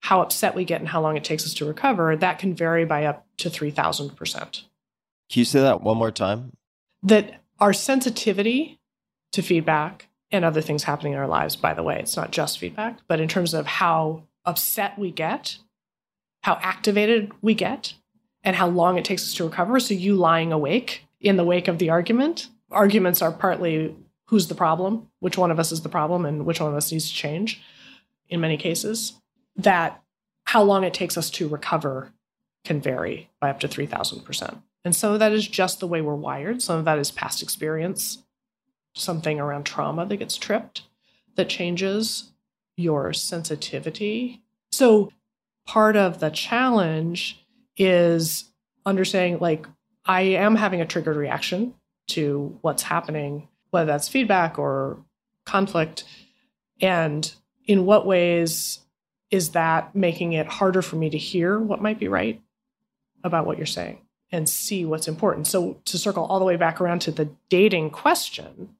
how 0.00 0.20
upset 0.20 0.56
we 0.56 0.64
get 0.64 0.80
and 0.80 0.88
how 0.88 1.00
long 1.00 1.16
it 1.16 1.22
takes 1.22 1.44
us 1.44 1.54
to 1.54 1.64
recover, 1.64 2.16
that 2.16 2.40
can 2.40 2.56
vary 2.56 2.84
by 2.84 3.04
up 3.04 3.24
to 3.36 3.48
3,000%. 3.48 4.16
Can 4.32 4.60
you 5.30 5.44
say 5.44 5.60
that 5.60 5.82
one 5.82 5.96
more 5.96 6.10
time? 6.10 6.56
That 7.04 7.40
our 7.60 7.72
sensitivity 7.72 8.80
to 9.30 9.42
feedback 9.42 10.07
and 10.30 10.44
other 10.44 10.60
things 10.60 10.84
happening 10.84 11.12
in 11.14 11.18
our 11.18 11.26
lives, 11.26 11.56
by 11.56 11.74
the 11.74 11.82
way, 11.82 11.98
it's 11.98 12.16
not 12.16 12.30
just 12.30 12.58
feedback, 12.58 12.98
but 13.06 13.20
in 13.20 13.28
terms 13.28 13.54
of 13.54 13.66
how 13.66 14.24
upset 14.44 14.98
we 14.98 15.10
get, 15.10 15.58
how 16.42 16.58
activated 16.62 17.32
we 17.40 17.54
get, 17.54 17.94
and 18.44 18.56
how 18.56 18.68
long 18.68 18.98
it 18.98 19.04
takes 19.04 19.22
us 19.22 19.34
to 19.34 19.44
recover. 19.44 19.80
So, 19.80 19.94
you 19.94 20.14
lying 20.14 20.52
awake 20.52 21.04
in 21.20 21.36
the 21.36 21.44
wake 21.44 21.68
of 21.68 21.78
the 21.78 21.90
argument 21.90 22.48
arguments 22.70 23.22
are 23.22 23.32
partly 23.32 23.94
who's 24.26 24.48
the 24.48 24.54
problem, 24.54 25.08
which 25.20 25.38
one 25.38 25.50
of 25.50 25.58
us 25.58 25.72
is 25.72 25.82
the 25.82 25.88
problem, 25.88 26.26
and 26.26 26.44
which 26.44 26.60
one 26.60 26.70
of 26.70 26.76
us 26.76 26.92
needs 26.92 27.08
to 27.08 27.16
change 27.16 27.62
in 28.28 28.40
many 28.40 28.56
cases. 28.56 29.14
That 29.56 30.02
how 30.44 30.62
long 30.62 30.84
it 30.84 30.94
takes 30.94 31.16
us 31.16 31.30
to 31.30 31.48
recover 31.48 32.12
can 32.64 32.80
vary 32.80 33.30
by 33.40 33.50
up 33.50 33.60
to 33.60 33.68
3,000%. 33.68 34.62
And 34.84 34.94
some 34.94 35.12
of 35.12 35.18
that 35.18 35.32
is 35.32 35.48
just 35.48 35.80
the 35.80 35.86
way 35.86 36.00
we're 36.00 36.14
wired. 36.14 36.62
Some 36.62 36.78
of 36.78 36.84
that 36.84 36.98
is 36.98 37.10
past 37.10 37.42
experience, 37.42 38.22
something 38.94 39.38
around 39.40 39.64
trauma 39.64 40.06
that 40.06 40.16
gets 40.16 40.36
tripped 40.36 40.82
that 41.36 41.48
changes 41.48 42.32
your 42.76 43.12
sensitivity. 43.12 44.42
So, 44.72 45.10
part 45.66 45.96
of 45.96 46.20
the 46.20 46.30
challenge 46.30 47.44
is 47.76 48.44
understanding 48.86 49.38
like, 49.40 49.66
I 50.04 50.22
am 50.22 50.56
having 50.56 50.80
a 50.80 50.86
triggered 50.86 51.16
reaction 51.16 51.74
to 52.08 52.58
what's 52.62 52.82
happening, 52.82 53.48
whether 53.70 53.86
that's 53.86 54.08
feedback 54.08 54.58
or 54.58 54.98
conflict. 55.44 56.04
And 56.80 57.30
in 57.66 57.84
what 57.84 58.06
ways 58.06 58.80
is 59.30 59.50
that 59.50 59.94
making 59.94 60.32
it 60.32 60.46
harder 60.46 60.80
for 60.80 60.96
me 60.96 61.10
to 61.10 61.18
hear 61.18 61.58
what 61.58 61.82
might 61.82 61.98
be 61.98 62.08
right 62.08 62.40
about 63.22 63.46
what 63.46 63.58
you're 63.58 63.66
saying 63.66 63.98
and 64.32 64.48
see 64.48 64.84
what's 64.84 65.08
important? 65.08 65.46
So, 65.46 65.80
to 65.84 65.98
circle 65.98 66.24
all 66.24 66.38
the 66.38 66.44
way 66.44 66.56
back 66.56 66.80
around 66.80 67.00
to 67.00 67.10
the 67.10 67.30
dating 67.50 67.90
question, 67.90 68.70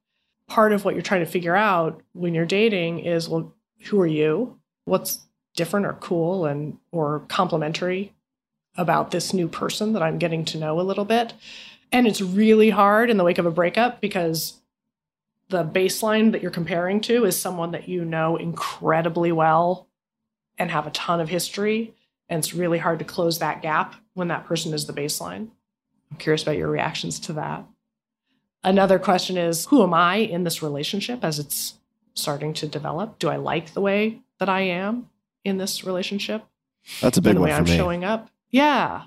part 0.49 0.73
of 0.73 0.85
what 0.85 0.95
you're 0.95 1.03
trying 1.03 1.25
to 1.25 1.31
figure 1.31 1.55
out 1.55 2.03
when 2.13 2.35
you're 2.35 2.47
dating 2.47 3.01
is 3.01 3.29
well, 3.29 3.55
who 3.85 4.01
are 4.01 4.07
you? 4.07 4.59
What's 4.85 5.21
different 5.55 5.87
or 5.87 5.95
cool 5.95 6.47
and 6.47 6.79
or 6.91 7.21
complementary 7.29 8.13
about 8.77 9.11
this 9.11 9.33
new 9.33 9.49
person 9.49 9.93
that 9.93 10.03
I'm 10.03 10.19
getting 10.19 10.45
to 10.47 10.59
know 10.59 10.81
a 10.81 10.83
little 10.83 11.05
bit? 11.05 11.35
And 11.93 12.07
it's 12.07 12.21
really 12.21 12.71
hard 12.71 13.11
in 13.11 13.17
the 13.17 13.25
wake 13.25 13.39
of 13.39 13.47
a 13.47 13.51
breakup 13.51 14.01
because 14.01 14.61
the 15.49 15.65
baseline 15.65 16.33
that 16.33 16.43
you're 16.43 16.51
comparing 16.51 17.01
to 17.03 17.25
is 17.25 17.39
someone 17.39 17.71
that 17.71 17.89
you 17.89 18.05
know 18.05 18.37
incredibly 18.37 19.33
well 19.33 19.89
and 20.59 20.71
have 20.71 20.87
a 20.87 20.91
ton 20.91 21.21
of 21.21 21.29
history. 21.29 21.95
And 22.29 22.39
it's 22.39 22.53
really 22.53 22.79
hard 22.79 22.99
to 22.99 23.05
close 23.05 23.39
that 23.39 23.63
gap 23.63 23.95
when 24.15 24.29
that 24.29 24.45
person 24.45 24.75
is 24.75 24.87
the 24.87 24.93
baseline. 24.93 25.49
I'm 26.11 26.19
curious 26.19 26.43
about 26.43 26.57
your 26.57 26.69
reactions 26.69 27.19
to 27.21 27.35
that. 27.35 27.65
Another 28.65 28.99
question 28.99 29.37
is 29.37 29.67
Who 29.67 29.83
am 29.83 29.95
I 29.95 30.17
in 30.17 30.45
this 30.45 30.63
relationship 30.63 31.25
as 31.25 31.39
it's 31.39 31.75
starting 32.15 32.53
to 32.55 32.67
develop? 32.67 33.19
Do 33.19 33.29
I 33.29 33.37
like 33.37 33.73
the 33.73 33.81
way 33.81 34.21
that 34.39 34.49
I 34.49 34.63
am 34.63 35.09
in 35.45 35.59
this 35.59 35.85
relationship? 35.85 36.45
That's 37.01 37.19
a 37.19 37.23
big 37.23 37.31
and 37.31 37.37
the 37.39 37.41
one 37.41 37.51
way 37.51 37.55
for 37.55 37.59
I'm 37.59 37.65
me. 37.65 37.77
showing 37.77 38.05
up? 38.05 38.31
Yeah 38.51 39.05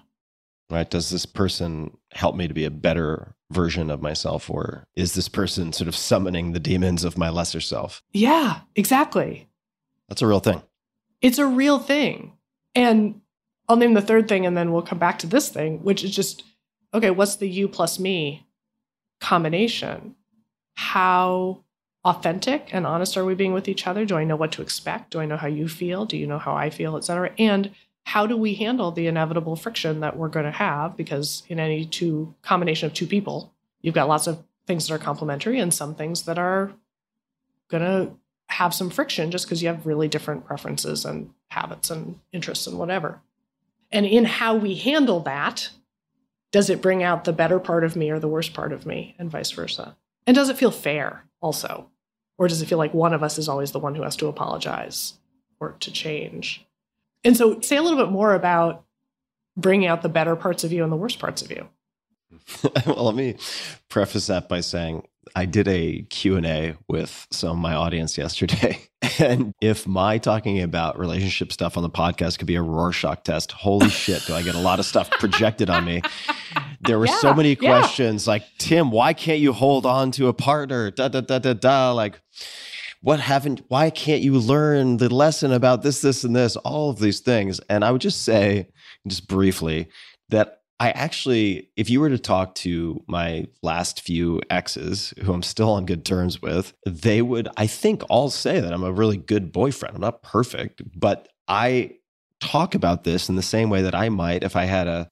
right? 0.72 0.90
Does 0.90 1.10
this 1.10 1.26
person 1.26 1.96
help 2.14 2.36
me 2.36 2.48
to 2.48 2.54
be 2.54 2.66
a 2.66 2.72
better 2.72 3.36
version 3.52 3.92
of 3.92 4.02
myself, 4.02 4.50
or 4.50 4.88
is 4.96 5.14
this 5.14 5.28
person 5.28 5.74
sort 5.74 5.88
of 5.88 5.96
summoning 5.96 6.54
the 6.54 6.60
demons 6.60 7.04
of 7.04 7.18
my 7.18 7.30
lesser 7.30 7.60
self? 7.60 8.02
Yeah, 8.14 8.62
exactly. 8.76 9.50
That's 10.08 10.22
a 10.22 10.28
real 10.28 10.40
thing. 10.40 10.64
It's 11.22 11.38
a 11.38 11.46
real 11.46 11.78
thing. 11.78 12.34
And 12.74 13.22
I'll 13.68 13.76
name 13.76 13.94
the 13.94 14.02
third 14.02 14.28
thing 14.28 14.46
and 14.46 14.58
then 14.58 14.72
we'll 14.72 14.82
come 14.82 14.98
back 14.98 15.20
to 15.20 15.28
this 15.28 15.50
thing, 15.50 15.84
which 15.84 16.04
is 16.04 16.16
just 16.16 16.44
okay, 16.94 17.12
what's 17.12 17.36
the 17.38 17.48
you 17.48 17.68
plus 17.68 18.00
me 18.00 18.46
combination? 19.22 20.16
How 20.76 21.64
authentic 22.04 22.74
and 22.74 22.86
honest 22.86 23.16
are 23.16 23.24
we 23.24 23.36
being 23.36 23.54
with 23.54 23.68
each 23.70 23.88
other? 23.88 24.04
Do 24.04 24.18
I 24.18 24.24
know 24.24 24.36
what 24.36 24.52
to 24.54 24.62
expect? 24.62 25.12
Do 25.12 25.20
I 25.20 25.26
know 25.26 25.38
how 25.38 25.48
you 25.48 25.70
feel? 25.70 26.06
Do 26.06 26.18
you 26.18 26.28
know 26.28 26.40
how 26.40 26.56
I 26.56 26.70
feel, 26.70 26.98
et 26.98 27.04
cetera? 27.06 27.32
And 27.38 27.72
how 28.04 28.26
do 28.26 28.36
we 28.36 28.56
handle 28.56 28.92
the 28.92 29.08
inevitable 29.08 29.56
friction 29.56 30.00
that 30.00 30.18
we're 30.18 30.28
going 30.28 30.46
to 30.46 30.52
have? 30.52 30.98
Because 30.98 31.44
in 31.48 31.60
any 31.60 31.86
two 31.86 32.34
combination 32.42 32.88
of 32.88 32.94
two 32.94 33.06
people, 33.06 33.54
you've 33.82 33.96
got 33.96 34.08
lots 34.08 34.28
of 34.28 34.44
things 34.66 34.88
that 34.88 34.96
are 34.96 35.00
complementary 35.00 35.60
and 35.60 35.74
some 35.74 35.96
things 35.96 36.24
that 36.24 36.40
are 36.40 36.72
going 37.70 37.84
to 37.84 38.14
have 38.48 38.74
some 38.74 38.90
friction 38.90 39.32
just 39.32 39.46
because 39.46 39.62
you 39.62 39.70
have 39.70 39.86
really 39.86 40.08
different 40.08 40.46
preferences 40.46 41.06
and 41.06 41.30
habits 41.50 41.90
and 41.90 42.20
interests 42.34 42.68
and 42.68 42.78
whatever. 42.78 43.22
And 43.92 44.06
in 44.06 44.26
how 44.26 44.56
we 44.56 44.76
handle 44.76 45.20
that, 45.22 45.70
does 46.52 46.70
it 46.70 46.82
bring 46.82 47.02
out 47.02 47.24
the 47.24 47.34
better 47.34 47.60
part 47.60 47.84
of 47.84 47.96
me 47.96 48.10
or 48.10 48.20
the 48.20 48.28
worst 48.28 48.54
part 48.54 48.74
of 48.74 48.86
me, 48.86 49.16
and 49.18 49.32
vice 49.32 49.52
versa? 49.52 49.96
And 50.28 50.36
does 50.36 50.50
it 50.50 50.58
feel 50.58 50.72
fair 50.72 51.26
also? 51.42 51.90
Or 52.38 52.48
does 52.48 52.62
it 52.62 52.68
feel 52.68 52.78
like 52.78 52.94
one 52.94 53.14
of 53.14 53.24
us 53.24 53.38
is 53.38 53.48
always 53.48 53.72
the 53.72 53.80
one 53.80 53.96
who 53.96 54.04
has 54.04 54.16
to 54.18 54.28
apologize 54.28 55.14
or 55.60 55.76
to 55.80 55.92
change? 55.92 56.66
And 57.24 57.38
so, 57.38 57.62
say 57.62 57.78
a 57.78 57.82
little 57.82 58.04
bit 58.04 58.12
more 58.12 58.34
about 58.34 58.84
bringing 59.56 59.88
out 59.88 60.02
the 60.02 60.10
better 60.10 60.36
parts 60.36 60.64
of 60.64 60.72
you 60.72 60.84
and 60.84 60.92
the 60.92 60.98
worst 60.98 61.20
parts 61.20 61.42
of 61.42 61.52
you. 61.52 61.68
well, 62.86 63.06
let 63.06 63.16
me 63.16 63.36
preface 63.90 64.28
that 64.28 64.50
by 64.50 64.62
saying 64.62 65.06
I 65.36 65.46
did 65.46 65.68
a 65.68 66.02
Q&A 66.10 66.76
with 66.88 67.28
some 67.32 67.52
of 67.52 67.58
my 67.58 67.74
audience 67.74 68.18
yesterday. 68.24 68.80
And 69.20 69.54
if 69.62 69.88
my 69.88 70.18
talking 70.18 70.62
about 70.62 70.98
relationship 71.00 71.52
stuff 71.52 71.76
on 71.78 71.84
the 71.84 71.90
podcast 71.90 72.38
could 72.38 72.48
be 72.48 72.56
a 72.56 72.62
Rorschach 72.62 73.24
test, 73.24 73.52
holy 73.52 73.90
shit, 74.04 74.24
do 74.26 74.34
I 74.34 74.42
get 74.44 74.56
a 74.56 74.60
lot 74.60 74.80
of 74.80 74.86
stuff 74.86 75.10
projected 75.12 75.70
on 75.70 75.86
me. 75.86 76.02
There 76.84 76.98
were 76.98 77.06
so 77.06 77.30
Yeah, 77.30 77.36
many 77.36 77.50
yeah. 77.50 77.56
questions 77.80 78.26
like, 78.26 78.44
Tim, 78.58 78.90
why 78.90 79.14
can't 79.14 79.40
you 79.40 79.54
hold 79.54 79.86
on 79.86 80.10
to 80.14 80.30
a 80.30 80.34
partner? 80.34 80.90
Da, 80.90 81.10
da, 81.10 81.22
da, 81.22 81.38
da, 81.38 81.54
da. 81.54 81.92
Like, 81.92 82.20
what 83.02 83.20
haven't, 83.20 83.62
why 83.68 83.92
can't 83.92 84.24
you 84.24 84.40
learn 84.40 84.98
the 84.98 85.14
lesson 85.14 85.52
about 85.52 85.84
this, 85.84 86.02
this, 86.02 86.24
and 86.24 86.36
this, 86.36 86.56
all 86.56 86.90
of 86.90 86.98
these 86.98 87.20
things? 87.20 87.60
And 87.70 87.86
I 87.86 87.92
would 87.92 88.02
just 88.02 88.24
say, 88.24 88.68
just 89.08 89.28
briefly, 89.28 89.90
that 90.30 90.61
I 90.82 90.90
actually, 90.90 91.70
if 91.78 91.92
you 91.92 92.00
were 92.00 92.10
to 92.10 92.18
talk 92.18 92.56
to 92.56 93.04
my 93.06 93.46
last 93.62 94.02
few 94.02 94.42
exes, 94.50 95.14
who 95.22 95.32
I'm 95.32 95.44
still 95.44 95.70
on 95.70 95.86
good 95.86 96.04
terms 96.06 96.42
with, 96.42 96.74
they 96.88 97.22
would, 97.22 97.48
I 97.56 97.68
think, 97.68 98.02
all 98.10 98.32
say 98.32 98.60
that 98.60 98.74
I'm 98.74 98.82
a 98.82 98.92
really 98.92 99.18
good 99.18 99.52
boyfriend. 99.52 99.94
I'm 99.94 100.02
not 100.02 100.24
perfect, 100.24 100.82
but 101.00 101.28
I 101.48 101.98
talk 102.40 102.74
about 102.74 103.04
this 103.04 103.30
in 103.30 103.36
the 103.36 103.44
same 103.44 103.70
way 103.70 103.84
that 103.84 103.94
I 103.94 104.10
might 104.10 104.44
if 104.44 104.56
I 104.56 104.64
had 104.64 104.88
a 104.88 105.08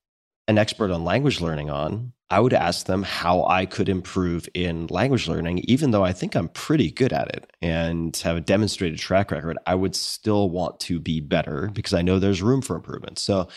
an 0.48 0.58
expert 0.58 0.90
on 0.90 1.04
language 1.04 1.40
learning 1.40 1.70
on. 1.70 2.14
I 2.32 2.40
would 2.40 2.54
ask 2.54 2.88
them 2.88 3.04
how 3.04 3.46
I 3.46 3.68
could 3.68 3.90
improve 3.90 4.50
in 4.56 4.88
language 4.88 5.28
learning, 5.28 5.60
even 5.68 5.92
though 5.92 6.04
I 6.04 6.14
think 6.14 6.36
I'm 6.36 6.50
pretty 6.50 6.90
good 6.90 7.14
at 7.14 7.28
it 7.36 7.52
and 7.62 8.16
have 8.18 8.38
a 8.38 8.42
demonstrated 8.42 8.98
track 8.98 9.30
record. 9.30 9.60
I 9.68 9.76
would 9.76 9.96
still 9.96 10.50
want 10.50 10.80
to 10.82 11.00
be 11.00 11.20
better 11.22 11.70
because 11.74 11.94
I 11.94 12.02
know 12.02 12.18
there's 12.18 12.42
room 12.42 12.62
for 12.62 12.76
improvement. 12.76 13.20
So 13.20 13.48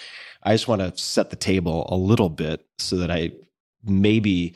I 0.42 0.52
just 0.52 0.68
want 0.68 0.80
to 0.80 1.02
set 1.02 1.30
the 1.30 1.36
table 1.36 1.86
a 1.88 1.96
little 1.96 2.28
bit 2.28 2.66
so 2.78 2.96
that 2.96 3.10
I 3.10 3.32
maybe 3.84 4.54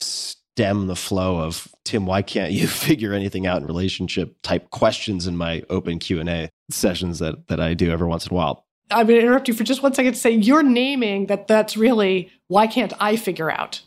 stem 0.00 0.86
the 0.86 0.96
flow 0.96 1.38
of 1.38 1.68
Tim, 1.84 2.06
why 2.06 2.22
can't 2.22 2.52
you 2.52 2.66
figure 2.68 3.12
anything 3.12 3.46
out 3.46 3.60
in 3.60 3.66
relationship 3.66 4.36
type 4.42 4.70
questions 4.70 5.26
in 5.26 5.36
my 5.36 5.62
open 5.70 5.98
Q&A 5.98 6.50
sessions 6.70 7.18
that 7.18 7.48
that 7.48 7.60
I 7.60 7.74
do 7.74 7.90
every 7.90 8.06
once 8.06 8.26
in 8.26 8.32
a 8.32 8.36
while. 8.36 8.66
I'm 8.90 9.06
going 9.06 9.18
to 9.18 9.24
interrupt 9.24 9.48
you 9.48 9.54
for 9.54 9.64
just 9.64 9.82
one 9.82 9.94
second 9.94 10.12
to 10.12 10.18
say 10.18 10.30
you're 10.30 10.62
naming 10.62 11.26
that 11.26 11.48
that's 11.48 11.76
really 11.76 12.30
why 12.48 12.66
can't 12.66 12.92
I 13.00 13.16
figure 13.16 13.50
out? 13.50 13.80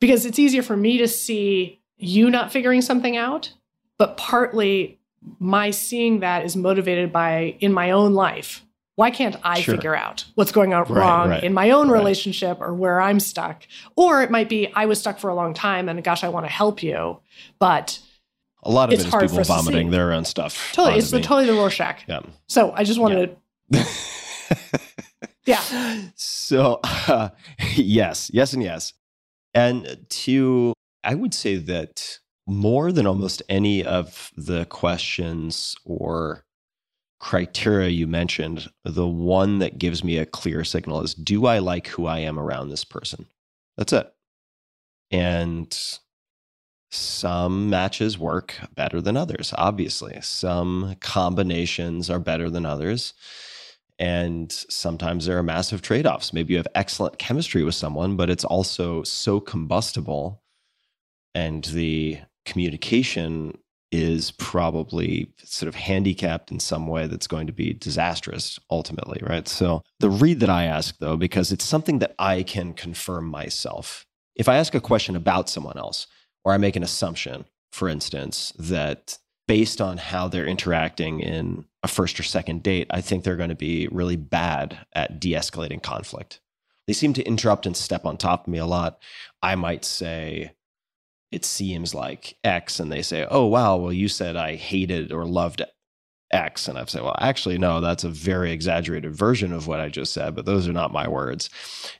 Because 0.00 0.24
it's 0.24 0.38
easier 0.38 0.62
for 0.62 0.76
me 0.76 0.98
to 0.98 1.08
see 1.08 1.80
you 1.96 2.30
not 2.30 2.52
figuring 2.52 2.82
something 2.82 3.16
out, 3.16 3.52
but 3.98 4.16
partly 4.16 4.98
my 5.38 5.70
seeing 5.70 6.20
that 6.20 6.44
is 6.44 6.56
motivated 6.56 7.12
by 7.12 7.56
in 7.60 7.72
my 7.72 7.90
own 7.90 8.14
life. 8.14 8.64
Why 8.96 9.10
can't 9.10 9.36
I 9.44 9.60
Sure. 9.60 9.74
figure 9.74 9.94
out 9.94 10.24
what's 10.34 10.52
going 10.52 10.72
on 10.74 10.82
Right, 10.84 10.90
wrong 10.90 11.28
right, 11.30 11.44
in 11.44 11.52
my 11.54 11.70
own 11.70 11.88
right. 11.88 11.98
relationship 11.98 12.58
or 12.60 12.74
where 12.74 13.00
I'm 13.00 13.20
stuck? 13.20 13.66
Or 13.94 14.22
it 14.22 14.30
might 14.30 14.48
be 14.48 14.72
I 14.74 14.86
was 14.86 14.98
stuck 14.98 15.18
for 15.18 15.30
a 15.30 15.34
long 15.34 15.54
time 15.54 15.88
and 15.88 16.02
gosh, 16.02 16.24
I 16.24 16.28
want 16.28 16.46
to 16.46 16.50
help 16.52 16.82
you, 16.82 17.20
but 17.58 17.98
A 18.64 18.70
lot 18.70 18.88
of 18.88 18.94
It's 18.94 19.04
it 19.04 19.06
is 19.06 19.12
hard 19.12 19.22
people 19.24 19.36
for 19.36 19.40
us 19.42 19.46
to 19.48 19.52
vomiting 19.54 19.90
their 19.90 20.12
own 20.12 20.24
stuff. 20.24 20.70
Totally, 20.72 20.98
it's 20.98 21.10
the, 21.10 21.20
totally 21.20 21.46
the 21.46 21.52
Rorschach. 21.52 22.04
Yeah. 22.08 22.20
So 22.48 22.72
I 22.72 22.84
just 22.84 22.98
wanted 22.98 23.36
to, 23.72 23.86
yeah. 25.44 25.62
So, 26.14 26.80
uh, 26.82 27.28
yes, 27.74 28.30
yes, 28.32 28.52
and 28.54 28.62
yes. 28.62 28.92
And 29.54 30.06
to, 30.08 30.72
I 31.04 31.14
would 31.14 31.34
say 31.34 31.56
that 31.56 32.18
more 32.46 32.92
than 32.92 33.06
almost 33.06 33.42
any 33.48 33.84
of 33.84 34.30
the 34.36 34.64
questions 34.66 35.76
or 35.84 36.44
criteria 37.18 37.88
you 37.88 38.06
mentioned, 38.06 38.68
the 38.84 39.06
one 39.06 39.58
that 39.58 39.78
gives 39.78 40.04
me 40.04 40.18
a 40.18 40.26
clear 40.26 40.64
signal 40.64 41.02
is 41.02 41.14
do 41.14 41.46
I 41.46 41.58
like 41.58 41.88
who 41.88 42.06
I 42.06 42.18
am 42.20 42.38
around 42.38 42.68
this 42.68 42.84
person? 42.84 43.26
That's 43.76 43.92
it. 43.92 44.12
And 45.10 45.76
some 46.90 47.70
matches 47.70 48.18
work 48.18 48.54
better 48.74 49.00
than 49.00 49.16
others, 49.16 49.52
obviously. 49.56 50.18
Some 50.22 50.96
combinations 51.00 52.10
are 52.10 52.18
better 52.18 52.48
than 52.48 52.66
others. 52.66 53.14
And 53.98 54.52
sometimes 54.52 55.26
there 55.26 55.38
are 55.38 55.42
massive 55.42 55.82
trade 55.82 56.06
offs. 56.06 56.32
Maybe 56.32 56.52
you 56.52 56.58
have 56.58 56.68
excellent 56.74 57.18
chemistry 57.18 57.64
with 57.64 57.74
someone, 57.74 58.16
but 58.16 58.30
it's 58.30 58.44
also 58.44 59.02
so 59.02 59.40
combustible 59.40 60.42
and 61.34 61.64
the 61.64 62.18
communication 62.44 63.56
is 63.96 64.30
probably 64.32 65.32
sort 65.42 65.68
of 65.68 65.74
handicapped 65.74 66.50
in 66.50 66.60
some 66.60 66.86
way 66.86 67.06
that's 67.06 67.26
going 67.26 67.46
to 67.46 67.52
be 67.52 67.72
disastrous 67.72 68.58
ultimately, 68.70 69.20
right? 69.22 69.48
So, 69.48 69.82
the 70.00 70.10
read 70.10 70.40
that 70.40 70.50
I 70.50 70.64
ask 70.64 70.98
though, 70.98 71.16
because 71.16 71.52
it's 71.52 71.64
something 71.64 71.98
that 72.00 72.14
I 72.18 72.42
can 72.42 72.72
confirm 72.72 73.26
myself. 73.26 74.06
If 74.34 74.48
I 74.48 74.56
ask 74.56 74.74
a 74.74 74.80
question 74.80 75.16
about 75.16 75.48
someone 75.48 75.78
else, 75.78 76.06
or 76.44 76.52
I 76.52 76.58
make 76.58 76.76
an 76.76 76.82
assumption, 76.82 77.46
for 77.72 77.88
instance, 77.88 78.52
that 78.58 79.18
based 79.48 79.80
on 79.80 79.98
how 79.98 80.28
they're 80.28 80.46
interacting 80.46 81.20
in 81.20 81.64
a 81.82 81.88
first 81.88 82.18
or 82.18 82.22
second 82.22 82.62
date, 82.62 82.86
I 82.90 83.00
think 83.00 83.22
they're 83.24 83.36
going 83.36 83.48
to 83.48 83.54
be 83.54 83.88
really 83.88 84.16
bad 84.16 84.78
at 84.92 85.20
de 85.20 85.32
escalating 85.32 85.82
conflict. 85.82 86.40
They 86.86 86.92
seem 86.92 87.12
to 87.14 87.24
interrupt 87.24 87.66
and 87.66 87.76
step 87.76 88.04
on 88.04 88.16
top 88.16 88.46
of 88.46 88.52
me 88.52 88.58
a 88.58 88.66
lot. 88.66 89.00
I 89.42 89.54
might 89.56 89.84
say, 89.84 90.52
it 91.30 91.44
seems 91.44 91.94
like 91.94 92.36
X, 92.44 92.80
and 92.80 92.90
they 92.90 93.02
say, 93.02 93.26
oh, 93.30 93.46
wow, 93.46 93.76
well, 93.76 93.92
you 93.92 94.08
said 94.08 94.36
I 94.36 94.54
hated 94.54 95.12
or 95.12 95.24
loved 95.24 95.62
X. 96.30 96.68
And 96.68 96.78
I've 96.78 96.90
said, 96.90 97.02
well, 97.02 97.16
actually, 97.20 97.58
no, 97.58 97.80
that's 97.80 98.04
a 98.04 98.08
very 98.08 98.52
exaggerated 98.52 99.14
version 99.14 99.52
of 99.52 99.66
what 99.66 99.80
I 99.80 99.88
just 99.88 100.12
said, 100.12 100.34
but 100.34 100.44
those 100.44 100.68
are 100.68 100.72
not 100.72 100.92
my 100.92 101.08
words. 101.08 101.50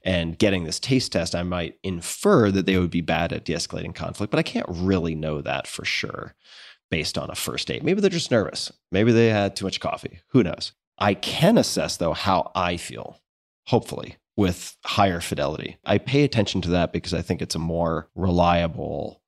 And 0.03 0.39
getting 0.39 0.65
this 0.65 0.81
taste 0.81 1.13
test, 1.13 1.35
I 1.35 1.43
might 1.43 1.79
infer 1.83 2.51
that 2.51 2.67
they 2.67 2.79
would 2.79 2.91
be 2.91 3.01
bad 3.01 3.33
at 3.33 3.45
de 3.45 3.55
escalating 3.55 3.95
conflict, 3.95 4.31
but 4.31 4.39
I 4.39 4.43
can't 4.43 4.67
really 4.69 5.15
know 5.15 5.41
that 5.43 5.67
for 5.67 5.85
sure 5.85 6.35
based 6.91 7.19
on 7.19 7.31
a 7.31 7.35
first 7.35 7.69
date. 7.69 7.83
Maybe 7.83 8.01
they're 8.01 8.11
just 8.11 8.31
nervous. 8.31 8.73
Maybe 8.93 9.13
they 9.13 9.29
had 9.29 9.57
too 9.57 9.65
much 9.65 9.81
coffee. 9.81 10.21
Who 10.29 10.43
knows? 10.43 10.73
I 10.99 11.15
can 11.15 11.59
assess, 11.59 11.97
though, 11.97 12.13
how 12.13 12.53
I 12.55 12.77
feel, 12.77 13.21
hopefully, 13.67 14.17
with 14.37 14.77
higher 14.85 15.21
fidelity. 15.21 15.79
I 15.85 15.99
pay 15.99 16.23
attention 16.23 16.61
to 16.63 16.69
that 16.71 16.93
because 16.93 17.15
I 17.15 17.23
think 17.23 17.41
it's 17.41 17.55
a 17.55 17.61
more 17.61 18.09
reliable, 18.15 19.23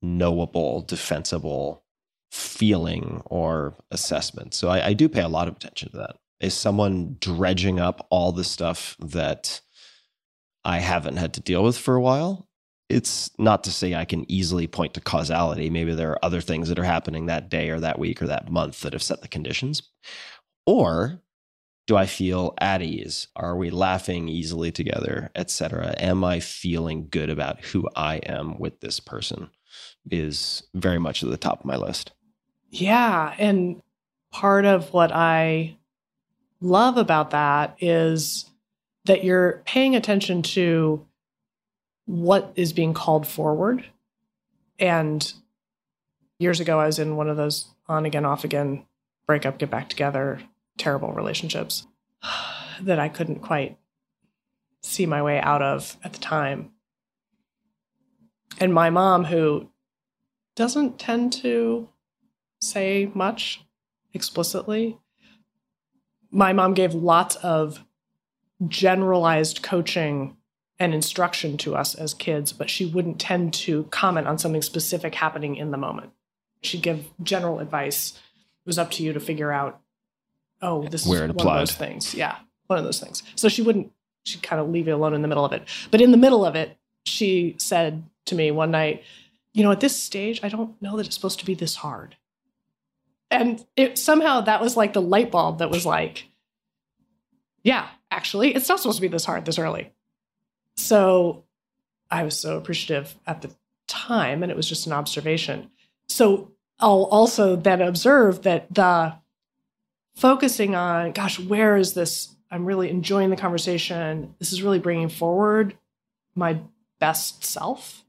knowable, 0.00 0.82
defensible 0.82 1.84
feeling 2.30 3.22
or 3.26 3.76
assessment. 3.90 4.54
So 4.54 4.68
I, 4.68 4.88
I 4.88 4.92
do 4.94 5.08
pay 5.08 5.22
a 5.22 5.28
lot 5.28 5.48
of 5.48 5.56
attention 5.56 5.90
to 5.90 5.96
that. 5.98 6.16
Is 6.40 6.54
someone 6.54 7.16
dredging 7.20 7.80
up 7.80 8.06
all 8.10 8.32
the 8.32 8.44
stuff 8.44 8.96
that 8.98 9.60
I 10.64 10.78
haven't 10.78 11.16
had 11.16 11.34
to 11.34 11.40
deal 11.40 11.62
with 11.62 11.78
for 11.78 11.94
a 11.94 12.00
while? 12.00 12.48
It's 12.88 13.30
not 13.38 13.64
to 13.64 13.72
say 13.72 13.94
I 13.94 14.04
can 14.04 14.30
easily 14.30 14.66
point 14.66 14.94
to 14.94 15.00
causality. 15.00 15.70
Maybe 15.70 15.94
there 15.94 16.12
are 16.12 16.24
other 16.24 16.40
things 16.40 16.68
that 16.68 16.78
are 16.78 16.84
happening 16.84 17.26
that 17.26 17.48
day 17.48 17.70
or 17.70 17.80
that 17.80 17.98
week 17.98 18.22
or 18.22 18.26
that 18.26 18.50
month 18.50 18.80
that 18.82 18.92
have 18.92 19.02
set 19.02 19.22
the 19.22 19.28
conditions. 19.28 19.82
Or 20.66 21.20
do 21.86 21.96
I 21.96 22.06
feel 22.06 22.54
at 22.58 22.82
ease? 22.82 23.28
Are 23.36 23.56
we 23.56 23.70
laughing 23.70 24.28
easily 24.28 24.72
together, 24.72 25.30
etc.? 25.34 25.94
Am 25.98 26.24
I 26.24 26.40
feeling 26.40 27.08
good 27.10 27.30
about 27.30 27.60
who 27.60 27.88
I 27.94 28.16
am 28.16 28.58
with 28.58 28.80
this 28.80 28.98
person? 29.00 29.50
Is 30.10 30.64
very 30.74 30.98
much 30.98 31.22
at 31.22 31.30
the 31.30 31.36
top 31.36 31.60
of 31.60 31.64
my 31.64 31.76
list. 31.76 32.12
Yeah. 32.70 33.34
And 33.38 33.82
part 34.32 34.64
of 34.64 34.92
what 34.92 35.12
I 35.12 35.76
love 36.60 36.96
about 36.96 37.30
that 37.30 37.76
is 37.80 38.50
that 39.04 39.24
you're 39.24 39.62
paying 39.64 39.94
attention 39.94 40.42
to 40.42 41.06
what 42.06 42.52
is 42.56 42.72
being 42.72 42.94
called 42.94 43.26
forward. 43.26 43.84
And 44.78 45.32
years 46.38 46.60
ago, 46.60 46.80
I 46.80 46.86
was 46.86 46.98
in 46.98 47.16
one 47.16 47.28
of 47.28 47.36
those 47.36 47.66
on 47.88 48.06
again, 48.06 48.24
off 48.24 48.44
again, 48.44 48.84
break 49.26 49.46
up, 49.46 49.58
get 49.58 49.70
back 49.70 49.88
together, 49.88 50.40
terrible 50.78 51.12
relationships 51.12 51.86
that 52.80 52.98
I 52.98 53.08
couldn't 53.08 53.40
quite 53.40 53.78
see 54.82 55.06
my 55.06 55.22
way 55.22 55.40
out 55.40 55.62
of 55.62 55.96
at 56.04 56.12
the 56.12 56.18
time. 56.18 56.72
And 58.58 58.72
my 58.72 58.90
mom, 58.90 59.24
who 59.24 59.68
doesn't 60.54 60.98
tend 60.98 61.32
to 61.34 61.88
say 62.60 63.10
much 63.14 63.62
explicitly. 64.14 64.98
My 66.30 66.52
mom 66.52 66.74
gave 66.74 66.94
lots 66.94 67.36
of 67.36 67.84
generalized 68.66 69.62
coaching 69.62 70.36
and 70.78 70.94
instruction 70.94 71.56
to 71.58 71.74
us 71.74 71.94
as 71.94 72.14
kids, 72.14 72.52
but 72.52 72.68
she 72.68 72.86
wouldn't 72.86 73.20
tend 73.20 73.54
to 73.54 73.84
comment 73.84 74.26
on 74.26 74.38
something 74.38 74.62
specific 74.62 75.14
happening 75.14 75.56
in 75.56 75.70
the 75.70 75.78
moment. 75.78 76.12
She'd 76.62 76.82
give 76.82 77.10
general 77.22 77.60
advice. 77.60 78.12
It 78.14 78.66
was 78.66 78.78
up 78.78 78.90
to 78.92 79.02
you 79.02 79.12
to 79.12 79.20
figure 79.20 79.52
out, 79.52 79.80
oh, 80.62 80.86
this 80.88 81.06
Where 81.06 81.24
is 81.24 81.30
it 81.30 81.36
one 81.36 81.46
of 81.48 81.60
those 81.60 81.74
things. 81.74 82.14
Yeah, 82.14 82.36
one 82.66 82.78
of 82.78 82.84
those 82.84 83.00
things. 83.00 83.22
So 83.34 83.48
she 83.48 83.62
wouldn't, 83.62 83.92
she'd 84.24 84.42
kind 84.42 84.60
of 84.60 84.68
leave 84.68 84.86
you 84.86 84.94
alone 84.94 85.14
in 85.14 85.22
the 85.22 85.28
middle 85.28 85.44
of 85.44 85.52
it. 85.52 85.64
But 85.90 86.00
in 86.00 86.10
the 86.10 86.16
middle 86.16 86.44
of 86.44 86.54
it, 86.54 86.76
she 87.04 87.54
said 87.58 88.02
to 88.26 88.34
me 88.34 88.50
one 88.50 88.70
night, 88.70 89.02
you 89.52 89.62
know, 89.62 89.72
at 89.72 89.80
this 89.80 90.00
stage, 90.00 90.40
I 90.42 90.48
don't 90.48 90.80
know 90.82 90.96
that 90.96 91.06
it's 91.06 91.14
supposed 91.14 91.38
to 91.38 91.46
be 91.46 91.54
this 91.54 91.76
hard. 91.76 92.16
And 93.30 93.64
it 93.74 93.98
somehow 93.98 94.42
that 94.42 94.60
was 94.60 94.76
like 94.76 94.92
the 94.92 95.02
light 95.02 95.30
bulb 95.30 95.58
that 95.58 95.70
was 95.70 95.86
like, 95.86 96.26
yeah, 97.62 97.88
actually, 98.10 98.54
it's 98.54 98.68
not 98.68 98.80
supposed 98.80 98.98
to 98.98 99.02
be 99.02 99.08
this 99.08 99.24
hard 99.24 99.44
this 99.44 99.58
early. 99.58 99.92
So 100.76 101.44
I 102.10 102.22
was 102.22 102.38
so 102.38 102.56
appreciative 102.56 103.16
at 103.26 103.42
the 103.42 103.50
time, 103.88 104.42
and 104.42 104.52
it 104.52 104.56
was 104.56 104.68
just 104.68 104.86
an 104.86 104.92
observation. 104.92 105.70
So 106.08 106.52
I'll 106.78 107.04
also 107.04 107.56
then 107.56 107.80
observe 107.80 108.42
that 108.42 108.72
the 108.72 109.14
focusing 110.16 110.74
on, 110.74 111.12
gosh, 111.12 111.38
where 111.38 111.76
is 111.76 111.94
this? 111.94 112.34
I'm 112.50 112.64
really 112.64 112.90
enjoying 112.90 113.30
the 113.30 113.36
conversation. 113.36 114.34
This 114.38 114.52
is 114.52 114.62
really 114.62 114.78
bringing 114.78 115.08
forward 115.08 115.76
my 116.34 116.60
best 116.98 117.44
self. 117.44 118.04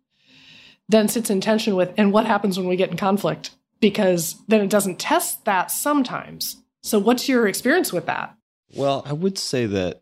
Then 0.89 1.09
sits 1.09 1.29
in 1.29 1.41
tension 1.41 1.75
with, 1.75 1.93
and 1.97 2.13
what 2.13 2.25
happens 2.25 2.57
when 2.57 2.67
we 2.67 2.77
get 2.77 2.89
in 2.89 2.97
conflict? 2.97 3.51
Because 3.79 4.35
then 4.47 4.61
it 4.61 4.69
doesn't 4.69 4.99
test 4.99 5.45
that 5.45 5.69
sometimes. 5.69 6.63
So, 6.81 6.97
what's 6.97 7.27
your 7.27 7.47
experience 7.47 7.91
with 7.91 8.05
that? 8.05 8.35
Well, 8.73 9.03
I 9.05 9.13
would 9.13 9.37
say 9.37 9.65
that 9.65 10.01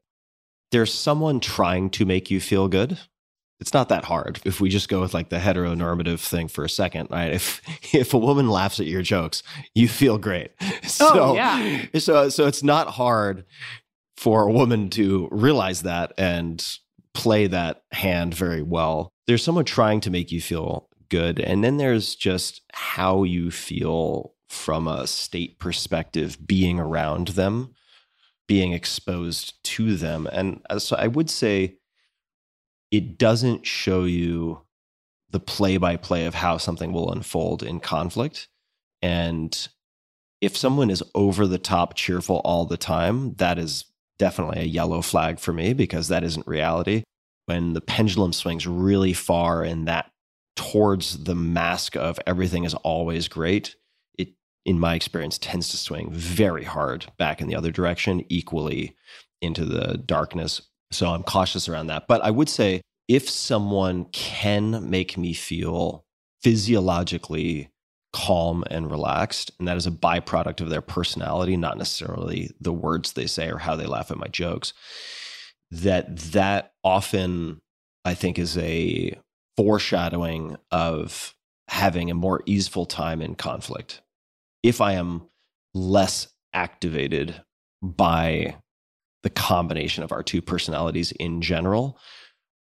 there's 0.72 0.94
someone 0.94 1.40
trying 1.40 1.90
to 1.92 2.06
make 2.06 2.30
you 2.30 2.40
feel 2.40 2.68
good. 2.68 3.00
It's 3.66 3.74
not 3.74 3.90
that 3.90 4.06
hard 4.06 4.40
if 4.46 4.62
we 4.62 4.70
just 4.70 4.90
go 4.90 5.02
with 5.02 5.16
like 5.16 5.30
the 5.30 5.40
heteronormative 5.40 6.20
thing 6.20 6.48
for 6.48 6.64
a 6.64 6.70
second, 6.70 7.10
right? 7.10 7.34
If 7.34 7.64
if 7.96 8.14
a 8.14 8.18
woman 8.20 8.48
laughs 8.48 8.80
at 8.80 8.86
your 8.86 9.02
jokes, 9.02 9.42
you 9.74 9.88
feel 9.88 10.20
great. 10.20 10.52
So, 10.86 11.32
Oh, 11.32 11.34
yeah. 11.36 11.86
So 11.98 12.30
so 12.30 12.46
it's 12.46 12.62
not 12.62 12.90
hard 12.90 13.44
for 14.18 14.44
a 14.44 14.52
woman 14.52 14.92
to 14.92 15.28
realize 15.32 15.82
that 15.82 16.14
and 16.16 16.64
play 17.16 17.48
that 17.48 17.82
hand 17.92 18.36
very 18.36 18.62
well. 18.62 19.10
There's 19.26 19.44
someone 19.44 19.66
trying 19.66 20.00
to 20.02 20.12
make 20.12 20.32
you 20.32 20.42
feel 20.42 20.88
good, 21.10 21.40
and 21.40 21.64
then 21.64 21.78
there's 21.78 22.14
just 22.14 22.62
how 22.72 23.24
you 23.24 23.50
feel 23.50 24.36
from 24.48 24.88
a 24.88 25.08
state 25.08 25.58
perspective 25.58 26.38
being 26.46 26.80
around 26.80 27.30
them 27.30 27.74
being 28.48 28.74
exposed 28.74 29.56
to 29.64 29.96
them. 29.96 30.28
And 30.32 30.62
uh, 30.70 30.78
so 30.78 30.96
I 30.98 31.08
would 31.08 31.32
say 31.32 31.78
it 32.96 33.18
doesn't 33.18 33.66
show 33.66 34.06
you 34.06 34.62
the 35.32 35.40
play 35.40 35.76
by 35.76 35.98
play 35.98 36.26
of 36.26 36.34
how 36.34 36.56
something 36.56 36.94
will 36.94 37.12
unfold 37.12 37.62
in 37.62 37.82
conflict. 37.82 38.48
And 39.02 39.68
if 40.40 40.56
someone 40.56 40.90
is 40.90 41.04
over 41.14 41.46
the 41.46 41.58
top 41.58 41.96
cheerful 41.96 42.42
all 42.46 42.66
the 42.66 42.78
time, 42.78 43.34
that 43.36 43.60
is 43.60 43.84
definitely 44.18 44.62
a 44.62 44.66
yellow 44.66 45.02
flag 45.02 45.40
for 45.40 45.52
me 45.52 45.74
because 45.74 46.08
that 46.08 46.24
isn't 46.24 46.48
reality. 46.48 47.04
When 47.48 47.74
the 47.74 47.82
pendulum 47.82 48.32
swings 48.32 48.66
really 48.66 49.12
far 49.12 49.62
and 49.62 49.90
that 49.90 50.10
towards 50.56 51.26
the 51.26 51.36
mask 51.36 51.98
of 51.98 52.18
everything 52.26 52.64
is 52.64 52.76
always 52.76 53.28
great, 53.28 53.76
it, 54.18 54.30
in 54.66 54.80
my 54.80 54.96
experience, 54.96 55.38
tends 55.38 55.68
to 55.70 55.78
swing 55.78 56.12
very 56.12 56.64
hard 56.64 57.08
back 57.18 57.42
in 57.42 57.48
the 57.48 57.56
other 57.56 57.72
direction, 57.72 58.24
equally 58.30 58.96
into 59.42 59.66
the 59.66 59.98
darkness. 59.98 60.62
So 60.92 61.08
I'm 61.08 61.24
cautious 61.24 61.68
around 61.68 61.88
that. 61.88 62.08
But 62.08 62.24
I 62.24 62.32
would 62.32 62.50
say 62.50 62.82
if 63.08 63.30
someone 63.30 64.06
can 64.06 64.90
make 64.90 65.18
me 65.18 65.34
feel 65.34 66.06
physiologically 66.42 67.70
calm 68.16 68.64
and 68.72 68.90
relaxed. 68.90 69.52
And 69.60 69.68
that 69.68 69.76
is 69.76 69.86
a 69.86 69.92
byproduct 69.92 70.62
of 70.62 70.70
their 70.70 70.82
personality, 70.82 71.58
not 71.58 71.78
necessarily 71.78 72.50
the 72.62 72.72
words 72.72 73.12
they 73.12 73.28
say 73.28 73.50
or 73.50 73.58
how 73.58 73.76
they 73.76 73.86
laugh 73.86 74.10
at 74.10 74.18
my 74.18 74.28
jokes. 74.28 74.72
That 75.70 76.18
that 76.18 76.72
often 76.82 77.60
I 78.06 78.14
think 78.14 78.40
is 78.40 78.58
a 78.58 79.20
foreshadowing 79.58 80.56
of 80.72 81.36
having 81.68 82.10
a 82.10 82.16
more 82.16 82.42
easeful 82.46 82.86
time 82.86 83.22
in 83.22 83.36
conflict. 83.36 84.02
If 84.64 84.80
I 84.80 84.94
am 84.94 85.28
less 85.74 86.30
activated 86.54 87.42
by 87.82 88.56
the 89.26 89.30
combination 89.32 90.04
of 90.04 90.12
our 90.12 90.22
two 90.22 90.40
personalities 90.40 91.12
in 91.14 91.42
general, 91.42 91.98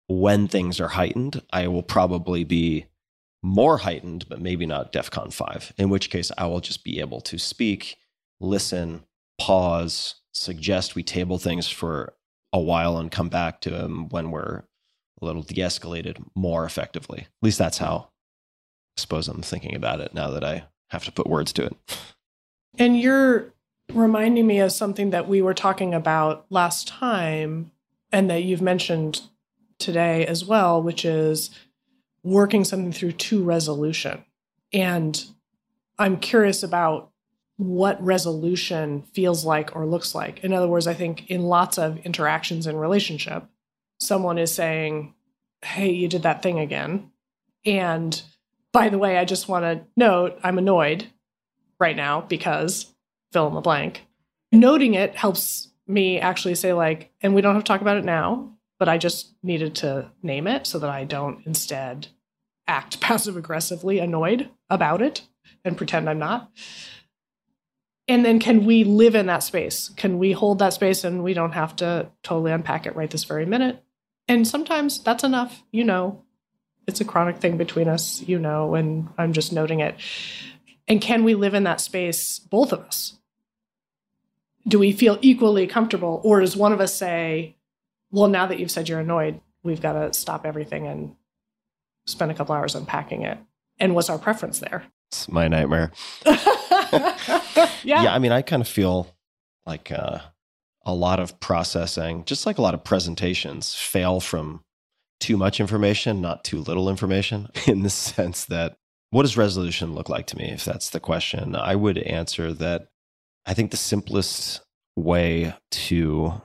when 0.07 0.47
things 0.47 0.79
are 0.79 0.89
heightened, 0.89 1.41
I 1.51 1.67
will 1.67 1.81
probably 1.81 2.43
be 2.43 2.85
more 3.41 3.79
heightened, 3.79 4.29
but 4.29 4.39
maybe 4.39 4.67
not 4.67 4.93
DEFCON 4.93 5.33
5, 5.33 5.73
in 5.79 5.89
which 5.89 6.11
case 6.11 6.31
I 6.37 6.45
will 6.45 6.59
just 6.59 6.83
be 6.83 6.99
able 6.99 7.19
to 7.21 7.39
speak, 7.39 7.97
listen, 8.39 9.05
pause, 9.39 10.21
suggest 10.33 10.93
we 10.93 11.01
table 11.01 11.39
things 11.39 11.67
for 11.67 12.13
a 12.53 12.59
while 12.59 12.99
and 12.99 13.11
come 13.11 13.29
back 13.29 13.59
to 13.61 13.71
them 13.71 14.07
when 14.09 14.29
we're 14.29 14.61
a 15.19 15.25
little 15.25 15.41
de 15.41 15.55
escalated 15.55 16.23
more 16.35 16.63
effectively. 16.63 17.21
At 17.21 17.27
least 17.41 17.57
that's 17.57 17.79
how 17.79 18.09
I 18.95 19.01
suppose 19.01 19.27
I'm 19.27 19.41
thinking 19.41 19.73
about 19.73 19.99
it 19.99 20.13
now 20.13 20.29
that 20.29 20.43
I 20.43 20.65
have 20.91 21.05
to 21.05 21.11
put 21.11 21.25
words 21.25 21.53
to 21.53 21.65
it. 21.65 21.75
And 22.77 22.99
you're 22.99 23.51
reminding 23.93 24.47
me 24.47 24.59
of 24.59 24.71
something 24.71 25.09
that 25.09 25.27
we 25.27 25.41
were 25.41 25.53
talking 25.53 25.93
about 25.93 26.45
last 26.49 26.87
time 26.87 27.71
and 28.11 28.29
that 28.29 28.43
you've 28.43 28.61
mentioned 28.61 29.21
today 29.79 30.25
as 30.25 30.45
well, 30.45 30.81
which 30.81 31.05
is 31.05 31.49
working 32.23 32.63
something 32.63 32.91
through 32.91 33.13
to 33.13 33.43
resolution. 33.43 34.23
And 34.73 35.23
I'm 35.97 36.17
curious 36.17 36.63
about 36.63 37.11
what 37.57 38.03
resolution 38.03 39.03
feels 39.13 39.45
like 39.45 39.75
or 39.75 39.85
looks 39.85 40.15
like. 40.15 40.43
In 40.43 40.53
other 40.53 40.67
words, 40.67 40.87
I 40.87 40.93
think 40.93 41.29
in 41.29 41.43
lots 41.43 41.77
of 41.77 41.99
interactions 41.99 42.65
in 42.65 42.75
relationship, 42.77 43.45
someone 43.99 44.37
is 44.37 44.53
saying, 44.53 45.13
Hey, 45.63 45.91
you 45.91 46.07
did 46.07 46.23
that 46.23 46.41
thing 46.41 46.59
again. 46.59 47.11
And 47.65 48.19
by 48.71 48.89
the 48.89 48.97
way, 48.97 49.17
I 49.17 49.25
just 49.25 49.47
want 49.47 49.63
to 49.63 49.85
note 49.95 50.39
I'm 50.43 50.57
annoyed 50.57 51.07
right 51.79 51.95
now 51.95 52.21
because 52.21 52.90
fill 53.31 53.47
in 53.47 53.53
the 53.53 53.61
blank. 53.61 54.05
Noting 54.51 54.93
it 54.93 55.15
helps 55.15 55.69
me 55.87 56.19
actually 56.19 56.55
say, 56.55 56.73
like, 56.73 57.11
and 57.21 57.33
we 57.33 57.41
don't 57.41 57.55
have 57.55 57.63
to 57.63 57.67
talk 57.67 57.81
about 57.81 57.97
it 57.97 58.05
now, 58.05 58.53
but 58.79 58.89
I 58.89 58.97
just 58.97 59.33
needed 59.43 59.75
to 59.75 60.11
name 60.23 60.47
it 60.47 60.67
so 60.67 60.79
that 60.79 60.89
I 60.89 61.03
don't 61.03 61.45
instead 61.45 62.07
act 62.67 62.99
passive 63.01 63.37
aggressively 63.37 63.99
annoyed 63.99 64.49
about 64.69 65.01
it 65.01 65.23
and 65.63 65.77
pretend 65.77 66.09
I'm 66.09 66.19
not. 66.19 66.51
And 68.07 68.25
then 68.25 68.39
can 68.39 68.65
we 68.65 68.83
live 68.83 69.15
in 69.15 69.27
that 69.27 69.43
space? 69.43 69.89
Can 69.95 70.17
we 70.17 70.31
hold 70.33 70.59
that 70.59 70.73
space 70.73 71.03
and 71.03 71.23
we 71.23 71.33
don't 71.33 71.53
have 71.53 71.75
to 71.77 72.09
totally 72.23 72.51
unpack 72.51 72.85
it 72.85 72.95
right 72.95 73.09
this 73.09 73.23
very 73.23 73.45
minute? 73.45 73.81
And 74.27 74.47
sometimes 74.47 74.99
that's 74.99 75.23
enough, 75.23 75.63
you 75.71 75.83
know. 75.83 76.23
It's 76.87 76.99
a 76.99 77.05
chronic 77.05 77.37
thing 77.37 77.57
between 77.57 77.87
us, 77.87 78.21
you 78.21 78.39
know, 78.39 78.75
and 78.75 79.07
I'm 79.17 79.33
just 79.33 79.53
noting 79.53 79.79
it. 79.79 79.95
And 80.87 80.99
can 80.99 81.23
we 81.23 81.35
live 81.35 81.53
in 81.53 81.63
that 81.63 81.79
space, 81.79 82.39
both 82.39 82.73
of 82.73 82.81
us? 82.81 83.17
Do 84.67 84.79
we 84.79 84.91
feel 84.91 85.17
equally 85.21 85.67
comfortable? 85.67 86.21
Or 86.23 86.41
does 86.41 86.55
one 86.55 86.73
of 86.73 86.81
us 86.81 86.93
say, 86.93 87.55
well, 88.11 88.27
now 88.27 88.45
that 88.47 88.59
you've 88.59 88.71
said 88.71 88.89
you're 88.89 88.99
annoyed, 88.99 89.41
we've 89.63 89.81
got 89.81 89.93
to 89.93 90.13
stop 90.13 90.45
everything 90.45 90.87
and 90.87 91.15
spend 92.05 92.31
a 92.31 92.33
couple 92.33 92.55
hours 92.55 92.75
unpacking 92.75 93.23
it? 93.23 93.37
And 93.79 93.95
what's 93.95 94.09
our 94.09 94.19
preference 94.19 94.59
there? 94.59 94.83
It's 95.09 95.27
my 95.27 95.47
nightmare. 95.47 95.91
yeah. 96.25 97.15
yeah, 97.83 98.13
I 98.13 98.19
mean, 98.19 98.31
I 98.31 98.41
kind 98.41 98.61
of 98.61 98.67
feel 98.67 99.13
like 99.65 99.91
uh, 99.91 100.19
a 100.85 100.93
lot 100.93 101.19
of 101.19 101.39
processing, 101.39 102.23
just 102.25 102.45
like 102.45 102.57
a 102.57 102.61
lot 102.61 102.73
of 102.73 102.83
presentations, 102.83 103.75
fail 103.75 104.19
from 104.19 104.63
too 105.19 105.37
much 105.37 105.59
information, 105.59 106.21
not 106.21 106.43
too 106.43 106.59
little 106.59 106.89
information, 106.89 107.49
in 107.67 107.83
the 107.83 107.89
sense 107.89 108.45
that 108.45 108.77
what 109.09 109.23
does 109.23 109.37
resolution 109.37 109.93
look 109.93 110.09
like 110.09 110.27
to 110.27 110.37
me? 110.37 110.49
If 110.51 110.63
that's 110.63 110.89
the 110.89 110.99
question, 110.99 111.55
I 111.55 111.75
would 111.75 111.97
answer 111.97 112.53
that 112.53 112.87
I 113.45 113.53
think 113.53 113.71
the 113.71 113.77
simplest 113.77 114.61
way 114.95 115.53
to 115.71 116.41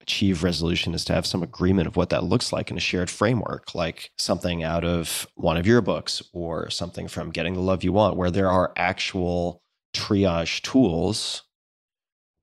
achieve 0.00 0.42
resolution 0.42 0.92
is 0.94 1.04
to 1.06 1.14
have 1.14 1.24
some 1.26 1.42
agreement 1.42 1.88
of 1.88 1.96
what 1.96 2.10
that 2.10 2.24
looks 2.24 2.52
like 2.52 2.70
in 2.70 2.76
a 2.76 2.80
shared 2.80 3.08
framework, 3.08 3.74
like 3.74 4.10
something 4.18 4.62
out 4.62 4.84
of 4.84 5.26
one 5.34 5.56
of 5.56 5.66
your 5.66 5.80
books 5.80 6.22
or 6.32 6.68
something 6.68 7.08
from 7.08 7.30
Getting 7.30 7.54
the 7.54 7.60
Love 7.60 7.82
You 7.82 7.92
Want, 7.92 8.16
where 8.16 8.30
there 8.30 8.50
are 8.50 8.72
actual 8.76 9.62
triage 9.94 10.60
tools 10.60 11.44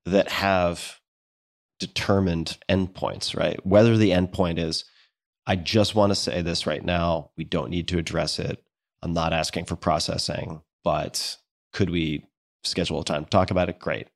that 0.05 0.29
have 0.29 0.99
determined 1.79 2.57
endpoints, 2.69 3.37
right? 3.37 3.63
Whether 3.65 3.97
the 3.97 4.09
endpoint 4.09 4.57
is, 4.57 4.85
I 5.45 5.55
just 5.55 5.93
want 5.93 6.11
to 6.11 6.15
say 6.15 6.41
this 6.41 6.65
right 6.65 6.83
now, 6.83 7.31
we 7.37 7.43
don't 7.43 7.69
need 7.69 7.87
to 7.89 7.99
address 7.99 8.39
it. 8.39 8.63
I'm 9.03 9.13
not 9.13 9.33
asking 9.33 9.65
for 9.65 9.75
processing, 9.75 10.61
but 10.83 11.37
could 11.73 11.89
we 11.89 12.25
schedule 12.63 13.01
a 13.01 13.05
time 13.05 13.23
to 13.23 13.29
talk 13.29 13.51
about 13.51 13.69
it? 13.69 13.79
Great 13.79 14.07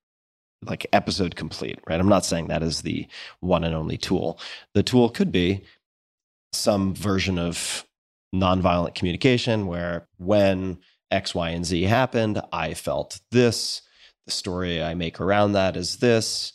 like 0.63 0.85
episode 0.93 1.35
complete, 1.35 1.80
right? 1.88 1.99
I'm 1.99 2.09
not 2.09 2.26
saying 2.26 2.47
that 2.47 2.63
is 2.63 2.81
the 2.81 3.07
one 3.39 3.63
and 3.63 3.76
only 3.76 3.97
tool. 3.97 4.39
The 4.73 4.84
tool 4.84 5.09
could 5.09 5.31
be 5.31 5.63
some 6.53 6.93
version 6.95 7.38
of 7.38 7.85
nonviolent 8.34 8.95
communication 8.95 9.67
where 9.67 10.07
when 10.17 10.80
X, 11.11 11.35
Y, 11.35 11.49
and 11.49 11.65
Z 11.65 11.84
happened, 11.84 12.41
I 12.51 12.73
felt 12.73 13.19
this. 13.31 13.81
The 14.26 14.31
story 14.31 14.81
I 14.81 14.95
make 14.95 15.22
around 15.22 15.51
that 15.51 15.77
is 15.77 15.97
this. 15.97 16.53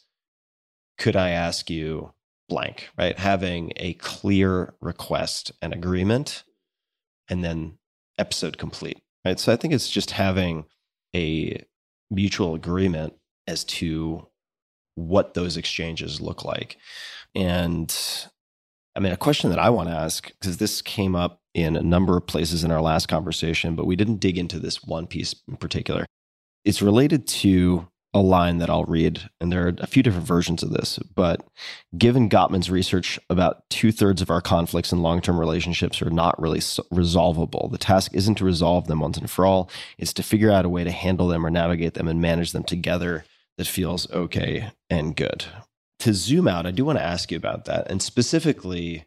Could 0.98 1.16
I 1.16 1.30
ask 1.30 1.70
you 1.70 2.12
blank, 2.48 2.90
right? 2.98 3.16
Having 3.16 3.72
a 3.76 3.94
clear 3.94 4.74
request 4.80 5.52
and 5.62 5.72
agreement, 5.72 6.42
and 7.28 7.44
then 7.44 7.78
episode 8.18 8.58
complete, 8.58 9.00
right? 9.24 9.38
So 9.38 9.52
I 9.52 9.56
think 9.56 9.72
it's 9.72 9.88
just 9.88 10.10
having 10.10 10.64
a 11.14 11.64
mutual 12.10 12.54
agreement 12.54 13.14
as 13.46 13.64
to 13.64 14.26
what 14.94 15.34
those 15.34 15.56
exchanges 15.56 16.20
look 16.20 16.44
like. 16.44 16.76
And 17.34 17.94
I 18.96 19.00
mean, 19.00 19.12
a 19.12 19.16
question 19.16 19.50
that 19.50 19.58
I 19.58 19.70
want 19.70 19.88
to 19.88 19.94
ask, 19.94 20.30
because 20.40 20.56
this 20.56 20.82
came 20.82 21.14
up 21.14 21.40
in 21.54 21.76
a 21.76 21.82
number 21.82 22.16
of 22.16 22.26
places 22.26 22.64
in 22.64 22.70
our 22.70 22.80
last 22.80 23.06
conversation, 23.06 23.76
but 23.76 23.86
we 23.86 23.96
didn't 23.96 24.20
dig 24.20 24.36
into 24.36 24.58
this 24.58 24.82
one 24.82 25.06
piece 25.06 25.34
in 25.48 25.56
particular. 25.56 26.06
It's 26.64 26.82
related 26.82 27.26
to 27.28 27.88
a 28.12 28.20
line 28.20 28.58
that 28.58 28.68
I'll 28.68 28.84
read, 28.84 29.30
and 29.40 29.52
there 29.52 29.66
are 29.66 29.74
a 29.78 29.86
few 29.86 30.02
different 30.02 30.26
versions 30.26 30.62
of 30.62 30.70
this. 30.70 30.98
But 31.14 31.46
given 31.96 32.28
Gottman's 32.28 32.70
research, 32.70 33.20
about 33.30 33.68
two 33.70 33.92
thirds 33.92 34.20
of 34.20 34.30
our 34.30 34.40
conflicts 34.40 34.90
in 34.90 35.02
long 35.02 35.20
term 35.20 35.38
relationships 35.38 36.02
are 36.02 36.10
not 36.10 36.40
really 36.40 36.60
resolvable. 36.90 37.68
The 37.68 37.78
task 37.78 38.12
isn't 38.14 38.36
to 38.36 38.44
resolve 38.44 38.88
them 38.88 39.00
once 39.00 39.16
and 39.16 39.30
for 39.30 39.46
all, 39.46 39.70
it's 39.96 40.12
to 40.14 40.22
figure 40.22 40.50
out 40.50 40.64
a 40.64 40.68
way 40.68 40.82
to 40.82 40.90
handle 40.90 41.28
them 41.28 41.46
or 41.46 41.50
navigate 41.50 41.94
them 41.94 42.08
and 42.08 42.20
manage 42.20 42.52
them 42.52 42.64
together 42.64 43.24
that 43.58 43.66
feels 43.66 44.10
okay 44.10 44.70
and 44.88 45.14
good. 45.14 45.44
To 46.00 46.14
zoom 46.14 46.48
out, 46.48 46.66
I 46.66 46.70
do 46.70 46.84
want 46.84 46.98
to 46.98 47.04
ask 47.04 47.30
you 47.30 47.36
about 47.36 47.66
that. 47.66 47.90
And 47.90 48.02
specifically, 48.02 49.04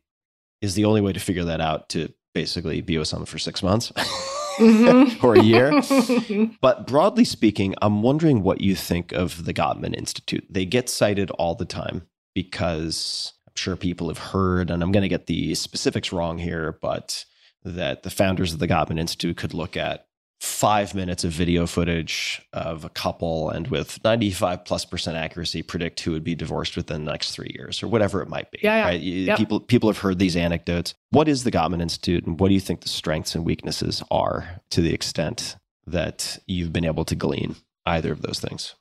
is 0.62 0.76
the 0.76 0.86
only 0.86 1.02
way 1.02 1.12
to 1.12 1.20
figure 1.20 1.44
that 1.44 1.60
out 1.60 1.90
to 1.90 2.14
basically 2.34 2.80
be 2.82 2.98
with 2.98 3.08
someone 3.08 3.26
for 3.26 3.38
six 3.38 3.62
months 3.62 3.92
mm-hmm. 4.58 5.26
or 5.26 5.36
a 5.36 5.42
year? 5.42 6.52
but 6.62 6.88
broadly 6.88 7.26
speaking, 7.26 7.76
I'm 7.82 8.02
wondering 8.02 8.44
what 8.44 8.62
you 8.62 8.76
think 8.76 9.12
of 9.12 9.46
the 9.46 9.54
Gottman 9.54 9.96
Institute. 9.96 10.46
They 10.50 10.66
get 10.66 10.90
cited 10.90 11.32
all 11.32 11.56
the 11.56 11.66
time 11.66 12.08
because 12.34 13.34
I'm 13.48 13.54
sure 13.56 13.76
people 13.76 14.08
have 14.08 14.18
heard, 14.18 14.70
and 14.70 14.82
I'm 14.82 14.92
going 14.92 15.04
to 15.04 15.10
get 15.10 15.28
the 15.28 15.56
specifics 15.56 16.12
wrong 16.12 16.38
here, 16.38 16.78
but 16.82 17.26
that 17.64 18.04
the 18.04 18.10
founders 18.10 18.54
of 18.54 18.60
the 18.60 18.68
Gottman 18.68 19.00
Institute 19.00 19.38
could 19.38 19.54
look 19.54 19.78
at 19.78 20.08
five 20.44 20.94
minutes 20.94 21.24
of 21.24 21.32
video 21.32 21.66
footage 21.66 22.42
of 22.52 22.84
a 22.84 22.90
couple 22.90 23.50
and 23.50 23.70
with 23.70 24.04
95 24.04 24.66
plus 24.66 24.84
percent 24.84 25.16
accuracy 25.16 25.62
predict 25.62 26.02
who 26.02 26.12
would 26.12 26.24
be 26.24 26.36
divorced 26.36 26.76
within 26.76 27.06
the 27.06 27.12
next 27.12 27.32
three 27.32 27.50
years 27.56 27.82
or 27.82 27.88
whatever 27.88 28.22
it 28.22 28.28
might 28.28 28.52
be. 28.52 28.60
Yeah, 28.62 28.76
yeah. 28.76 28.84
Right? 28.84 29.02
Yep. 29.02 29.38
People, 29.38 29.60
people 29.62 29.90
have 29.90 30.00
heard 30.00 30.20
these 30.20 30.36
anecdotes. 30.36 30.96
What 31.12 31.30
is 31.30 31.46
the 31.46 31.52
Gottman 31.52 31.82
Institute 31.82 32.26
and 32.26 32.38
what 32.42 32.50
do 32.50 32.56
you 32.56 32.60
think 32.60 32.82
the 32.82 32.90
strengths 32.90 33.36
and 33.36 33.46
weaknesses 33.46 34.04
are 34.12 34.62
to 34.72 34.82
the 34.82 34.94
extent 34.94 35.56
that 35.88 36.38
you've 36.46 36.74
been 36.74 36.86
able 36.86 37.06
to 37.06 37.16
glean 37.16 37.56
either 37.86 38.12
of 38.12 38.22
those 38.22 38.42
things? 38.42 38.76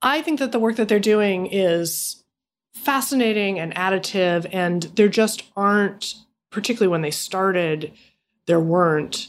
I 0.00 0.22
think 0.22 0.38
that 0.38 0.52
the 0.52 0.60
work 0.60 0.76
that 0.76 0.86
they're 0.86 1.00
doing 1.00 1.46
is 1.46 2.22
fascinating 2.72 3.58
and 3.58 3.74
additive, 3.74 4.48
and 4.52 4.84
there 4.94 5.08
just 5.08 5.42
aren't, 5.56 6.14
particularly 6.50 6.92
when 6.92 7.02
they 7.02 7.10
started, 7.10 7.92
there 8.46 8.60
weren't 8.60 9.26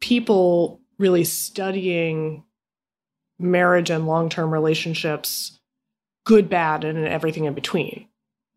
people 0.00 0.80
really 0.98 1.24
studying 1.24 2.44
marriage 3.38 3.90
and 3.90 4.06
long 4.06 4.28
term 4.28 4.52
relationships, 4.52 5.58
good, 6.24 6.48
bad, 6.48 6.84
and 6.84 7.06
everything 7.06 7.44
in 7.44 7.54
between. 7.54 8.08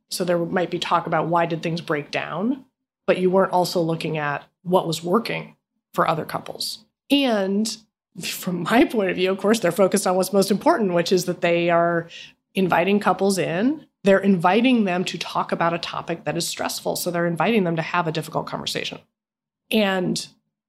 So 0.10 0.24
there 0.24 0.38
might 0.38 0.72
be 0.72 0.80
talk 0.80 1.08
about 1.08 1.28
why 1.28 1.46
did 1.46 1.62
things 1.62 1.82
break 1.82 2.12
down, 2.12 2.66
but 3.06 3.18
you 3.18 3.30
weren't 3.30 3.52
also 3.52 3.82
looking 3.82 4.18
at 4.18 4.46
what 4.64 4.88
was 4.88 5.04
working 5.04 5.56
for 5.94 6.08
other 6.08 6.26
couples. 6.26 6.86
And 7.10 7.78
from 8.22 8.64
my 8.64 8.86
point 8.86 9.10
of 9.10 9.16
view, 9.16 9.32
of 9.32 9.38
course, 9.38 9.60
they're 9.60 9.72
focused 9.72 10.08
on 10.08 10.16
what's 10.16 10.34
most 10.34 10.52
important, 10.52 10.94
which 10.94 11.12
is 11.12 11.26
that 11.26 11.42
they 11.42 11.70
are 11.70 12.08
inviting 12.56 13.00
couples 13.00 13.38
in. 13.38 13.86
They're 14.04 14.20
inviting 14.20 14.86
them 14.86 15.04
to 15.06 15.18
talk 15.18 15.52
about 15.52 15.74
a 15.74 15.80
topic 15.80 16.24
that 16.24 16.38
is 16.38 16.48
stressful. 16.48 16.96
So 16.96 17.12
they're 17.12 17.28
inviting 17.28 17.64
them 17.64 17.76
to 17.76 17.82
have 17.82 18.08
a 18.08 18.12
difficult 18.12 18.48
conversation. 18.48 19.00
And 19.70 20.26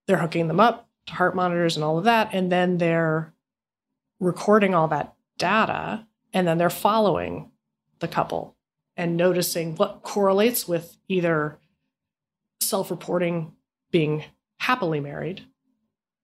they're 0.07 0.19
hooking 0.19 0.49
them 0.49 0.61
up 0.61 0.88
heart 1.09 1.35
monitors 1.35 1.77
and 1.77 1.85
all 1.85 1.99
of 1.99 2.05
that. 2.05 2.31
And 2.33 2.51
then 2.51 2.79
they're 2.79 3.33
recording 4.21 4.75
all 4.75 4.89
that 4.89 5.15
data. 5.39 6.07
And 6.33 6.47
then 6.47 6.59
they're 6.59 6.71
following 6.71 7.51
the 8.01 8.09
couple 8.09 8.57
and 8.97 9.17
noticing 9.17 9.77
what 9.77 10.03
correlates 10.03 10.69
with 10.69 10.97
either 11.09 11.59
self 12.61 12.91
reporting 12.91 13.53
being 13.91 14.25
happily 14.59 15.01
married 15.01 15.47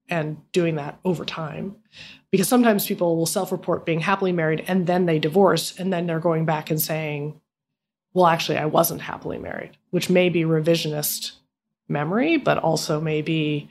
and 0.08 0.36
doing 0.52 0.74
that 0.76 0.98
over 1.04 1.24
time. 1.24 1.76
Because 2.30 2.48
sometimes 2.48 2.86
people 2.86 3.16
will 3.16 3.26
self 3.26 3.52
report 3.52 3.86
being 3.86 4.00
happily 4.00 4.32
married 4.32 4.64
and 4.66 4.86
then 4.86 5.06
they 5.06 5.18
divorce 5.18 5.78
and 5.78 5.92
then 5.92 6.06
they're 6.06 6.20
going 6.20 6.44
back 6.44 6.70
and 6.70 6.80
saying, 6.80 7.40
well, 8.12 8.26
actually, 8.26 8.58
I 8.58 8.66
wasn't 8.66 9.00
happily 9.00 9.38
married, 9.38 9.76
which 9.90 10.10
may 10.10 10.28
be 10.28 10.42
revisionist 10.42 11.32
memory, 11.88 12.36
but 12.36 12.58
also 12.58 13.00
maybe 13.00 13.70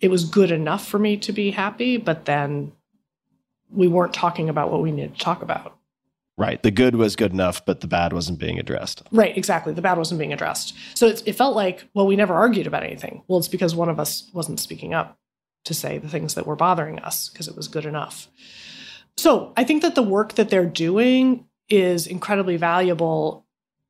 it 0.00 0.10
was 0.10 0.24
good 0.24 0.50
enough 0.50 0.86
for 0.86 0.98
me 0.98 1.16
to 1.18 1.32
be 1.32 1.50
happy, 1.50 1.96
but 1.96 2.24
then 2.24 2.72
we 3.70 3.86
weren't 3.88 4.14
talking 4.14 4.48
about 4.48 4.70
what 4.70 4.82
we 4.82 4.90
needed 4.90 5.14
to 5.14 5.20
talk 5.20 5.42
about. 5.42 5.76
Right. 6.36 6.62
The 6.62 6.70
good 6.70 6.96
was 6.96 7.16
good 7.16 7.32
enough, 7.32 7.64
but 7.66 7.80
the 7.80 7.86
bad 7.86 8.14
wasn't 8.14 8.38
being 8.38 8.58
addressed. 8.58 9.02
Right, 9.12 9.36
exactly. 9.36 9.74
The 9.74 9.82
bad 9.82 9.98
wasn't 9.98 10.18
being 10.18 10.32
addressed. 10.32 10.74
So 10.94 11.06
it, 11.06 11.22
it 11.26 11.34
felt 11.34 11.54
like, 11.54 11.86
well, 11.92 12.06
we 12.06 12.16
never 12.16 12.32
argued 12.32 12.66
about 12.66 12.82
anything. 12.82 13.22
Well, 13.28 13.38
it's 13.38 13.48
because 13.48 13.74
one 13.74 13.90
of 13.90 14.00
us 14.00 14.30
wasn't 14.32 14.58
speaking 14.58 14.94
up 14.94 15.18
to 15.64 15.74
say 15.74 15.98
the 15.98 16.08
things 16.08 16.34
that 16.34 16.46
were 16.46 16.56
bothering 16.56 16.98
us 17.00 17.28
because 17.28 17.46
it 17.46 17.56
was 17.56 17.68
good 17.68 17.84
enough. 17.84 18.28
So 19.18 19.52
I 19.54 19.64
think 19.64 19.82
that 19.82 19.94
the 19.94 20.02
work 20.02 20.36
that 20.36 20.48
they're 20.48 20.64
doing 20.64 21.44
is 21.68 22.06
incredibly 22.06 22.56
valuable 22.56 23.44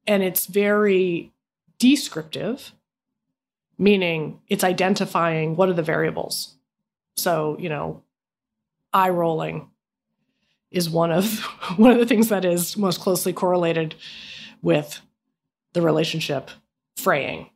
and 0.07 0.25
it's 0.25 0.47
very 0.47 1.31
descriptive, 1.79 2.73
meaning 3.81 4.39
it's 4.47 4.63
identifying 4.63 5.57
what 5.57 5.71
are 5.71 5.75
the 5.75 5.83
variables. 5.83 6.55
So, 7.17 7.57
you 7.59 7.71
know, 7.71 8.03
eye 8.93 9.09
rolling 9.09 9.71
is 10.71 10.89
one 10.91 11.11
of 11.11 11.41
one 11.77 11.91
of 11.91 11.99
the 11.99 12.07
things 12.07 12.29
that 12.29 12.45
is 12.45 12.77
most 12.77 13.01
closely 13.01 13.33
correlated 13.33 13.95
with 14.63 15.01
the 15.73 15.83
relationship 15.83 16.51
fraying 16.97 17.49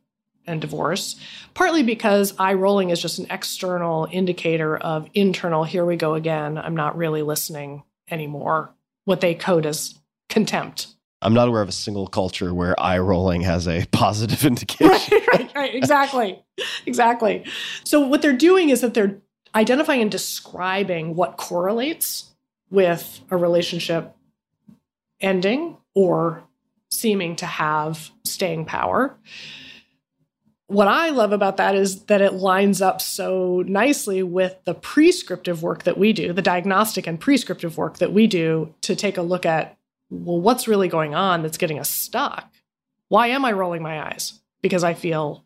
and 0.47 0.61
divorce 0.61 1.15
partly 1.53 1.83
because 1.83 2.33
eye 2.39 2.53
rolling 2.53 2.89
is 2.89 3.01
just 3.01 3.19
an 3.19 3.27
external 3.29 4.07
indicator 4.11 4.77
of 4.77 5.09
internal 5.13 5.63
here 5.63 5.85
we 5.85 5.95
go 5.95 6.13
again 6.13 6.57
i'm 6.57 6.75
not 6.75 6.97
really 6.97 7.21
listening 7.21 7.83
anymore 8.09 8.73
what 9.05 9.21
they 9.21 9.35
code 9.35 9.65
as 9.65 9.95
contempt 10.29 10.94
I'm 11.25 11.33
not 11.33 11.47
aware 11.47 11.61
of 11.61 11.69
a 11.69 11.73
single 11.73 12.07
culture 12.07 12.53
where 12.53 12.79
eye 12.79 12.99
rolling 12.99 13.41
has 13.41 13.67
a 13.67 13.85
positive 13.91 14.45
indication. 14.45 14.87
right 14.87 15.27
right 15.33 15.51
right 15.55 15.75
exactly 15.75 16.43
exactly 16.85 17.43
so 17.83 17.99
what 17.99 18.21
they're 18.21 18.33
doing 18.33 18.69
is 18.69 18.81
that 18.81 18.93
they're 18.93 19.17
identifying 19.55 20.01
and 20.01 20.11
describing 20.11 21.15
what 21.15 21.37
correlates 21.37 22.35
with 22.69 23.21
a 23.31 23.37
relationship 23.37 24.15
ending 25.21 25.77
or 25.93 26.43
seeming 26.91 27.35
to 27.37 27.45
have 27.45 28.11
staying 28.23 28.65
power. 28.65 29.17
What 30.67 30.87
I 30.87 31.09
love 31.09 31.31
about 31.31 31.57
that 31.57 31.75
is 31.75 32.05
that 32.05 32.21
it 32.21 32.33
lines 32.33 32.81
up 32.81 32.99
so 32.99 33.63
nicely 33.67 34.23
with 34.23 34.57
the 34.65 34.73
prescriptive 34.73 35.61
work 35.61 35.83
that 35.83 35.97
we 35.97 36.11
do, 36.11 36.33
the 36.33 36.41
diagnostic 36.41 37.05
and 37.05 37.19
prescriptive 37.19 37.77
work 37.77 37.99
that 37.99 38.11
we 38.11 38.25
do 38.27 38.73
to 38.81 38.95
take 38.95 39.17
a 39.17 39.21
look 39.21 39.45
at 39.45 39.77
well, 40.23 40.39
what's 40.39 40.67
really 40.67 40.87
going 40.87 41.15
on 41.15 41.41
that's 41.41 41.57
getting 41.57 41.79
us 41.79 41.89
stuck? 41.89 42.51
Why 43.09 43.27
am 43.27 43.45
I 43.45 43.51
rolling 43.51 43.81
my 43.81 44.07
eyes? 44.07 44.39
Because 44.61 44.83
I 44.83 44.93
feel 44.93 45.45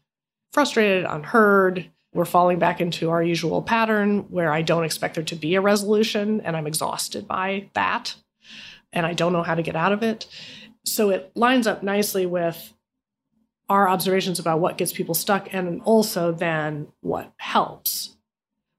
frustrated, 0.51 1.05
unheard, 1.05 1.89
we're 2.13 2.25
falling 2.25 2.59
back 2.59 2.81
into 2.81 3.09
our 3.11 3.21
usual 3.21 3.61
pattern 3.61 4.19
where 4.29 4.51
I 4.51 4.61
don't 4.61 4.83
expect 4.83 5.15
there 5.15 5.23
to 5.25 5.35
be 5.35 5.55
a 5.55 5.61
resolution 5.61 6.41
and 6.41 6.57
I'm 6.57 6.67
exhausted 6.67 7.27
by 7.27 7.69
that 7.73 8.15
and 8.91 9.05
I 9.05 9.13
don't 9.13 9.33
know 9.33 9.43
how 9.43 9.55
to 9.55 9.61
get 9.61 9.75
out 9.75 9.91
of 9.91 10.01
it. 10.01 10.25
So 10.85 11.11
it 11.11 11.31
lines 11.35 11.67
up 11.67 11.83
nicely 11.83 12.25
with 12.25 12.73
our 13.69 13.87
observations 13.87 14.39
about 14.39 14.59
what 14.59 14.77
gets 14.77 14.91
people 14.91 15.13
stuck 15.13 15.53
and 15.53 15.81
also 15.83 16.31
then 16.31 16.87
what 17.01 17.31
helps. 17.37 18.15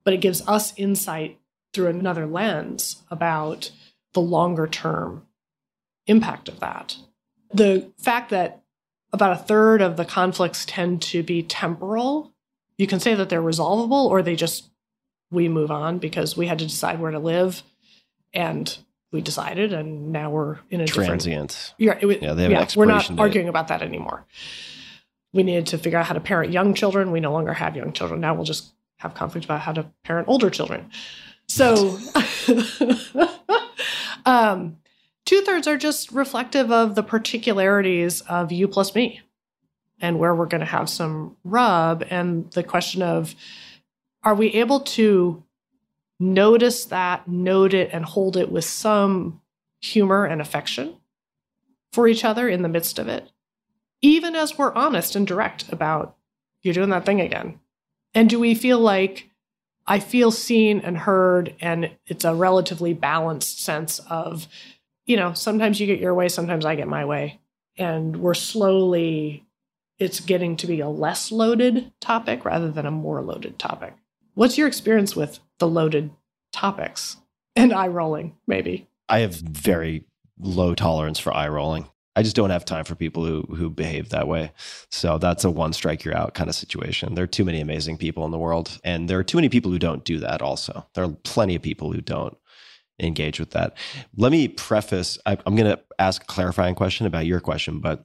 But 0.02 0.14
it 0.14 0.20
gives 0.20 0.46
us 0.48 0.72
insight 0.76 1.38
through 1.72 1.86
another 1.86 2.26
lens 2.26 3.02
about 3.10 3.70
the 4.12 4.20
longer 4.20 4.66
term 4.66 5.26
impact 6.10 6.48
of 6.48 6.60
that. 6.60 6.96
The 7.52 7.90
fact 7.98 8.30
that 8.30 8.62
about 9.12 9.32
a 9.32 9.42
third 9.42 9.82
of 9.82 9.96
the 9.96 10.04
conflicts 10.04 10.64
tend 10.64 11.02
to 11.02 11.22
be 11.22 11.42
temporal 11.42 12.32
you 12.80 12.86
can 12.86 12.98
say 12.98 13.14
that 13.14 13.28
they're 13.28 13.42
resolvable 13.42 14.06
or 14.06 14.22
they 14.22 14.34
just 14.34 14.70
we 15.30 15.50
move 15.50 15.70
on 15.70 15.98
because 15.98 16.34
we 16.34 16.46
had 16.46 16.58
to 16.60 16.64
decide 16.64 16.98
where 16.98 17.10
to 17.10 17.18
live 17.18 17.62
and 18.32 18.78
we 19.12 19.20
decided 19.20 19.74
and 19.74 20.10
now 20.10 20.30
we're 20.30 20.58
in 20.70 20.80
a 20.80 20.86
transient. 20.86 21.74
Yeah, 21.76 21.98
it, 22.00 22.22
yeah, 22.22 22.32
they 22.32 22.44
have 22.44 22.52
yeah, 22.52 22.66
we're 22.74 22.86
not 22.86 23.06
date. 23.06 23.18
arguing 23.18 23.48
about 23.50 23.68
that 23.68 23.82
anymore. 23.82 24.24
We 25.34 25.42
needed 25.42 25.66
to 25.66 25.78
figure 25.78 25.98
out 25.98 26.06
how 26.06 26.14
to 26.14 26.20
parent 26.20 26.52
young 26.52 26.72
children. 26.72 27.12
We 27.12 27.20
no 27.20 27.32
longer 27.32 27.52
have 27.52 27.76
young 27.76 27.92
children. 27.92 28.18
Now 28.18 28.34
we'll 28.34 28.44
just 28.44 28.72
have 28.96 29.12
conflict 29.12 29.44
about 29.44 29.60
how 29.60 29.72
to 29.72 29.84
parent 30.02 30.28
older 30.28 30.48
children. 30.48 30.90
So, 31.48 31.98
um, 34.24 34.78
two 35.30 35.42
thirds 35.42 35.68
are 35.68 35.76
just 35.76 36.10
reflective 36.10 36.72
of 36.72 36.96
the 36.96 37.04
particularities 37.04 38.20
of 38.22 38.50
you 38.50 38.66
plus 38.66 38.96
me 38.96 39.20
and 40.00 40.18
where 40.18 40.34
we're 40.34 40.44
going 40.44 40.60
to 40.60 40.66
have 40.66 40.88
some 40.88 41.36
rub 41.44 42.02
and 42.10 42.50
the 42.50 42.64
question 42.64 43.00
of 43.00 43.36
are 44.24 44.34
we 44.34 44.48
able 44.48 44.80
to 44.80 45.40
notice 46.18 46.86
that 46.86 47.28
note 47.28 47.72
it 47.72 47.90
and 47.92 48.04
hold 48.04 48.36
it 48.36 48.50
with 48.50 48.64
some 48.64 49.40
humor 49.80 50.24
and 50.24 50.40
affection 50.40 50.96
for 51.92 52.08
each 52.08 52.24
other 52.24 52.48
in 52.48 52.62
the 52.62 52.68
midst 52.68 52.98
of 52.98 53.06
it 53.06 53.30
even 54.02 54.34
as 54.34 54.58
we're 54.58 54.74
honest 54.74 55.14
and 55.14 55.28
direct 55.28 55.72
about 55.72 56.16
you're 56.60 56.74
doing 56.74 56.90
that 56.90 57.06
thing 57.06 57.20
again? 57.20 57.60
And 58.14 58.28
do 58.28 58.40
we 58.40 58.56
feel 58.56 58.80
like 58.80 59.30
i 59.86 60.00
feel 60.00 60.32
seen 60.32 60.80
and 60.80 60.98
heard 60.98 61.54
and 61.60 61.92
it's 62.06 62.24
a 62.24 62.34
relatively 62.34 62.92
balanced 62.92 63.62
sense 63.62 64.00
of 64.10 64.48
you 65.10 65.16
know 65.16 65.32
sometimes 65.34 65.80
you 65.80 65.86
get 65.86 66.00
your 66.00 66.14
way 66.14 66.28
sometimes 66.28 66.64
i 66.64 66.74
get 66.74 66.88
my 66.88 67.04
way 67.04 67.40
and 67.76 68.16
we're 68.16 68.34
slowly 68.34 69.44
it's 70.00 70.18
getting 70.18 70.56
to 70.56 70.66
be 70.66 70.80
a 70.80 70.88
less 70.88 71.30
loaded 71.30 71.92
topic 72.00 72.44
rather 72.44 72.70
than 72.70 72.86
a 72.86 72.90
more 72.90 73.22
loaded 73.22 73.58
topic. 73.58 73.94
What's 74.34 74.56
your 74.56 74.66
experience 74.66 75.14
with 75.14 75.38
the 75.58 75.68
loaded 75.68 76.10
topics 76.52 77.18
and 77.54 77.72
eye 77.72 77.88
rolling, 77.88 78.34
maybe? 78.46 78.88
I 79.08 79.20
have 79.20 79.34
very 79.34 80.04
low 80.38 80.74
tolerance 80.74 81.18
for 81.18 81.34
eye 81.34 81.48
rolling. 81.48 81.86
I 82.16 82.22
just 82.22 82.34
don't 82.34 82.50
have 82.50 82.64
time 82.64 82.84
for 82.84 82.94
people 82.94 83.24
who 83.24 83.42
who 83.54 83.70
behave 83.70 84.08
that 84.08 84.26
way. 84.26 84.52
So 84.90 85.18
that's 85.18 85.44
a 85.44 85.50
one 85.50 85.72
strike 85.72 86.02
you're 86.04 86.16
out 86.16 86.34
kind 86.34 86.48
of 86.48 86.56
situation. 86.56 87.14
There 87.14 87.24
are 87.24 87.28
too 87.28 87.44
many 87.44 87.60
amazing 87.60 87.98
people 87.98 88.24
in 88.24 88.30
the 88.30 88.38
world, 88.38 88.80
and 88.82 89.08
there 89.08 89.18
are 89.18 89.24
too 89.24 89.36
many 89.36 89.48
people 89.48 89.70
who 89.70 89.78
don't 89.78 90.04
do 90.04 90.18
that. 90.18 90.42
Also, 90.42 90.86
there 90.94 91.04
are 91.04 91.12
plenty 91.24 91.54
of 91.54 91.62
people 91.62 91.92
who 91.92 92.00
don't 92.00 92.36
engage 93.00 93.40
with 93.40 93.50
that. 93.50 93.76
Let 94.16 94.32
me 94.32 94.48
preface. 94.48 95.18
I, 95.26 95.36
I'm 95.46 95.56
going 95.56 95.70
to 95.70 95.80
ask 95.98 96.22
a 96.22 96.26
clarifying 96.26 96.74
question 96.74 97.06
about 97.06 97.26
your 97.26 97.40
question, 97.40 97.80
but 97.80 98.04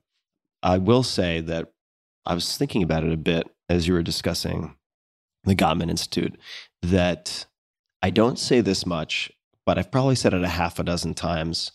I 0.63 0.77
will 0.77 1.03
say 1.03 1.41
that 1.41 1.71
I 2.25 2.33
was 2.33 2.57
thinking 2.57 2.81
about 2.81 3.03
it 3.03 3.13
a 3.13 3.17
bit 3.17 3.47
as 3.69 3.87
you 3.87 3.93
were 3.93 4.03
discussing 4.03 4.75
the 5.43 5.55
Gottman 5.55 5.89
Institute 5.89 6.37
that 6.81 7.45
I 8.01 8.09
don't 8.09 8.39
say 8.39 8.61
this 8.61 8.85
much, 8.85 9.31
but 9.65 9.77
I've 9.77 9.91
probably 9.91 10.15
said 10.15 10.33
it 10.33 10.43
a 10.43 10.47
half 10.47 10.79
a 10.79 10.83
dozen 10.83 11.13
times 11.13 11.71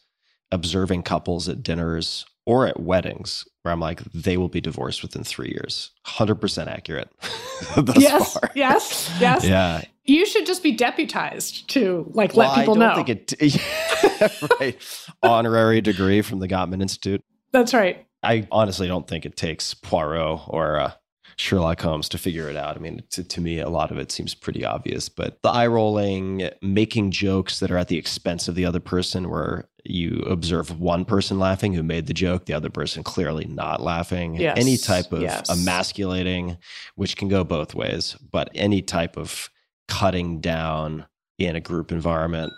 observing 0.52 1.02
couples 1.02 1.48
at 1.48 1.62
dinners 1.62 2.26
or 2.46 2.66
at 2.66 2.80
weddings 2.80 3.46
where 3.62 3.72
I'm 3.72 3.80
like, 3.80 4.02
they 4.12 4.36
will 4.36 4.48
be 4.48 4.60
divorced 4.60 5.02
within 5.02 5.24
three 5.24 5.48
years. 5.48 5.90
100% 6.06 6.66
accurate. 6.66 7.10
yes, 7.96 8.32
far. 8.34 8.50
yes, 8.54 9.10
yes. 9.20 9.44
Yeah. 9.44 9.82
You 10.04 10.26
should 10.26 10.46
just 10.46 10.62
be 10.62 10.72
deputized 10.72 11.68
to 11.70 12.10
like 12.14 12.34
well, 12.34 12.48
let 12.48 12.58
people 12.58 12.82
I 12.82 12.86
don't 12.86 12.96
know. 12.96 13.04
Think 13.04 13.32
it, 13.40 14.50
right. 14.60 15.06
Honorary 15.22 15.80
degree 15.80 16.22
from 16.22 16.40
the 16.40 16.48
Gottman 16.48 16.82
Institute. 16.82 17.22
That's 17.52 17.74
right. 17.74 18.06
I 18.22 18.46
honestly 18.50 18.88
don't 18.88 19.06
think 19.06 19.24
it 19.24 19.36
takes 19.36 19.74
Poirot 19.74 20.40
or 20.48 20.78
uh, 20.78 20.92
Sherlock 21.36 21.80
Holmes 21.80 22.08
to 22.10 22.18
figure 22.18 22.50
it 22.50 22.56
out. 22.56 22.76
I 22.76 22.80
mean, 22.80 23.02
to, 23.10 23.24
to, 23.24 23.40
me, 23.40 23.60
a 23.60 23.70
lot 23.70 23.90
of 23.90 23.98
it 23.98 24.12
seems 24.12 24.34
pretty 24.34 24.64
obvious. 24.64 25.08
But 25.08 25.40
the 25.42 25.48
eye 25.48 25.66
rolling, 25.66 26.50
making 26.60 27.12
jokes 27.12 27.60
that 27.60 27.70
are 27.70 27.78
at 27.78 27.88
the 27.88 27.96
expense 27.96 28.46
of 28.46 28.54
the 28.54 28.66
other 28.66 28.80
person, 28.80 29.30
where 29.30 29.68
you 29.84 30.22
observe 30.28 30.80
one 30.80 31.04
person 31.04 31.38
laughing 31.38 31.72
who 31.72 31.82
made 31.82 32.06
the 32.06 32.14
joke, 32.14 32.46
the 32.46 32.52
other 32.52 32.70
person 32.70 33.02
clearly 33.02 33.44
not 33.44 33.80
laughing. 33.80 34.36
Yes. 34.36 34.56
Any 34.58 34.76
type 34.76 35.12
of 35.12 35.22
yes. 35.22 35.48
emasculating, 35.48 36.58
which 36.96 37.16
can 37.16 37.28
go 37.28 37.44
both 37.44 37.74
ways, 37.74 38.16
but 38.30 38.50
any 38.54 38.82
type 38.82 39.16
of 39.16 39.50
cutting 39.88 40.40
down 40.40 41.06
in 41.38 41.56
a 41.56 41.60
group 41.60 41.90
environment 41.92 42.52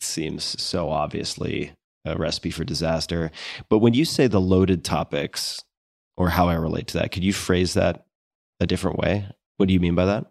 seems 0.00 0.60
so 0.60 0.88
obviously 0.88 1.72
a 2.04 2.16
recipe 2.16 2.50
for 2.50 2.64
disaster. 2.64 3.30
But 3.68 3.78
when 3.78 3.94
you 3.94 4.04
say 4.04 4.26
the 4.26 4.40
loaded 4.40 4.84
topics 4.84 5.62
or 6.16 6.30
how 6.30 6.48
I 6.48 6.54
relate 6.54 6.86
to 6.88 6.98
that, 6.98 7.12
could 7.12 7.24
you 7.24 7.32
phrase 7.32 7.74
that 7.74 8.06
a 8.58 8.66
different 8.66 8.98
way? 8.98 9.26
What 9.58 9.66
do 9.66 9.74
you 9.74 9.80
mean 9.80 9.94
by 9.94 10.06
that? 10.06 10.26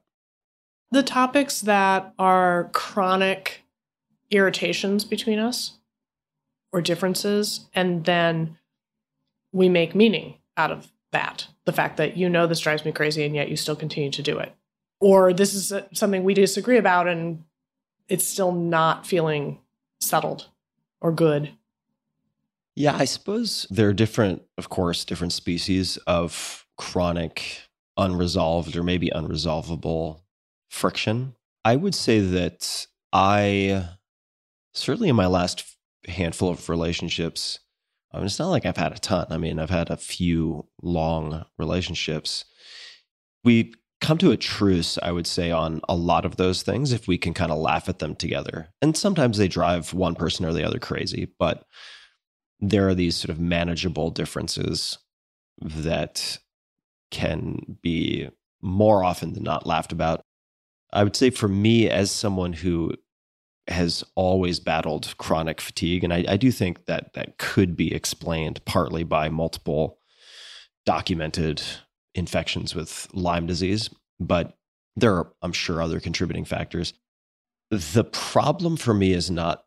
The 0.92 1.04
topics 1.04 1.62
that 1.62 2.14
are 2.18 2.72
chronic 2.74 3.62
irritations 4.32 5.06
between 5.06 5.40
us 5.40 5.79
or 6.72 6.82
differences, 6.82 7.68
and 7.74 8.06
then 8.06 8.58
we 9.52 9.70
make 9.70 9.96
meaning 9.96 10.36
out 10.58 10.72
of 10.72 10.92
that. 11.12 11.48
The 11.66 11.74
fact 11.74 11.98
that 11.98 12.18
you 12.18 12.30
know 12.30 12.48
this 12.48 12.60
drives 12.60 12.86
me 12.86 12.92
crazy 12.92 13.26
and 13.26 13.36
yet 13.36 13.50
you 13.50 13.56
still 13.56 13.76
continue 13.76 14.12
to 14.12 14.22
do 14.22 14.38
it. 14.40 14.54
Or 15.00 15.34
this 15.34 15.54
is 15.54 15.74
something 15.94 16.24
we 16.24 16.34
disagree 16.34 16.78
about 16.78 17.08
and 17.08 17.44
it's 18.08 18.26
still 18.26 18.52
not 18.52 19.08
feeling 19.08 19.60
settled 20.00 20.48
or 21.02 21.12
good. 21.12 21.52
Yeah, 22.76 22.96
I 22.96 23.06
suppose 23.06 23.68
there 23.70 23.90
are 23.90 23.94
different, 23.94 24.44
of 24.58 24.70
course, 24.70 25.04
different 25.04 25.34
species 25.34 25.98
of 26.08 26.66
chronic, 26.78 27.62
unresolved, 27.98 28.76
or 28.76 28.84
maybe 28.84 29.10
unresolvable 29.14 30.22
friction. 30.70 31.36
I 31.66 31.76
would 31.76 31.94
say 31.94 32.20
that 32.20 32.88
I, 33.12 33.86
certainly 34.74 35.10
in 35.10 35.16
my 35.16 35.28
last 35.28 35.66
handful 36.10 36.50
of 36.50 36.70
relationships, 36.70 37.60
I 38.12 38.18
mean, 38.18 38.26
it's 38.26 38.40
not 38.40 38.50
like 38.50 38.66
I've 38.66 38.78
had 38.78 38.92
a 38.92 39.00
ton. 39.00 39.28
I 39.30 39.38
mean, 39.38 39.60
I've 39.60 39.70
had 39.70 39.90
a 39.90 39.98
few 39.98 40.68
long 40.82 41.46
relationships. 41.58 42.46
We 43.44 43.74
come 44.02 44.18
to 44.20 44.32
a 44.32 44.38
truce, 44.38 44.98
I 45.02 45.12
would 45.12 45.28
say, 45.28 45.52
on 45.52 45.82
a 45.88 45.96
lot 45.96 46.26
of 46.26 46.38
those 46.38 46.64
things 46.64 46.92
if 46.92 47.08
we 47.08 47.18
can 47.18 47.34
kind 47.34 47.52
of 47.52 47.58
laugh 47.58 47.90
at 47.90 48.00
them 48.00 48.16
together. 48.16 48.70
And 48.82 48.96
sometimes 48.96 49.38
they 49.38 49.48
drive 49.48 49.94
one 49.94 50.16
person 50.16 50.46
or 50.46 50.54
the 50.54 50.66
other 50.66 50.80
crazy, 50.80 51.28
but 51.38 51.66
there 52.60 52.88
are 52.88 52.96
these 52.96 53.16
sort 53.16 53.30
of 53.30 53.40
manageable 53.40 54.10
differences 54.10 54.98
that 55.62 56.40
can 57.12 57.78
be 57.82 58.30
more 58.62 59.04
often 59.04 59.34
than 59.34 59.44
not 59.44 59.68
laughed 59.68 59.92
about. 59.92 60.22
I 60.92 61.04
would 61.04 61.16
say 61.16 61.30
for 61.30 61.48
me, 61.48 61.90
as 61.90 62.12
someone 62.12 62.54
who 62.54 62.94
has 63.70 64.04
always 64.16 64.60
battled 64.60 65.16
chronic 65.18 65.62
fatigue, 65.62 66.04
and 66.04 66.14
I, 66.14 66.26
I 66.28 66.38
do 66.38 66.52
think 66.52 66.86
that 66.86 67.14
that 67.14 67.38
could 67.38 67.76
be 67.76 67.94
explained 67.94 68.64
partly 68.66 69.04
by 69.04 69.30
multiple 69.30 70.00
documented 70.86 71.62
infections 72.16 72.74
with 72.76 73.08
Lyme 73.14 73.46
disease, 73.46 73.90
but 74.20 74.58
there 74.96 75.16
are, 75.16 75.32
I'm 75.42 75.54
sure, 75.54 75.82
other 75.82 76.00
contributing 76.00 76.46
factors. 76.46 76.94
The 77.70 78.04
problem 78.04 78.78
for 78.78 78.94
me 78.94 79.14
is 79.14 79.30
not 79.30 79.64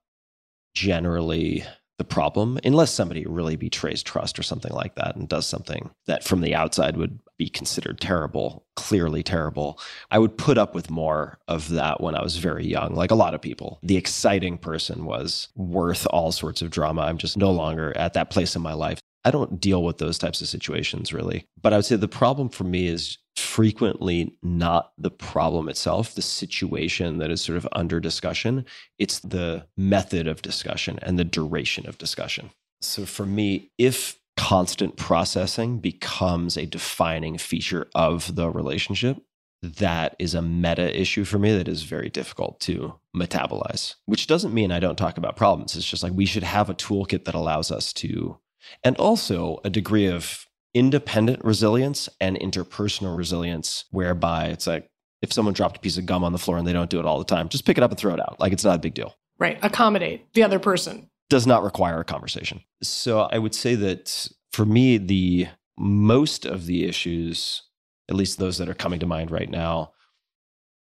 generally 0.75 1.65
the 2.03 2.15
problem, 2.15 2.59
unless 2.65 2.91
somebody 2.91 3.25
really 3.25 3.55
betrays 3.55 4.03
trust 4.03 4.37
or 4.37 4.43
something 4.43 4.73
like 4.73 4.97
that 4.97 5.15
and 5.15 5.29
does 5.29 5.47
something 5.47 5.91
that 6.07 6.25
from 6.25 6.41
the 6.41 6.53
outside 6.53 6.97
would 6.97 7.21
be 7.39 7.49
considered 7.49 8.01
terrible, 8.01 8.67
clearly 8.75 9.23
terrible. 9.23 9.79
I 10.11 10.19
would 10.19 10.37
put 10.37 10.59
up 10.59 10.75
with 10.75 10.91
more 10.91 11.39
of 11.47 11.69
that 11.69 12.01
when 12.01 12.17
I 12.17 12.23
was 12.23 12.39
very 12.39 12.67
young, 12.67 12.97
like 12.97 13.13
a 13.13 13.17
lot 13.17 13.35
of 13.35 13.41
people. 13.41 13.79
The 13.85 13.97
exciting 13.97 14.59
person 14.59 15.05
was 15.05 15.47
worth 15.55 16.05
all 16.11 16.33
sorts 16.33 16.61
of 16.61 16.71
drama. 16.71 17.03
I'm 17.03 17.19
just 17.19 17.37
no 17.37 17.53
longer 17.53 17.97
at 17.97 18.15
that 18.15 18.31
place 18.31 18.57
in 18.57 18.63
my 18.63 18.73
life. 18.73 18.99
I 19.25 19.31
don't 19.31 19.61
deal 19.61 19.83
with 19.83 19.99
those 19.99 20.19
types 20.19 20.41
of 20.41 20.49
situations 20.49 21.13
really. 21.13 21.47
But 21.61 21.73
I 21.73 21.77
would 21.77 21.85
say 21.85 21.97
the 21.97 22.09
problem 22.09 22.49
for 22.49 22.65
me 22.65 22.87
is 22.87 23.19
frequently 23.37 24.37
not 24.43 24.93
the 24.99 25.11
problem 25.11 25.69
itself, 25.69 26.15
the 26.15 26.23
situation 26.23 27.19
that 27.19 27.31
is 27.31 27.41
sort 27.41 27.57
of 27.57 27.69
under 27.73 28.01
discussion. 28.01 28.65
It's 28.99 29.21
the 29.21 29.67
method 29.77 30.27
of 30.27 30.43
discussion 30.43 30.99
and 31.03 31.19
the 31.19 31.25
duration 31.25 31.89
of 31.89 31.99
discussion. 31.99 32.51
So 32.81 33.07
for 33.07 33.25
me, 33.25 33.71
if 33.79 34.19
constant 34.37 34.97
processing 34.97 35.79
becomes 35.79 36.57
a 36.57 36.67
defining 36.67 37.39
feature 37.39 37.89
of 37.95 38.35
the 38.35 38.51
relationship, 38.51 39.23
that 39.63 40.17
is 40.19 40.35
a 40.35 40.43
meta 40.43 41.01
issue 41.01 41.25
for 41.25 41.39
me 41.39 41.57
that 41.57 41.69
is 41.69 41.85
very 41.85 42.09
difficult 42.09 42.59
to 42.61 42.95
metabolize, 43.17 43.95
which 44.07 44.27
doesn't 44.27 44.53
mean 44.53 44.73
I 44.73 44.81
don't 44.81 44.97
talk 44.97 45.19
about 45.19 45.37
problems. 45.37 45.77
It's 45.77 45.89
just 45.89 46.03
like 46.03 46.13
we 46.13 46.27
should 46.27 46.43
have 46.43 46.69
a 46.69 46.75
toolkit 46.75 47.25
that 47.25 47.37
allows 47.37 47.71
us 47.71 47.93
to, 47.95 48.39
and 48.83 48.97
also 48.97 49.61
a 49.65 49.71
degree 49.71 50.07
of 50.07 50.47
independent 50.75 51.45
resilience 51.45 52.09
and 52.21 52.39
interpersonal 52.39 53.17
resilience, 53.17 53.85
whereby 53.91 54.47
it's 54.47 54.67
like 54.67 54.89
if 55.21 55.33
someone 55.33 55.55
dropped 55.55 55.77
a 55.77 55.81
piece 55.81 55.99
of 55.99 56.07
gum 56.07 56.25
on 56.25 56.33
the 56.33 56.39
floor 56.39 56.59
and 56.59 56.67
they 56.67 56.73
don't 56.73 56.91
do 56.91 56.99
it 56.99 57.07
all 57.07 57.19
the 57.19 57.25
time, 57.25 57.49
just 57.49 57.65
pick 57.65 57.79
it 57.79 57.85
up 57.85 57.91
and 57.91 57.99
throw 57.99 58.15
it 58.15 58.21
out. 58.21 58.41
Like 58.41 58.53
it's 58.53 58.65
not 58.65 58.77
a 58.77 58.81
big 58.81 58.95
deal. 58.95 59.15
Right. 59.39 59.59
Accommodate 59.63 60.33
the 60.35 60.43
other 60.43 60.59
person. 60.59 61.09
Does 61.31 61.47
not 61.47 61.63
require 61.63 62.01
a 62.01 62.05
conversation. 62.05 62.61
So 62.83 63.21
I 63.21 63.39
would 63.39 63.55
say 63.55 63.75
that 63.77 64.29
for 64.53 64.65
me, 64.65 64.99
the 64.99 65.49
most 65.79 66.45
of 66.45 66.67
the 66.67 66.85
issues, 66.85 67.63
at 68.09 68.17
least 68.17 68.39
those 68.39 68.59
that 68.59 68.69
are 68.69 68.75
coming 68.75 69.01
to 69.01 69.07
mind 69.07 69.31
right 69.31 69.51
now, 69.51 69.93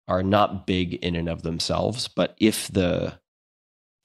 are 0.08 0.22
not 0.22 0.68
big 0.68 0.94
in 0.96 1.16
and 1.16 1.28
of 1.28 1.42
themselves. 1.42 2.08
But 2.08 2.36
if 2.40 2.68
the 2.68 3.20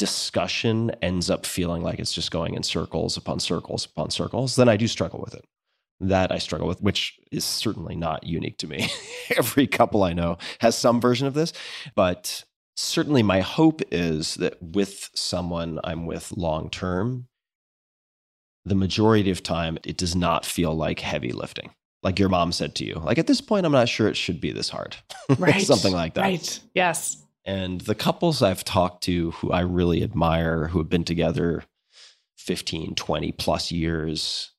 discussion 0.00 0.90
ends 1.02 1.28
up 1.28 1.44
feeling 1.44 1.82
like 1.82 1.98
it's 1.98 2.14
just 2.14 2.30
going 2.30 2.54
in 2.54 2.62
circles 2.62 3.18
upon 3.18 3.38
circles 3.38 3.84
upon 3.84 4.08
circles, 4.10 4.56
then 4.56 4.66
I 4.66 4.78
do 4.78 4.88
struggle 4.88 5.20
with 5.20 5.34
it 5.34 5.44
that 6.00 6.32
I 6.32 6.38
struggle 6.38 6.66
with, 6.66 6.80
which 6.80 7.20
is 7.30 7.44
certainly 7.44 7.94
not 7.94 8.24
unique 8.24 8.56
to 8.58 8.66
me. 8.66 8.88
Every 9.36 9.66
couple 9.66 10.02
I 10.02 10.14
know 10.14 10.38
has 10.60 10.74
some 10.74 10.98
version 10.98 11.26
of 11.26 11.34
this, 11.34 11.52
but 11.94 12.42
certainly 12.74 13.22
my 13.22 13.40
hope 13.40 13.82
is 13.92 14.36
that 14.36 14.56
with 14.62 15.10
someone 15.14 15.78
I'm 15.84 16.06
with 16.06 16.32
long 16.32 16.70
term, 16.70 17.26
the 18.64 18.74
majority 18.74 19.30
of 19.30 19.42
time 19.42 19.76
it 19.84 19.98
does 19.98 20.16
not 20.16 20.46
feel 20.46 20.74
like 20.74 21.00
heavy 21.00 21.32
lifting. 21.32 21.74
Like 22.02 22.18
your 22.18 22.30
mom 22.30 22.52
said 22.52 22.74
to 22.76 22.86
you, 22.86 22.94
like 22.94 23.18
at 23.18 23.26
this 23.26 23.42
point, 23.42 23.66
I'm 23.66 23.72
not 23.72 23.90
sure 23.90 24.08
it 24.08 24.16
should 24.16 24.40
be 24.40 24.52
this 24.52 24.70
hard. 24.70 24.96
Right. 25.38 25.60
Something 25.60 25.92
like 25.92 26.14
that. 26.14 26.22
Right. 26.22 26.60
Yes. 26.74 27.22
And 27.50 27.80
the 27.80 27.96
couples 27.96 28.42
I've 28.42 28.62
talked 28.62 29.02
to 29.04 29.32
who 29.32 29.50
I 29.50 29.62
really 29.62 30.04
admire, 30.04 30.68
who 30.68 30.78
have 30.78 30.88
been 30.88 31.02
together 31.02 31.64
15, 32.38 32.94
20 32.94 33.32
plus 33.32 33.72
years, 33.72 34.52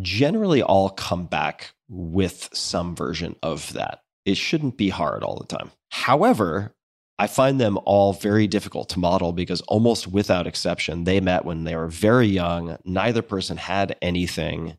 generally 0.00 0.62
all 0.62 0.88
come 0.88 1.26
back 1.26 1.74
with 1.90 2.48
some 2.54 2.96
version 2.96 3.36
of 3.42 3.74
that. 3.74 4.00
It 4.24 4.38
shouldn't 4.38 4.78
be 4.78 4.88
hard 4.88 5.22
all 5.22 5.36
the 5.36 5.54
time. 5.54 5.72
However, 5.90 6.74
I 7.18 7.26
find 7.26 7.60
them 7.60 7.78
all 7.84 8.14
very 8.14 8.46
difficult 8.46 8.88
to 8.90 8.98
model 8.98 9.34
because 9.34 9.60
almost 9.68 10.06
without 10.06 10.46
exception, 10.46 11.04
they 11.04 11.20
met 11.20 11.44
when 11.44 11.64
they 11.64 11.76
were 11.76 11.88
very 11.88 12.28
young. 12.28 12.78
Neither 12.82 13.20
person 13.20 13.58
had 13.58 13.94
anything. 14.00 14.78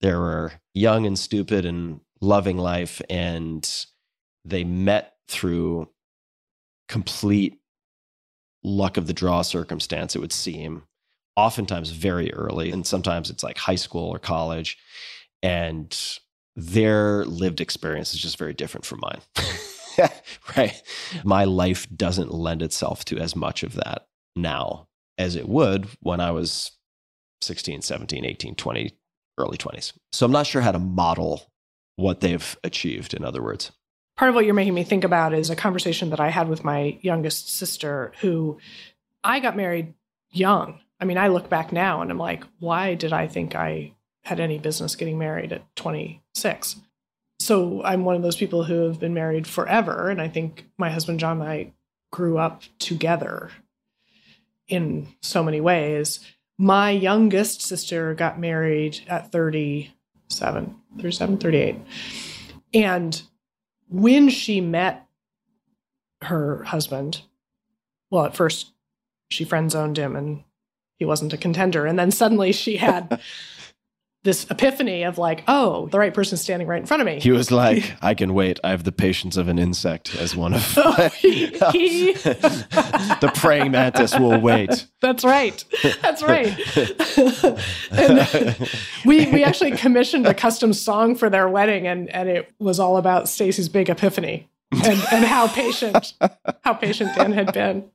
They 0.00 0.14
were 0.14 0.50
young 0.74 1.06
and 1.06 1.16
stupid 1.16 1.64
and 1.64 2.00
loving 2.20 2.58
life, 2.58 3.00
and 3.08 3.64
they 4.44 4.64
met 4.64 5.12
through 5.28 5.90
complete 6.88 7.58
luck 8.62 8.96
of 8.96 9.06
the 9.06 9.12
draw 9.12 9.42
circumstance, 9.42 10.14
it 10.14 10.20
would 10.20 10.32
seem 10.32 10.82
oftentimes 11.36 11.90
very 11.90 12.32
early, 12.32 12.70
and 12.70 12.86
sometimes 12.86 13.30
it's 13.30 13.42
like 13.42 13.58
high 13.58 13.76
school 13.76 14.08
or 14.08 14.18
college. 14.18 14.78
And 15.42 15.96
their 16.56 17.24
lived 17.26 17.60
experience 17.60 18.14
is 18.14 18.20
just 18.20 18.38
very 18.38 18.54
different 18.54 18.86
from 18.86 19.00
mine. 19.00 19.20
right. 20.56 20.82
My 21.22 21.44
life 21.44 21.86
doesn't 21.94 22.32
lend 22.32 22.62
itself 22.62 23.04
to 23.06 23.18
as 23.18 23.36
much 23.36 23.62
of 23.62 23.74
that 23.74 24.06
now 24.34 24.88
as 25.18 25.36
it 25.36 25.48
would 25.48 25.86
when 26.00 26.20
I 26.20 26.30
was 26.30 26.72
16, 27.42 27.82
17, 27.82 28.24
18, 28.24 28.54
20, 28.54 28.92
early 29.38 29.58
20s. 29.58 29.92
So 30.12 30.26
I'm 30.26 30.32
not 30.32 30.46
sure 30.46 30.62
how 30.62 30.72
to 30.72 30.78
model 30.78 31.50
what 31.96 32.20
they've 32.20 32.56
achieved, 32.64 33.14
in 33.14 33.24
other 33.24 33.42
words. 33.42 33.72
Part 34.16 34.30
of 34.30 34.34
what 34.34 34.46
you're 34.46 34.54
making 34.54 34.74
me 34.74 34.84
think 34.84 35.04
about 35.04 35.34
is 35.34 35.50
a 35.50 35.56
conversation 35.56 36.10
that 36.10 36.20
I 36.20 36.30
had 36.30 36.48
with 36.48 36.64
my 36.64 36.98
youngest 37.02 37.54
sister, 37.54 38.12
who 38.20 38.58
I 39.22 39.40
got 39.40 39.56
married 39.56 39.92
young. 40.30 40.80
I 40.98 41.04
mean, 41.04 41.18
I 41.18 41.28
look 41.28 41.50
back 41.50 41.72
now 41.72 42.00
and 42.00 42.10
I'm 42.10 42.18
like, 42.18 42.44
why 42.58 42.94
did 42.94 43.12
I 43.12 43.26
think 43.26 43.54
I 43.54 43.92
had 44.24 44.40
any 44.40 44.58
business 44.58 44.96
getting 44.96 45.18
married 45.18 45.52
at 45.52 45.76
26? 45.76 46.76
So 47.38 47.82
I'm 47.84 48.04
one 48.04 48.16
of 48.16 48.22
those 48.22 48.36
people 48.36 48.64
who 48.64 48.86
have 48.86 48.98
been 48.98 49.12
married 49.12 49.46
forever. 49.46 50.08
And 50.08 50.20
I 50.22 50.28
think 50.28 50.66
my 50.78 50.90
husband, 50.90 51.20
John, 51.20 51.42
and 51.42 51.50
I 51.50 51.72
grew 52.10 52.38
up 52.38 52.62
together 52.78 53.50
in 54.68 55.08
so 55.20 55.42
many 55.42 55.60
ways. 55.60 56.20
My 56.56 56.90
youngest 56.90 57.60
sister 57.60 58.14
got 58.14 58.40
married 58.40 59.00
at 59.08 59.30
37, 59.30 60.74
37, 60.96 61.38
38. 61.38 61.76
And 62.72 63.22
when 63.88 64.28
she 64.28 64.60
met 64.60 65.06
her 66.22 66.64
husband, 66.64 67.22
well, 68.10 68.24
at 68.24 68.36
first 68.36 68.72
she 69.30 69.44
friend 69.44 69.70
zoned 69.70 69.98
him 69.98 70.16
and 70.16 70.42
he 70.98 71.04
wasn't 71.04 71.32
a 71.32 71.38
contender. 71.38 71.86
And 71.86 71.98
then 71.98 72.10
suddenly 72.10 72.52
she 72.52 72.76
had 72.76 73.20
this 74.24 74.44
epiphany 74.50 75.04
of 75.04 75.18
like, 75.18 75.44
oh, 75.46 75.86
the 75.88 75.98
right 76.00 76.12
person's 76.12 76.40
standing 76.40 76.66
right 76.66 76.80
in 76.80 76.86
front 76.86 77.00
of 77.00 77.06
me. 77.06 77.20
He 77.20 77.30
was 77.30 77.50
like, 77.64 77.94
I 78.02 78.14
can 78.14 78.34
wait. 78.34 78.58
I 78.64 78.70
have 78.70 78.82
the 78.82 78.90
patience 78.92 79.36
of 79.36 79.46
an 79.48 79.58
insect 79.58 80.16
as 80.16 80.34
one 80.34 80.52
of 80.54 80.74
Oh, 80.76 81.08
he- 81.20 81.46
he- 81.72 82.12
the 82.12 83.30
praying 83.36 83.70
mantis 83.70 84.18
will 84.18 84.40
wait. 84.40 84.86
That's 85.00 85.24
right. 85.24 85.62
That's 86.02 86.22
right. 86.22 86.48
and 87.92 88.56
we 89.04 89.26
we 89.30 89.44
actually 89.44 89.72
commissioned 89.72 90.26
a 90.26 90.34
custom 90.34 90.72
song 90.72 91.14
for 91.14 91.30
their 91.30 91.48
wedding, 91.48 91.86
and 91.86 92.08
and 92.10 92.28
it 92.28 92.50
was 92.58 92.80
all 92.80 92.96
about 92.96 93.28
Stacy's 93.28 93.68
big 93.68 93.88
epiphany 93.88 94.48
and 94.72 95.00
and 95.12 95.24
how 95.24 95.46
patient 95.48 96.14
how 96.64 96.74
patient 96.74 97.14
Dan 97.14 97.32
had 97.32 97.52
been. 97.52 97.90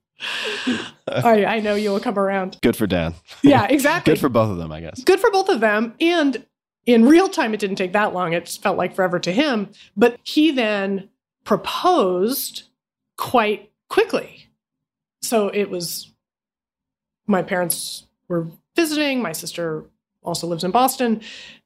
I 1.08 1.46
I 1.46 1.60
know 1.60 1.76
you 1.76 1.92
will 1.92 2.00
come 2.00 2.18
around. 2.18 2.58
Good 2.62 2.76
for 2.76 2.88
Dan. 2.88 3.16
Yeah, 3.42 3.66
exactly. 3.70 4.14
Good 4.14 4.20
for 4.20 4.30
both 4.30 4.50
of 4.50 4.58
them, 4.58 4.72
I 4.72 4.82
guess. 4.82 5.04
good 5.04 5.20
for 5.20 5.32
both 5.32 5.50
of 5.50 5.60
them. 5.60 5.94
And 6.00 6.46
in 6.86 7.06
real 7.06 7.30
time, 7.30 7.54
it 7.54 7.60
didn't 7.60 7.76
take 7.76 7.94
that 7.94 8.14
long. 8.14 8.34
It 8.34 8.48
felt 8.62 8.78
like 8.78 8.96
forever 8.96 9.20
to 9.20 9.32
him. 9.32 9.70
But 9.96 10.20
he 10.24 10.52
then 10.52 11.10
proposed 11.44 12.64
quite 13.18 13.72
quickly. 13.90 14.48
So 15.22 15.50
it 15.50 15.70
was 15.70 16.12
my 17.28 17.44
parents 17.44 18.08
were 18.28 18.48
visiting. 18.76 19.22
My 19.22 19.32
sister 19.32 19.86
also 20.24 20.48
lives 20.48 20.64
in 20.64 20.72
Boston. 20.72 21.22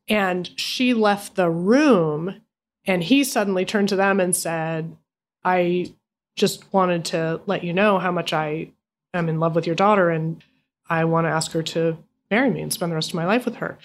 And 0.07 0.49
she 0.59 0.93
left 0.93 1.35
the 1.35 1.49
room. 1.49 2.41
And 2.85 3.03
he 3.03 3.23
suddenly 3.23 3.65
turned 3.65 3.89
to 3.89 3.95
them 3.95 4.19
and 4.19 4.35
said, 4.35 4.95
I 5.43 5.93
just 6.35 6.71
wanted 6.73 7.05
to 7.05 7.41
let 7.45 7.63
you 7.63 7.73
know 7.73 7.99
how 7.99 8.11
much 8.11 8.33
I 8.33 8.71
am 9.13 9.29
in 9.29 9.39
love 9.39 9.55
with 9.55 9.65
your 9.65 9.75
daughter. 9.75 10.09
And 10.09 10.43
I 10.89 11.05
want 11.05 11.25
to 11.25 11.31
ask 11.31 11.51
her 11.51 11.63
to 11.63 11.97
marry 12.29 12.49
me 12.49 12.61
and 12.61 12.71
spend 12.71 12.91
the 12.91 12.95
rest 12.95 13.09
of 13.09 13.15
my 13.15 13.25
life 13.25 13.45
with 13.45 13.55
her. 13.55 13.77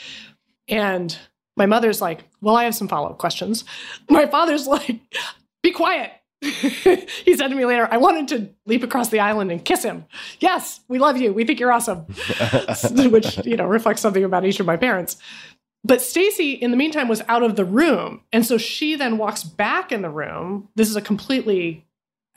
And 0.68 1.16
my 1.56 1.66
mother's 1.66 2.00
like, 2.00 2.24
Well, 2.40 2.56
I 2.56 2.64
have 2.64 2.74
some 2.74 2.88
follow 2.88 3.10
up 3.10 3.18
questions. 3.18 3.64
My 4.08 4.26
father's 4.26 4.66
like, 4.66 5.00
Be 5.62 5.72
quiet. 5.72 6.12
he 6.40 7.36
said 7.36 7.48
to 7.48 7.54
me 7.54 7.66
later, 7.66 7.86
I 7.90 7.98
wanted 7.98 8.28
to 8.28 8.48
leap 8.64 8.82
across 8.82 9.10
the 9.10 9.20
island 9.20 9.52
and 9.52 9.62
kiss 9.62 9.82
him. 9.82 10.06
Yes, 10.38 10.80
we 10.88 10.98
love 10.98 11.18
you. 11.18 11.34
We 11.34 11.44
think 11.44 11.60
you're 11.60 11.70
awesome. 11.70 11.98
Which, 12.94 13.44
you 13.44 13.58
know, 13.58 13.66
reflects 13.66 14.00
something 14.00 14.24
about 14.24 14.46
each 14.46 14.58
of 14.58 14.64
my 14.64 14.78
parents. 14.78 15.18
But 15.84 16.00
Stacy, 16.00 16.52
in 16.52 16.70
the 16.70 16.78
meantime, 16.78 17.08
was 17.08 17.22
out 17.28 17.42
of 17.42 17.56
the 17.56 17.64
room. 17.64 18.22
And 18.32 18.46
so 18.46 18.56
she 18.56 18.94
then 18.94 19.18
walks 19.18 19.44
back 19.44 19.92
in 19.92 20.00
the 20.00 20.08
room. 20.08 20.68
This 20.76 20.88
is 20.88 20.96
a 20.96 21.02
completely 21.02 21.84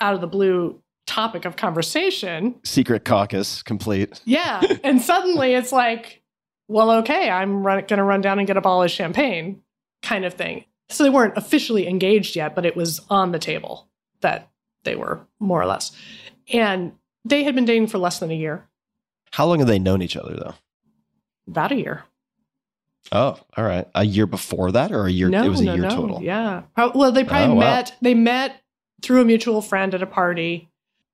out 0.03 0.13
of 0.13 0.21
the 0.21 0.27
blue 0.27 0.81
topic 1.07 1.45
of 1.45 1.55
conversation. 1.55 2.55
Secret 2.63 3.05
caucus 3.05 3.63
complete. 3.63 4.21
Yeah. 4.25 4.61
and 4.83 5.01
suddenly 5.01 5.53
it's 5.53 5.71
like, 5.71 6.21
well, 6.67 6.91
okay, 6.91 7.29
I'm 7.29 7.65
run- 7.65 7.85
going 7.87 7.97
to 7.97 8.03
run 8.03 8.21
down 8.21 8.37
and 8.39 8.47
get 8.47 8.57
a 8.57 8.61
bottle 8.61 8.83
of 8.83 8.91
champagne 8.91 9.61
kind 10.01 10.25
of 10.25 10.33
thing. 10.33 10.65
So 10.89 11.03
they 11.03 11.09
weren't 11.09 11.37
officially 11.37 11.87
engaged 11.87 12.35
yet, 12.35 12.53
but 12.55 12.65
it 12.65 12.75
was 12.75 12.99
on 13.09 13.31
the 13.31 13.39
table 13.39 13.87
that 14.21 14.49
they 14.83 14.95
were 14.95 15.25
more 15.39 15.61
or 15.61 15.65
less. 15.65 15.91
And 16.51 16.93
they 17.25 17.43
had 17.43 17.55
been 17.55 17.65
dating 17.65 17.87
for 17.87 17.97
less 17.97 18.19
than 18.19 18.31
a 18.31 18.35
year, 18.35 18.67
How 19.31 19.45
long 19.45 19.59
have 19.59 19.67
they 19.67 19.79
known 19.79 20.01
each 20.01 20.17
other 20.17 20.35
though? 20.35 20.53
about 21.47 21.71
a 21.71 21.75
year. 21.75 22.03
Oh, 23.11 23.37
all 23.57 23.63
right. 23.65 23.85
A 23.95 24.05
year 24.05 24.25
before 24.25 24.71
that 24.71 24.91
or 24.93 25.05
a 25.05 25.11
year 25.11 25.27
no, 25.29 25.43
it 25.43 25.49
was 25.49 25.59
a 25.59 25.65
no, 25.65 25.73
year 25.73 25.83
no. 25.83 25.89
total. 25.89 26.23
Yeah. 26.23 26.63
Well, 26.77 27.11
they 27.11 27.25
probably 27.25 27.47
Oh, 27.53 27.55
wow. 27.55 27.59
met. 27.59 27.95
They 28.01 28.13
met 28.13 28.61
through 29.03 29.21
a 29.21 29.25
mutual 29.25 29.61
friend 29.61 29.93
at 29.93 30.01
a 30.01 30.07
party. 30.07 30.69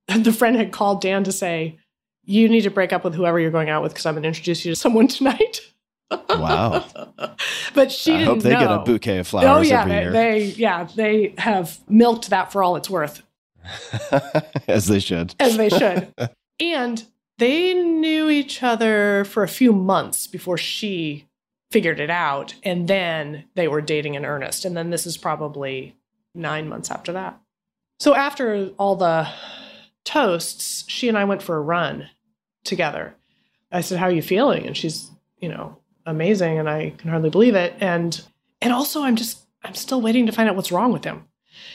The 0.08 0.32
friend 0.32 0.56
had 0.56 0.72
called 0.72 1.02
Dan 1.02 1.24
to 1.26 1.32
say, 1.32 1.78
"You 2.24 2.48
need 2.48 2.62
to 2.62 2.72
break 2.72 2.94
up 2.94 3.04
with 3.04 3.14
whoever 3.16 3.40
you're 3.40 3.52
going 3.52 3.70
out 3.70 3.84
with 3.84 3.92
because 3.94 4.06
I'm 4.06 4.14
going 4.14 4.24
to 4.24 4.28
introduce 4.30 4.64
you 4.66 4.72
to 4.72 4.76
someone 4.76 5.08
tonight." 5.08 5.62
Wow. 6.28 6.86
but 7.76 7.92
she 7.92 8.14
I 8.16 8.24
hope 8.24 8.40
they 8.40 8.50
know. 8.54 8.60
get 8.60 8.72
a 8.72 8.80
bouquet 8.80 9.20
of 9.20 9.28
flowers 9.28 9.68
Oh 9.68 9.70
yeah, 9.70 9.82
every 9.82 9.92
they, 9.92 10.02
year. 10.02 10.12
they 10.12 10.40
yeah 10.46 10.88
they 10.96 11.34
have 11.38 11.78
milked 11.88 12.32
that 12.32 12.52
for 12.52 12.64
all 12.64 12.76
it's 12.78 12.90
worth, 12.90 13.22
As 14.68 14.88
they 14.88 15.00
should. 15.00 15.36
as 15.40 15.58
they 15.58 15.70
should. 15.70 16.12
and 16.60 17.04
they 17.38 17.76
knew 17.76 18.28
each 18.30 18.64
other 18.64 19.24
for 19.26 19.44
a 19.44 19.48
few 19.48 19.72
months 19.72 20.26
before 20.26 20.58
she 20.58 21.28
figured 21.72 22.00
it 22.00 22.10
out, 22.10 22.56
and 22.64 22.88
then 22.88 23.46
they 23.54 23.68
were 23.68 23.82
dating 23.82 24.16
in 24.16 24.26
earnest. 24.26 24.66
And 24.66 24.76
then 24.76 24.90
this 24.90 25.06
is 25.06 25.16
probably 25.18 25.96
nine 26.34 26.68
months 26.68 26.90
after 26.90 27.12
that. 27.14 27.40
So 28.00 28.16
after 28.16 28.70
all 28.78 28.96
the 28.96 29.28
toasts, 30.06 30.86
she 30.88 31.10
and 31.10 31.18
I 31.18 31.26
went 31.26 31.42
for 31.42 31.56
a 31.56 31.62
run 31.62 32.10
together. 32.64 33.16
I 33.72 33.82
said, 33.82 34.00
"How 34.00 34.06
are 34.06 34.12
you 34.12 34.22
feeling?" 34.22 34.66
And 34.66 34.76
she's, 34.76 35.12
you 35.40 35.50
know, 35.50 35.78
amazing, 36.06 36.58
and 36.58 36.70
I 36.70 36.92
can 36.98 37.10
hardly 37.10 37.30
believe 37.30 37.56
it. 37.56 37.74
And 37.80 38.22
and 38.62 38.74
also, 38.74 39.04
I'm 39.04 39.16
just 39.16 39.46
I'm 39.64 39.76
still 39.76 40.02
waiting 40.02 40.26
to 40.26 40.32
find 40.32 40.50
out 40.50 40.56
what's 40.56 40.72
wrong 40.72 40.92
with 40.92 41.04
him. 41.04 41.26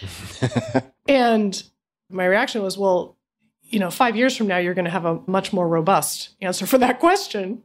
And 1.07 1.63
my 2.11 2.25
reaction 2.25 2.63
was, 2.63 2.79
well, 2.79 3.17
you 3.63 3.79
know, 3.79 3.91
five 3.91 4.17
years 4.17 4.37
from 4.37 4.47
now, 4.47 4.59
you're 4.59 4.75
going 4.75 4.85
to 4.85 4.91
have 4.91 5.05
a 5.05 5.21
much 5.27 5.53
more 5.53 5.69
robust 5.69 6.31
answer 6.41 6.67
for 6.67 6.79
that 6.79 7.01
question 7.01 7.63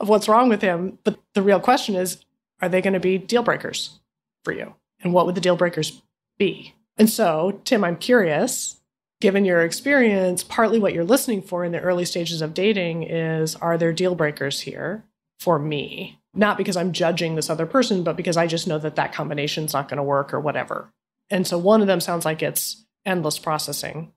of 0.00 0.08
what's 0.08 0.28
wrong 0.28 0.48
with 0.48 0.62
him. 0.62 0.98
But 1.04 1.18
the 1.34 1.42
real 1.42 1.60
question 1.60 1.94
is, 1.94 2.24
are 2.60 2.68
they 2.68 2.80
going 2.80 2.94
to 2.94 3.00
be 3.00 3.18
deal 3.18 3.42
breakers 3.42 4.00
for 4.44 4.52
you? 4.52 4.74
And 5.00 5.12
what 5.12 5.26
would 5.26 5.34
the 5.34 5.40
deal 5.40 5.56
breakers 5.56 6.02
be? 6.38 6.74
And 6.98 7.08
so, 7.08 7.60
Tim, 7.64 7.84
I'm 7.84 7.96
curious, 7.96 8.80
given 9.20 9.44
your 9.44 9.62
experience, 9.62 10.42
partly 10.42 10.78
what 10.78 10.92
you're 10.92 11.04
listening 11.04 11.42
for 11.42 11.64
in 11.64 11.72
the 11.72 11.80
early 11.80 12.04
stages 12.04 12.42
of 12.42 12.54
dating 12.54 13.04
is, 13.04 13.54
are 13.56 13.78
there 13.78 13.92
deal 13.92 14.14
breakers 14.14 14.60
here 14.60 15.04
for 15.38 15.58
me? 15.58 16.20
Not 16.34 16.58
because 16.58 16.76
I'm 16.76 16.92
judging 16.92 17.34
this 17.34 17.50
other 17.50 17.66
person, 17.66 18.04
but 18.04 18.16
because 18.16 18.36
I 18.36 18.46
just 18.46 18.66
know 18.66 18.78
that 18.78 18.96
that 18.96 19.12
combination's 19.12 19.72
not 19.72 19.88
going 19.88 19.96
to 19.98 20.02
work 20.02 20.34
or 20.34 20.40
whatever. 20.40 20.92
And 21.30 21.46
so 21.46 21.58
one 21.58 21.80
of 21.80 21.86
them 21.86 22.00
sounds 22.00 22.24
like 22.24 22.42
it's 22.42 22.84
endless 23.06 23.38
processing. 23.38 24.12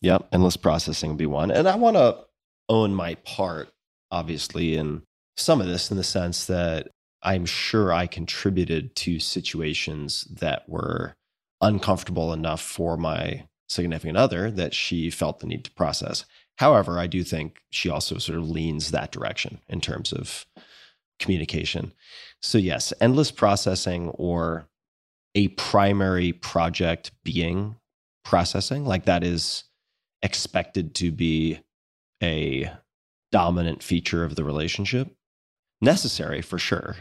Yep, 0.00 0.28
endless 0.32 0.56
processing 0.56 1.10
would 1.10 1.18
be 1.18 1.26
one. 1.26 1.50
And 1.50 1.68
I 1.68 1.76
want 1.76 1.96
to 1.96 2.18
own 2.68 2.94
my 2.94 3.14
part, 3.16 3.70
obviously, 4.10 4.76
in 4.76 5.02
some 5.36 5.60
of 5.60 5.66
this 5.66 5.90
in 5.90 5.96
the 5.96 6.04
sense 6.04 6.46
that 6.46 6.88
I'm 7.22 7.46
sure 7.46 7.92
I 7.92 8.06
contributed 8.06 8.96
to 8.96 9.18
situations 9.18 10.24
that 10.24 10.68
were 10.68 11.14
uncomfortable 11.62 12.32
enough 12.32 12.60
for 12.60 12.96
my 12.96 13.46
significant 13.68 14.18
other 14.18 14.50
that 14.50 14.74
she 14.74 15.08
felt 15.08 15.40
the 15.40 15.46
need 15.46 15.64
to 15.64 15.70
process. 15.70 16.26
However, 16.56 16.98
I 16.98 17.06
do 17.06 17.24
think 17.24 17.62
she 17.70 17.88
also 17.88 18.18
sort 18.18 18.38
of 18.38 18.50
leans 18.50 18.90
that 18.90 19.10
direction 19.10 19.60
in 19.68 19.80
terms 19.80 20.12
of 20.12 20.44
communication. 21.18 21.92
So, 22.42 22.58
yes, 22.58 22.92
endless 23.00 23.30
processing 23.30 24.10
or 24.10 24.68
a 25.34 25.48
primary 25.48 26.32
project 26.32 27.12
being 27.24 27.76
processing, 28.24 28.84
like 28.84 29.06
that 29.06 29.24
is 29.24 29.64
expected 30.22 30.94
to 30.96 31.10
be 31.10 31.60
a 32.22 32.70
dominant 33.30 33.82
feature 33.82 34.24
of 34.24 34.36
the 34.36 34.44
relationship. 34.44 35.08
Necessary 35.80 36.42
for 36.42 36.58
sure, 36.58 36.96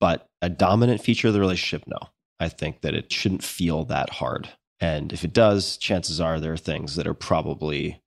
but 0.00 0.28
a 0.40 0.48
dominant 0.48 1.02
feature 1.02 1.28
of 1.28 1.34
the 1.34 1.40
relationship, 1.40 1.86
no. 1.86 1.98
I 2.38 2.48
think 2.48 2.82
that 2.82 2.94
it 2.94 3.12
shouldn't 3.12 3.42
feel 3.42 3.84
that 3.84 4.10
hard. 4.10 4.50
And 4.80 5.12
if 5.12 5.24
it 5.24 5.32
does, 5.32 5.76
chances 5.76 6.20
are 6.20 6.38
there 6.38 6.52
are 6.52 6.58
things 6.58 6.96
that 6.96 7.06
are 7.06 7.14
probably 7.14 8.02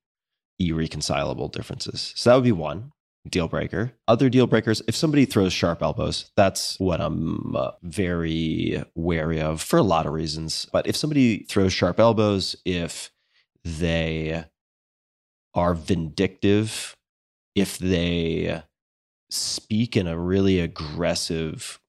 irreconcilable 0.58 1.48
differences. 1.48 2.12
So 2.16 2.30
that 2.30 2.36
would 2.36 2.44
be 2.44 2.52
one 2.52 2.92
deal 3.28 3.48
breaker. 3.48 3.92
Other 4.08 4.28
deal 4.28 4.46
breakers, 4.46 4.82
if 4.86 4.94
somebody 4.94 5.24
throws 5.24 5.52
sharp 5.52 5.82
elbows, 5.82 6.30
that's 6.36 6.78
what 6.78 7.00
I'm 7.00 7.54
uh, 7.54 7.72
very 7.82 8.82
wary 8.94 9.40
of 9.40 9.60
for 9.60 9.78
a 9.78 9.82
lot 9.82 10.06
of 10.06 10.12
reasons. 10.12 10.66
But 10.72 10.86
if 10.86 10.96
somebody 10.96 11.44
throws 11.44 11.72
sharp 11.72 12.00
elbows, 12.00 12.56
if 12.64 13.10
they 13.64 14.44
are 15.54 15.74
vindictive, 15.74 16.96
if 17.54 17.78
they 17.78 18.62
speak 19.28 19.96
in 19.96 20.06
a 20.06 20.18
really 20.18 20.60
aggressive, 20.60 21.80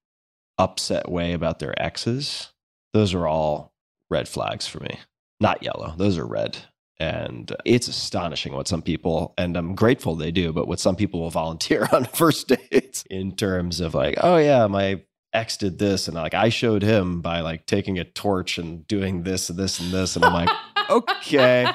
upset 0.61 1.09
way 1.09 1.33
about 1.33 1.57
their 1.57 1.79
exes, 1.81 2.51
those 2.93 3.13
are 3.15 3.27
all 3.27 3.73
red 4.09 4.27
flags 4.27 4.67
for 4.67 4.79
me. 4.79 4.99
Not 5.39 5.63
yellow, 5.63 5.95
those 5.97 6.17
are 6.19 6.25
red. 6.25 6.57
And 6.99 7.51
it's 7.65 7.87
astonishing 7.87 8.53
what 8.53 8.67
some 8.67 8.83
people, 8.83 9.33
and 9.35 9.57
I'm 9.57 9.73
grateful 9.73 10.15
they 10.15 10.29
do, 10.29 10.53
but 10.53 10.67
what 10.67 10.79
some 10.79 10.95
people 10.95 11.21
will 11.21 11.31
volunteer 11.31 11.87
on 11.91 12.05
first 12.05 12.47
dates 12.47 13.03
in 13.09 13.35
terms 13.35 13.81
of 13.81 13.95
like, 13.95 14.15
oh 14.21 14.37
yeah, 14.37 14.67
my 14.67 15.01
ex 15.33 15.57
did 15.57 15.79
this, 15.79 16.07
and 16.07 16.15
like 16.15 16.35
I 16.35 16.49
showed 16.49 16.83
him 16.83 17.21
by 17.21 17.39
like 17.39 17.65
taking 17.65 17.97
a 17.97 18.03
torch 18.03 18.59
and 18.59 18.85
doing 18.87 19.23
this 19.23 19.49
and 19.49 19.57
this 19.57 19.79
and 19.79 19.91
this, 19.91 20.15
and 20.15 20.23
I'm 20.23 20.33
like, 20.33 20.49
okay, 20.91 21.71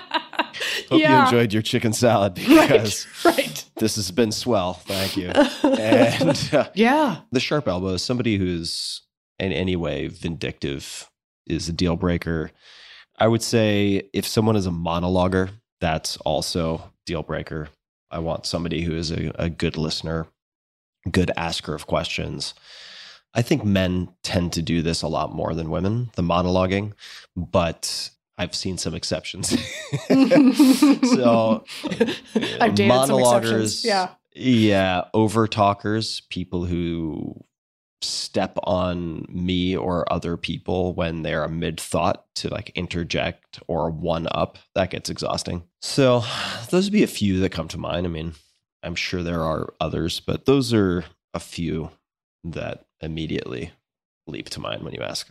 hope 0.91 1.01
you 1.01 1.07
enjoyed 1.07 1.53
your 1.53 1.63
chicken 1.63 1.93
salad 1.93 2.35
because 2.35 3.07
right, 3.25 3.37
right. 3.37 3.65
this 3.77 3.97
has 3.97 4.11
been 4.11 4.33
swell. 4.33 4.75
Thank 4.75 5.17
you. 5.17 5.33
And 5.79 6.51
uh, 6.53 6.69
yeah, 6.75 7.19
the 7.33 7.41
sharp 7.41 7.69
elbow 7.69 7.95
is 7.95 8.03
somebody 8.03 8.37
who's 8.37 9.03
in 9.39 9.53
any 9.53 9.77
way 9.77 10.09
vindictive 10.09 11.11
is 11.47 11.69
a 11.69 11.73
deal 11.73 11.97
breaker. 11.97 12.51
I 13.19 13.29
would 13.29 13.43
say 13.43 14.09
if 14.13 14.27
someone 14.27 14.57
is 14.57 14.67
a 14.67 14.71
monologuer, 14.71 15.51
that's 15.81 16.17
also 16.19 16.93
deal 17.05 17.23
breaker. 17.23 17.69
I 18.11 18.19
want 18.21 18.47
somebody 18.47 18.83
who 18.83 18.95
is 18.95 19.11
a, 19.11 19.33
a 19.37 19.51
good 19.51 19.77
listener, 19.77 20.27
good 21.11 21.31
asker 21.37 21.75
of 21.75 21.87
questions. 21.87 22.55
I 23.35 23.43
think 23.43 23.65
men 23.65 24.09
tend 24.23 24.53
to 24.55 24.63
do 24.63 24.81
this 24.83 25.03
a 25.03 25.09
lot 25.09 25.35
more 25.35 25.55
than 25.55 25.71
women, 25.71 26.11
the 26.15 26.23
monologuing, 26.23 26.93
but 27.37 28.11
I've 28.39 28.55
seen 28.55 28.79
some 28.79 28.95
exceptions. 28.95 29.49
so 30.09 31.65
I've 32.61 32.75
dated 32.75 33.07
some 33.07 33.21
exceptions. 33.21 33.85
Yeah. 33.85 34.11
Yeah, 34.35 35.05
over 35.15 35.49
talkers, 35.49 36.21
people 36.29 36.67
who 36.67 37.43
step 38.03 38.59
on 38.65 39.25
me 39.31 39.75
or 39.75 40.11
other 40.13 40.37
people 40.37 40.93
when 40.95 41.23
they're 41.23 41.45
a 41.45 41.49
mid 41.49 41.81
thought 41.81 42.27
to 42.35 42.49
like 42.51 42.71
interject 42.75 43.61
or 43.67 43.91
one 43.91 44.29
up, 44.31 44.59
that 44.75 44.91
gets 44.91 45.09
exhausting. 45.09 45.63
So, 45.81 46.23
those 46.71 46.85
would 46.85 46.93
be 46.93 47.03
a 47.03 47.09
few 47.09 47.41
that 47.41 47.51
come 47.51 47.69
to 47.69 47.79
mind. 47.79 48.07
I 48.07 48.11
mean, 48.11 48.35
I'm 48.83 48.95
sure 48.95 49.23
there 49.23 49.43
are 49.43 49.73
others, 49.81 50.21
but 50.21 50.45
those 50.45 50.75
are 50.75 51.05
a 51.33 51.41
few 51.41 51.91
that 52.45 52.85
immediately 53.01 53.73
leap 54.27 54.51
to 54.51 54.61
mind 54.61 54.83
when 54.83 54.93
you 54.93 55.01
ask. 55.01 55.31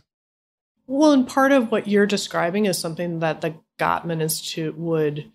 Well, 0.86 1.12
and 1.12 1.26
part 1.26 1.52
of 1.52 1.70
what 1.70 1.88
you're 1.88 2.06
describing 2.06 2.66
is 2.66 2.78
something 2.78 3.18
that 3.20 3.40
the 3.40 3.56
Gottman 3.78 4.22
Institute 4.22 4.78
would 4.78 5.30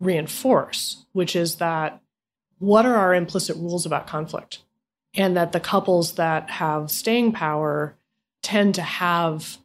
reinforce, 0.00 1.06
which 1.12 1.36
is 1.36 1.56
that 1.56 2.00
what 2.58 2.86
are 2.86 2.96
our 2.96 3.14
implicit 3.14 3.56
rules 3.56 3.86
about 3.86 4.06
conflict? 4.06 4.60
And 5.14 5.36
that 5.36 5.52
the 5.52 5.60
couples 5.60 6.14
that 6.14 6.50
have 6.50 6.90
staying 6.90 7.32
power 7.32 7.96
tend 8.42 8.74
to 8.74 8.82
have 8.82 9.58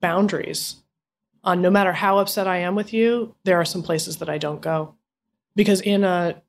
boundaries 0.00 0.76
on 1.44 1.62
no 1.62 1.70
matter 1.70 1.92
how 1.92 2.18
upset 2.18 2.46
I 2.46 2.58
am 2.58 2.74
with 2.74 2.92
you, 2.92 3.34
there 3.44 3.58
are 3.60 3.64
some 3.64 3.82
places 3.82 4.18
that 4.18 4.28
I 4.28 4.38
don't 4.38 4.60
go. 4.60 4.94
Because 5.54 5.80
in 5.80 6.04
a 6.04 6.42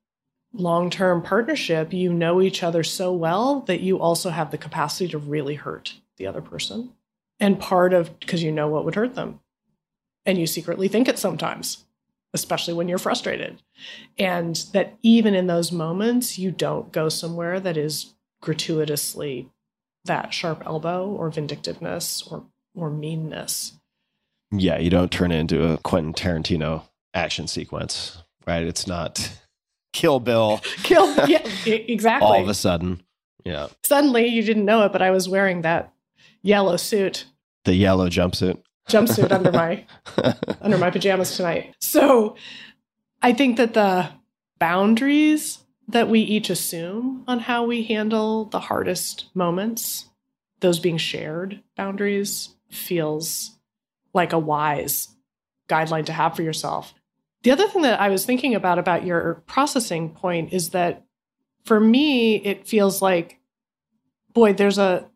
long 0.51 0.89
term 0.89 1.21
partnership, 1.21 1.93
you 1.93 2.11
know 2.11 2.41
each 2.41 2.63
other 2.63 2.83
so 2.83 3.13
well 3.13 3.61
that 3.61 3.81
you 3.81 3.99
also 3.99 4.29
have 4.29 4.51
the 4.51 4.57
capacity 4.57 5.07
to 5.11 5.17
really 5.17 5.55
hurt 5.55 5.95
the 6.17 6.27
other 6.27 6.41
person. 6.41 6.91
And 7.39 7.59
part 7.59 7.93
of 7.93 8.19
because 8.19 8.43
you 8.43 8.51
know 8.51 8.67
what 8.67 8.85
would 8.85 8.95
hurt 8.95 9.15
them. 9.15 9.39
And 10.25 10.37
you 10.37 10.45
secretly 10.45 10.87
think 10.87 11.07
it 11.07 11.17
sometimes, 11.17 11.85
especially 12.33 12.73
when 12.73 12.87
you're 12.87 12.97
frustrated. 12.97 13.61
And 14.17 14.55
that 14.73 14.97
even 15.01 15.33
in 15.33 15.47
those 15.47 15.71
moments, 15.71 16.37
you 16.37 16.51
don't 16.51 16.91
go 16.91 17.09
somewhere 17.09 17.59
that 17.59 17.77
is 17.77 18.13
gratuitously 18.41 19.49
that 20.05 20.33
sharp 20.33 20.63
elbow 20.65 21.07
or 21.07 21.29
vindictiveness 21.29 22.23
or 22.29 22.45
or 22.75 22.89
meanness. 22.89 23.73
Yeah, 24.51 24.79
you 24.79 24.89
don't 24.89 25.11
turn 25.11 25.31
it 25.31 25.39
into 25.39 25.71
a 25.71 25.77
Quentin 25.79 26.13
Tarantino 26.13 26.83
action 27.13 27.47
sequence, 27.47 28.23
right? 28.47 28.63
It's 28.63 28.87
not 28.87 29.31
Kill 29.93 30.19
Bill. 30.19 30.61
Kill, 30.83 31.13
yeah, 31.27 31.45
exactly. 31.65 32.27
All 32.27 32.41
of 32.41 32.47
a 32.47 32.53
sudden, 32.53 33.01
yeah, 33.45 33.67
Suddenly, 33.83 34.27
you 34.27 34.43
didn't 34.43 34.65
know 34.65 34.83
it, 34.85 34.91
but 34.91 35.01
I 35.01 35.11
was 35.11 35.29
wearing 35.29 35.61
that 35.61 35.93
yellow 36.41 36.77
suit, 36.77 37.25
the 37.65 37.75
yellow 37.75 38.09
jumpsuit. 38.09 38.61
jumpsuit 38.87 39.31
under 39.31 39.51
my 39.51 39.85
under 40.61 40.77
my 40.77 40.89
pajamas 40.89 41.35
tonight. 41.35 41.75
So, 41.79 42.35
I 43.21 43.33
think 43.33 43.57
that 43.57 43.73
the 43.73 44.09
boundaries 44.59 45.59
that 45.87 46.09
we 46.09 46.19
each 46.19 46.49
assume 46.49 47.23
on 47.27 47.39
how 47.39 47.65
we 47.65 47.83
handle 47.83 48.45
the 48.45 48.59
hardest 48.59 49.25
moments, 49.33 50.09
those 50.59 50.79
being 50.79 50.97
shared 50.97 51.61
boundaries, 51.75 52.55
feels 52.69 53.57
like 54.13 54.33
a 54.33 54.39
wise 54.39 55.09
guideline 55.67 56.05
to 56.05 56.13
have 56.13 56.35
for 56.35 56.43
yourself. 56.43 56.93
The 57.43 57.51
other 57.51 57.67
thing 57.67 57.83
that 57.83 57.99
I 57.99 58.09
was 58.09 58.25
thinking 58.25 58.53
about 58.53 58.79
about 58.79 59.05
your 59.05 59.43
processing 59.47 60.09
point 60.09 60.53
is 60.53 60.71
that 60.71 61.05
for 61.63 61.79
me, 61.79 62.35
it 62.35 62.67
feels 62.67 63.01
like, 63.01 63.39
boy, 64.33 64.53
there's 64.53 64.77
a 64.77 65.08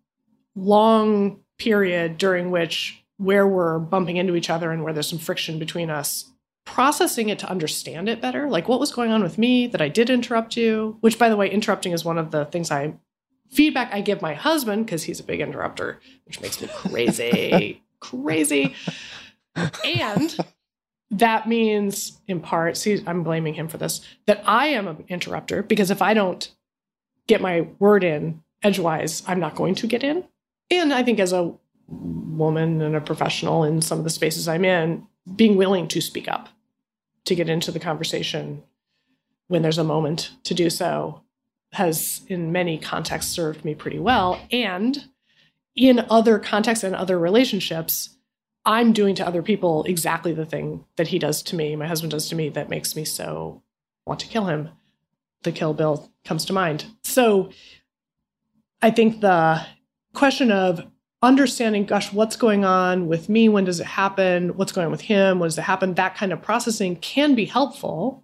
long 0.56 1.40
period 1.58 2.18
during 2.18 2.52
which 2.52 3.04
where 3.18 3.48
we're 3.48 3.80
bumping 3.80 4.18
into 4.18 4.36
each 4.36 4.50
other 4.50 4.72
and 4.72 4.84
where 4.84 4.94
there's 4.94 5.08
some 5.08 5.20
friction 5.20 5.60
between 5.60 5.90
us 5.90 6.32
processing 6.66 7.30
it 7.30 7.40
to 7.40 7.50
understand 7.50 8.08
it 8.08 8.22
better. 8.22 8.50
Like 8.50 8.68
what 8.68 8.80
was 8.80 8.92
going 8.92 9.12
on 9.12 9.22
with 9.22 9.38
me 9.38 9.68
that 9.68 9.82
i 9.82 9.90
did 9.90 10.10
interrupt 10.10 10.56
you? 10.58 10.98
Which 11.02 11.20
by 11.20 11.30
the 11.30 11.36
way 11.36 11.50
interrupting 11.50 11.92
is 11.92 12.06
one 12.06 12.18
of 12.18 12.32
the 12.32 12.46
things 12.46 12.72
i 12.72 12.94
feedback 13.52 13.94
i 13.94 14.02
give 14.02 14.22
my 14.22 14.34
husband 14.34 14.86
because 14.86 15.04
he's 15.04 15.20
a 15.20 15.24
big 15.24 15.40
interrupter 15.40 16.00
which 16.26 16.42
makes 16.42 16.60
me 16.62 16.68
crazy 16.68 17.84
crazy. 18.00 18.74
And 19.86 20.36
that 21.12 21.48
means 21.48 22.20
in 22.28 22.40
part 22.40 22.76
see 22.76 23.04
i'm 23.06 23.24
blaming 23.24 23.54
him 23.54 23.68
for 23.68 23.78
this 23.78 24.02
that 24.26 24.42
i 24.46 24.68
am 24.68 24.88
an 24.88 25.04
interrupter 25.08 25.62
because 25.62 25.92
if 25.92 26.02
i 26.02 26.14
don't 26.14 26.52
get 27.28 27.42
my 27.42 27.68
word 27.80 28.04
in 28.04 28.42
edgewise 28.64 29.22
i'm 29.28 29.40
not 29.40 29.56
going 29.56 29.76
to 29.76 29.86
get 29.86 30.04
in 30.04 30.24
and 30.80 30.94
i 30.94 31.04
think 31.04 31.20
as 31.20 31.34
a 31.34 31.54
woman 31.88 32.82
and 32.82 32.96
a 32.96 33.02
professional 33.02 33.64
in 33.64 33.82
some 33.82 33.98
of 33.98 34.04
the 34.04 34.10
spaces 34.10 34.48
i'm 34.48 34.66
in 34.66 35.06
being 35.36 35.56
willing 35.56 35.88
to 35.88 36.02
speak 36.02 36.28
up 36.28 36.50
to 37.26 37.36
get 37.36 37.50
into 37.50 37.72
the 37.72 37.80
conversation 37.80 38.64
when 39.48 39.62
there's 39.62 39.78
a 39.78 39.84
moment 39.84 40.32
to 40.44 40.54
do 40.54 40.70
so 40.70 41.22
has 41.74 42.22
in 42.28 42.52
many 42.52 42.78
contexts 42.78 43.32
served 43.32 43.66
me 43.66 43.74
pretty 43.74 43.98
well. 43.98 44.40
And 44.52 45.10
in 45.76 46.06
other 46.10 46.38
contexts 46.38 46.84
and 46.84 46.96
other 46.96 47.18
relationships 47.18 48.16
i'm 48.66 48.94
doing 48.94 49.16
to 49.16 49.26
other 49.26 49.42
people 49.42 49.84
exactly 49.86 50.32
the 50.32 50.46
thing 50.46 50.86
that 50.98 51.08
he 51.08 51.18
does 51.18 51.42
to 51.42 51.56
me 51.56 51.76
my 51.76 51.88
husband 51.88 52.12
does 52.12 52.30
to 52.30 52.36
me 52.36 52.48
that 52.48 52.70
makes 52.70 52.96
me 52.96 53.04
so 53.04 53.62
want 54.06 54.20
to 54.20 54.28
kill 54.28 54.46
him. 54.46 54.70
The 55.44 55.52
kill 55.52 55.74
bill 55.74 56.12
comes 56.26 56.46
to 56.46 56.54
mind. 56.54 56.86
So 57.04 57.50
i 58.82 58.92
think 58.92 59.22
the 59.22 59.66
question 60.14 60.52
of 60.52 60.86
understanding, 61.22 61.86
gosh, 61.86 62.12
what's 62.12 62.36
going 62.36 62.66
on 62.66 63.08
with 63.08 63.30
me? 63.30 63.48
When 63.50 63.64
does 63.64 63.80
it 63.80 63.86
happen? 63.86 64.58
What's 64.58 64.72
going 64.72 64.86
on 64.86 64.92
with 64.92 65.02
him? 65.02 65.40
When 65.40 65.48
does 65.48 65.58
it 65.58 65.64
happen? 65.64 65.94
That 65.94 66.16
kind 66.16 66.34
of 66.34 66.42
processing 66.42 66.98
can 66.98 67.34
be 67.34 67.46
helpful. 67.46 68.24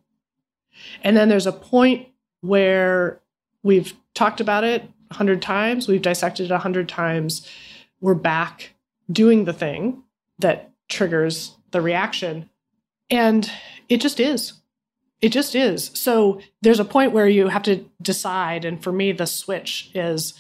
And 1.04 1.16
then 1.16 1.30
there's 1.30 1.48
a 1.48 1.52
point 1.52 2.08
where 2.42 3.22
we've 3.64 3.94
talked 4.14 4.42
about 4.42 4.64
it 4.64 4.84
a 5.12 5.14
hundred 5.14 5.42
times, 5.42 5.88
we've 5.88 6.02
dissected 6.02 6.46
it 6.46 6.52
a 6.52 6.60
hundred 6.60 6.88
times. 6.88 7.48
We're 8.02 8.14
back 8.14 8.74
doing 9.12 9.46
the 9.46 9.54
thing 9.54 10.04
that 10.40 10.72
triggers 10.88 11.58
the 11.72 11.82
reaction. 11.82 12.50
And 13.10 13.50
it 13.88 13.98
just 14.02 14.20
is. 14.20 14.54
It 15.22 15.30
just 15.30 15.56
is. 15.56 15.92
So 15.96 16.40
there's 16.62 16.80
a 16.80 16.86
point 16.86 17.12
where 17.12 17.28
you 17.28 17.48
have 17.48 17.64
to 17.64 17.86
decide. 18.02 18.64
And 18.64 18.82
for 18.82 18.92
me, 18.92 19.12
the 19.12 19.26
switch 19.26 19.92
is 19.94 20.34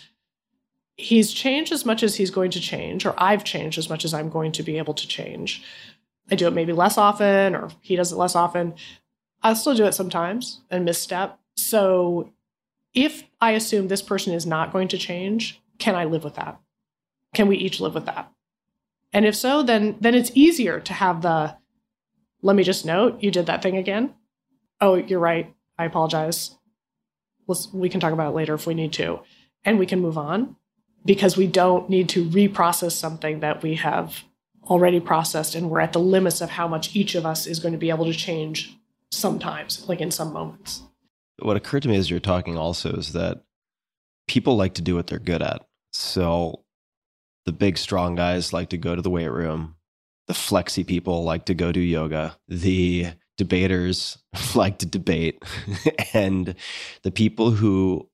he's 0.99 1.31
changed 1.31 1.71
as 1.71 1.85
much 1.85 2.03
as 2.03 2.15
he's 2.15 2.29
going 2.29 2.51
to 2.51 2.59
change, 2.59 3.05
or 3.05 3.13
I've 3.17 3.43
changed 3.43 3.77
as 3.77 3.89
much 3.89 4.03
as 4.03 4.13
I'm 4.13 4.29
going 4.29 4.51
to 4.53 4.63
be 4.63 4.77
able 4.77 4.93
to 4.93 5.07
change. 5.07 5.63
I 6.29 6.35
do 6.35 6.47
it 6.47 6.53
maybe 6.53 6.73
less 6.73 6.97
often, 6.97 7.55
or 7.55 7.69
he 7.81 7.95
does 7.95 8.11
it 8.11 8.17
less 8.17 8.35
often. 8.35 8.75
I'll 9.41 9.55
still 9.55 9.75
do 9.75 9.85
it 9.85 9.93
sometimes 9.93 10.61
and 10.69 10.85
misstep. 10.85 11.39
So 11.55 12.33
if 12.93 13.23
I 13.39 13.51
assume 13.51 13.87
this 13.87 14.01
person 14.01 14.33
is 14.33 14.45
not 14.45 14.73
going 14.73 14.89
to 14.89 14.97
change, 14.97 15.61
can 15.77 15.95
I 15.95 16.03
live 16.03 16.23
with 16.23 16.35
that? 16.35 16.59
Can 17.33 17.47
we 17.47 17.57
each 17.57 17.79
live 17.79 17.95
with 17.95 18.05
that? 18.05 18.31
And 19.13 19.25
if 19.25 19.35
so, 19.35 19.63
then 19.63 19.97
then 20.01 20.13
it's 20.13 20.31
easier 20.35 20.79
to 20.81 20.93
have 20.93 21.21
the 21.21 21.55
let 22.41 22.55
me 22.55 22.63
just 22.63 22.85
note 22.85 23.23
you 23.23 23.31
did 23.31 23.45
that 23.45 23.61
thing 23.63 23.77
again. 23.77 24.13
Oh, 24.81 24.95
you're 24.95 25.19
right. 25.19 25.53
I 25.77 25.85
apologize. 25.85 26.57
Let's, 27.47 27.71
we 27.73 27.89
can 27.89 27.99
talk 27.99 28.13
about 28.13 28.31
it 28.31 28.35
later 28.35 28.53
if 28.53 28.67
we 28.67 28.73
need 28.73 28.93
to. 28.93 29.21
And 29.65 29.79
we 29.79 29.85
can 29.85 29.99
move 29.99 30.17
on 30.17 30.55
because 31.05 31.37
we 31.37 31.47
don't 31.47 31.89
need 31.89 32.09
to 32.09 32.25
reprocess 32.29 32.91
something 32.91 33.39
that 33.39 33.63
we 33.63 33.75
have 33.75 34.23
already 34.69 34.99
processed 34.99 35.55
and 35.55 35.69
we're 35.69 35.79
at 35.79 35.93
the 35.93 35.99
limits 35.99 36.41
of 36.41 36.51
how 36.51 36.67
much 36.67 36.95
each 36.95 37.15
of 37.15 37.25
us 37.25 37.47
is 37.47 37.59
going 37.59 37.71
to 37.71 37.77
be 37.77 37.89
able 37.89 38.05
to 38.05 38.13
change 38.13 38.77
sometimes, 39.11 39.87
like 39.87 40.01
in 40.01 40.11
some 40.11 40.31
moments. 40.31 40.83
What 41.39 41.57
occurred 41.57 41.83
to 41.83 41.89
me 41.89 41.95
as 41.95 42.09
you're 42.09 42.19
talking 42.19 42.57
also 42.57 42.91
is 42.93 43.13
that 43.13 43.43
people 44.27 44.55
like 44.55 44.75
to 44.75 44.81
do 44.81 44.95
what 44.95 45.07
they're 45.07 45.19
good 45.19 45.41
at. 45.41 45.65
So 45.93 46.63
the 47.45 47.51
big, 47.51 47.77
strong 47.77 48.15
guys 48.15 48.53
like 48.53 48.69
to 48.69 48.77
go 48.77 48.95
to 48.95 49.01
the 49.01 49.09
weight 49.09 49.31
room. 49.31 49.75
The 50.27 50.33
flexy 50.33 50.83
people 50.83 51.23
like 51.23 51.45
to 51.45 51.55
go 51.55 51.71
do 51.71 51.79
yoga. 51.79 52.37
The 52.47 53.07
debaters 53.37 54.17
like 54.55 54.79
to 54.79 54.85
debate. 54.85 55.43
and 56.13 56.55
the 57.03 57.11
people 57.11 57.51
who 57.51 58.08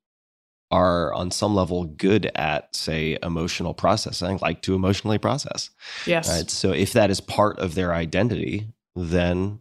are 0.72 1.14
on 1.14 1.30
some 1.32 1.54
level 1.56 1.84
good 1.86 2.32
at 2.36 2.76
say 2.76 3.18
emotional 3.22 3.74
processing 3.74 4.40
like 4.42 4.62
to 4.62 4.74
emotionally 4.74 5.18
process 5.18 5.70
Yes. 6.06 6.28
right? 6.28 6.50
So 6.50 6.72
if 6.72 6.94
that 6.94 7.10
is 7.12 7.22
part 7.22 7.60
of 7.60 7.76
their 7.76 7.94
identity 7.94 8.68
then 8.96 9.60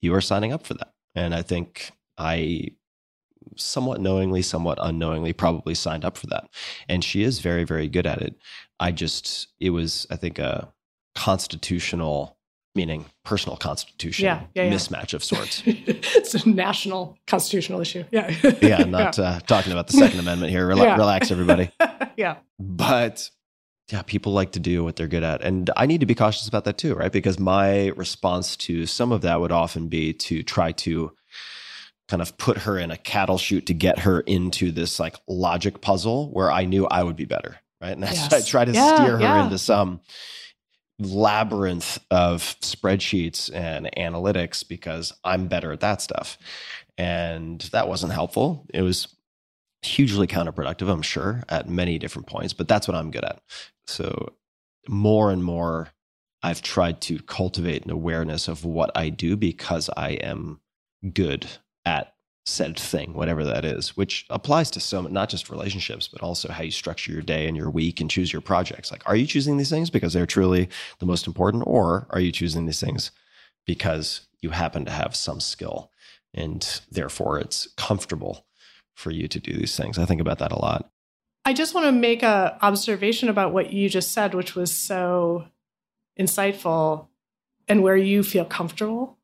you 0.00 0.14
are 0.14 0.20
signing 0.20 0.52
up 0.52 0.66
for 0.66 0.74
that. 0.74 0.92
And 1.14 1.34
i 1.34 1.42
think 1.42 1.90
i 2.18 2.68
somewhat 3.56 4.00
knowingly 4.00 4.42
somewhat 4.42 4.78
unknowingly 4.80 5.32
probably 5.32 5.74
signed 5.74 6.04
up 6.04 6.16
for 6.16 6.26
that. 6.28 6.48
And 6.88 7.02
she 7.02 7.22
is 7.22 7.40
very 7.40 7.64
very 7.64 7.88
good 7.88 8.06
at 8.06 8.20
it. 8.22 8.34
I 8.78 8.92
just 8.92 9.48
it 9.60 9.70
was 9.70 10.06
i 10.10 10.16
think 10.16 10.38
a 10.38 10.72
constitutional 11.14 12.36
meaning 12.74 13.04
personal 13.24 13.56
constitution 13.56 14.24
Yeah, 14.24 14.42
yeah, 14.54 14.64
yeah. 14.64 14.72
mismatch 14.72 15.12
of 15.14 15.22
sorts. 15.22 15.62
it's 15.66 16.34
a 16.34 16.48
national 16.48 17.18
constitutional 17.26 17.80
issue. 17.80 18.04
Yeah. 18.10 18.30
yeah, 18.62 18.78
I'm 18.78 18.90
not 18.90 19.18
Uh, 19.18 19.40
talking 19.40 19.72
about 19.72 19.88
the 19.88 19.92
Second 19.94 20.20
Amendment 20.20 20.50
here. 20.50 20.72
Yeah. 20.72 20.96
Relax, 20.96 21.30
everybody. 21.30 21.70
yeah. 22.16 22.36
But 22.58 23.30
yeah, 23.90 24.02
people 24.02 24.32
like 24.32 24.52
to 24.52 24.60
do 24.60 24.84
what 24.84 24.96
they're 24.96 25.06
good 25.08 25.22
at. 25.22 25.42
And 25.42 25.70
I 25.76 25.84
need 25.86 26.00
to 26.00 26.06
be 26.06 26.14
cautious 26.14 26.48
about 26.48 26.64
that 26.64 26.78
too, 26.78 26.94
right? 26.94 27.12
Because 27.12 27.38
my 27.38 27.88
response 27.88 28.56
to 28.58 28.86
some 28.86 29.12
of 29.12 29.20
that 29.20 29.40
would 29.40 29.52
often 29.52 29.88
be 29.88 30.14
to 30.14 30.42
try 30.42 30.72
to 30.72 31.12
kind 32.08 32.22
of 32.22 32.36
put 32.38 32.58
her 32.58 32.78
in 32.78 32.90
a 32.90 32.96
cattle 32.96 33.38
chute 33.38 33.66
to 33.66 33.74
get 33.74 33.98
her 34.00 34.20
into 34.20 34.72
this 34.72 34.98
like 34.98 35.16
logic 35.28 35.80
puzzle 35.82 36.30
where 36.32 36.50
I 36.50 36.64
knew 36.64 36.86
I 36.86 37.02
would 37.02 37.16
be 37.16 37.24
better, 37.26 37.56
right? 37.82 37.92
And 37.92 38.02
that's 38.02 38.14
Yes. 38.16 38.32
I 38.32 38.40
try 38.48 38.64
to 38.64 38.72
steer 38.72 39.18
her 39.18 39.40
into 39.44 39.58
some 39.58 40.00
labyrinth 41.06 41.98
of 42.10 42.42
spreadsheets 42.60 43.54
and 43.54 43.90
analytics 43.96 44.66
because 44.66 45.12
I'm 45.24 45.48
better 45.48 45.72
at 45.72 45.80
that 45.80 46.02
stuff. 46.02 46.38
And 46.98 47.60
that 47.72 47.88
wasn't 47.88 48.12
helpful. 48.12 48.66
It 48.72 48.82
was 48.82 49.08
hugely 49.82 50.26
counterproductive, 50.26 50.88
I'm 50.88 51.02
sure, 51.02 51.42
at 51.48 51.68
many 51.68 51.98
different 51.98 52.28
points, 52.28 52.52
but 52.52 52.68
that's 52.68 52.86
what 52.86 52.96
I'm 52.96 53.10
good 53.10 53.24
at. 53.24 53.42
So, 53.86 54.34
more 54.88 55.30
and 55.30 55.44
more, 55.44 55.90
I've 56.42 56.62
tried 56.62 57.00
to 57.02 57.20
cultivate 57.20 57.84
an 57.84 57.90
awareness 57.90 58.48
of 58.48 58.64
what 58.64 58.90
I 58.96 59.10
do 59.10 59.36
because 59.36 59.88
I 59.96 60.10
am 60.10 60.60
good 61.12 61.46
at 61.84 62.11
said 62.44 62.78
thing, 62.78 63.14
whatever 63.14 63.44
that 63.44 63.64
is, 63.64 63.96
which 63.96 64.26
applies 64.28 64.70
to 64.72 64.80
so 64.80 65.02
not 65.02 65.28
just 65.28 65.48
relationships, 65.48 66.08
but 66.08 66.22
also 66.22 66.50
how 66.50 66.62
you 66.62 66.70
structure 66.70 67.12
your 67.12 67.22
day 67.22 67.46
and 67.46 67.56
your 67.56 67.70
week 67.70 68.00
and 68.00 68.10
choose 68.10 68.32
your 68.32 68.42
projects. 68.42 68.90
Like, 68.90 69.02
are 69.06 69.14
you 69.14 69.26
choosing 69.26 69.56
these 69.56 69.70
things 69.70 69.90
because 69.90 70.12
they're 70.12 70.26
truly 70.26 70.68
the 70.98 71.06
most 71.06 71.26
important, 71.26 71.64
or 71.66 72.06
are 72.10 72.20
you 72.20 72.32
choosing 72.32 72.66
these 72.66 72.80
things 72.80 73.12
because 73.64 74.26
you 74.40 74.50
happen 74.50 74.84
to 74.84 74.90
have 74.90 75.14
some 75.14 75.40
skill 75.40 75.90
and 76.34 76.80
therefore 76.90 77.38
it's 77.38 77.68
comfortable 77.76 78.44
for 78.94 79.12
you 79.12 79.28
to 79.28 79.38
do 79.38 79.52
these 79.52 79.76
things? 79.76 79.96
I 79.96 80.04
think 80.04 80.20
about 80.20 80.40
that 80.40 80.52
a 80.52 80.58
lot. 80.58 80.90
I 81.44 81.52
just 81.52 81.74
want 81.74 81.86
to 81.86 81.92
make 81.92 82.22
a 82.22 82.58
observation 82.60 83.28
about 83.28 83.52
what 83.52 83.72
you 83.72 83.88
just 83.88 84.12
said, 84.12 84.34
which 84.34 84.54
was 84.54 84.74
so 84.74 85.46
insightful 86.18 87.06
and 87.68 87.82
where 87.82 87.96
you 87.96 88.22
feel 88.22 88.44
comfortable 88.44 89.18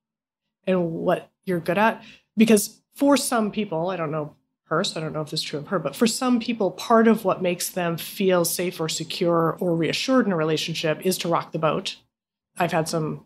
and 0.66 0.92
what 0.92 1.30
you're 1.44 1.60
good 1.60 1.78
at. 1.78 2.02
Because 2.36 2.80
for 2.98 3.16
some 3.16 3.52
people, 3.52 3.90
I 3.90 3.96
don't 3.96 4.10
know 4.10 4.34
her, 4.64 4.82
so 4.82 4.98
I 4.98 5.02
don't 5.04 5.12
know 5.12 5.20
if 5.20 5.30
this 5.30 5.40
is 5.40 5.46
true 5.46 5.60
of 5.60 5.68
her, 5.68 5.78
but 5.78 5.94
for 5.94 6.08
some 6.08 6.40
people, 6.40 6.72
part 6.72 7.06
of 7.06 7.24
what 7.24 7.40
makes 7.40 7.68
them 7.68 7.96
feel 7.96 8.44
safe 8.44 8.80
or 8.80 8.88
secure 8.88 9.56
or 9.60 9.76
reassured 9.76 10.26
in 10.26 10.32
a 10.32 10.36
relationship 10.36 11.06
is 11.06 11.16
to 11.18 11.28
rock 11.28 11.52
the 11.52 11.60
boat. 11.60 11.96
I've 12.58 12.72
had 12.72 12.88
some 12.88 13.24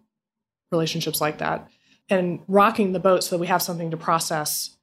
relationships 0.70 1.22
like 1.22 1.38
that. 1.38 1.70
And 2.10 2.40
rocking 2.48 2.92
the 2.92 3.00
boat 3.00 3.24
so 3.24 3.34
that 3.34 3.40
we 3.40 3.46
have 3.46 3.62
something 3.62 3.90
to 3.90 3.96
process 3.96 4.76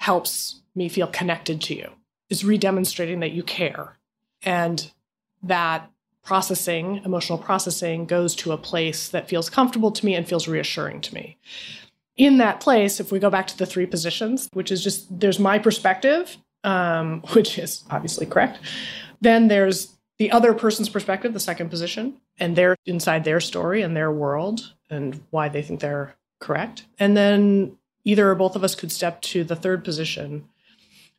helps 0.00 0.62
me 0.74 0.88
feel 0.88 1.06
connected 1.06 1.60
to 1.62 1.76
you. 1.76 1.90
is 2.28 2.42
redemonstrating 2.42 3.20
that 3.20 3.32
you 3.32 3.44
care. 3.44 3.98
And 4.42 4.90
that 5.42 5.88
processing, 6.24 7.00
emotional 7.04 7.38
processing, 7.38 8.06
goes 8.06 8.34
to 8.36 8.50
a 8.50 8.58
place 8.58 9.08
that 9.10 9.28
feels 9.28 9.48
comfortable 9.50 9.92
to 9.92 10.04
me 10.04 10.16
and 10.16 10.26
feels 10.26 10.48
reassuring 10.48 11.00
to 11.02 11.14
me. 11.14 11.36
In 12.16 12.38
that 12.38 12.60
place, 12.60 13.00
if 13.00 13.10
we 13.10 13.18
go 13.18 13.30
back 13.30 13.46
to 13.48 13.58
the 13.58 13.66
three 13.66 13.86
positions, 13.86 14.48
which 14.52 14.70
is 14.70 14.82
just 14.82 15.18
there's 15.18 15.38
my 15.38 15.58
perspective, 15.58 16.36
um, 16.64 17.22
which 17.32 17.58
is 17.58 17.84
obviously 17.90 18.26
correct. 18.26 18.58
Then 19.20 19.48
there's 19.48 19.96
the 20.18 20.30
other 20.30 20.54
person's 20.54 20.88
perspective, 20.88 21.32
the 21.32 21.40
second 21.40 21.70
position, 21.70 22.20
and 22.38 22.54
they're 22.54 22.76
inside 22.86 23.24
their 23.24 23.40
story 23.40 23.82
and 23.82 23.96
their 23.96 24.10
world 24.10 24.74
and 24.90 25.20
why 25.30 25.48
they 25.48 25.62
think 25.62 25.80
they're 25.80 26.14
correct. 26.40 26.84
And 26.98 27.16
then 27.16 27.76
either 28.04 28.30
or 28.30 28.34
both 28.34 28.56
of 28.56 28.64
us 28.64 28.74
could 28.74 28.92
step 28.92 29.20
to 29.22 29.44
the 29.44 29.56
third 29.56 29.84
position. 29.84 30.48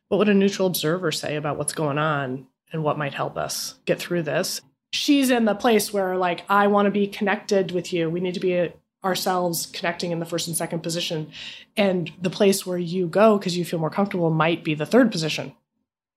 What 0.08 0.18
would 0.18 0.28
a 0.28 0.34
neutral 0.34 0.68
observer 0.68 1.12
say 1.12 1.36
about 1.36 1.56
what's 1.56 1.72
going 1.72 1.98
on 1.98 2.46
and 2.72 2.84
what 2.84 2.98
might 2.98 3.14
help 3.14 3.36
us 3.36 3.74
get 3.84 3.98
through 3.98 4.22
this? 4.22 4.60
She's 4.92 5.30
in 5.30 5.44
the 5.44 5.54
place 5.54 5.92
where, 5.92 6.16
like, 6.16 6.44
I 6.48 6.68
want 6.68 6.86
to 6.86 6.90
be 6.90 7.08
connected 7.08 7.72
with 7.72 7.92
you. 7.92 8.08
We 8.08 8.20
need 8.20 8.34
to 8.34 8.40
be 8.40 8.72
ourselves 9.04 9.66
connecting 9.66 10.10
in 10.10 10.18
the 10.18 10.26
first 10.26 10.48
and 10.48 10.56
second 10.56 10.80
position. 10.80 11.30
And 11.76 12.10
the 12.20 12.30
place 12.30 12.64
where 12.64 12.78
you 12.78 13.06
go 13.06 13.38
because 13.38 13.56
you 13.56 13.64
feel 13.64 13.78
more 13.78 13.90
comfortable 13.90 14.30
might 14.30 14.64
be 14.64 14.74
the 14.74 14.86
third 14.86 15.12
position 15.12 15.54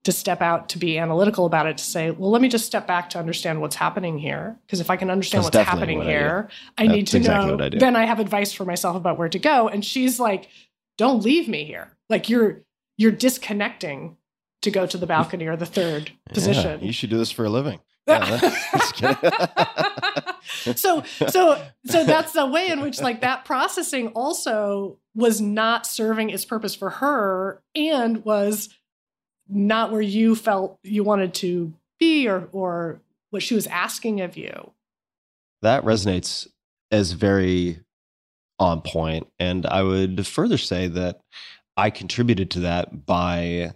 to 0.04 0.12
step 0.14 0.42
out 0.42 0.70
to 0.70 0.78
be 0.78 0.98
analytical 0.98 1.46
about 1.46 1.66
it 1.66 1.78
to 1.78 1.84
say 1.84 2.12
well 2.12 2.30
let 2.32 2.42
me 2.42 2.48
just 2.48 2.66
step 2.66 2.88
back 2.88 3.10
to 3.10 3.20
understand 3.20 3.60
what's 3.60 3.76
happening 3.76 4.18
here 4.18 4.56
because 4.66 4.80
if 4.80 4.90
i 4.90 4.96
can 4.96 5.10
understand 5.10 5.44
That's 5.44 5.54
what's 5.54 5.68
happening 5.68 5.98
what 5.98 6.08
I 6.08 6.12
here 6.12 6.50
i, 6.78 6.88
need 6.88 7.02
That's 7.02 7.12
to 7.12 7.18
exactly 7.18 7.58
know 7.58 7.66
I 7.66 7.70
then 7.70 7.98
i 7.98 8.06
have 8.06 8.22
advice 8.22 8.54
for 8.54 8.64
myself 8.64 8.96
about 8.96 9.18
where 9.18 9.28
to 9.28 9.40
go 9.40 9.68
and 9.68 9.84
she's 9.84 10.18
like 10.18 10.48
don't 10.98 11.24
leave 11.24 11.50
me 11.50 11.66
here 11.66 11.92
like 12.10 12.30
you're 12.30 12.62
you're 12.96 13.12
disconnecting 13.12 14.16
to 14.62 14.72
go 14.72 14.86
to 14.86 14.98
the 14.98 15.08
balcony 15.08 15.46
or 15.46 15.58
the 15.58 15.66
third 15.66 16.12
position 16.34 16.80
Yeah, 16.80 16.86
you 16.86 16.94
should 16.94 17.10
do 17.10 17.18
this 17.18 17.32
for 17.32 17.44
a 17.44 17.50
living. 17.50 17.80
So 20.76 21.04
so 21.28 21.64
so 21.86 22.04
that's 22.04 22.34
the 22.34 22.46
way 22.46 22.70
in 22.70 22.82
which 22.82 23.02
like 23.02 23.22
that 23.22 23.46
processing 23.46 24.10
also 24.10 24.98
was 25.16 25.42
not 25.42 25.86
serving 25.86 26.30
its 26.30 26.46
purpose 26.46 26.76
for 26.76 26.90
her 26.90 27.62
and 27.76 28.24
was 28.24 28.70
not 29.48 29.92
where 29.92 30.02
you 30.02 30.36
felt 30.36 30.80
you 30.84 31.04
wanted 31.04 31.34
to 31.36 31.74
be 32.00 32.28
or 32.28 32.50
or 32.52 33.02
what 33.30 33.44
she 33.44 33.56
was 33.56 33.68
asking 33.68 34.22
of 34.22 34.38
you. 34.38 34.72
That 35.62 35.84
resonates 35.84 36.48
as 36.92 37.12
very 37.12 37.80
on 38.60 38.82
point. 38.82 39.28
And 39.40 39.66
i 39.66 39.84
would 39.84 40.26
further 40.26 40.58
say 40.58 40.88
that 40.88 41.22
i 41.76 41.90
contributed 41.90 42.52
to 42.52 42.62
that 42.62 43.06
by 43.06 43.74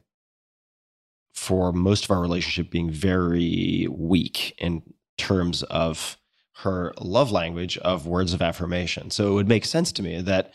for 1.41 1.72
most 1.73 2.03
of 2.03 2.11
our 2.11 2.22
relationship 2.22 2.69
being 2.69 2.91
very 2.91 3.88
weak 3.89 4.53
in 4.59 4.84
terms 5.18 5.63
of 5.63 6.15
her 6.57 6.93
love 6.99 7.31
language 7.31 7.80
of 7.80 8.05
words 8.05 8.31
of 8.31 8.43
affirmation 8.43 9.09
so 9.09 9.31
it 9.31 9.34
would 9.34 9.47
make 9.47 9.65
sense 9.65 9.91
to 9.91 10.03
me 10.03 10.22
that 10.22 10.53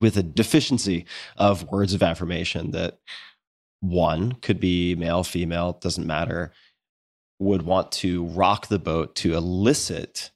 with 0.00 0.16
a 0.16 0.22
deficiency 0.22 1.04
of 1.36 1.68
words 1.72 1.94
of 1.94 2.00
affirmation 2.00 2.70
that 2.70 3.00
one 3.80 4.34
could 4.34 4.60
be 4.60 4.94
male 4.94 5.24
female 5.24 5.72
doesn't 5.72 6.06
matter 6.06 6.52
would 7.40 7.62
want 7.62 7.90
to 7.90 8.24
rock 8.26 8.68
the 8.68 8.78
boat 8.78 9.16
to 9.16 9.34
elicit 9.34 10.30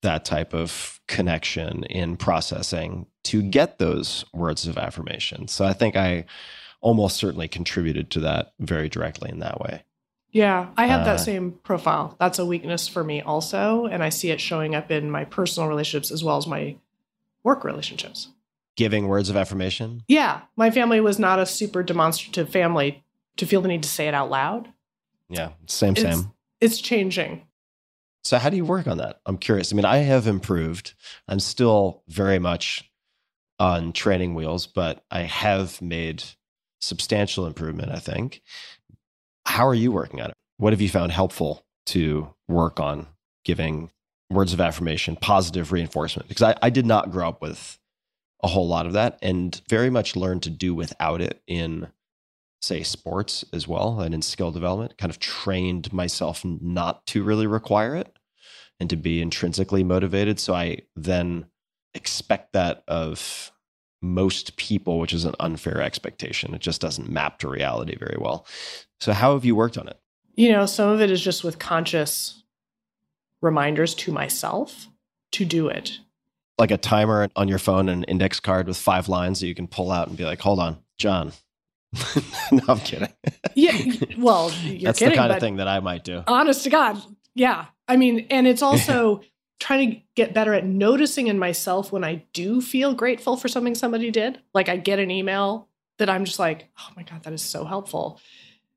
that 0.00 0.24
type 0.24 0.54
of 0.54 1.00
connection 1.06 1.84
in 1.84 2.16
processing 2.16 3.06
to 3.24 3.42
get 3.42 3.78
those 3.78 4.24
words 4.32 4.66
of 4.66 4.78
affirmation. 4.78 5.48
So 5.48 5.66
I 5.66 5.74
think 5.74 5.96
I 5.96 6.24
almost 6.82 7.16
certainly 7.16 7.48
contributed 7.48 8.10
to 8.10 8.20
that 8.20 8.52
very 8.60 8.88
directly 8.90 9.30
in 9.30 9.38
that 9.38 9.58
way. 9.60 9.82
yeah 10.30 10.68
i 10.76 10.86
have 10.86 11.00
Uh, 11.02 11.04
that 11.04 11.20
same 11.20 11.52
profile 11.62 12.14
that's 12.20 12.38
a 12.38 12.44
weakness 12.46 12.86
for 12.88 13.02
me 13.04 13.20
also 13.22 13.86
and 13.86 14.02
i 14.02 14.08
see 14.10 14.30
it 14.30 14.40
showing 14.40 14.74
up 14.74 14.90
in 14.90 15.10
my 15.10 15.24
personal 15.24 15.68
relationships 15.68 16.10
as 16.10 16.22
well 16.22 16.36
as 16.36 16.46
my 16.46 16.76
work 17.44 17.64
relationships 17.64 18.28
Giving 18.76 19.06
words 19.08 19.28
of 19.30 19.36
affirmation. 19.36 20.02
yeah 20.08 20.42
my 20.56 20.70
family 20.70 21.00
was 21.00 21.18
not 21.18 21.38
a 21.38 21.46
super 21.46 21.82
demonstrative 21.82 22.48
family 22.50 23.02
to 23.38 23.46
feel 23.46 23.60
the 23.62 23.68
need 23.68 23.82
to 23.84 23.88
say 23.88 24.08
it 24.08 24.14
out 24.14 24.30
loud 24.30 24.68
Yeah, 25.28 25.50
same, 25.66 25.92
It's- 25.96 26.16
same. 26.16 26.32
it's 26.60 26.80
changing 26.80 27.46
So 28.24 28.38
how 28.38 28.50
do 28.50 28.56
you 28.56 28.64
work 28.64 28.86
on 28.86 28.98
that? 28.98 29.18
I'm 29.26 29.36
curious. 29.36 29.72
I 29.72 29.74
mean, 29.76 29.84
I 29.84 29.96
have 29.96 30.28
improved. 30.28 30.94
I'm 31.26 31.40
still 31.40 32.04
very 32.06 32.38
much 32.38 32.88
on 33.58 33.92
training 33.92 34.34
wheels, 34.36 34.68
but 34.68 35.04
I 35.10 35.22
have 35.22 35.82
made 35.82 36.22
substantial 36.82 37.46
improvement, 37.46 37.90
I 37.92 37.98
think. 37.98 38.42
How 39.46 39.66
are 39.66 39.74
you 39.74 39.90
working 39.92 40.20
on 40.20 40.30
it? 40.30 40.36
What 40.58 40.72
have 40.72 40.80
you 40.80 40.88
found 40.88 41.12
helpful 41.12 41.64
to 41.86 42.34
work 42.48 42.78
on 42.78 43.06
giving 43.44 43.90
words 44.30 44.52
of 44.52 44.60
affirmation, 44.60 45.16
positive 45.16 45.72
reinforcement? 45.72 46.28
Because 46.28 46.42
I, 46.42 46.56
I 46.62 46.70
did 46.70 46.86
not 46.86 47.10
grow 47.10 47.28
up 47.28 47.40
with 47.42 47.78
a 48.42 48.48
whole 48.48 48.66
lot 48.66 48.86
of 48.86 48.92
that 48.92 49.18
and 49.22 49.60
very 49.68 49.90
much 49.90 50.16
learned 50.16 50.42
to 50.42 50.50
do 50.50 50.74
without 50.74 51.20
it 51.20 51.40
in 51.46 51.88
say 52.60 52.82
sports 52.82 53.44
as 53.52 53.66
well 53.66 54.00
and 54.00 54.14
in 54.14 54.22
skill 54.22 54.50
development 54.50 54.96
kind 54.96 55.10
of 55.10 55.18
trained 55.18 55.92
myself 55.92 56.44
not 56.44 57.04
to 57.06 57.22
really 57.22 57.46
require 57.46 57.96
it 57.96 58.16
and 58.78 58.88
to 58.90 58.96
be 58.96 59.20
intrinsically 59.20 59.82
motivated 59.82 60.38
so 60.38 60.54
i 60.54 60.78
then 60.94 61.44
expect 61.94 62.52
that 62.52 62.84
of 62.86 63.51
most 64.02 64.56
people 64.56 64.98
which 64.98 65.12
is 65.12 65.24
an 65.24 65.34
unfair 65.40 65.80
expectation. 65.80 66.54
It 66.54 66.60
just 66.60 66.80
doesn't 66.80 67.08
map 67.08 67.38
to 67.38 67.48
reality 67.48 67.96
very 67.96 68.16
well. 68.20 68.44
So 69.00 69.12
how 69.12 69.32
have 69.34 69.44
you 69.44 69.54
worked 69.56 69.78
on 69.78 69.88
it? 69.88 69.98
You 70.34 70.50
know, 70.52 70.66
some 70.66 70.88
of 70.88 71.00
it 71.00 71.10
is 71.10 71.22
just 71.22 71.44
with 71.44 71.58
conscious 71.58 72.42
reminders 73.40 73.94
to 73.94 74.12
myself 74.12 74.88
to 75.32 75.44
do 75.44 75.68
it. 75.68 75.98
like 76.58 76.70
a 76.70 76.76
timer 76.76 77.28
on 77.36 77.48
your 77.48 77.58
phone 77.58 77.88
and 77.88 78.04
an 78.04 78.10
index 78.10 78.38
card 78.40 78.66
with 78.68 78.76
five 78.76 79.08
lines 79.08 79.40
that 79.40 79.46
you 79.46 79.54
can 79.54 79.66
pull 79.66 79.90
out 79.90 80.08
and 80.08 80.16
be 80.16 80.24
like 80.24 80.40
hold 80.40 80.58
on 80.60 80.78
john. 80.98 81.32
No 82.52 82.60
i'm 82.68 82.78
kidding. 82.80 83.08
Yeah, 83.54 83.76
well, 84.18 84.50
you're 84.62 84.80
that's 84.88 84.98
kidding, 84.98 85.12
the 85.12 85.16
kind 85.16 85.32
of 85.32 85.40
thing 85.40 85.56
that 85.56 85.68
i 85.68 85.80
might 85.80 86.04
do. 86.04 86.22
honest 86.26 86.64
to 86.64 86.70
God, 86.70 87.00
yeah. 87.34 87.66
I 87.88 87.96
mean, 87.96 88.26
and 88.30 88.46
it's 88.46 88.62
also 88.70 89.22
trying 89.62 89.92
to 89.92 90.00
get 90.16 90.34
better 90.34 90.52
at 90.54 90.66
noticing 90.66 91.28
in 91.28 91.38
myself 91.38 91.92
when 91.92 92.02
I 92.02 92.24
do 92.32 92.60
feel 92.60 92.94
grateful 92.94 93.36
for 93.36 93.46
something 93.46 93.76
somebody 93.76 94.10
did. 94.10 94.40
Like 94.52 94.68
I 94.68 94.76
get 94.76 94.98
an 94.98 95.10
email 95.10 95.68
that 95.98 96.10
I'm 96.10 96.24
just 96.24 96.40
like, 96.40 96.68
oh 96.80 96.88
my 96.96 97.04
God, 97.04 97.22
that 97.22 97.32
is 97.32 97.42
so 97.42 97.64
helpful. 97.64 98.20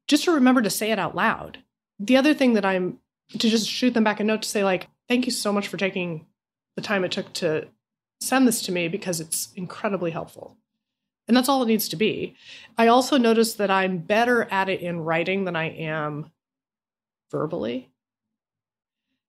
Just 0.08 0.26
to 0.26 0.32
remember 0.32 0.62
to 0.62 0.70
say 0.70 0.92
it 0.92 1.00
out 1.00 1.16
loud. 1.16 1.58
The 2.00 2.18
other 2.18 2.36
thing 2.36 2.54
that 2.54 2.66
I'm 2.66 3.00
to 3.32 3.50
just 3.50 3.68
shoot 3.68 3.96
them 3.96 4.04
back 4.04 4.20
a 4.20 4.24
note 4.24 4.44
to 4.44 4.48
say, 4.50 4.64
like, 4.64 4.88
thank 5.10 5.26
you 5.26 5.32
so 5.32 5.52
much 5.52 5.68
for 5.68 5.78
taking 5.78 6.28
the 6.76 6.84
time 6.84 7.04
it 7.04 7.12
took 7.12 7.34
to 7.34 7.68
send 8.22 8.48
this 8.48 8.62
to 8.64 8.72
me 8.72 8.88
because 8.88 9.20
it's 9.20 9.52
incredibly 9.56 10.12
helpful. 10.12 10.56
And 11.28 11.36
that's 11.36 11.50
all 11.50 11.64
it 11.64 11.68
needs 11.68 11.90
to 11.90 11.96
be. 11.96 12.36
I 12.78 12.90
also 12.90 13.18
noticed 13.18 13.58
that 13.58 13.72
I'm 13.72 13.98
better 13.98 14.44
at 14.52 14.70
it 14.70 14.82
in 14.82 15.00
writing 15.00 15.46
than 15.46 15.56
I 15.56 15.70
am 15.70 16.32
verbally. 17.32 17.90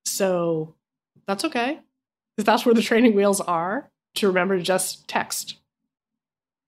So 0.05 0.75
that's 1.27 1.45
okay. 1.45 1.81
Because 2.37 2.47
that's 2.47 2.67
where 2.67 2.75
the 2.75 2.83
training 2.83 3.15
wheels 3.15 3.41
are 3.41 3.91
to 4.17 4.29
remember 4.29 4.57
to 4.57 4.63
just 4.63 5.09
text 5.09 5.59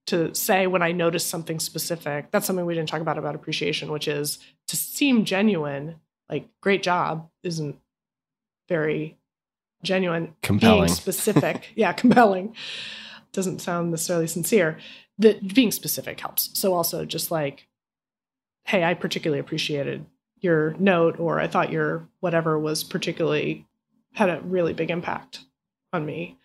to 0.07 0.33
say 0.33 0.65
when 0.65 0.81
I 0.81 0.91
notice 0.91 1.25
something 1.25 1.59
specific. 1.59 2.31
That's 2.31 2.47
something 2.47 2.65
we 2.65 2.73
didn't 2.73 2.89
talk 2.89 3.01
about 3.01 3.19
about 3.19 3.35
appreciation, 3.35 3.91
which 3.91 4.07
is 4.07 4.39
to 4.67 4.75
seem 4.75 5.23
genuine, 5.23 5.97
like 6.29 6.47
great 6.61 6.81
job 6.81 7.29
isn't 7.43 7.77
very 8.67 9.17
genuine. 9.83 10.35
Compelling. 10.41 10.85
Being 10.85 10.95
specific. 10.95 11.69
yeah, 11.75 11.93
compelling. 11.93 12.55
Doesn't 13.33 13.59
sound 13.59 13.91
necessarily 13.91 14.27
sincere. 14.27 14.79
That 15.19 15.53
being 15.53 15.71
specific 15.71 16.19
helps. 16.19 16.49
So 16.59 16.73
also 16.73 17.05
just 17.05 17.29
like, 17.29 17.67
hey, 18.65 18.83
I 18.83 18.95
particularly 18.95 19.39
appreciated 19.39 20.05
your 20.41 20.73
note, 20.79 21.19
or 21.19 21.39
I 21.39 21.47
thought 21.47 21.71
your 21.71 22.07
whatever 22.19 22.57
was 22.57 22.83
particularly 22.83 23.67
had 24.19 24.29
a 24.29 24.41
really 24.41 24.73
big 24.73 24.91
impact 24.91 25.39
on 25.91 26.05
me. 26.05 26.37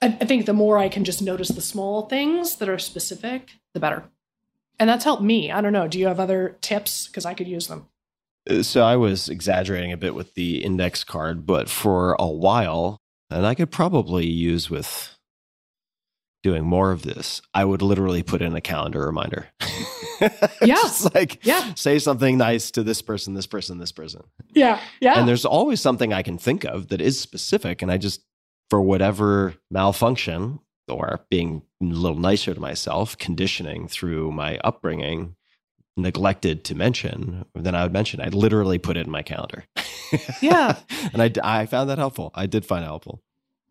I, 0.00 0.06
I 0.20 0.24
think 0.24 0.46
the 0.46 0.52
more 0.52 0.78
I 0.78 0.88
can 0.88 1.04
just 1.04 1.20
notice 1.20 1.48
the 1.48 1.60
small 1.60 2.06
things 2.08 2.56
that 2.56 2.68
are 2.68 2.78
specific, 2.78 3.50
the 3.74 3.80
better. 3.80 4.04
And 4.78 4.88
that's 4.88 5.04
helped 5.04 5.22
me. 5.22 5.52
I 5.52 5.60
don't 5.60 5.72
know. 5.72 5.88
Do 5.88 5.98
you 5.98 6.06
have 6.06 6.20
other 6.20 6.56
tips? 6.60 7.06
Because 7.06 7.26
I 7.26 7.34
could 7.34 7.48
use 7.48 7.66
them. 7.66 7.88
Uh, 8.48 8.62
So 8.62 8.82
I 8.82 8.96
was 8.96 9.28
exaggerating 9.28 9.92
a 9.92 9.96
bit 9.96 10.14
with 10.14 10.34
the 10.34 10.64
index 10.64 11.04
card, 11.04 11.44
but 11.44 11.68
for 11.68 12.16
a 12.18 12.28
while, 12.28 12.98
and 13.30 13.46
I 13.46 13.54
could 13.54 13.70
probably 13.70 14.26
use 14.26 14.70
with 14.70 15.16
doing 16.42 16.64
more 16.64 16.90
of 16.90 17.02
this, 17.02 17.40
I 17.54 17.64
would 17.64 17.82
literally 17.82 18.22
put 18.22 18.42
in 18.42 18.54
a 18.54 18.60
calendar 18.60 19.04
reminder. 19.06 19.48
Yeah. 20.62 20.76
Just 20.76 21.12
like 21.16 21.44
Yeah. 21.44 21.74
say 21.74 21.98
something 21.98 22.38
nice 22.38 22.70
to 22.72 22.84
this 22.84 23.02
person, 23.02 23.34
this 23.34 23.48
person, 23.48 23.78
this 23.78 23.90
person. 23.90 24.22
Yeah. 24.54 24.78
Yeah. 25.00 25.18
And 25.18 25.26
there's 25.28 25.44
always 25.44 25.80
something 25.80 26.12
I 26.12 26.22
can 26.22 26.38
think 26.38 26.64
of 26.64 26.88
that 26.88 27.00
is 27.00 27.18
specific. 27.18 27.82
And 27.82 27.90
I 27.90 27.96
just, 27.98 28.20
for 28.70 28.80
whatever 28.80 29.54
malfunction 29.68 30.60
or 30.88 31.24
being 31.28 31.62
a 31.82 31.86
little 31.86 32.18
nicer 32.18 32.54
to 32.54 32.60
myself, 32.60 33.18
conditioning 33.18 33.88
through 33.88 34.30
my 34.30 34.58
upbringing, 34.62 35.34
neglected 35.96 36.62
to 36.66 36.76
mention, 36.76 37.44
then 37.56 37.74
I 37.74 37.82
would 37.82 37.92
mention. 37.92 38.20
I 38.20 38.28
literally 38.28 38.78
put 38.78 38.96
it 38.96 39.06
in 39.06 39.10
my 39.10 39.22
calendar. 39.22 39.64
Yeah. 40.40 40.76
and 41.12 41.20
I, 41.20 41.32
I 41.42 41.66
found 41.66 41.90
that 41.90 41.98
helpful. 41.98 42.30
I 42.34 42.46
did 42.46 42.64
find 42.64 42.84
it 42.84 42.86
helpful. 42.86 43.22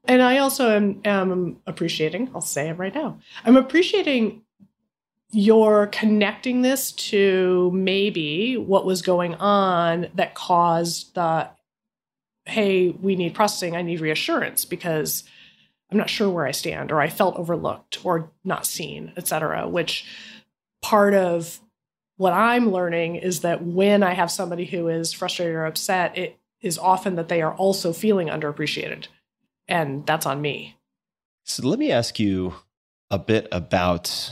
And 0.06 0.22
I 0.22 0.40
also 0.40 0.76
am, 0.76 1.02
am 1.06 1.58
appreciating, 1.68 2.32
I'll 2.34 2.42
say 2.42 2.70
it 2.70 2.78
right 2.78 2.94
now. 2.94 3.20
I'm 3.46 3.58
appreciating 3.58 4.42
your 5.32 5.88
connecting 5.88 6.62
this 6.62 6.92
to 6.92 7.72
maybe 7.74 8.58
what 8.58 8.86
was 8.86 9.02
going 9.02 9.36
on 9.36 10.08
that 10.16 10.36
caused 10.36 11.16
the 11.16 11.50
hey, 12.46 12.90
we 12.90 13.16
need 13.16 13.36
processing, 13.36 13.76
I 13.76 13.84
need 13.84 14.02
reassurance 14.02 14.66
because 14.66 15.24
I'm 15.92 15.98
not 15.98 16.10
sure 16.10 16.28
where 16.28 16.48
I 16.48 16.52
stand 16.52 16.92
or 16.92 17.00
I 17.00 17.08
felt 17.08 17.36
overlooked 17.36 18.04
or 18.04 18.32
not 18.44 18.66
seen, 18.66 19.14
etc. 19.16 19.70
which 19.70 20.06
part 20.82 21.14
of 21.14 21.60
what 22.18 22.34
I'm 22.34 22.72
learning 22.72 23.18
is 23.18 23.42
that 23.42 23.64
when 23.64 24.02
I 24.02 24.14
have 24.14 24.32
somebody 24.32 24.66
who 24.66 24.88
is 24.88 25.14
frustrated 25.14 25.56
or 25.56 25.66
upset, 25.66 26.18
it 26.18 26.40
is 26.62 26.78
often 26.78 27.16
that 27.16 27.30
they 27.30 27.42
are 27.42 27.54
also 27.54 27.94
feeling 27.94 28.28
underappreciated 28.28 29.08
and 29.72 30.06
that's 30.06 30.26
on 30.26 30.42
me. 30.42 30.76
So 31.46 31.68
let 31.68 31.80
me 31.80 31.92
ask 31.92 32.20
you 32.20 32.54
a 33.10 33.18
bit 33.18 33.48
about 33.52 34.32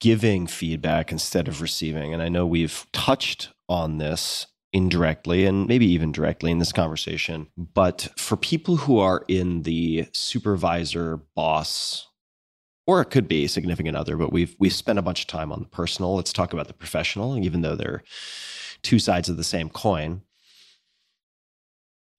giving 0.00 0.46
feedback 0.46 1.10
instead 1.10 1.48
of 1.48 1.62
receiving. 1.62 2.12
And 2.12 2.22
I 2.22 2.28
know 2.28 2.44
we've 2.44 2.86
touched 2.92 3.50
on 3.68 3.98
this 3.98 4.48
indirectly 4.72 5.46
and 5.46 5.68
maybe 5.68 5.86
even 5.86 6.12
directly 6.12 6.50
in 6.50 6.58
this 6.58 6.72
conversation. 6.72 7.46
But 7.56 8.08
for 8.16 8.36
people 8.36 8.76
who 8.76 8.98
are 8.98 9.24
in 9.28 9.62
the 9.62 10.08
supervisor, 10.12 11.20
boss, 11.36 12.08
or 12.86 13.00
it 13.00 13.06
could 13.06 13.28
be 13.28 13.46
significant 13.46 13.96
other, 13.96 14.16
but 14.16 14.32
we've 14.32 14.54
we've 14.58 14.74
spent 14.74 14.98
a 14.98 15.02
bunch 15.02 15.22
of 15.22 15.26
time 15.28 15.52
on 15.52 15.60
the 15.60 15.68
personal. 15.68 16.16
Let's 16.16 16.32
talk 16.32 16.52
about 16.52 16.66
the 16.66 16.74
professional, 16.74 17.38
even 17.38 17.62
though 17.62 17.76
they're 17.76 18.02
two 18.82 18.98
sides 18.98 19.28
of 19.28 19.38
the 19.38 19.44
same 19.44 19.70
coin. 19.70 20.22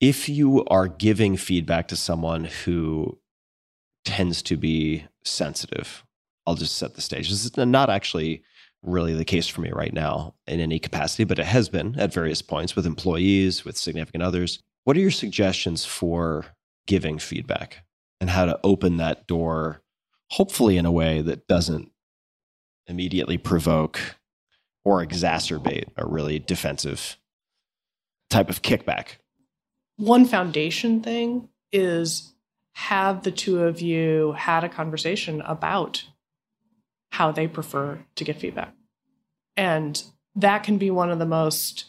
If 0.06 0.30
you 0.30 0.64
are 0.66 0.88
giving 0.88 1.36
feedback 1.36 1.88
to 1.88 1.96
someone 1.96 2.44
who 2.44 3.18
tends 4.04 4.44
to 4.44 4.56
be 4.56 5.04
sensitive, 5.24 6.06
I'll 6.46 6.54
just 6.54 6.78
set 6.78 6.94
the 6.94 7.02
stage. 7.02 7.28
This 7.28 7.44
is 7.44 7.58
not 7.58 7.90
actually 7.90 8.44
really 8.84 9.16
the 9.16 9.26
case 9.26 9.48
for 9.48 9.62
me 9.62 9.72
right 9.72 9.92
now 9.92 10.36
in 10.46 10.60
any 10.60 10.78
capacity, 10.78 11.24
but 11.24 11.40
it 11.40 11.48
has 11.48 11.70
been 11.70 12.00
at 12.00 12.14
various 12.14 12.44
points 12.44 12.76
with 12.76 12.86
employees, 12.86 13.66
with 13.66 13.78
significant 13.78 14.22
others. 14.22 14.60
What 14.84 14.96
are 14.96 15.00
your 15.00 15.10
suggestions 15.10 15.86
for 15.86 16.46
giving 16.86 17.18
feedback 17.18 17.84
and 18.22 18.30
how 18.30 18.46
to 18.46 18.60
open 18.64 18.98
that 18.98 19.26
door, 19.26 19.82
hopefully 20.30 20.78
in 20.78 20.86
a 20.86 20.92
way 20.92 21.24
that 21.24 21.48
doesn't 21.48 21.90
immediately 22.86 23.40
provoke 23.40 24.18
or 24.84 25.04
exacerbate 25.04 25.90
a 25.98 26.06
really 26.06 26.38
defensive 26.38 27.18
type 28.30 28.52
of 28.52 28.62
kickback? 28.62 29.16
One 29.98 30.26
foundation 30.26 31.02
thing 31.02 31.50
is 31.72 32.34
have 32.74 33.24
the 33.24 33.32
two 33.32 33.64
of 33.64 33.82
you 33.82 34.34
had 34.38 34.64
a 34.64 34.70
conversation 34.70 35.42
about 35.42 36.04
how 37.12 37.32
they 37.32 37.48
prefer 37.48 38.00
to 38.16 38.24
get 38.24 38.40
feedback. 38.40 38.74
And 39.56 40.04
that 40.36 40.64
can 40.64 40.78
be 40.78 40.92
one 40.92 41.10
of 41.12 41.20
the 41.20 41.26
most 41.26 41.86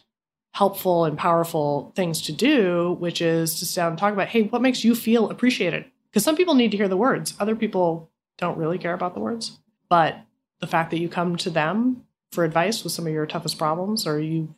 helpful 0.54 1.04
and 1.04 1.18
powerful 1.18 1.92
things 1.96 2.22
to 2.22 2.32
do, 2.32 2.96
which 3.00 3.20
is 3.20 3.58
to 3.58 3.66
sit 3.66 3.80
down 3.80 3.90
and 3.90 3.98
talk 3.98 4.12
about, 4.12 4.28
hey, 4.28 4.42
what 4.42 4.62
makes 4.62 4.84
you 4.84 4.94
feel 4.94 5.28
appreciated? 5.28 5.84
Because 6.08 6.22
some 6.22 6.36
people 6.36 6.54
need 6.54 6.70
to 6.70 6.76
hear 6.76 6.88
the 6.88 6.96
words, 6.96 7.34
other 7.40 7.56
people 7.56 8.10
don't 8.38 8.56
really 8.56 8.78
care 8.78 8.94
about 8.94 9.14
the 9.14 9.20
words. 9.20 9.58
But 9.88 10.16
the 10.60 10.66
fact 10.66 10.90
that 10.92 11.00
you 11.00 11.08
come 11.08 11.36
to 11.38 11.50
them 11.50 12.04
for 12.32 12.44
advice 12.44 12.84
with 12.84 12.92
some 12.92 13.06
of 13.06 13.12
your 13.12 13.26
toughest 13.26 13.58
problems, 13.58 14.06
or 14.06 14.20
you, 14.20 14.54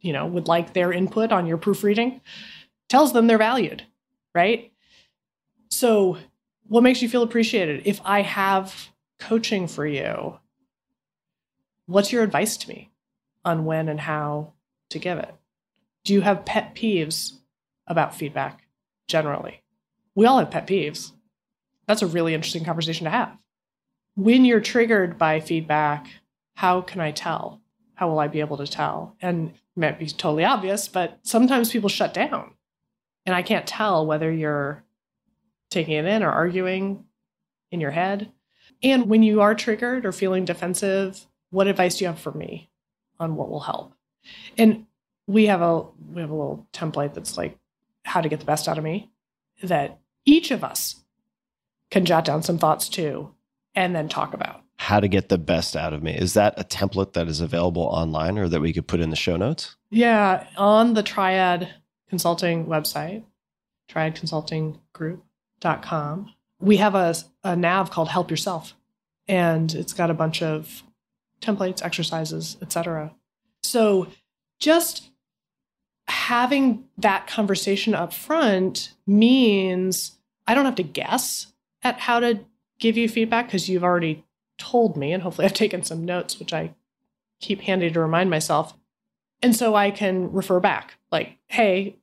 you 0.00 0.12
know, 0.12 0.26
would 0.26 0.48
like 0.48 0.72
their 0.72 0.92
input 0.92 1.32
on 1.32 1.46
your 1.46 1.56
proofreading, 1.56 2.20
tells 2.88 3.12
them 3.12 3.26
they're 3.26 3.38
valued, 3.38 3.84
right? 4.34 4.72
So, 5.70 6.18
what 6.66 6.82
makes 6.82 7.02
you 7.02 7.08
feel 7.08 7.22
appreciated? 7.22 7.82
If 7.84 8.00
I 8.04 8.22
have 8.22 8.88
coaching 9.18 9.66
for 9.66 9.86
you, 9.86 10.38
what's 11.86 12.12
your 12.12 12.22
advice 12.22 12.56
to 12.58 12.68
me 12.68 12.90
on 13.44 13.64
when 13.64 13.88
and 13.88 14.00
how 14.00 14.52
to 14.90 14.98
give 14.98 15.18
it? 15.18 15.34
Do 16.04 16.12
you 16.12 16.20
have 16.22 16.44
pet 16.44 16.74
peeves 16.74 17.38
about 17.86 18.14
feedback 18.14 18.66
generally? 19.08 19.62
We 20.14 20.26
all 20.26 20.38
have 20.38 20.50
pet 20.50 20.66
peeves. 20.66 21.12
That's 21.86 22.02
a 22.02 22.06
really 22.06 22.34
interesting 22.34 22.64
conversation 22.64 23.04
to 23.04 23.10
have. 23.10 23.36
When 24.14 24.44
you're 24.44 24.60
triggered 24.60 25.16
by 25.16 25.40
feedback, 25.40 26.06
how 26.54 26.80
can 26.80 27.00
I 27.00 27.12
tell? 27.12 27.62
How 27.94 28.08
will 28.08 28.18
I 28.18 28.28
be 28.28 28.40
able 28.40 28.56
to 28.58 28.66
tell? 28.66 29.16
And 29.20 29.50
it 29.50 29.80
might 29.80 29.98
be 29.98 30.06
totally 30.06 30.44
obvious, 30.44 30.88
but 30.88 31.18
sometimes 31.22 31.70
people 31.70 31.88
shut 31.88 32.12
down. 32.12 32.52
And 33.28 33.34
I 33.34 33.42
can't 33.42 33.66
tell 33.66 34.06
whether 34.06 34.32
you're 34.32 34.82
taking 35.70 35.92
it 35.92 36.06
in 36.06 36.22
or 36.22 36.30
arguing 36.30 37.04
in 37.70 37.78
your 37.78 37.90
head. 37.90 38.32
And 38.82 39.10
when 39.10 39.22
you 39.22 39.42
are 39.42 39.54
triggered 39.54 40.06
or 40.06 40.12
feeling 40.12 40.46
defensive, 40.46 41.26
what 41.50 41.66
advice 41.66 41.98
do 41.98 42.04
you 42.04 42.08
have 42.08 42.18
for 42.18 42.32
me 42.32 42.70
on 43.20 43.36
what 43.36 43.50
will 43.50 43.60
help? 43.60 43.92
And 44.56 44.86
we 45.26 45.44
have 45.44 45.60
a 45.60 45.82
we 46.10 46.22
have 46.22 46.30
a 46.30 46.34
little 46.34 46.66
template 46.72 47.12
that's 47.12 47.36
like 47.36 47.58
how 48.02 48.22
to 48.22 48.30
get 48.30 48.40
the 48.40 48.46
best 48.46 48.66
out 48.66 48.78
of 48.78 48.84
me 48.84 49.10
that 49.62 49.98
each 50.24 50.50
of 50.50 50.64
us 50.64 51.04
can 51.90 52.06
jot 52.06 52.24
down 52.24 52.42
some 52.42 52.56
thoughts 52.56 52.88
too 52.88 53.34
and 53.74 53.94
then 53.94 54.08
talk 54.08 54.32
about. 54.32 54.62
How 54.78 55.00
to 55.00 55.08
get 55.08 55.28
the 55.28 55.36
best 55.36 55.76
out 55.76 55.92
of 55.92 56.02
me. 56.02 56.16
Is 56.16 56.32
that 56.32 56.58
a 56.58 56.64
template 56.64 57.12
that 57.12 57.28
is 57.28 57.42
available 57.42 57.82
online 57.82 58.38
or 58.38 58.48
that 58.48 58.62
we 58.62 58.72
could 58.72 58.88
put 58.88 59.00
in 59.00 59.10
the 59.10 59.16
show 59.16 59.36
notes? 59.36 59.76
Yeah, 59.90 60.46
on 60.56 60.94
the 60.94 61.02
Triad 61.02 61.74
Consulting 62.08 62.66
website, 62.66 63.24
triadconsultinggroup.com, 63.90 66.34
we 66.60 66.76
have 66.78 66.94
a, 66.94 67.14
a 67.44 67.54
nav 67.56 67.90
called 67.90 68.08
Help 68.08 68.30
Yourself. 68.30 68.74
And 69.26 69.74
it's 69.74 69.92
got 69.92 70.10
a 70.10 70.14
bunch 70.14 70.42
of 70.42 70.82
templates, 71.40 71.82
exercises, 71.82 72.56
etc. 72.62 73.12
So 73.62 74.08
just 74.58 75.10
having 76.08 76.84
that 76.96 77.26
conversation 77.26 77.94
up 77.94 78.12
front 78.12 78.94
means 79.06 80.18
I 80.46 80.54
don't 80.54 80.64
have 80.64 80.74
to 80.76 80.82
guess 80.82 81.52
at 81.82 82.00
how 82.00 82.20
to 82.20 82.40
give 82.78 82.96
you 82.96 83.08
feedback 83.08 83.46
because 83.46 83.68
you've 83.68 83.84
already 83.84 84.24
told 84.56 84.96
me, 84.96 85.12
and 85.12 85.22
hopefully 85.22 85.46
I've 85.46 85.54
taken 85.54 85.82
some 85.82 86.04
notes, 86.04 86.38
which 86.38 86.52
I 86.52 86.74
keep 87.40 87.60
handy 87.60 87.90
to 87.90 88.00
remind 88.00 88.30
myself. 88.30 88.74
And 89.42 89.54
so 89.54 89.74
I 89.74 89.90
can 89.90 90.32
refer 90.32 90.58
back, 90.58 90.94
like, 91.12 91.36
hey, 91.46 91.96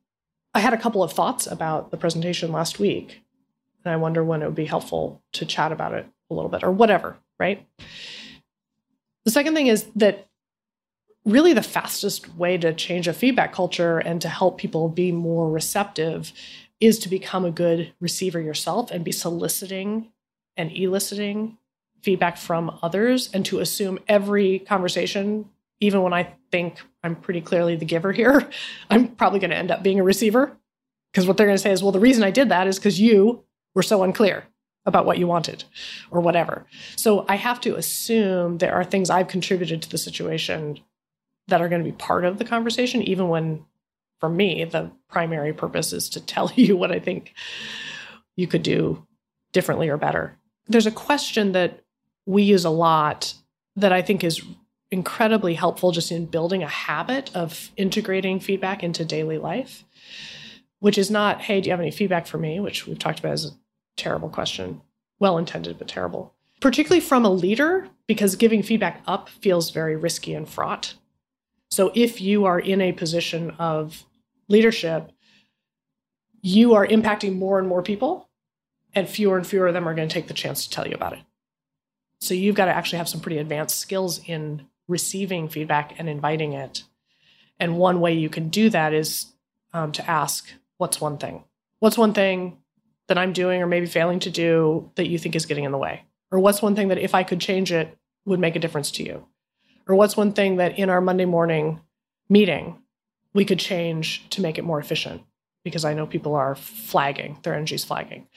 I 0.55 0.59
had 0.59 0.73
a 0.73 0.77
couple 0.77 1.03
of 1.03 1.11
thoughts 1.11 1.47
about 1.47 1.91
the 1.91 1.97
presentation 1.97 2.53
last 2.53 2.79
week, 2.79 3.21
and 3.83 3.93
I 3.93 3.97
wonder 3.97 4.23
when 4.23 4.41
it 4.41 4.45
would 4.45 4.55
be 4.55 4.65
helpful 4.65 5.21
to 5.33 5.45
chat 5.45 5.73
about 5.73 5.93
it 5.93 6.07
a 6.31 6.33
little 6.33 6.49
bit 6.49 6.63
or 6.63 6.71
whatever, 6.71 7.17
right? 7.37 7.67
The 9.25 9.31
second 9.31 9.53
thing 9.53 9.67
is 9.67 9.85
that 9.97 10.27
really 11.25 11.51
the 11.51 11.61
fastest 11.61 12.33
way 12.35 12.57
to 12.57 12.73
change 12.73 13.05
a 13.09 13.13
feedback 13.13 13.51
culture 13.51 13.97
and 13.97 14.21
to 14.21 14.29
help 14.29 14.57
people 14.57 14.87
be 14.87 15.11
more 15.11 15.51
receptive 15.51 16.31
is 16.79 16.99
to 16.99 17.09
become 17.09 17.43
a 17.43 17.51
good 17.51 17.91
receiver 17.99 18.39
yourself 18.39 18.91
and 18.91 19.03
be 19.03 19.11
soliciting 19.11 20.07
and 20.55 20.71
eliciting 20.71 21.57
feedback 22.01 22.37
from 22.37 22.79
others 22.81 23.29
and 23.33 23.45
to 23.45 23.59
assume 23.59 23.99
every 24.07 24.59
conversation 24.59 25.49
even 25.79 26.01
when 26.01 26.13
i 26.13 26.33
think 26.51 26.81
i'm 27.03 27.15
pretty 27.15 27.41
clearly 27.41 27.75
the 27.75 27.85
giver 27.85 28.11
here 28.11 28.49
i'm 28.89 29.07
probably 29.09 29.39
going 29.39 29.49
to 29.49 29.55
end 29.55 29.71
up 29.71 29.83
being 29.83 29.99
a 29.99 30.03
receiver. 30.03 30.57
Because 31.11 31.27
what 31.27 31.37
they're 31.37 31.47
going 31.47 31.55
to 31.57 31.63
say 31.63 31.71
is 31.71 31.81
well 31.81 31.91
the 31.91 31.99
reason 31.99 32.23
i 32.23 32.31
did 32.31 32.49
that 32.49 32.67
is 32.67 32.77
because 32.77 32.99
you 32.99 33.43
were 33.73 33.83
so 33.83 34.03
unclear 34.03 34.45
about 34.85 35.05
what 35.05 35.17
you 35.17 35.25
wanted 35.25 35.63
or 36.11 36.21
whatever. 36.21 36.65
So 36.95 37.25
i 37.29 37.35
have 37.35 37.61
to 37.61 37.75
assume 37.75 38.57
there 38.57 38.73
are 38.73 38.83
things 38.83 39.09
i've 39.09 39.27
contributed 39.27 39.81
to 39.81 39.89
the 39.89 39.97
situation 39.97 40.79
that 41.47 41.61
are 41.61 41.69
going 41.69 41.83
to 41.83 41.89
be 41.89 41.95
part 41.95 42.25
of 42.25 42.37
the 42.37 42.45
conversation 42.45 43.01
even 43.03 43.29
when 43.29 43.65
for 44.19 44.29
me 44.29 44.65
the 44.65 44.91
primary 45.09 45.53
purpose 45.53 45.93
is 45.93 46.09
to 46.09 46.19
tell 46.33 46.51
you 46.55 46.75
what 46.75 46.91
i 46.91 46.99
think 46.99 47.33
you 48.35 48.47
could 48.47 48.63
do 48.63 49.05
differently 49.55 49.89
or 49.89 49.97
better. 49.97 50.37
There's 50.67 50.85
a 50.85 50.91
question 50.91 51.53
that 51.53 51.81
we 52.25 52.43
use 52.43 52.65
a 52.65 52.69
lot 52.69 53.33
that 53.75 53.93
I 53.93 54.01
think 54.01 54.23
is 54.23 54.43
incredibly 54.95 55.53
helpful 55.55 55.91
just 55.91 56.09
in 56.09 56.25
building 56.25 56.63
a 56.63 56.67
habit 56.67 57.29
of 57.35 57.69
integrating 57.75 58.39
feedback 58.39 58.81
into 58.81 59.03
daily 59.03 59.37
life, 59.37 59.83
which 60.79 60.97
is 60.97 61.11
not, 61.11 61.41
hey, 61.41 61.59
do 61.59 61.67
you 61.67 61.71
have 61.71 61.81
any 61.81 61.91
feedback 61.91 62.25
for 62.25 62.37
me? 62.37 62.61
Which 62.61 62.87
we've 62.87 62.97
talked 62.97 63.19
about 63.19 63.33
as 63.33 63.45
a 63.45 63.49
terrible 63.97 64.29
question, 64.29 64.81
well 65.19 65.37
intended, 65.37 65.77
but 65.77 65.89
terrible. 65.89 66.33
Particularly 66.61 67.01
from 67.01 67.25
a 67.25 67.29
leader, 67.29 67.89
because 68.07 68.37
giving 68.37 68.63
feedback 68.63 69.03
up 69.05 69.27
feels 69.27 69.69
very 69.69 69.97
risky 69.97 70.33
and 70.33 70.47
fraught. 70.47 70.95
So 71.69 71.91
if 71.93 72.21
you 72.21 72.45
are 72.45 72.59
in 72.59 72.79
a 72.79 72.93
position 72.93 73.51
of 73.59 74.05
leadership, 74.47 75.11
you 76.41 76.73
are 76.73 76.87
impacting 76.87 77.37
more 77.37 77.59
and 77.59 77.67
more 77.67 77.83
people, 77.83 78.29
and 78.93 79.09
fewer 79.09 79.35
and 79.35 79.45
fewer 79.45 79.67
of 79.67 79.73
them 79.73 79.89
are 79.89 79.93
going 79.93 80.07
to 80.07 80.13
take 80.13 80.27
the 80.27 80.33
chance 80.33 80.63
to 80.63 80.69
tell 80.69 80.87
you 80.87 80.95
about 80.95 81.13
it. 81.13 81.19
So 82.21 82.33
you've 82.33 82.55
got 82.55 82.65
to 82.65 82.71
actually 82.71 82.99
have 82.99 83.09
some 83.09 83.19
pretty 83.19 83.39
advanced 83.39 83.77
skills 83.77 84.21
in 84.25 84.67
receiving 84.87 85.49
feedback 85.49 85.95
and 85.97 86.09
inviting 86.09 86.53
it. 86.53 86.83
And 87.59 87.77
one 87.77 88.01
way 88.01 88.13
you 88.13 88.29
can 88.29 88.49
do 88.49 88.69
that 88.69 88.93
is 88.93 89.27
um, 89.73 89.91
to 89.93 90.09
ask, 90.09 90.51
what's 90.77 91.01
one 91.01 91.17
thing? 91.17 91.43
What's 91.79 91.97
one 91.97 92.13
thing 92.13 92.57
that 93.07 93.17
I'm 93.17 93.33
doing 93.33 93.61
or 93.61 93.67
maybe 93.67 93.85
failing 93.85 94.19
to 94.21 94.29
do 94.29 94.91
that 94.95 95.07
you 95.07 95.17
think 95.17 95.35
is 95.35 95.45
getting 95.45 95.63
in 95.63 95.71
the 95.71 95.77
way? 95.77 96.03
Or 96.31 96.39
what's 96.39 96.61
one 96.61 96.75
thing 96.75 96.89
that 96.89 96.97
if 96.97 97.15
I 97.15 97.23
could 97.23 97.39
change 97.39 97.71
it 97.71 97.97
would 98.25 98.39
make 98.39 98.55
a 98.55 98.59
difference 98.59 98.91
to 98.91 99.03
you? 99.03 99.25
Or 99.87 99.95
what's 99.95 100.17
one 100.17 100.33
thing 100.33 100.57
that 100.57 100.79
in 100.79 100.89
our 100.89 101.01
Monday 101.01 101.25
morning 101.25 101.81
meeting 102.27 102.81
we 103.33 103.45
could 103.45 103.59
change 103.59 104.27
to 104.31 104.41
make 104.41 104.57
it 104.57 104.63
more 104.63 104.79
efficient? 104.79 105.21
Because 105.63 105.85
I 105.85 105.93
know 105.93 106.07
people 106.07 106.35
are 106.35 106.55
flagging, 106.55 107.37
their 107.43 107.53
energy's 107.53 107.85
flagging. 107.85 108.27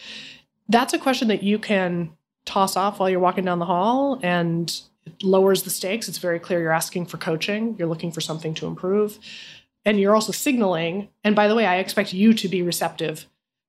That's 0.68 0.92
a 0.92 0.98
question 0.98 1.28
that 1.28 1.42
you 1.42 1.58
can 1.58 2.12
toss 2.44 2.76
off 2.76 2.98
while 2.98 3.08
you're 3.10 3.20
walking 3.20 3.44
down 3.44 3.58
the 3.58 3.64
hall 3.64 4.18
and 4.22 4.80
it 5.08 5.22
lowers 5.22 5.62
the 5.62 5.70
stakes. 5.70 6.08
It's 6.08 6.18
very 6.18 6.38
clear 6.38 6.60
you're 6.60 6.72
asking 6.72 7.06
for 7.06 7.16
coaching, 7.16 7.76
you're 7.78 7.88
looking 7.88 8.12
for 8.12 8.20
something 8.20 8.54
to 8.54 8.66
improve. 8.66 9.18
And 9.84 9.98
you're 9.98 10.14
also 10.14 10.32
signaling, 10.32 11.08
and 11.24 11.34
by 11.34 11.48
the 11.48 11.54
way, 11.54 11.64
I 11.64 11.76
expect 11.76 12.12
you 12.12 12.34
to 12.34 12.48
be 12.48 12.62
receptive 12.62 13.26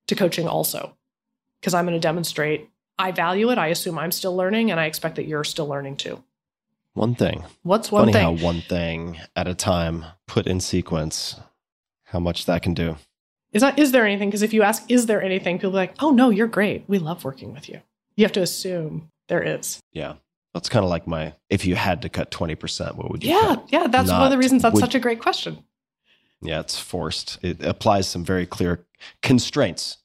to 0.08 0.14
coaching 0.14 0.46
also, 0.46 0.96
because 1.60 1.72
I'm 1.72 1.86
going 1.86 1.94
to 1.94 2.00
demonstrate 2.00 2.68
I 2.98 3.12
value 3.12 3.50
it. 3.50 3.56
I 3.56 3.68
assume 3.68 3.98
I'm 3.98 4.12
still 4.12 4.36
learning, 4.36 4.70
and 4.70 4.78
I 4.78 4.84
expect 4.84 5.16
that 5.16 5.26
you're 5.26 5.44
still 5.44 5.66
learning 5.66 5.96
too. 5.96 6.22
One 6.92 7.14
thing. 7.14 7.44
What's 7.62 7.90
one 7.90 8.02
Funny 8.02 8.12
thing? 8.12 8.22
how 8.22 8.44
one 8.44 8.60
thing 8.60 9.18
at 9.34 9.48
a 9.48 9.54
time, 9.54 10.04
put 10.26 10.46
in 10.46 10.60
sequence, 10.60 11.40
how 12.04 12.20
much 12.20 12.44
that 12.44 12.62
can 12.62 12.74
do. 12.74 12.96
Is 13.52 13.62
not 13.62 13.78
is 13.78 13.92
there 13.92 14.06
anything? 14.06 14.28
Because 14.28 14.42
if 14.42 14.52
you 14.52 14.62
ask, 14.62 14.82
is 14.90 15.06
there 15.06 15.22
anything, 15.22 15.58
people 15.58 15.70
are 15.70 15.74
like, 15.74 15.94
oh 16.00 16.10
no, 16.10 16.28
you're 16.28 16.46
great. 16.46 16.84
We 16.88 16.98
love 16.98 17.24
working 17.24 17.54
with 17.54 17.70
you. 17.70 17.80
You 18.16 18.24
have 18.24 18.32
to 18.32 18.42
assume 18.42 19.10
there 19.28 19.42
is. 19.42 19.80
Yeah. 19.92 20.14
That's 20.54 20.68
kind 20.68 20.84
of 20.84 20.90
like 20.90 21.06
my 21.06 21.34
if 21.48 21.64
you 21.64 21.76
had 21.76 22.02
to 22.02 22.08
cut 22.08 22.30
20%, 22.30 22.96
what 22.96 23.10
would 23.10 23.22
you 23.22 23.30
Yeah, 23.30 23.40
cut? 23.40 23.68
yeah. 23.70 23.86
That's 23.86 24.10
one 24.10 24.22
of 24.22 24.30
the 24.30 24.38
reasons 24.38 24.62
that's 24.62 24.74
would- 24.74 24.80
such 24.80 24.94
a 24.94 25.00
great 25.00 25.20
question. 25.20 25.64
Yeah, 26.42 26.60
it's 26.60 26.78
forced. 26.78 27.38
It 27.42 27.62
applies 27.62 28.08
some 28.08 28.24
very 28.24 28.46
clear 28.46 28.86
constraints. 29.22 29.98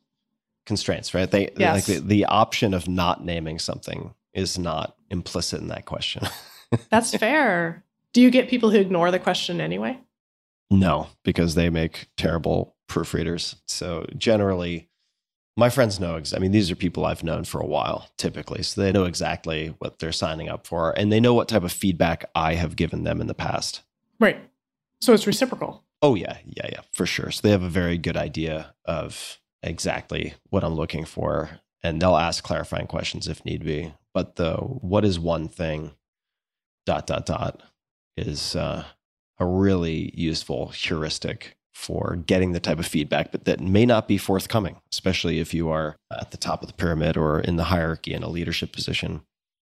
Constraints, 0.66 1.14
right? 1.14 1.30
They 1.32 1.50
Yes. 1.58 1.88
like 1.88 2.00
the, 2.02 2.06
the 2.06 2.26
option 2.26 2.74
of 2.74 2.88
not 2.90 3.24
naming 3.24 3.58
something 3.60 4.14
is 4.34 4.58
not 4.58 4.96
implicit 5.10 5.62
in 5.62 5.70
that 5.70 5.86
question. 5.86 6.24
That's 6.90 7.16
fair. 7.16 7.84
Do 8.14 8.22
you 8.22 8.30
get 8.32 8.50
people 8.50 8.70
who 8.72 8.78
ignore 8.80 9.12
the 9.12 9.20
question 9.20 9.62
anyway? 9.62 10.00
no, 10.72 11.08
because 11.24 11.54
they 11.56 11.70
make 11.70 12.08
terrible 12.18 12.76
proofreaders. 12.90 13.56
So 13.68 14.06
generally, 14.18 14.90
my 15.58 15.70
friends 15.70 16.00
know. 16.00 16.16
Ex- 16.16 16.34
I 16.34 16.40
mean, 16.40 16.52
these 16.52 16.70
are 16.70 16.76
people 16.76 17.06
I've 17.06 17.24
known 17.24 17.44
for 17.44 17.62
a 17.62 17.66
while, 17.66 18.10
typically, 18.18 18.64
so 18.64 18.82
they 18.82 18.92
know 18.92 19.06
exactly 19.06 19.76
what 19.80 20.00
they're 20.00 20.12
signing 20.12 20.50
up 20.50 20.68
for, 20.68 20.92
and 20.92 21.12
they 21.12 21.20
know 21.20 21.34
what 21.34 21.48
type 21.48 21.64
of 21.64 21.72
feedback 21.72 22.26
I 22.36 22.56
have 22.56 22.76
given 22.76 23.04
them 23.04 23.22
in 23.22 23.28
the 23.28 23.34
past. 23.34 23.82
Right. 24.20 24.40
So 25.02 25.14
it's 25.14 25.28
reciprocal. 25.28 25.84
Oh 26.02 26.16
yeah, 26.16 26.38
yeah, 26.46 26.68
yeah, 26.72 26.82
for 26.92 27.06
sure. 27.06 27.32
So 27.32 27.42
they 27.42 27.52
have 27.52 27.64
a 27.64 27.70
very 27.70 27.98
good 27.98 28.18
idea 28.18 28.74
of 28.86 29.40
exactly 29.64 30.34
what 30.50 30.64
I'm 30.64 30.76
looking 30.76 31.06
for, 31.06 31.62
and 31.84 32.02
they'll 32.02 32.18
ask 32.18 32.44
clarifying 32.44 32.88
questions 32.88 33.28
if 33.28 33.44
need 33.46 33.64
be. 33.64 33.94
But 34.14 34.36
the 34.36 34.56
what 34.56 35.06
is 35.06 35.20
one 35.20 35.48
thing, 35.48 35.92
dot 36.86 37.08
dot 37.08 37.26
dot, 37.26 37.62
is 38.18 38.56
uh, 38.56 38.86
a 39.40 39.46
really 39.46 40.12
useful 40.14 40.70
heuristic 40.70 41.55
for 41.76 42.24
getting 42.26 42.54
the 42.54 42.60
type 42.60 42.80
of 42.80 42.88
feedback, 42.88 43.32
but 43.32 43.46
that 43.46 43.60
may 43.60 43.86
not 43.86 44.08
be 44.08 44.18
forthcoming, 44.18 44.78
especially 44.92 45.40
if 45.40 45.54
you 45.54 45.70
are 45.70 45.98
at 46.12 46.32
the 46.32 46.38
top 46.38 46.62
of 46.62 46.68
the 46.68 46.74
pyramid 46.74 47.18
or 47.18 47.42
in 47.42 47.58
the 47.58 47.66
hierarchy 47.66 48.14
in 48.14 48.24
a 48.24 48.30
leadership 48.30 48.72
position. 48.72 49.22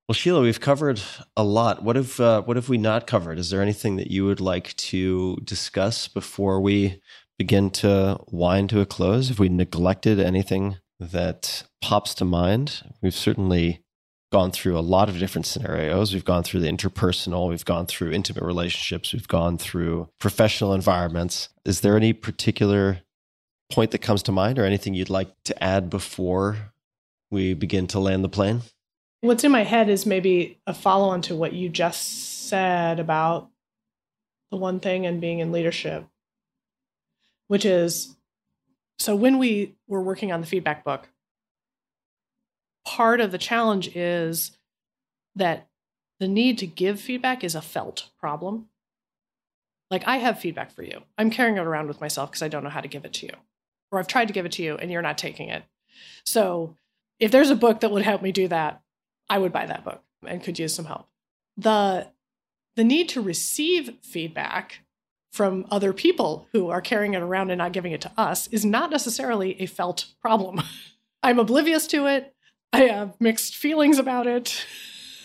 Well, 0.07 0.13
Sheila, 0.13 0.41
we've 0.41 0.59
covered 0.59 1.01
a 1.37 1.45
lot. 1.45 1.81
What 1.81 1.95
have 1.95 2.19
uh, 2.19 2.41
what 2.41 2.57
have 2.57 2.67
we 2.67 2.77
not 2.77 3.07
covered? 3.07 3.39
Is 3.39 3.49
there 3.49 3.61
anything 3.61 3.95
that 3.95 4.11
you 4.11 4.25
would 4.25 4.41
like 4.41 4.75
to 4.75 5.37
discuss 5.45 6.09
before 6.09 6.59
we 6.59 7.01
begin 7.39 7.69
to 7.71 8.19
wind 8.27 8.69
to 8.71 8.81
a 8.81 8.85
close? 8.85 9.29
Have 9.29 9.39
we 9.39 9.47
neglected 9.47 10.19
anything 10.19 10.77
that 10.99 11.63
pops 11.81 12.13
to 12.15 12.25
mind? 12.25 12.83
We've 13.01 13.15
certainly 13.15 13.82
gone 14.33 14.49
through 14.49 14.75
a 14.75 14.81
lot 14.81 15.09
of 15.09 15.19
different 15.19 15.45
scenarios. 15.45 16.11
We've 16.11 16.25
gone 16.25 16.41
through 16.41 16.61
the 16.61 16.67
interpersonal, 16.67 17.49
we've 17.49 17.63
gone 17.63 17.85
through 17.85 18.13
intimate 18.13 18.43
relationships, 18.43 19.13
we've 19.13 19.27
gone 19.27 19.59
through 19.59 20.09
professional 20.19 20.73
environments. 20.73 21.49
Is 21.65 21.81
there 21.81 21.95
any 21.95 22.13
particular 22.13 23.01
point 23.71 23.91
that 23.91 23.99
comes 23.99 24.23
to 24.23 24.31
mind 24.31 24.57
or 24.57 24.65
anything 24.65 24.95
you'd 24.95 25.11
like 25.11 25.29
to 25.45 25.63
add 25.63 25.87
before 25.87 26.73
we 27.29 27.53
begin 27.53 27.85
to 27.87 27.99
land 27.99 28.23
the 28.23 28.29
plane? 28.29 28.63
What's 29.21 29.43
in 29.43 29.51
my 29.51 29.63
head 29.63 29.87
is 29.87 30.07
maybe 30.07 30.59
a 30.65 30.73
follow 30.73 31.09
on 31.09 31.21
to 31.23 31.35
what 31.35 31.53
you 31.53 31.69
just 31.69 32.47
said 32.49 32.99
about 32.99 33.51
the 34.49 34.57
one 34.57 34.79
thing 34.79 35.05
and 35.05 35.21
being 35.21 35.39
in 35.39 35.51
leadership, 35.51 36.07
which 37.49 37.65
is 37.65 38.15
so 38.97 39.15
when 39.15 39.37
we 39.37 39.75
were 39.87 40.01
working 40.01 40.31
on 40.31 40.41
the 40.41 40.47
feedback 40.47 40.83
book, 40.83 41.07
part 42.85 43.21
of 43.21 43.31
the 43.31 43.37
challenge 43.37 43.95
is 43.95 44.57
that 45.35 45.67
the 46.19 46.27
need 46.27 46.57
to 46.59 46.67
give 46.67 46.99
feedback 46.99 47.43
is 47.43 47.55
a 47.55 47.61
felt 47.61 48.09
problem. 48.19 48.67
Like, 49.89 50.07
I 50.07 50.17
have 50.17 50.39
feedback 50.39 50.71
for 50.71 50.83
you. 50.83 51.01
I'm 51.17 51.29
carrying 51.29 51.57
it 51.57 51.65
around 51.65 51.87
with 51.87 52.01
myself 52.01 52.31
because 52.31 52.41
I 52.41 52.47
don't 52.47 52.63
know 52.63 52.69
how 52.69 52.81
to 52.81 52.87
give 52.87 53.05
it 53.05 53.13
to 53.13 53.25
you. 53.27 53.33
Or 53.91 53.99
I've 53.99 54.07
tried 54.07 54.27
to 54.27 54.33
give 54.33 54.45
it 54.45 54.53
to 54.53 54.63
you 54.63 54.75
and 54.75 54.89
you're 54.89 55.01
not 55.01 55.17
taking 55.17 55.49
it. 55.49 55.63
So, 56.25 56.75
if 57.19 57.31
there's 57.31 57.51
a 57.51 57.55
book 57.55 57.81
that 57.81 57.91
would 57.91 58.01
help 58.03 58.21
me 58.21 58.31
do 58.31 58.47
that, 58.47 58.81
I 59.29 59.37
would 59.37 59.53
buy 59.53 59.65
that 59.65 59.83
book 59.83 60.01
and 60.25 60.43
could 60.43 60.59
use 60.59 60.73
some 60.73 60.85
help. 60.85 61.07
The 61.57 62.07
the 62.75 62.83
need 62.83 63.09
to 63.09 63.21
receive 63.21 63.97
feedback 64.01 64.79
from 65.31 65.65
other 65.71 65.93
people 65.93 66.47
who 66.51 66.69
are 66.69 66.81
carrying 66.81 67.13
it 67.13 67.21
around 67.21 67.51
and 67.51 67.57
not 67.57 67.71
giving 67.71 67.91
it 67.91 68.01
to 68.01 68.11
us 68.17 68.47
is 68.47 68.65
not 68.65 68.89
necessarily 68.89 69.59
a 69.61 69.65
felt 69.65 70.07
problem. 70.21 70.61
I'm 71.23 71.39
oblivious 71.39 71.87
to 71.87 72.07
it. 72.07 72.35
I 72.73 72.81
have 72.87 73.13
mixed 73.19 73.55
feelings 73.55 73.99
about 73.99 74.27
it. 74.27 74.65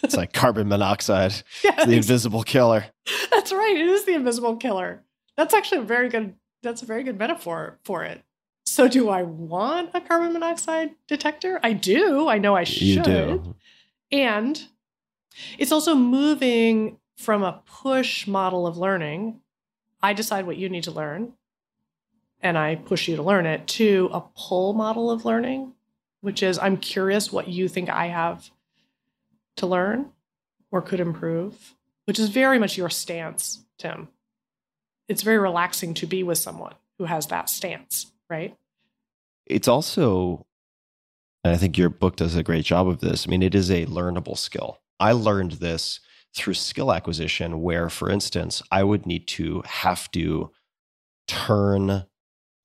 It's 0.02 0.16
like 0.16 0.32
carbon 0.32 0.68
monoxide, 0.68 1.34
Yes, 1.64 1.86
the 1.86 1.96
invisible 1.96 2.42
killer. 2.44 2.84
that's 3.30 3.52
right. 3.52 3.76
It 3.76 3.86
is 3.88 4.04
the 4.04 4.14
invisible 4.14 4.56
killer. 4.56 5.02
That's 5.36 5.54
actually 5.54 5.78
a 5.78 5.82
very 5.84 6.08
good 6.08 6.34
That's 6.62 6.82
a 6.82 6.86
very 6.86 7.02
good 7.02 7.18
metaphor 7.18 7.78
for 7.82 8.04
it. 8.04 8.22
So, 8.66 8.86
do 8.86 9.08
I 9.08 9.22
want 9.22 9.90
a 9.94 10.00
carbon 10.00 10.32
monoxide 10.34 10.90
detector? 11.08 11.58
I 11.62 11.72
do. 11.72 12.28
I 12.28 12.38
know 12.38 12.54
I 12.54 12.64
should. 12.64 12.82
You 12.82 13.02
do. 13.02 13.54
And 14.12 14.62
it's 15.58 15.72
also 15.72 15.94
moving 15.94 16.98
from 17.16 17.42
a 17.42 17.62
push 17.66 18.26
model 18.26 18.66
of 18.66 18.76
learning. 18.76 19.40
I 20.02 20.12
decide 20.12 20.46
what 20.46 20.58
you 20.58 20.68
need 20.68 20.84
to 20.84 20.92
learn 20.92 21.32
and 22.40 22.56
I 22.56 22.76
push 22.76 23.08
you 23.08 23.16
to 23.16 23.22
learn 23.22 23.46
it, 23.46 23.66
to 23.68 24.10
a 24.12 24.20
pull 24.20 24.72
model 24.74 25.10
of 25.10 25.24
learning, 25.24 25.72
which 26.20 26.42
is 26.42 26.58
I'm 26.58 26.76
curious 26.76 27.32
what 27.32 27.48
you 27.48 27.68
think 27.68 27.88
I 27.88 28.06
have 28.06 28.50
to 29.56 29.66
learn 29.66 30.10
or 30.70 30.82
could 30.82 31.00
improve, 31.00 31.74
which 32.06 32.18
is 32.18 32.28
very 32.28 32.58
much 32.58 32.76
your 32.76 32.90
stance, 32.90 33.64
Tim. 33.78 34.08
It's 35.08 35.22
very 35.22 35.38
relaxing 35.38 35.94
to 35.94 36.06
be 36.06 36.22
with 36.22 36.38
someone 36.38 36.74
who 36.98 37.04
has 37.04 37.26
that 37.28 37.48
stance, 37.48 38.12
right? 38.28 38.56
It's 39.46 39.68
also, 39.68 40.46
and 41.42 41.54
I 41.54 41.56
think 41.56 41.78
your 41.78 41.88
book 41.88 42.16
does 42.16 42.36
a 42.36 42.42
great 42.42 42.64
job 42.64 42.88
of 42.88 43.00
this. 43.00 43.26
I 43.26 43.30
mean, 43.30 43.42
it 43.42 43.54
is 43.54 43.70
a 43.70 43.86
learnable 43.86 44.36
skill. 44.36 44.80
I 45.00 45.12
learned 45.12 45.52
this 45.52 46.00
through 46.34 46.54
skill 46.54 46.92
acquisition, 46.92 47.62
where, 47.62 47.88
for 47.88 48.10
instance, 48.10 48.62
I 48.70 48.84
would 48.84 49.06
need 49.06 49.26
to 49.28 49.62
have 49.64 50.10
to 50.10 50.50
turn 51.26 52.04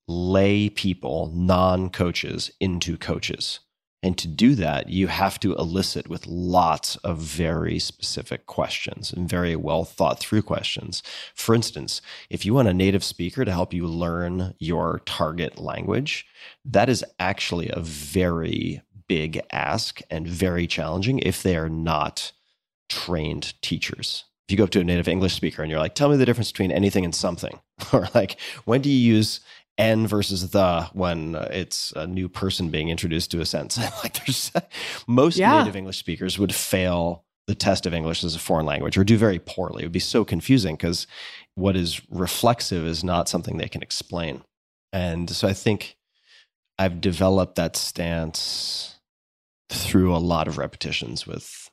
lay 0.06 0.68
people, 0.68 1.30
non 1.34 1.90
coaches, 1.90 2.50
into 2.60 2.96
coaches. 2.96 3.60
And 4.04 4.18
to 4.18 4.28
do 4.28 4.54
that, 4.56 4.90
you 4.90 5.06
have 5.06 5.40
to 5.40 5.54
elicit 5.54 6.08
with 6.10 6.26
lots 6.26 6.96
of 6.96 7.16
very 7.16 7.78
specific 7.78 8.44
questions 8.44 9.10
and 9.10 9.26
very 9.26 9.56
well 9.56 9.84
thought 9.84 10.18
through 10.18 10.42
questions. 10.42 11.02
For 11.34 11.54
instance, 11.54 12.02
if 12.28 12.44
you 12.44 12.52
want 12.52 12.68
a 12.68 12.74
native 12.74 13.02
speaker 13.02 13.46
to 13.46 13.50
help 13.50 13.72
you 13.72 13.86
learn 13.86 14.54
your 14.58 15.00
target 15.06 15.58
language, 15.58 16.26
that 16.66 16.90
is 16.90 17.02
actually 17.18 17.70
a 17.70 17.80
very 17.80 18.82
big 19.08 19.40
ask 19.52 20.02
and 20.10 20.28
very 20.28 20.66
challenging 20.66 21.18
if 21.20 21.42
they 21.42 21.56
are 21.56 21.70
not 21.70 22.32
trained 22.90 23.54
teachers. 23.62 24.24
If 24.46 24.52
you 24.52 24.58
go 24.58 24.64
up 24.64 24.70
to 24.70 24.80
a 24.80 24.84
native 24.84 25.08
English 25.08 25.32
speaker 25.32 25.62
and 25.62 25.70
you're 25.70 25.80
like, 25.80 25.94
tell 25.94 26.10
me 26.10 26.18
the 26.18 26.26
difference 26.26 26.52
between 26.52 26.72
anything 26.72 27.06
and 27.06 27.14
something, 27.14 27.58
or 27.94 28.08
like, 28.14 28.38
when 28.66 28.82
do 28.82 28.90
you 28.90 29.14
use 29.14 29.40
N 29.76 30.06
versus 30.06 30.50
the 30.50 30.88
when 30.92 31.34
uh, 31.34 31.48
it's 31.52 31.92
a 31.96 32.06
new 32.06 32.28
person 32.28 32.70
being 32.70 32.88
introduced 32.88 33.30
to 33.32 33.40
a 33.40 33.46
sentence. 33.46 33.78
like 34.04 34.24
there's 34.24 34.52
most 35.06 35.36
Yeah. 35.36 35.58
native 35.58 35.76
English 35.76 35.98
speakers 35.98 36.38
would 36.38 36.54
fail 36.54 37.24
the 37.46 37.54
test 37.54 37.84
of 37.84 37.92
English 37.92 38.24
as 38.24 38.34
a 38.34 38.38
foreign 38.38 38.66
language 38.66 38.96
or 38.96 39.04
do 39.04 39.18
very 39.18 39.38
poorly. 39.38 39.82
It 39.82 39.86
would 39.86 39.92
be 39.92 39.98
so 39.98 40.24
confusing 40.24 40.76
because 40.76 41.06
what 41.56 41.76
is 41.76 42.00
reflexive 42.08 42.86
is 42.86 43.04
not 43.04 43.28
something 43.28 43.56
they 43.58 43.68
can 43.68 43.82
explain. 43.82 44.42
And 44.92 45.28
so 45.28 45.46
I 45.48 45.52
think 45.52 45.96
I've 46.78 47.00
developed 47.00 47.56
that 47.56 47.76
stance 47.76 48.98
through 49.68 50.14
a 50.14 50.18
lot 50.18 50.48
of 50.48 50.56
repetitions 50.56 51.26
with 51.26 51.70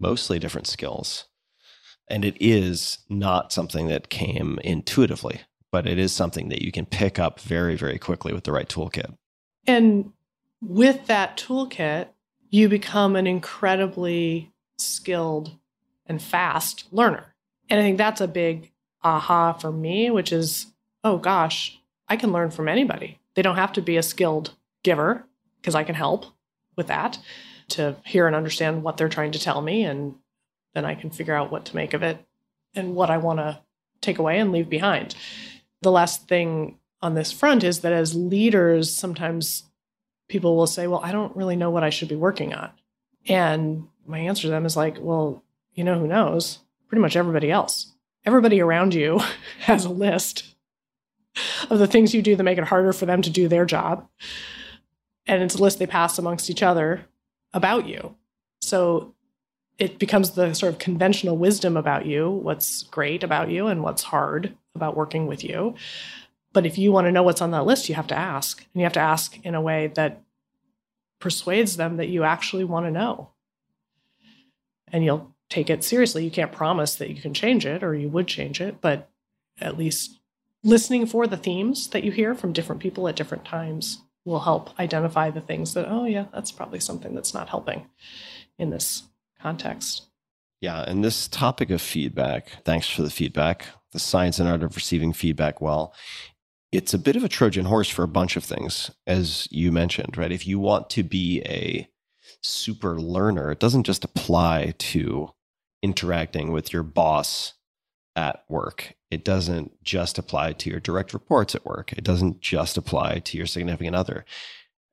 mostly 0.00 0.38
different 0.38 0.66
skills. 0.66 1.26
And 2.08 2.24
it 2.24 2.36
is 2.40 2.98
not 3.08 3.52
something 3.52 3.88
that 3.88 4.10
came 4.10 4.58
intuitively 4.64 5.40
but 5.72 5.86
it 5.86 5.98
is 5.98 6.12
something 6.12 6.50
that 6.50 6.62
you 6.62 6.70
can 6.70 6.86
pick 6.86 7.18
up 7.18 7.40
very, 7.40 7.74
very 7.74 7.98
quickly 7.98 8.32
with 8.32 8.44
the 8.44 8.52
right 8.52 8.68
toolkit. 8.68 9.16
And 9.66 10.12
with 10.60 11.06
that 11.06 11.36
toolkit, 11.36 12.08
you 12.50 12.68
become 12.68 13.16
an 13.16 13.26
incredibly 13.26 14.52
skilled 14.76 15.56
and 16.06 16.22
fast 16.22 16.86
learner. 16.92 17.34
And 17.70 17.80
I 17.80 17.82
think 17.82 17.98
that's 17.98 18.20
a 18.20 18.28
big 18.28 18.70
aha 19.02 19.54
for 19.54 19.72
me, 19.72 20.10
which 20.10 20.30
is, 20.30 20.66
oh 21.02 21.16
gosh, 21.16 21.80
I 22.06 22.16
can 22.16 22.32
learn 22.32 22.50
from 22.50 22.68
anybody. 22.68 23.18
They 23.34 23.42
don't 23.42 23.56
have 23.56 23.72
to 23.72 23.82
be 23.82 23.96
a 23.96 24.02
skilled 24.02 24.54
giver 24.82 25.24
because 25.60 25.74
I 25.74 25.84
can 25.84 25.94
help 25.94 26.26
with 26.76 26.88
that 26.88 27.18
to 27.68 27.96
hear 28.04 28.26
and 28.26 28.36
understand 28.36 28.82
what 28.82 28.98
they're 28.98 29.08
trying 29.08 29.32
to 29.32 29.38
tell 29.38 29.62
me. 29.62 29.84
And 29.84 30.16
then 30.74 30.84
I 30.84 30.94
can 30.94 31.10
figure 31.10 31.34
out 31.34 31.50
what 31.50 31.64
to 31.66 31.76
make 31.76 31.94
of 31.94 32.02
it 32.02 32.18
and 32.74 32.94
what 32.94 33.10
I 33.10 33.16
want 33.16 33.38
to 33.38 33.60
take 34.02 34.18
away 34.18 34.38
and 34.38 34.52
leave 34.52 34.68
behind. 34.68 35.14
The 35.82 35.90
last 35.90 36.28
thing 36.28 36.78
on 37.02 37.14
this 37.14 37.32
front 37.32 37.64
is 37.64 37.80
that 37.80 37.92
as 37.92 38.14
leaders, 38.14 38.94
sometimes 38.94 39.64
people 40.28 40.56
will 40.56 40.66
say, 40.66 40.86
Well, 40.86 41.00
I 41.02 41.12
don't 41.12 41.36
really 41.36 41.56
know 41.56 41.70
what 41.70 41.84
I 41.84 41.90
should 41.90 42.08
be 42.08 42.16
working 42.16 42.54
on. 42.54 42.70
And 43.28 43.88
my 44.06 44.18
answer 44.20 44.42
to 44.42 44.48
them 44.48 44.64
is 44.64 44.76
like, 44.76 44.96
Well, 45.00 45.44
you 45.74 45.84
know 45.84 45.98
who 45.98 46.06
knows? 46.06 46.60
Pretty 46.88 47.02
much 47.02 47.16
everybody 47.16 47.50
else. 47.50 47.92
Everybody 48.24 48.60
around 48.60 48.94
you 48.94 49.20
has 49.60 49.84
a 49.84 49.90
list 49.90 50.54
of 51.70 51.78
the 51.78 51.86
things 51.86 52.14
you 52.14 52.22
do 52.22 52.36
that 52.36 52.42
make 52.42 52.58
it 52.58 52.64
harder 52.64 52.92
for 52.92 53.06
them 53.06 53.22
to 53.22 53.30
do 53.30 53.48
their 53.48 53.64
job. 53.64 54.08
And 55.26 55.42
it's 55.42 55.54
a 55.54 55.62
list 55.62 55.78
they 55.78 55.86
pass 55.86 56.18
amongst 56.18 56.50
each 56.50 56.62
other 56.62 57.06
about 57.52 57.88
you. 57.88 58.16
So 58.60 59.14
it 59.78 59.98
becomes 59.98 60.32
the 60.32 60.54
sort 60.54 60.72
of 60.72 60.78
conventional 60.78 61.36
wisdom 61.36 61.76
about 61.76 62.06
you, 62.06 62.30
what's 62.30 62.82
great 62.84 63.22
about 63.24 63.50
you 63.50 63.66
and 63.66 63.82
what's 63.82 64.02
hard 64.02 64.56
about 64.74 64.96
working 64.96 65.26
with 65.26 65.44
you. 65.44 65.74
But 66.52 66.66
if 66.66 66.78
you 66.78 66.92
want 66.92 67.06
to 67.06 67.12
know 67.12 67.22
what's 67.22 67.40
on 67.40 67.50
that 67.52 67.66
list, 67.66 67.88
you 67.88 67.94
have 67.94 68.06
to 68.08 68.18
ask. 68.18 68.58
And 68.58 68.80
you 68.80 68.84
have 68.84 68.92
to 68.94 69.00
ask 69.00 69.38
in 69.44 69.54
a 69.54 69.60
way 69.60 69.88
that 69.94 70.22
persuades 71.18 71.76
them 71.76 71.96
that 71.96 72.08
you 72.08 72.24
actually 72.24 72.64
want 72.64 72.86
to 72.86 72.90
know. 72.90 73.30
And 74.88 75.04
you'll 75.04 75.34
take 75.48 75.70
it 75.70 75.84
seriously. 75.84 76.24
You 76.24 76.30
can't 76.30 76.52
promise 76.52 76.96
that 76.96 77.10
you 77.10 77.20
can 77.20 77.34
change 77.34 77.64
it 77.64 77.82
or 77.82 77.94
you 77.94 78.08
would 78.08 78.26
change 78.26 78.60
it, 78.60 78.80
but 78.80 79.08
at 79.60 79.78
least 79.78 80.18
listening 80.62 81.06
for 81.06 81.26
the 81.26 81.36
themes 81.36 81.88
that 81.88 82.04
you 82.04 82.10
hear 82.10 82.34
from 82.34 82.52
different 82.52 82.82
people 82.82 83.08
at 83.08 83.16
different 83.16 83.44
times 83.44 84.02
will 84.24 84.40
help 84.40 84.78
identify 84.78 85.30
the 85.30 85.40
things 85.40 85.74
that, 85.74 85.86
oh, 85.88 86.04
yeah, 86.04 86.26
that's 86.32 86.52
probably 86.52 86.80
something 86.80 87.14
that's 87.14 87.34
not 87.34 87.48
helping 87.48 87.86
in 88.58 88.70
this 88.70 89.04
context. 89.40 90.06
Yeah, 90.62 90.82
and 90.82 91.04
this 91.04 91.26
topic 91.26 91.70
of 91.70 91.82
feedback, 91.82 92.62
thanks 92.64 92.88
for 92.88 93.02
the 93.02 93.10
feedback, 93.10 93.66
the 93.90 93.98
science 93.98 94.38
and 94.38 94.48
art 94.48 94.62
of 94.62 94.76
receiving 94.76 95.12
feedback 95.12 95.60
well, 95.60 95.92
it's 96.70 96.94
a 96.94 96.98
bit 97.00 97.16
of 97.16 97.24
a 97.24 97.28
Trojan 97.28 97.64
horse 97.64 97.88
for 97.88 98.04
a 98.04 98.08
bunch 98.08 98.36
of 98.36 98.44
things, 98.44 98.92
as 99.04 99.48
you 99.50 99.72
mentioned, 99.72 100.16
right? 100.16 100.30
If 100.30 100.46
you 100.46 100.60
want 100.60 100.88
to 100.90 101.02
be 101.02 101.42
a 101.46 101.88
super 102.44 103.00
learner, 103.00 103.50
it 103.50 103.58
doesn't 103.58 103.82
just 103.82 104.04
apply 104.04 104.74
to 104.78 105.30
interacting 105.82 106.52
with 106.52 106.72
your 106.72 106.84
boss 106.84 107.54
at 108.14 108.44
work. 108.48 108.94
It 109.10 109.24
doesn't 109.24 109.82
just 109.82 110.16
apply 110.16 110.52
to 110.52 110.70
your 110.70 110.78
direct 110.78 111.12
reports 111.12 111.56
at 111.56 111.66
work. 111.66 111.92
It 111.92 112.04
doesn't 112.04 112.40
just 112.40 112.76
apply 112.76 113.18
to 113.18 113.36
your 113.36 113.46
significant 113.46 113.96
other. 113.96 114.18
It 114.18 114.24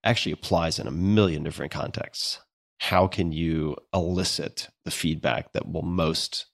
actually 0.03 0.31
applies 0.31 0.79
in 0.79 0.87
a 0.87 0.91
million 0.91 1.43
different 1.43 1.71
contexts. 1.71 2.39
How 2.79 3.07
can 3.07 3.31
you 3.31 3.75
elicit 3.93 4.69
the 4.85 4.91
feedback 4.91 5.53
that 5.53 5.71
will 5.71 5.83
most 5.83 6.47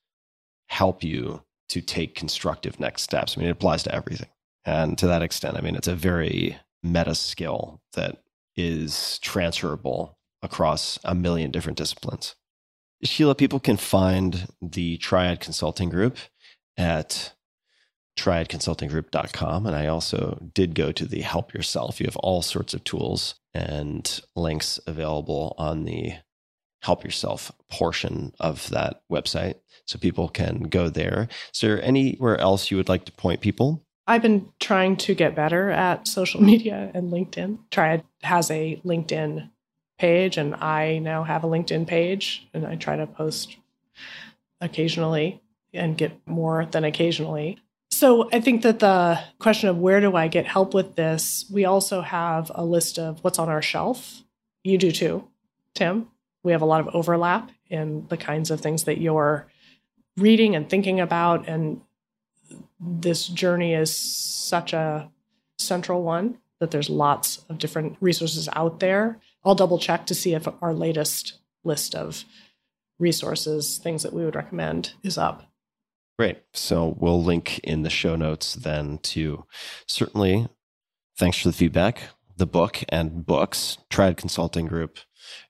help 0.67 1.03
you 1.03 1.43
to 1.69 1.81
take 1.81 2.15
constructive 2.15 2.79
next 2.79 3.03
steps? 3.03 3.35
I 3.35 3.39
mean, 3.39 3.47
it 3.47 3.51
applies 3.51 3.83
to 3.83 3.95
everything. 3.95 4.29
And 4.65 4.97
to 4.97 5.07
that 5.07 5.21
extent, 5.21 5.57
I 5.57 5.61
mean, 5.61 5.75
it's 5.75 5.87
a 5.87 5.95
very 5.95 6.57
meta 6.81 7.15
skill 7.15 7.81
that 7.93 8.23
is 8.55 9.19
transferable 9.19 10.17
across 10.41 10.97
a 11.03 11.13
million 11.13 11.51
different 11.51 11.77
disciplines. 11.77 12.35
Sheila, 13.03 13.35
people 13.35 13.59
can 13.59 13.77
find 13.77 14.47
the 14.61 14.97
Triad 14.97 15.39
Consulting 15.39 15.89
Group 15.89 16.17
at 16.77 17.33
triadconsultinggroup.com. 18.17 19.65
And 19.65 19.75
I 19.75 19.87
also 19.87 20.39
did 20.53 20.73
go 20.73 20.91
to 20.91 21.05
the 21.05 21.21
Help 21.21 21.53
Yourself. 21.53 21.99
You 21.99 22.07
have 22.07 22.17
all 22.17 22.41
sorts 22.41 22.73
of 22.73 22.83
tools 22.83 23.35
and 23.55 24.21
links 24.35 24.79
available 24.85 25.55
on 25.57 25.85
the 25.85 26.13
Help 26.81 27.03
Yourself 27.03 27.51
portion 27.71 28.33
of 28.39 28.69
that 28.69 29.01
website. 29.11 29.55
So 29.87 29.97
people 29.97 30.27
can 30.27 30.63
go 30.63 30.89
there. 30.89 31.29
Is 31.53 31.61
there 31.61 31.81
anywhere 31.81 32.37
else 32.37 32.69
you 32.69 32.77
would 32.77 32.89
like 32.89 33.05
to 33.05 33.11
point 33.13 33.41
people? 33.41 33.83
I've 34.05 34.21
been 34.21 34.49
trying 34.59 34.97
to 34.97 35.15
get 35.15 35.35
better 35.35 35.71
at 35.71 36.07
social 36.07 36.43
media 36.43 36.91
and 36.93 37.11
LinkedIn. 37.11 37.59
Triad 37.71 38.03
has 38.21 38.51
a 38.51 38.79
LinkedIn 38.85 39.49
page, 39.97 40.37
and 40.37 40.53
I 40.55 40.99
now 40.99 41.23
have 41.23 41.43
a 41.43 41.47
LinkedIn 41.47 41.87
page, 41.87 42.47
and 42.53 42.67
I 42.67 42.75
try 42.75 42.97
to 42.97 43.07
post 43.07 43.55
occasionally 44.61 45.41
and 45.73 45.97
get 45.97 46.27
more 46.27 46.67
than 46.69 46.83
occasionally. 46.83 47.57
So 47.95 48.27
I 48.33 48.41
think 48.41 48.63
that 48.63 48.79
the 48.79 49.21
question 49.39 49.69
of 49.69 49.77
where 49.77 50.01
do 50.01 50.17
I 50.17 50.27
get 50.27 50.45
help 50.45 50.73
with 50.73 50.97
this, 50.97 51.45
we 51.49 51.63
also 51.63 52.01
have 52.01 52.51
a 52.53 52.65
list 52.65 52.99
of 52.99 53.23
what's 53.23 53.39
on 53.39 53.47
our 53.47 53.61
shelf. 53.61 54.21
You 54.65 54.77
do 54.77 54.91
too, 54.91 55.29
Tim. 55.75 56.09
We 56.43 56.51
have 56.51 56.61
a 56.61 56.65
lot 56.65 56.81
of 56.81 56.93
overlap 56.93 57.51
in 57.69 58.05
the 58.09 58.17
kinds 58.17 58.51
of 58.51 58.59
things 58.59 58.83
that 58.83 58.99
you're 58.99 59.47
reading 60.17 60.57
and 60.57 60.69
thinking 60.69 60.99
about. 60.99 61.47
And 61.47 61.79
this 62.81 63.29
journey 63.29 63.73
is 63.73 63.95
such 63.95 64.73
a 64.73 65.09
central 65.57 66.03
one 66.03 66.39
that 66.59 66.71
there's 66.71 66.89
lots 66.89 67.45
of 67.47 67.59
different 67.59 67.95
resources 68.01 68.49
out 68.51 68.81
there. 68.81 69.21
I'll 69.45 69.55
double 69.55 69.79
check 69.79 70.05
to 70.07 70.13
see 70.13 70.33
if 70.33 70.49
our 70.61 70.73
latest 70.73 71.35
list 71.63 71.95
of 71.95 72.25
resources, 72.99 73.77
things 73.77 74.03
that 74.03 74.11
we 74.11 74.25
would 74.25 74.35
recommend, 74.35 74.91
is 75.01 75.17
up. 75.17 75.49
Great. 76.17 76.37
So 76.53 76.95
we'll 76.97 77.23
link 77.23 77.59
in 77.59 77.83
the 77.83 77.89
show 77.89 78.15
notes 78.15 78.53
then 78.53 78.99
to 78.99 79.45
certainly 79.85 80.47
thanks 81.17 81.37
for 81.37 81.49
the 81.49 81.53
feedback, 81.53 82.03
the 82.37 82.45
book 82.45 82.83
and 82.89 83.25
books, 83.25 83.77
Triad 83.89 84.17
Consulting 84.17 84.67
Group, 84.67 84.99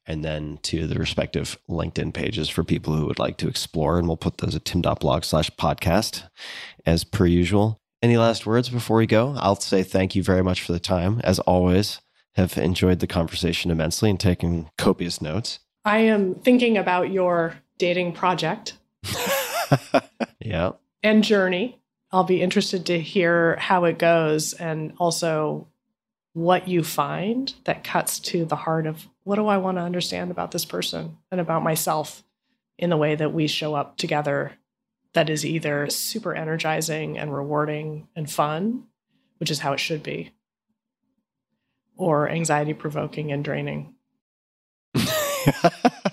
and 0.08 0.24
then 0.24 0.60
to 0.64 0.88
the 0.88 0.96
respective 0.96 1.58
LinkedIn 1.70 2.14
pages 2.14 2.50
for 2.50 2.64
people 2.64 2.96
who 2.96 3.06
would 3.06 3.20
like 3.20 3.38
to 3.38 3.48
explore. 3.48 4.00
And 4.00 4.08
we'll 4.08 4.18
put 4.18 4.40
those 4.40 4.56
at 4.56 4.66
tim.blog 4.66 5.24
slash 5.24 5.52
podcast 5.52 6.28
as 6.86 7.04
per 7.04 7.26
usual. 7.26 7.80
Any 8.02 8.18
last 8.18 8.46
words 8.46 8.70
before 8.70 8.98
we 8.98 9.08
go? 9.08 9.36
I'll 9.38 9.56
say 9.56 9.84
thank 9.84 10.16
you 10.16 10.24
very 10.24 10.44
much 10.44 10.62
for 10.62 10.74
the 10.74 10.80
time. 10.80 11.22
As 11.24 11.40
always, 11.40 12.02
have 12.36 12.58
enjoyed 12.58 13.00
the 13.00 13.08
conversation 13.08 13.72
immensely 13.72 14.10
and 14.10 14.20
taken 14.20 14.70
copious 14.78 15.22
notes. 15.22 15.60
I 15.86 16.00
am 16.00 16.36
thinking 16.36 16.78
about 16.78 17.12
your 17.12 17.56
dating 17.78 18.14
project 18.14 18.74
yeah. 20.46 20.72
and 21.04 21.24
journey. 21.24 21.80
I'll 22.12 22.24
be 22.24 22.42
interested 22.42 22.86
to 22.86 23.00
hear 23.00 23.58
how 23.58 23.86
it 23.86 23.98
goes 23.98 24.54
and 24.54 24.94
also 25.00 25.68
what 26.34 26.68
you 26.68 26.84
find 26.84 27.54
that 27.64 27.84
cuts 27.84 28.20
to 28.20 28.46
the 28.46 28.56
heart 28.56 28.88
of 28.88 29.08
what 29.24 29.36
do 29.36 29.48
I 29.48 29.58
want 29.58 29.78
to 29.78 29.82
understand 29.82 30.32
about 30.32 30.52
this 30.52 30.66
person 30.66 31.18
and 31.32 31.42
about 31.42 31.64
myself 31.64 32.24
in 32.78 32.90
the 32.90 32.98
way 32.98 33.16
that 33.16 33.34
we 33.34 33.48
show 33.48 33.74
up 33.74 33.98
together 33.98 34.54
that 35.14 35.30
is 35.30 35.46
either 35.46 35.90
super 35.90 36.36
energizing 36.36 37.18
and 37.18 37.34
rewarding 37.34 38.08
and 38.16 38.30
fun, 38.30 38.84
which 39.38 39.50
is 39.50 39.60
how 39.60 39.74
it 39.74 39.80
should 39.80 40.04
be, 40.04 40.32
or 41.96 42.30
anxiety 42.30 42.74
provoking 42.74 43.32
and 43.32 43.44
draining. 43.44 43.96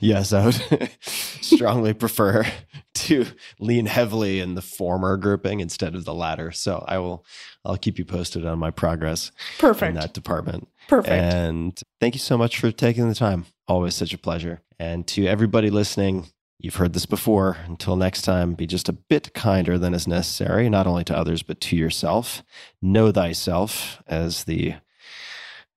yes, 0.00 0.32
I 0.32 0.46
would 0.46 0.90
strongly 1.00 1.94
prefer 1.94 2.46
to 2.94 3.26
lean 3.58 3.86
heavily 3.86 4.40
in 4.40 4.54
the 4.54 4.62
former 4.62 5.16
grouping 5.16 5.60
instead 5.60 5.94
of 5.94 6.04
the 6.04 6.14
latter. 6.14 6.50
So 6.52 6.84
I 6.86 6.98
will 6.98 7.24
I'll 7.64 7.76
keep 7.76 7.98
you 7.98 8.04
posted 8.04 8.44
on 8.46 8.58
my 8.58 8.70
progress 8.70 9.30
Perfect. 9.58 9.90
in 9.90 9.94
that 9.96 10.14
department. 10.14 10.68
Perfect. 10.88 11.12
And 11.12 11.80
thank 12.00 12.14
you 12.14 12.20
so 12.20 12.38
much 12.38 12.58
for 12.58 12.72
taking 12.72 13.08
the 13.08 13.14
time. 13.14 13.46
Always 13.66 13.94
such 13.94 14.14
a 14.14 14.18
pleasure. 14.18 14.62
And 14.78 15.06
to 15.08 15.26
everybody 15.26 15.70
listening, 15.70 16.28
you've 16.58 16.76
heard 16.76 16.92
this 16.92 17.06
before. 17.06 17.58
Until 17.66 17.96
next 17.96 18.22
time, 18.22 18.54
be 18.54 18.66
just 18.66 18.88
a 18.88 18.92
bit 18.92 19.34
kinder 19.34 19.78
than 19.78 19.94
is 19.94 20.06
necessary, 20.06 20.68
not 20.68 20.86
only 20.86 21.04
to 21.04 21.16
others, 21.16 21.42
but 21.42 21.60
to 21.62 21.76
yourself. 21.76 22.42
Know 22.80 23.12
thyself, 23.12 24.02
as 24.06 24.44
the 24.44 24.74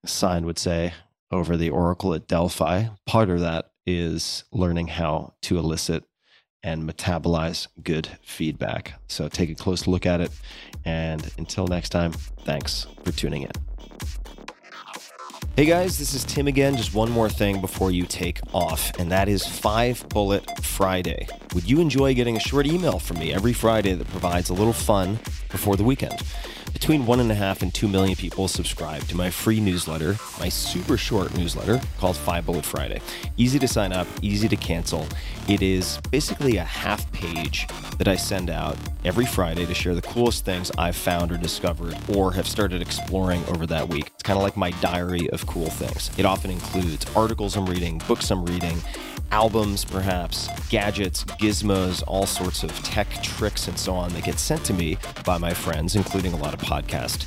sign 0.04 0.46
would 0.46 0.58
say 0.58 0.94
over 1.30 1.56
the 1.56 1.70
oracle 1.70 2.14
at 2.14 2.28
Delphi. 2.28 2.86
Part 3.06 3.30
of 3.30 3.40
that 3.40 3.71
is 3.86 4.44
learning 4.52 4.88
how 4.88 5.34
to 5.42 5.58
elicit 5.58 6.04
and 6.62 6.88
metabolize 6.88 7.66
good 7.82 8.08
feedback. 8.22 8.94
So 9.08 9.28
take 9.28 9.50
a 9.50 9.54
close 9.54 9.86
look 9.86 10.06
at 10.06 10.20
it. 10.20 10.30
And 10.84 11.28
until 11.38 11.66
next 11.66 11.88
time, 11.88 12.12
thanks 12.12 12.86
for 13.04 13.12
tuning 13.12 13.42
in. 13.42 13.50
Hey 15.54 15.66
guys, 15.66 15.98
this 15.98 16.14
is 16.14 16.24
Tim 16.24 16.46
again. 16.46 16.76
Just 16.76 16.94
one 16.94 17.10
more 17.10 17.28
thing 17.28 17.60
before 17.60 17.90
you 17.90 18.06
take 18.06 18.40
off, 18.54 18.90
and 18.98 19.12
that 19.12 19.28
is 19.28 19.46
Five 19.46 20.08
Bullet 20.08 20.64
Friday. 20.64 21.28
Would 21.54 21.68
you 21.68 21.78
enjoy 21.78 22.14
getting 22.14 22.38
a 22.38 22.40
short 22.40 22.66
email 22.66 22.98
from 22.98 23.18
me 23.18 23.34
every 23.34 23.52
Friday 23.52 23.92
that 23.92 24.08
provides 24.08 24.48
a 24.48 24.54
little 24.54 24.72
fun 24.72 25.18
before 25.50 25.76
the 25.76 25.84
weekend? 25.84 26.22
Between 26.72 27.06
one 27.06 27.20
and 27.20 27.30
a 27.30 27.34
half 27.34 27.62
and 27.62 27.72
two 27.72 27.86
million 27.86 28.16
people 28.16 28.48
subscribe 28.48 29.02
to 29.04 29.16
my 29.16 29.30
free 29.30 29.60
newsletter, 29.60 30.16
my 30.40 30.48
super 30.48 30.96
short 30.96 31.36
newsletter 31.36 31.80
called 31.98 32.16
Five 32.16 32.46
Bullet 32.46 32.64
Friday. 32.64 33.00
Easy 33.36 33.58
to 33.58 33.68
sign 33.68 33.92
up, 33.92 34.06
easy 34.20 34.48
to 34.48 34.56
cancel. 34.56 35.06
It 35.48 35.62
is 35.62 36.00
basically 36.10 36.56
a 36.56 36.64
half 36.64 37.10
page 37.12 37.68
that 37.98 38.08
I 38.08 38.16
send 38.16 38.50
out 38.50 38.76
every 39.04 39.26
Friday 39.26 39.66
to 39.66 39.74
share 39.74 39.94
the 39.94 40.02
coolest 40.02 40.44
things 40.44 40.72
I've 40.76 40.96
found 40.96 41.30
or 41.30 41.36
discovered 41.36 41.96
or 42.14 42.32
have 42.32 42.48
started 42.48 42.82
exploring 42.82 43.44
over 43.46 43.66
that 43.66 43.88
week. 43.88 44.10
It's 44.14 44.22
kind 44.22 44.36
of 44.36 44.42
like 44.42 44.56
my 44.56 44.70
diary 44.80 45.30
of 45.30 45.46
cool 45.46 45.70
things. 45.70 46.10
It 46.18 46.24
often 46.24 46.50
includes 46.50 47.06
articles 47.14 47.56
I'm 47.56 47.66
reading, 47.66 48.02
books 48.08 48.30
I'm 48.30 48.44
reading, 48.44 48.76
albums, 49.32 49.84
perhaps, 49.84 50.48
gadgets, 50.68 51.24
gizmos, 51.24 52.04
all 52.06 52.26
sorts 52.26 52.62
of 52.62 52.70
tech 52.84 53.08
tricks, 53.22 53.66
and 53.66 53.78
so 53.78 53.94
on 53.94 54.12
that 54.12 54.22
get 54.24 54.38
sent 54.38 54.64
to 54.64 54.74
me 54.74 54.96
by 55.24 55.38
my 55.38 55.52
friends, 55.52 55.96
including 55.96 56.32
a 56.32 56.36
lot 56.36 56.54
of 56.54 56.60
podcast 56.60 57.26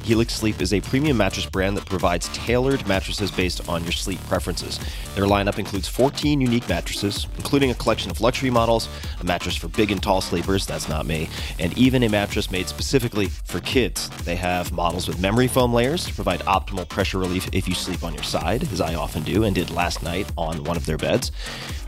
Helix 0.03 0.33
Sleep 0.33 0.61
is 0.61 0.73
a 0.73 0.81
premium 0.81 1.17
mattress 1.17 1.45
brand 1.45 1.77
that 1.77 1.85
provides 1.85 2.27
tailored 2.29 2.87
mattresses 2.87 3.29
based 3.29 3.67
on 3.69 3.83
your 3.83 3.91
sleep 3.91 4.19
preferences. 4.27 4.79
Their 5.13 5.25
lineup 5.25 5.59
includes 5.59 5.87
14 5.87 6.41
unique 6.41 6.67
mattresses, 6.67 7.27
including 7.37 7.69
a 7.69 7.75
collection 7.75 8.09
of 8.09 8.19
luxury 8.19 8.49
models, 8.49 8.89
a 9.19 9.23
mattress 9.23 9.55
for 9.55 9.67
big 9.67 9.91
and 9.91 10.01
tall 10.01 10.19
sleepers, 10.19 10.65
that's 10.65 10.89
not 10.89 11.05
me, 11.05 11.29
and 11.59 11.77
even 11.77 12.01
a 12.03 12.09
mattress 12.09 12.49
made 12.49 12.67
specifically 12.67 13.27
for 13.45 13.59
kids. 13.59 14.09
They 14.23 14.35
have 14.35 14.71
models 14.71 15.07
with 15.07 15.19
memory 15.21 15.47
foam 15.47 15.71
layers 15.71 16.05
to 16.05 16.13
provide 16.13 16.39
optimal 16.41 16.89
pressure 16.89 17.19
relief 17.19 17.47
if 17.53 17.67
you 17.67 17.75
sleep 17.75 18.03
on 18.03 18.13
your 18.13 18.23
side, 18.23 18.63
as 18.71 18.81
I 18.81 18.95
often 18.95 19.21
do 19.21 19.43
and 19.43 19.53
did 19.53 19.69
last 19.69 20.01
night 20.01 20.31
on 20.35 20.63
one 20.63 20.77
of 20.77 20.85
their 20.87 20.97
beds. 20.97 21.31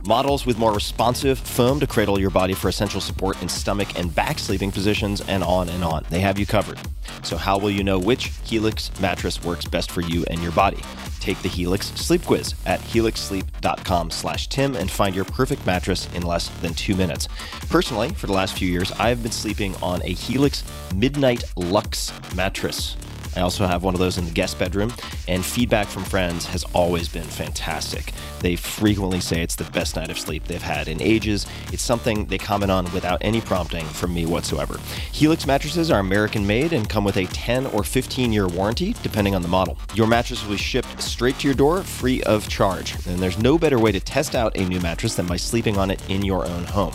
Models 0.06 0.46
with 0.46 0.58
more 0.58 0.74
responsive 0.74 1.40
foam 1.40 1.80
to 1.80 1.88
cradle 1.88 2.20
your 2.20 2.30
body 2.30 2.54
for 2.54 2.68
essential 2.68 3.00
support 3.00 3.42
in 3.42 3.48
stomach 3.48 3.98
and 3.98 4.14
back 4.14 4.38
sleeping 4.38 4.72
positions, 4.72 5.22
and 5.22 5.44
on 5.44 5.70
and 5.70 5.84
on. 5.84 6.06
They 6.10 6.20
have 6.20 6.38
you 6.38 6.46
covered. 6.46 6.78
So, 7.24 7.38
how 7.38 7.58
will 7.58 7.72
you 7.72 7.84
know 7.84 8.00
which 8.04 8.32
Helix 8.44 8.92
mattress 9.00 9.44
works 9.44 9.66
best 9.66 9.92
for 9.92 10.02
you 10.02 10.24
and 10.30 10.42
your 10.42 10.52
body? 10.52 10.82
Take 11.20 11.42
the 11.42 11.50
Helix 11.50 11.88
Sleep 11.88 12.24
Quiz 12.26 12.54
at 12.66 12.80
helixsleep.com/tim 12.82 14.76
and 14.76 14.92
find 14.92 15.16
your 15.16 15.26
perfect 15.26 15.66
mattress 15.66 16.08
in 16.14 16.24
less 16.24 16.50
than 16.62 16.74
two 16.74 16.96
minutes. 16.96 17.28
Personally, 17.70 18.10
for 18.10 18.28
the 18.28 18.34
last 18.34 18.58
few 18.58 18.68
years, 18.68 18.92
I 18.94 19.10
have 19.10 19.24
been 19.24 19.32
sleeping 19.32 19.76
on 19.82 20.02
a 20.04 20.14
Helix 20.14 20.64
Midnight 20.94 21.44
Lux 21.56 22.12
mattress. 22.36 22.96
I 23.36 23.42
also 23.42 23.66
have 23.66 23.84
one 23.84 23.94
of 23.94 24.00
those 24.00 24.18
in 24.18 24.26
the 24.26 24.32
guest 24.32 24.60
bedroom, 24.60 24.94
and 25.28 25.44
feedback 25.46 25.88
from 25.88 26.04
friends 26.04 26.46
has 26.48 26.64
always 26.74 27.08
been 27.08 27.24
fantastic. 27.24 28.14
They 28.40 28.56
frequently 28.56 29.20
say 29.20 29.42
it's 29.42 29.56
the 29.56 29.64
best 29.66 29.96
night 29.96 30.10
of 30.10 30.20
sleep 30.20 30.46
they've 30.46 30.62
had 30.62 30.88
in 30.88 31.02
ages. 31.02 31.46
It's 31.72 31.82
something 31.82 32.26
they 32.26 32.38
comment 32.38 32.72
on 32.72 32.92
without 32.94 33.20
any 33.22 33.42
prompting 33.42 33.86
from 33.86 34.14
me 34.14 34.26
whatsoever. 34.26 34.80
Helix 35.12 35.48
mattresses 35.48 35.90
are 35.92 36.00
American 36.00 36.46
made 36.46 36.74
and 36.74 36.90
come 36.90 37.04
with 37.04 37.18
a 37.18 37.26
10 37.28 37.68
or 37.68 37.84
15 37.84 38.34
year 38.34 38.48
warranty, 38.48 38.96
depending 39.04 39.36
on 39.36 39.42
the 39.42 39.48
model. 39.48 39.78
Your 39.94 40.08
mattress 40.08 40.44
will 40.44 40.52
be 40.52 40.58
shipped 40.58 41.02
straight 41.02 41.40
to 41.40 41.48
your 41.48 41.56
door 41.56 41.84
free 41.84 42.22
of 42.24 42.48
charge, 42.50 42.96
and 43.08 43.20
there's 43.20 43.40
no 43.40 43.58
better 43.58 43.80
way 43.80 43.92
to 43.92 44.00
test 44.00 44.36
out 44.36 44.58
a 44.58 44.66
new 44.66 44.80
mattress 44.80 45.16
than 45.16 45.26
by 45.26 45.38
sleeping 45.38 45.78
on 45.78 45.92
it 45.92 46.02
in 46.10 46.24
your 46.24 46.46
own 46.46 46.64
home. 46.66 46.94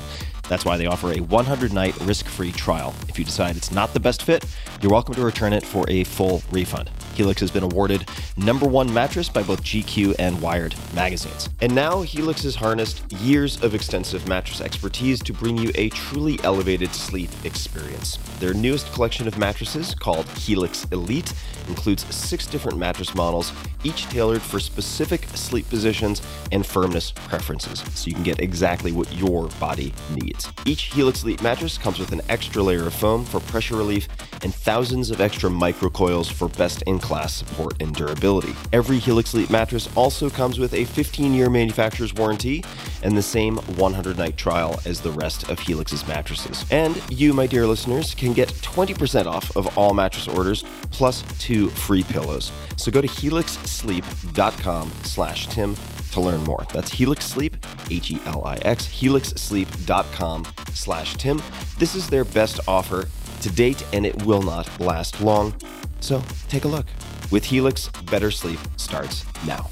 That's 0.48 0.64
why 0.64 0.76
they 0.76 0.86
offer 0.86 1.12
a 1.12 1.20
100 1.20 1.72
night 1.72 1.96
risk 2.00 2.26
free 2.26 2.52
trial. 2.52 2.94
If 3.08 3.18
you 3.18 3.24
decide 3.24 3.56
it's 3.56 3.70
not 3.70 3.92
the 3.92 4.00
best 4.00 4.22
fit, 4.22 4.44
you're 4.80 4.90
welcome 4.92 5.14
to 5.14 5.22
return 5.22 5.52
it 5.52 5.64
for 5.64 5.88
a 5.88 6.04
full 6.04 6.42
refund. 6.50 6.90
Helix 7.18 7.40
has 7.40 7.50
been 7.50 7.64
awarded 7.64 8.08
number 8.36 8.64
one 8.64 8.94
mattress 8.94 9.28
by 9.28 9.42
both 9.42 9.60
GQ 9.64 10.14
and 10.20 10.40
Wired 10.40 10.76
magazines. 10.94 11.48
And 11.60 11.74
now 11.74 12.02
Helix 12.02 12.44
has 12.44 12.54
harnessed 12.54 13.10
years 13.14 13.60
of 13.60 13.74
extensive 13.74 14.28
mattress 14.28 14.60
expertise 14.60 15.20
to 15.24 15.32
bring 15.32 15.58
you 15.58 15.72
a 15.74 15.88
truly 15.88 16.38
elevated 16.44 16.94
sleep 16.94 17.30
experience. 17.42 18.18
Their 18.38 18.54
newest 18.54 18.92
collection 18.92 19.26
of 19.26 19.36
mattresses, 19.36 19.96
called 19.96 20.28
Helix 20.28 20.84
Elite, 20.92 21.34
includes 21.66 22.04
six 22.14 22.46
different 22.46 22.78
mattress 22.78 23.12
models, 23.16 23.52
each 23.82 24.06
tailored 24.08 24.40
for 24.40 24.60
specific 24.60 25.24
sleep 25.34 25.68
positions 25.68 26.22
and 26.52 26.64
firmness 26.64 27.10
preferences, 27.10 27.82
so 27.94 28.06
you 28.06 28.14
can 28.14 28.22
get 28.22 28.38
exactly 28.38 28.92
what 28.92 29.12
your 29.12 29.48
body 29.58 29.92
needs. 30.14 30.48
Each 30.64 30.82
Helix 30.82 31.24
Elite 31.24 31.42
mattress 31.42 31.78
comes 31.78 31.98
with 31.98 32.12
an 32.12 32.20
extra 32.28 32.62
layer 32.62 32.86
of 32.86 32.94
foam 32.94 33.24
for 33.24 33.40
pressure 33.40 33.76
relief 33.76 34.06
and 34.42 34.54
thousands 34.54 35.10
of 35.10 35.20
extra 35.20 35.50
microcoils 35.50 36.32
for 36.32 36.48
best 36.50 36.82
in 36.82 37.00
class 37.08 37.32
support 37.32 37.72
and 37.80 37.94
durability. 37.94 38.54
Every 38.70 38.98
Helix 38.98 39.32
Elite 39.32 39.48
mattress 39.48 39.88
also 39.96 40.28
comes 40.28 40.58
with 40.58 40.74
a 40.74 40.84
15 40.84 41.32
year 41.32 41.48
manufacturer's 41.48 42.12
warranty 42.12 42.62
and 43.02 43.16
the 43.16 43.22
same 43.22 43.56
100 43.56 44.18
night 44.18 44.36
trial 44.36 44.78
as 44.84 45.00
the 45.00 45.12
rest 45.12 45.48
of 45.48 45.58
Helix's 45.58 46.06
mattresses. 46.06 46.66
And 46.70 47.02
you, 47.10 47.32
my 47.32 47.46
dear 47.46 47.66
listeners, 47.66 48.14
can 48.14 48.34
get 48.34 48.50
20% 48.50 49.24
off 49.24 49.56
of 49.56 49.78
all 49.78 49.94
mattress 49.94 50.28
orders 50.28 50.64
plus 50.90 51.22
two 51.38 51.70
free 51.70 52.02
pillows. 52.02 52.52
So 52.76 52.92
go 52.92 53.00
to 53.00 53.08
helixsleep.com 53.08 54.92
slash 55.04 55.46
Tim 55.46 55.76
to 56.12 56.20
learn 56.20 56.44
more. 56.44 56.66
That's 56.74 56.92
Helix 56.92 57.24
Sleep, 57.24 57.56
H 57.90 58.10
E 58.10 58.20
L 58.26 58.44
I 58.44 58.56
X, 58.56 58.86
helixsleep.com 58.86 60.46
slash 60.74 61.14
Tim. 61.14 61.40
This 61.78 61.94
is 61.94 62.10
their 62.10 62.24
best 62.26 62.60
offer 62.68 63.08
to 63.42 63.50
date, 63.50 63.84
and 63.92 64.06
it 64.06 64.22
will 64.24 64.42
not 64.42 64.68
last 64.80 65.20
long. 65.20 65.54
So 66.00 66.22
take 66.48 66.64
a 66.64 66.68
look. 66.68 66.86
With 67.30 67.44
Helix, 67.44 67.88
better 68.10 68.30
sleep 68.30 68.60
starts 68.76 69.24
now. 69.46 69.68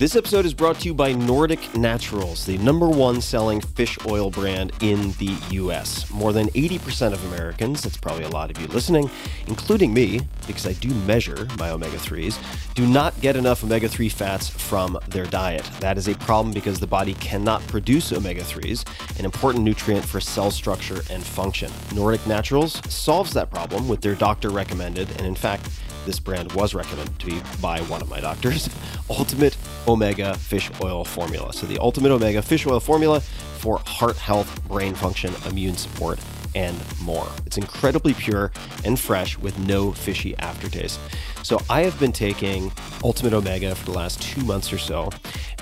This 0.00 0.16
episode 0.16 0.46
is 0.46 0.54
brought 0.54 0.80
to 0.80 0.86
you 0.86 0.94
by 0.94 1.12
Nordic 1.12 1.76
Naturals, 1.76 2.46
the 2.46 2.56
number 2.56 2.88
one 2.88 3.20
selling 3.20 3.60
fish 3.60 3.98
oil 4.06 4.30
brand 4.30 4.72
in 4.80 5.12
the 5.18 5.36
US. 5.50 6.10
More 6.10 6.32
than 6.32 6.46
80% 6.52 7.12
of 7.12 7.22
Americans, 7.26 7.82
that's 7.82 7.98
probably 7.98 8.24
a 8.24 8.30
lot 8.30 8.50
of 8.50 8.58
you 8.58 8.66
listening, 8.68 9.10
including 9.46 9.92
me, 9.92 10.22
because 10.46 10.66
I 10.66 10.72
do 10.72 10.88
measure 11.04 11.46
my 11.58 11.68
omega 11.68 11.98
3s, 11.98 12.38
do 12.74 12.86
not 12.86 13.20
get 13.20 13.36
enough 13.36 13.62
omega 13.62 13.90
3 13.90 14.08
fats 14.08 14.48
from 14.48 14.98
their 15.08 15.26
diet. 15.26 15.68
That 15.80 15.98
is 15.98 16.08
a 16.08 16.14
problem 16.14 16.54
because 16.54 16.80
the 16.80 16.86
body 16.86 17.12
cannot 17.12 17.60
produce 17.66 18.10
omega 18.10 18.40
3s, 18.40 18.86
an 19.18 19.26
important 19.26 19.64
nutrient 19.64 20.06
for 20.06 20.18
cell 20.18 20.50
structure 20.50 21.02
and 21.10 21.22
function. 21.22 21.70
Nordic 21.94 22.26
Naturals 22.26 22.80
solves 22.90 23.34
that 23.34 23.50
problem 23.50 23.86
with 23.86 24.00
their 24.00 24.14
doctor 24.14 24.48
recommended, 24.48 25.10
and 25.18 25.26
in 25.26 25.34
fact, 25.34 25.68
this 26.10 26.18
brand 26.18 26.50
was 26.54 26.74
recommended 26.74 27.16
to 27.20 27.28
me 27.28 27.40
by 27.62 27.80
one 27.82 28.02
of 28.02 28.10
my 28.10 28.18
doctors, 28.18 28.68
Ultimate 29.10 29.56
Omega 29.86 30.34
Fish 30.34 30.68
Oil 30.82 31.04
Formula. 31.04 31.52
So, 31.52 31.68
the 31.68 31.78
Ultimate 31.78 32.10
Omega 32.10 32.42
Fish 32.42 32.66
Oil 32.66 32.80
Formula 32.80 33.20
for 33.20 33.78
heart 33.86 34.16
health, 34.16 34.66
brain 34.66 34.96
function, 34.96 35.32
immune 35.46 35.76
support, 35.76 36.18
and 36.54 36.76
more. 37.00 37.28
It's 37.46 37.58
incredibly 37.58 38.14
pure 38.14 38.52
and 38.84 38.98
fresh 38.98 39.38
with 39.38 39.58
no 39.58 39.92
fishy 39.92 40.36
aftertaste. 40.38 41.00
So, 41.42 41.60
I 41.70 41.82
have 41.82 41.98
been 41.98 42.12
taking 42.12 42.70
Ultimate 43.02 43.32
Omega 43.32 43.74
for 43.74 43.86
the 43.86 43.96
last 43.96 44.20
two 44.22 44.44
months 44.44 44.72
or 44.72 44.78
so, 44.78 45.10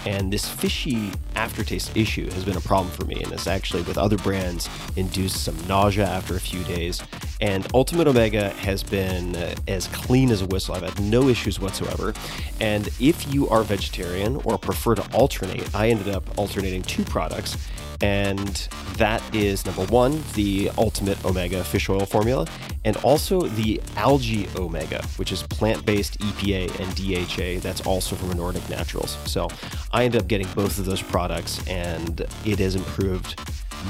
and 0.07 0.33
this 0.33 0.49
fishy 0.49 1.13
aftertaste 1.35 1.97
issue 1.97 2.31
has 2.31 2.45
been 2.45 2.57
a 2.57 2.61
problem 2.61 2.93
for 2.93 3.05
me. 3.05 3.23
And 3.23 3.33
it's 3.33 3.47
actually, 3.47 3.83
with 3.83 3.99
other 3.99 4.17
brands, 4.17 4.69
induced 4.97 5.45
some 5.45 5.57
nausea 5.67 6.07
after 6.07 6.37
a 6.37 6.41
few 6.41 6.63
days. 6.65 7.03
And 7.41 7.67
Ultimate 7.75 8.09
Omega 8.09 8.51
has 8.51 8.83
been 8.83 9.37
uh, 9.37 9.55
as 9.69 9.87
clean 9.89 10.31
as 10.31 10.43
a 10.43 10.47
whistle. 10.47 10.75
I've 10.75 10.83
had 10.83 11.01
no 11.01 11.29
issues 11.29 11.61
whatsoever. 11.61 12.15
And 12.61 12.89
if 13.01 13.33
you 13.33 13.49
are 13.49 13.63
vegetarian 13.63 14.37
or 14.45 14.59
prefer 14.59 14.95
to 14.97 15.13
alternate, 15.13 15.75
I 15.75 15.91
ended 15.91 16.09
up 16.09 16.39
alternating 16.39 16.83
two 16.83 17.05
products. 17.05 17.57
And 18.01 18.69
that 18.97 19.23
is 19.35 19.67
number 19.67 19.85
one, 19.87 20.23
the 20.35 20.71
Ultimate 20.79 21.25
Omega 21.25 21.65
fish 21.65 21.89
oil 21.89 22.07
formula, 22.07 22.47
and 22.85 22.97
also 22.99 23.43
the 23.43 23.81
Algae 23.97 24.49
Omega, 24.57 25.05
which 25.17 25.33
is 25.33 25.43
plant 25.43 25.85
based 25.85 26.19
EPA 26.21 26.79
and 26.79 26.95
DHA. 26.95 27.61
That's 27.61 27.85
also 27.87 28.15
from 28.15 28.37
Nordic 28.37 28.69
Naturals. 28.69 29.17
So 29.25 29.49
I 29.93 30.05
ended 30.05 30.23
up 30.23 30.29
getting 30.29 30.47
both 30.55 30.79
of 30.79 30.85
those 30.85 31.03
products, 31.03 31.67
and 31.67 32.21
it 32.45 32.59
has 32.61 32.77
improved 32.77 33.41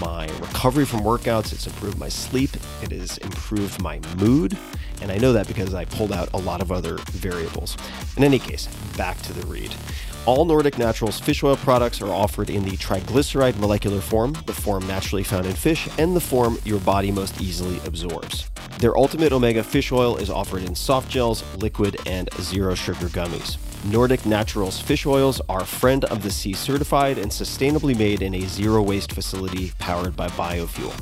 my 0.01 0.27
recovery 0.41 0.85
from 0.85 1.01
workouts, 1.01 1.53
it's 1.53 1.67
improved 1.67 1.99
my 1.99 2.09
sleep, 2.09 2.51
it 2.83 2.93
has 2.93 3.19
improved 3.19 3.81
my 3.83 4.01
mood, 4.17 4.57
and 5.01 5.11
I 5.11 5.17
know 5.19 5.33
that 5.33 5.47
because 5.49 5.75
I 5.75 5.85
pulled 5.87 6.13
out 6.13 6.29
a 6.35 6.39
lot 6.39 6.61
of 6.61 6.73
other 6.73 6.97
variables. 7.13 7.77
In 8.17 8.25
any 8.25 8.39
case, 8.39 8.67
back 8.97 9.21
to 9.23 9.33
the 9.33 9.47
read. 9.47 9.75
All 10.29 10.45
Nordic 10.45 10.77
Naturals 10.77 11.19
fish 11.19 11.43
oil 11.43 11.57
products 11.57 12.03
are 12.03 12.13
offered 12.13 12.51
in 12.51 12.63
the 12.63 12.77
triglyceride 12.77 13.59
molecular 13.59 14.03
form, 14.03 14.37
the 14.45 14.53
form 14.53 14.87
naturally 14.87 15.23
found 15.23 15.47
in 15.47 15.55
fish, 15.55 15.89
and 15.97 16.15
the 16.15 16.21
form 16.21 16.59
your 16.67 16.81
body 16.81 17.11
most 17.11 17.41
easily 17.41 17.81
absorbs. 17.87 18.51
Their 18.79 18.95
Ultimate 18.95 19.33
Omega 19.33 19.63
fish 19.63 19.91
oil 19.91 20.19
is 20.19 20.29
offered 20.29 20.65
in 20.65 20.75
soft 20.75 21.09
gels, 21.09 21.43
liquid, 21.57 21.97
and 22.05 22.29
zero 22.43 22.75
sugar 22.75 23.07
gummies. 23.07 23.57
Nordic 23.87 24.27
Naturals 24.27 24.79
fish 24.79 25.07
oils 25.07 25.41
are 25.49 25.65
Friend 25.65 26.05
of 26.05 26.23
the 26.23 26.31
Sea 26.31 26.53
certified 26.53 27.17
and 27.17 27.31
sustainably 27.31 27.97
made 27.97 28.21
in 28.21 28.35
a 28.35 28.43
zero 28.43 28.83
waste 28.83 29.13
facility 29.13 29.73
powered 29.79 30.15
by 30.15 30.29
biofuel. 30.29 30.93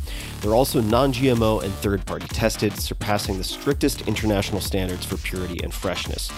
They're 0.41 0.55
also 0.55 0.81
non 0.81 1.13
GMO 1.13 1.65
and 1.65 1.75
third 1.75 2.07
party 2.07 2.29
tested, 2.29 2.79
surpassing 2.79 3.39
the 3.39 3.45
strictest 3.45 4.07
international 4.07 4.61
standards 4.61 5.05
for 5.05 5.17
purity 5.17 5.61
and 5.65 5.75
freshness. 5.75 6.31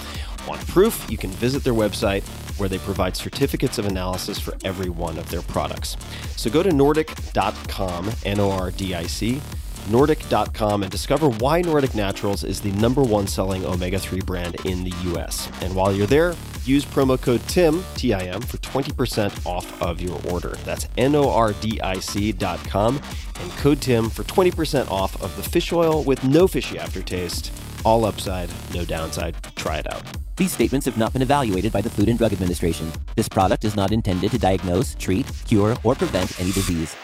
Want 0.49 0.67
proof? 0.67 1.05
You 1.11 1.19
can 1.19 1.31
visit 1.31 1.63
their 1.63 1.75
website 1.75 2.23
where 2.59 2.71
they 2.71 2.79
provide 2.79 3.15
certificates 3.15 3.77
of 3.77 3.85
analysis 3.85 4.41
for 4.41 4.57
every 4.65 4.89
one 4.89 5.19
of 5.19 5.29
their 5.31 5.43
products. 5.43 5.99
So 6.37 6.49
go 6.49 6.63
to 6.63 6.73
nordic.com, 6.73 8.11
N 8.25 8.41
O 8.41 8.51
R 8.51 8.71
D 8.71 8.95
I 8.95 9.07
C, 9.07 9.43
nordic.com 9.91 10.83
and 10.83 10.91
discover 10.91 11.29
why 11.29 11.61
Nordic 11.61 11.95
Naturals 11.95 12.45
is 12.45 12.63
the 12.63 12.73
number 12.73 13.03
one 13.03 13.27
selling 13.27 13.67
omega 13.67 13.99
3 13.99 14.21
brand 14.21 14.57
in 14.65 14.85
the 14.85 14.95
US. 15.13 15.51
And 15.61 15.75
while 15.75 15.93
you're 15.93 16.07
there, 16.07 16.35
use 16.65 16.85
promo 16.85 17.21
code 17.21 17.43
TIM, 17.43 17.85
T 17.95 18.15
I 18.15 18.23
M, 18.23 18.41
for 18.41 18.57
20% 18.59 19.47
off 19.47 19.83
of 19.83 20.01
your 20.01 20.19
order. 20.31 20.57
That's 20.65 20.89
N 20.97 21.15
O 21.15 21.31
R 21.31 21.53
D 21.61 21.79
I 21.83 21.99
C.com 21.99 23.01
and 23.41 23.51
code 23.53 23.83
TIM 23.83 24.09
for 24.09 24.25
20% 24.25 24.91
off 24.91 25.21
of 25.23 25.37
the 25.37 25.43
fish 25.43 25.73
oil 25.75 26.03
with 26.05 26.25
no 26.25 26.49
fishy 26.49 26.79
aftertaste. 26.79 27.53
All 27.85 28.05
upside, 28.05 28.51
no 28.75 28.85
downside. 28.85 29.37
Try 29.57 29.79
it 29.79 29.93
out. 29.93 30.03
These 30.37 30.53
statements 30.53 30.87
have 30.87 30.97
not 30.97 31.13
been 31.13 31.23
evaluated 31.23 31.73
by 31.73 31.81
the 31.81 31.91
Food 31.91 32.09
and 32.09 32.19
Drug 32.19 32.33
Administration. 32.33 32.93
This 33.17 33.29
product 33.29 33.65
is 33.65 33.75
not 33.75 33.93
intended 33.93 34.31
to 34.31 34.39
diagnose, 34.39 34.95
treat, 34.95 35.27
cure, 35.47 35.77
or 35.83 35.95
prevent 35.95 36.39
any 36.41 36.53
disease. 36.53 36.95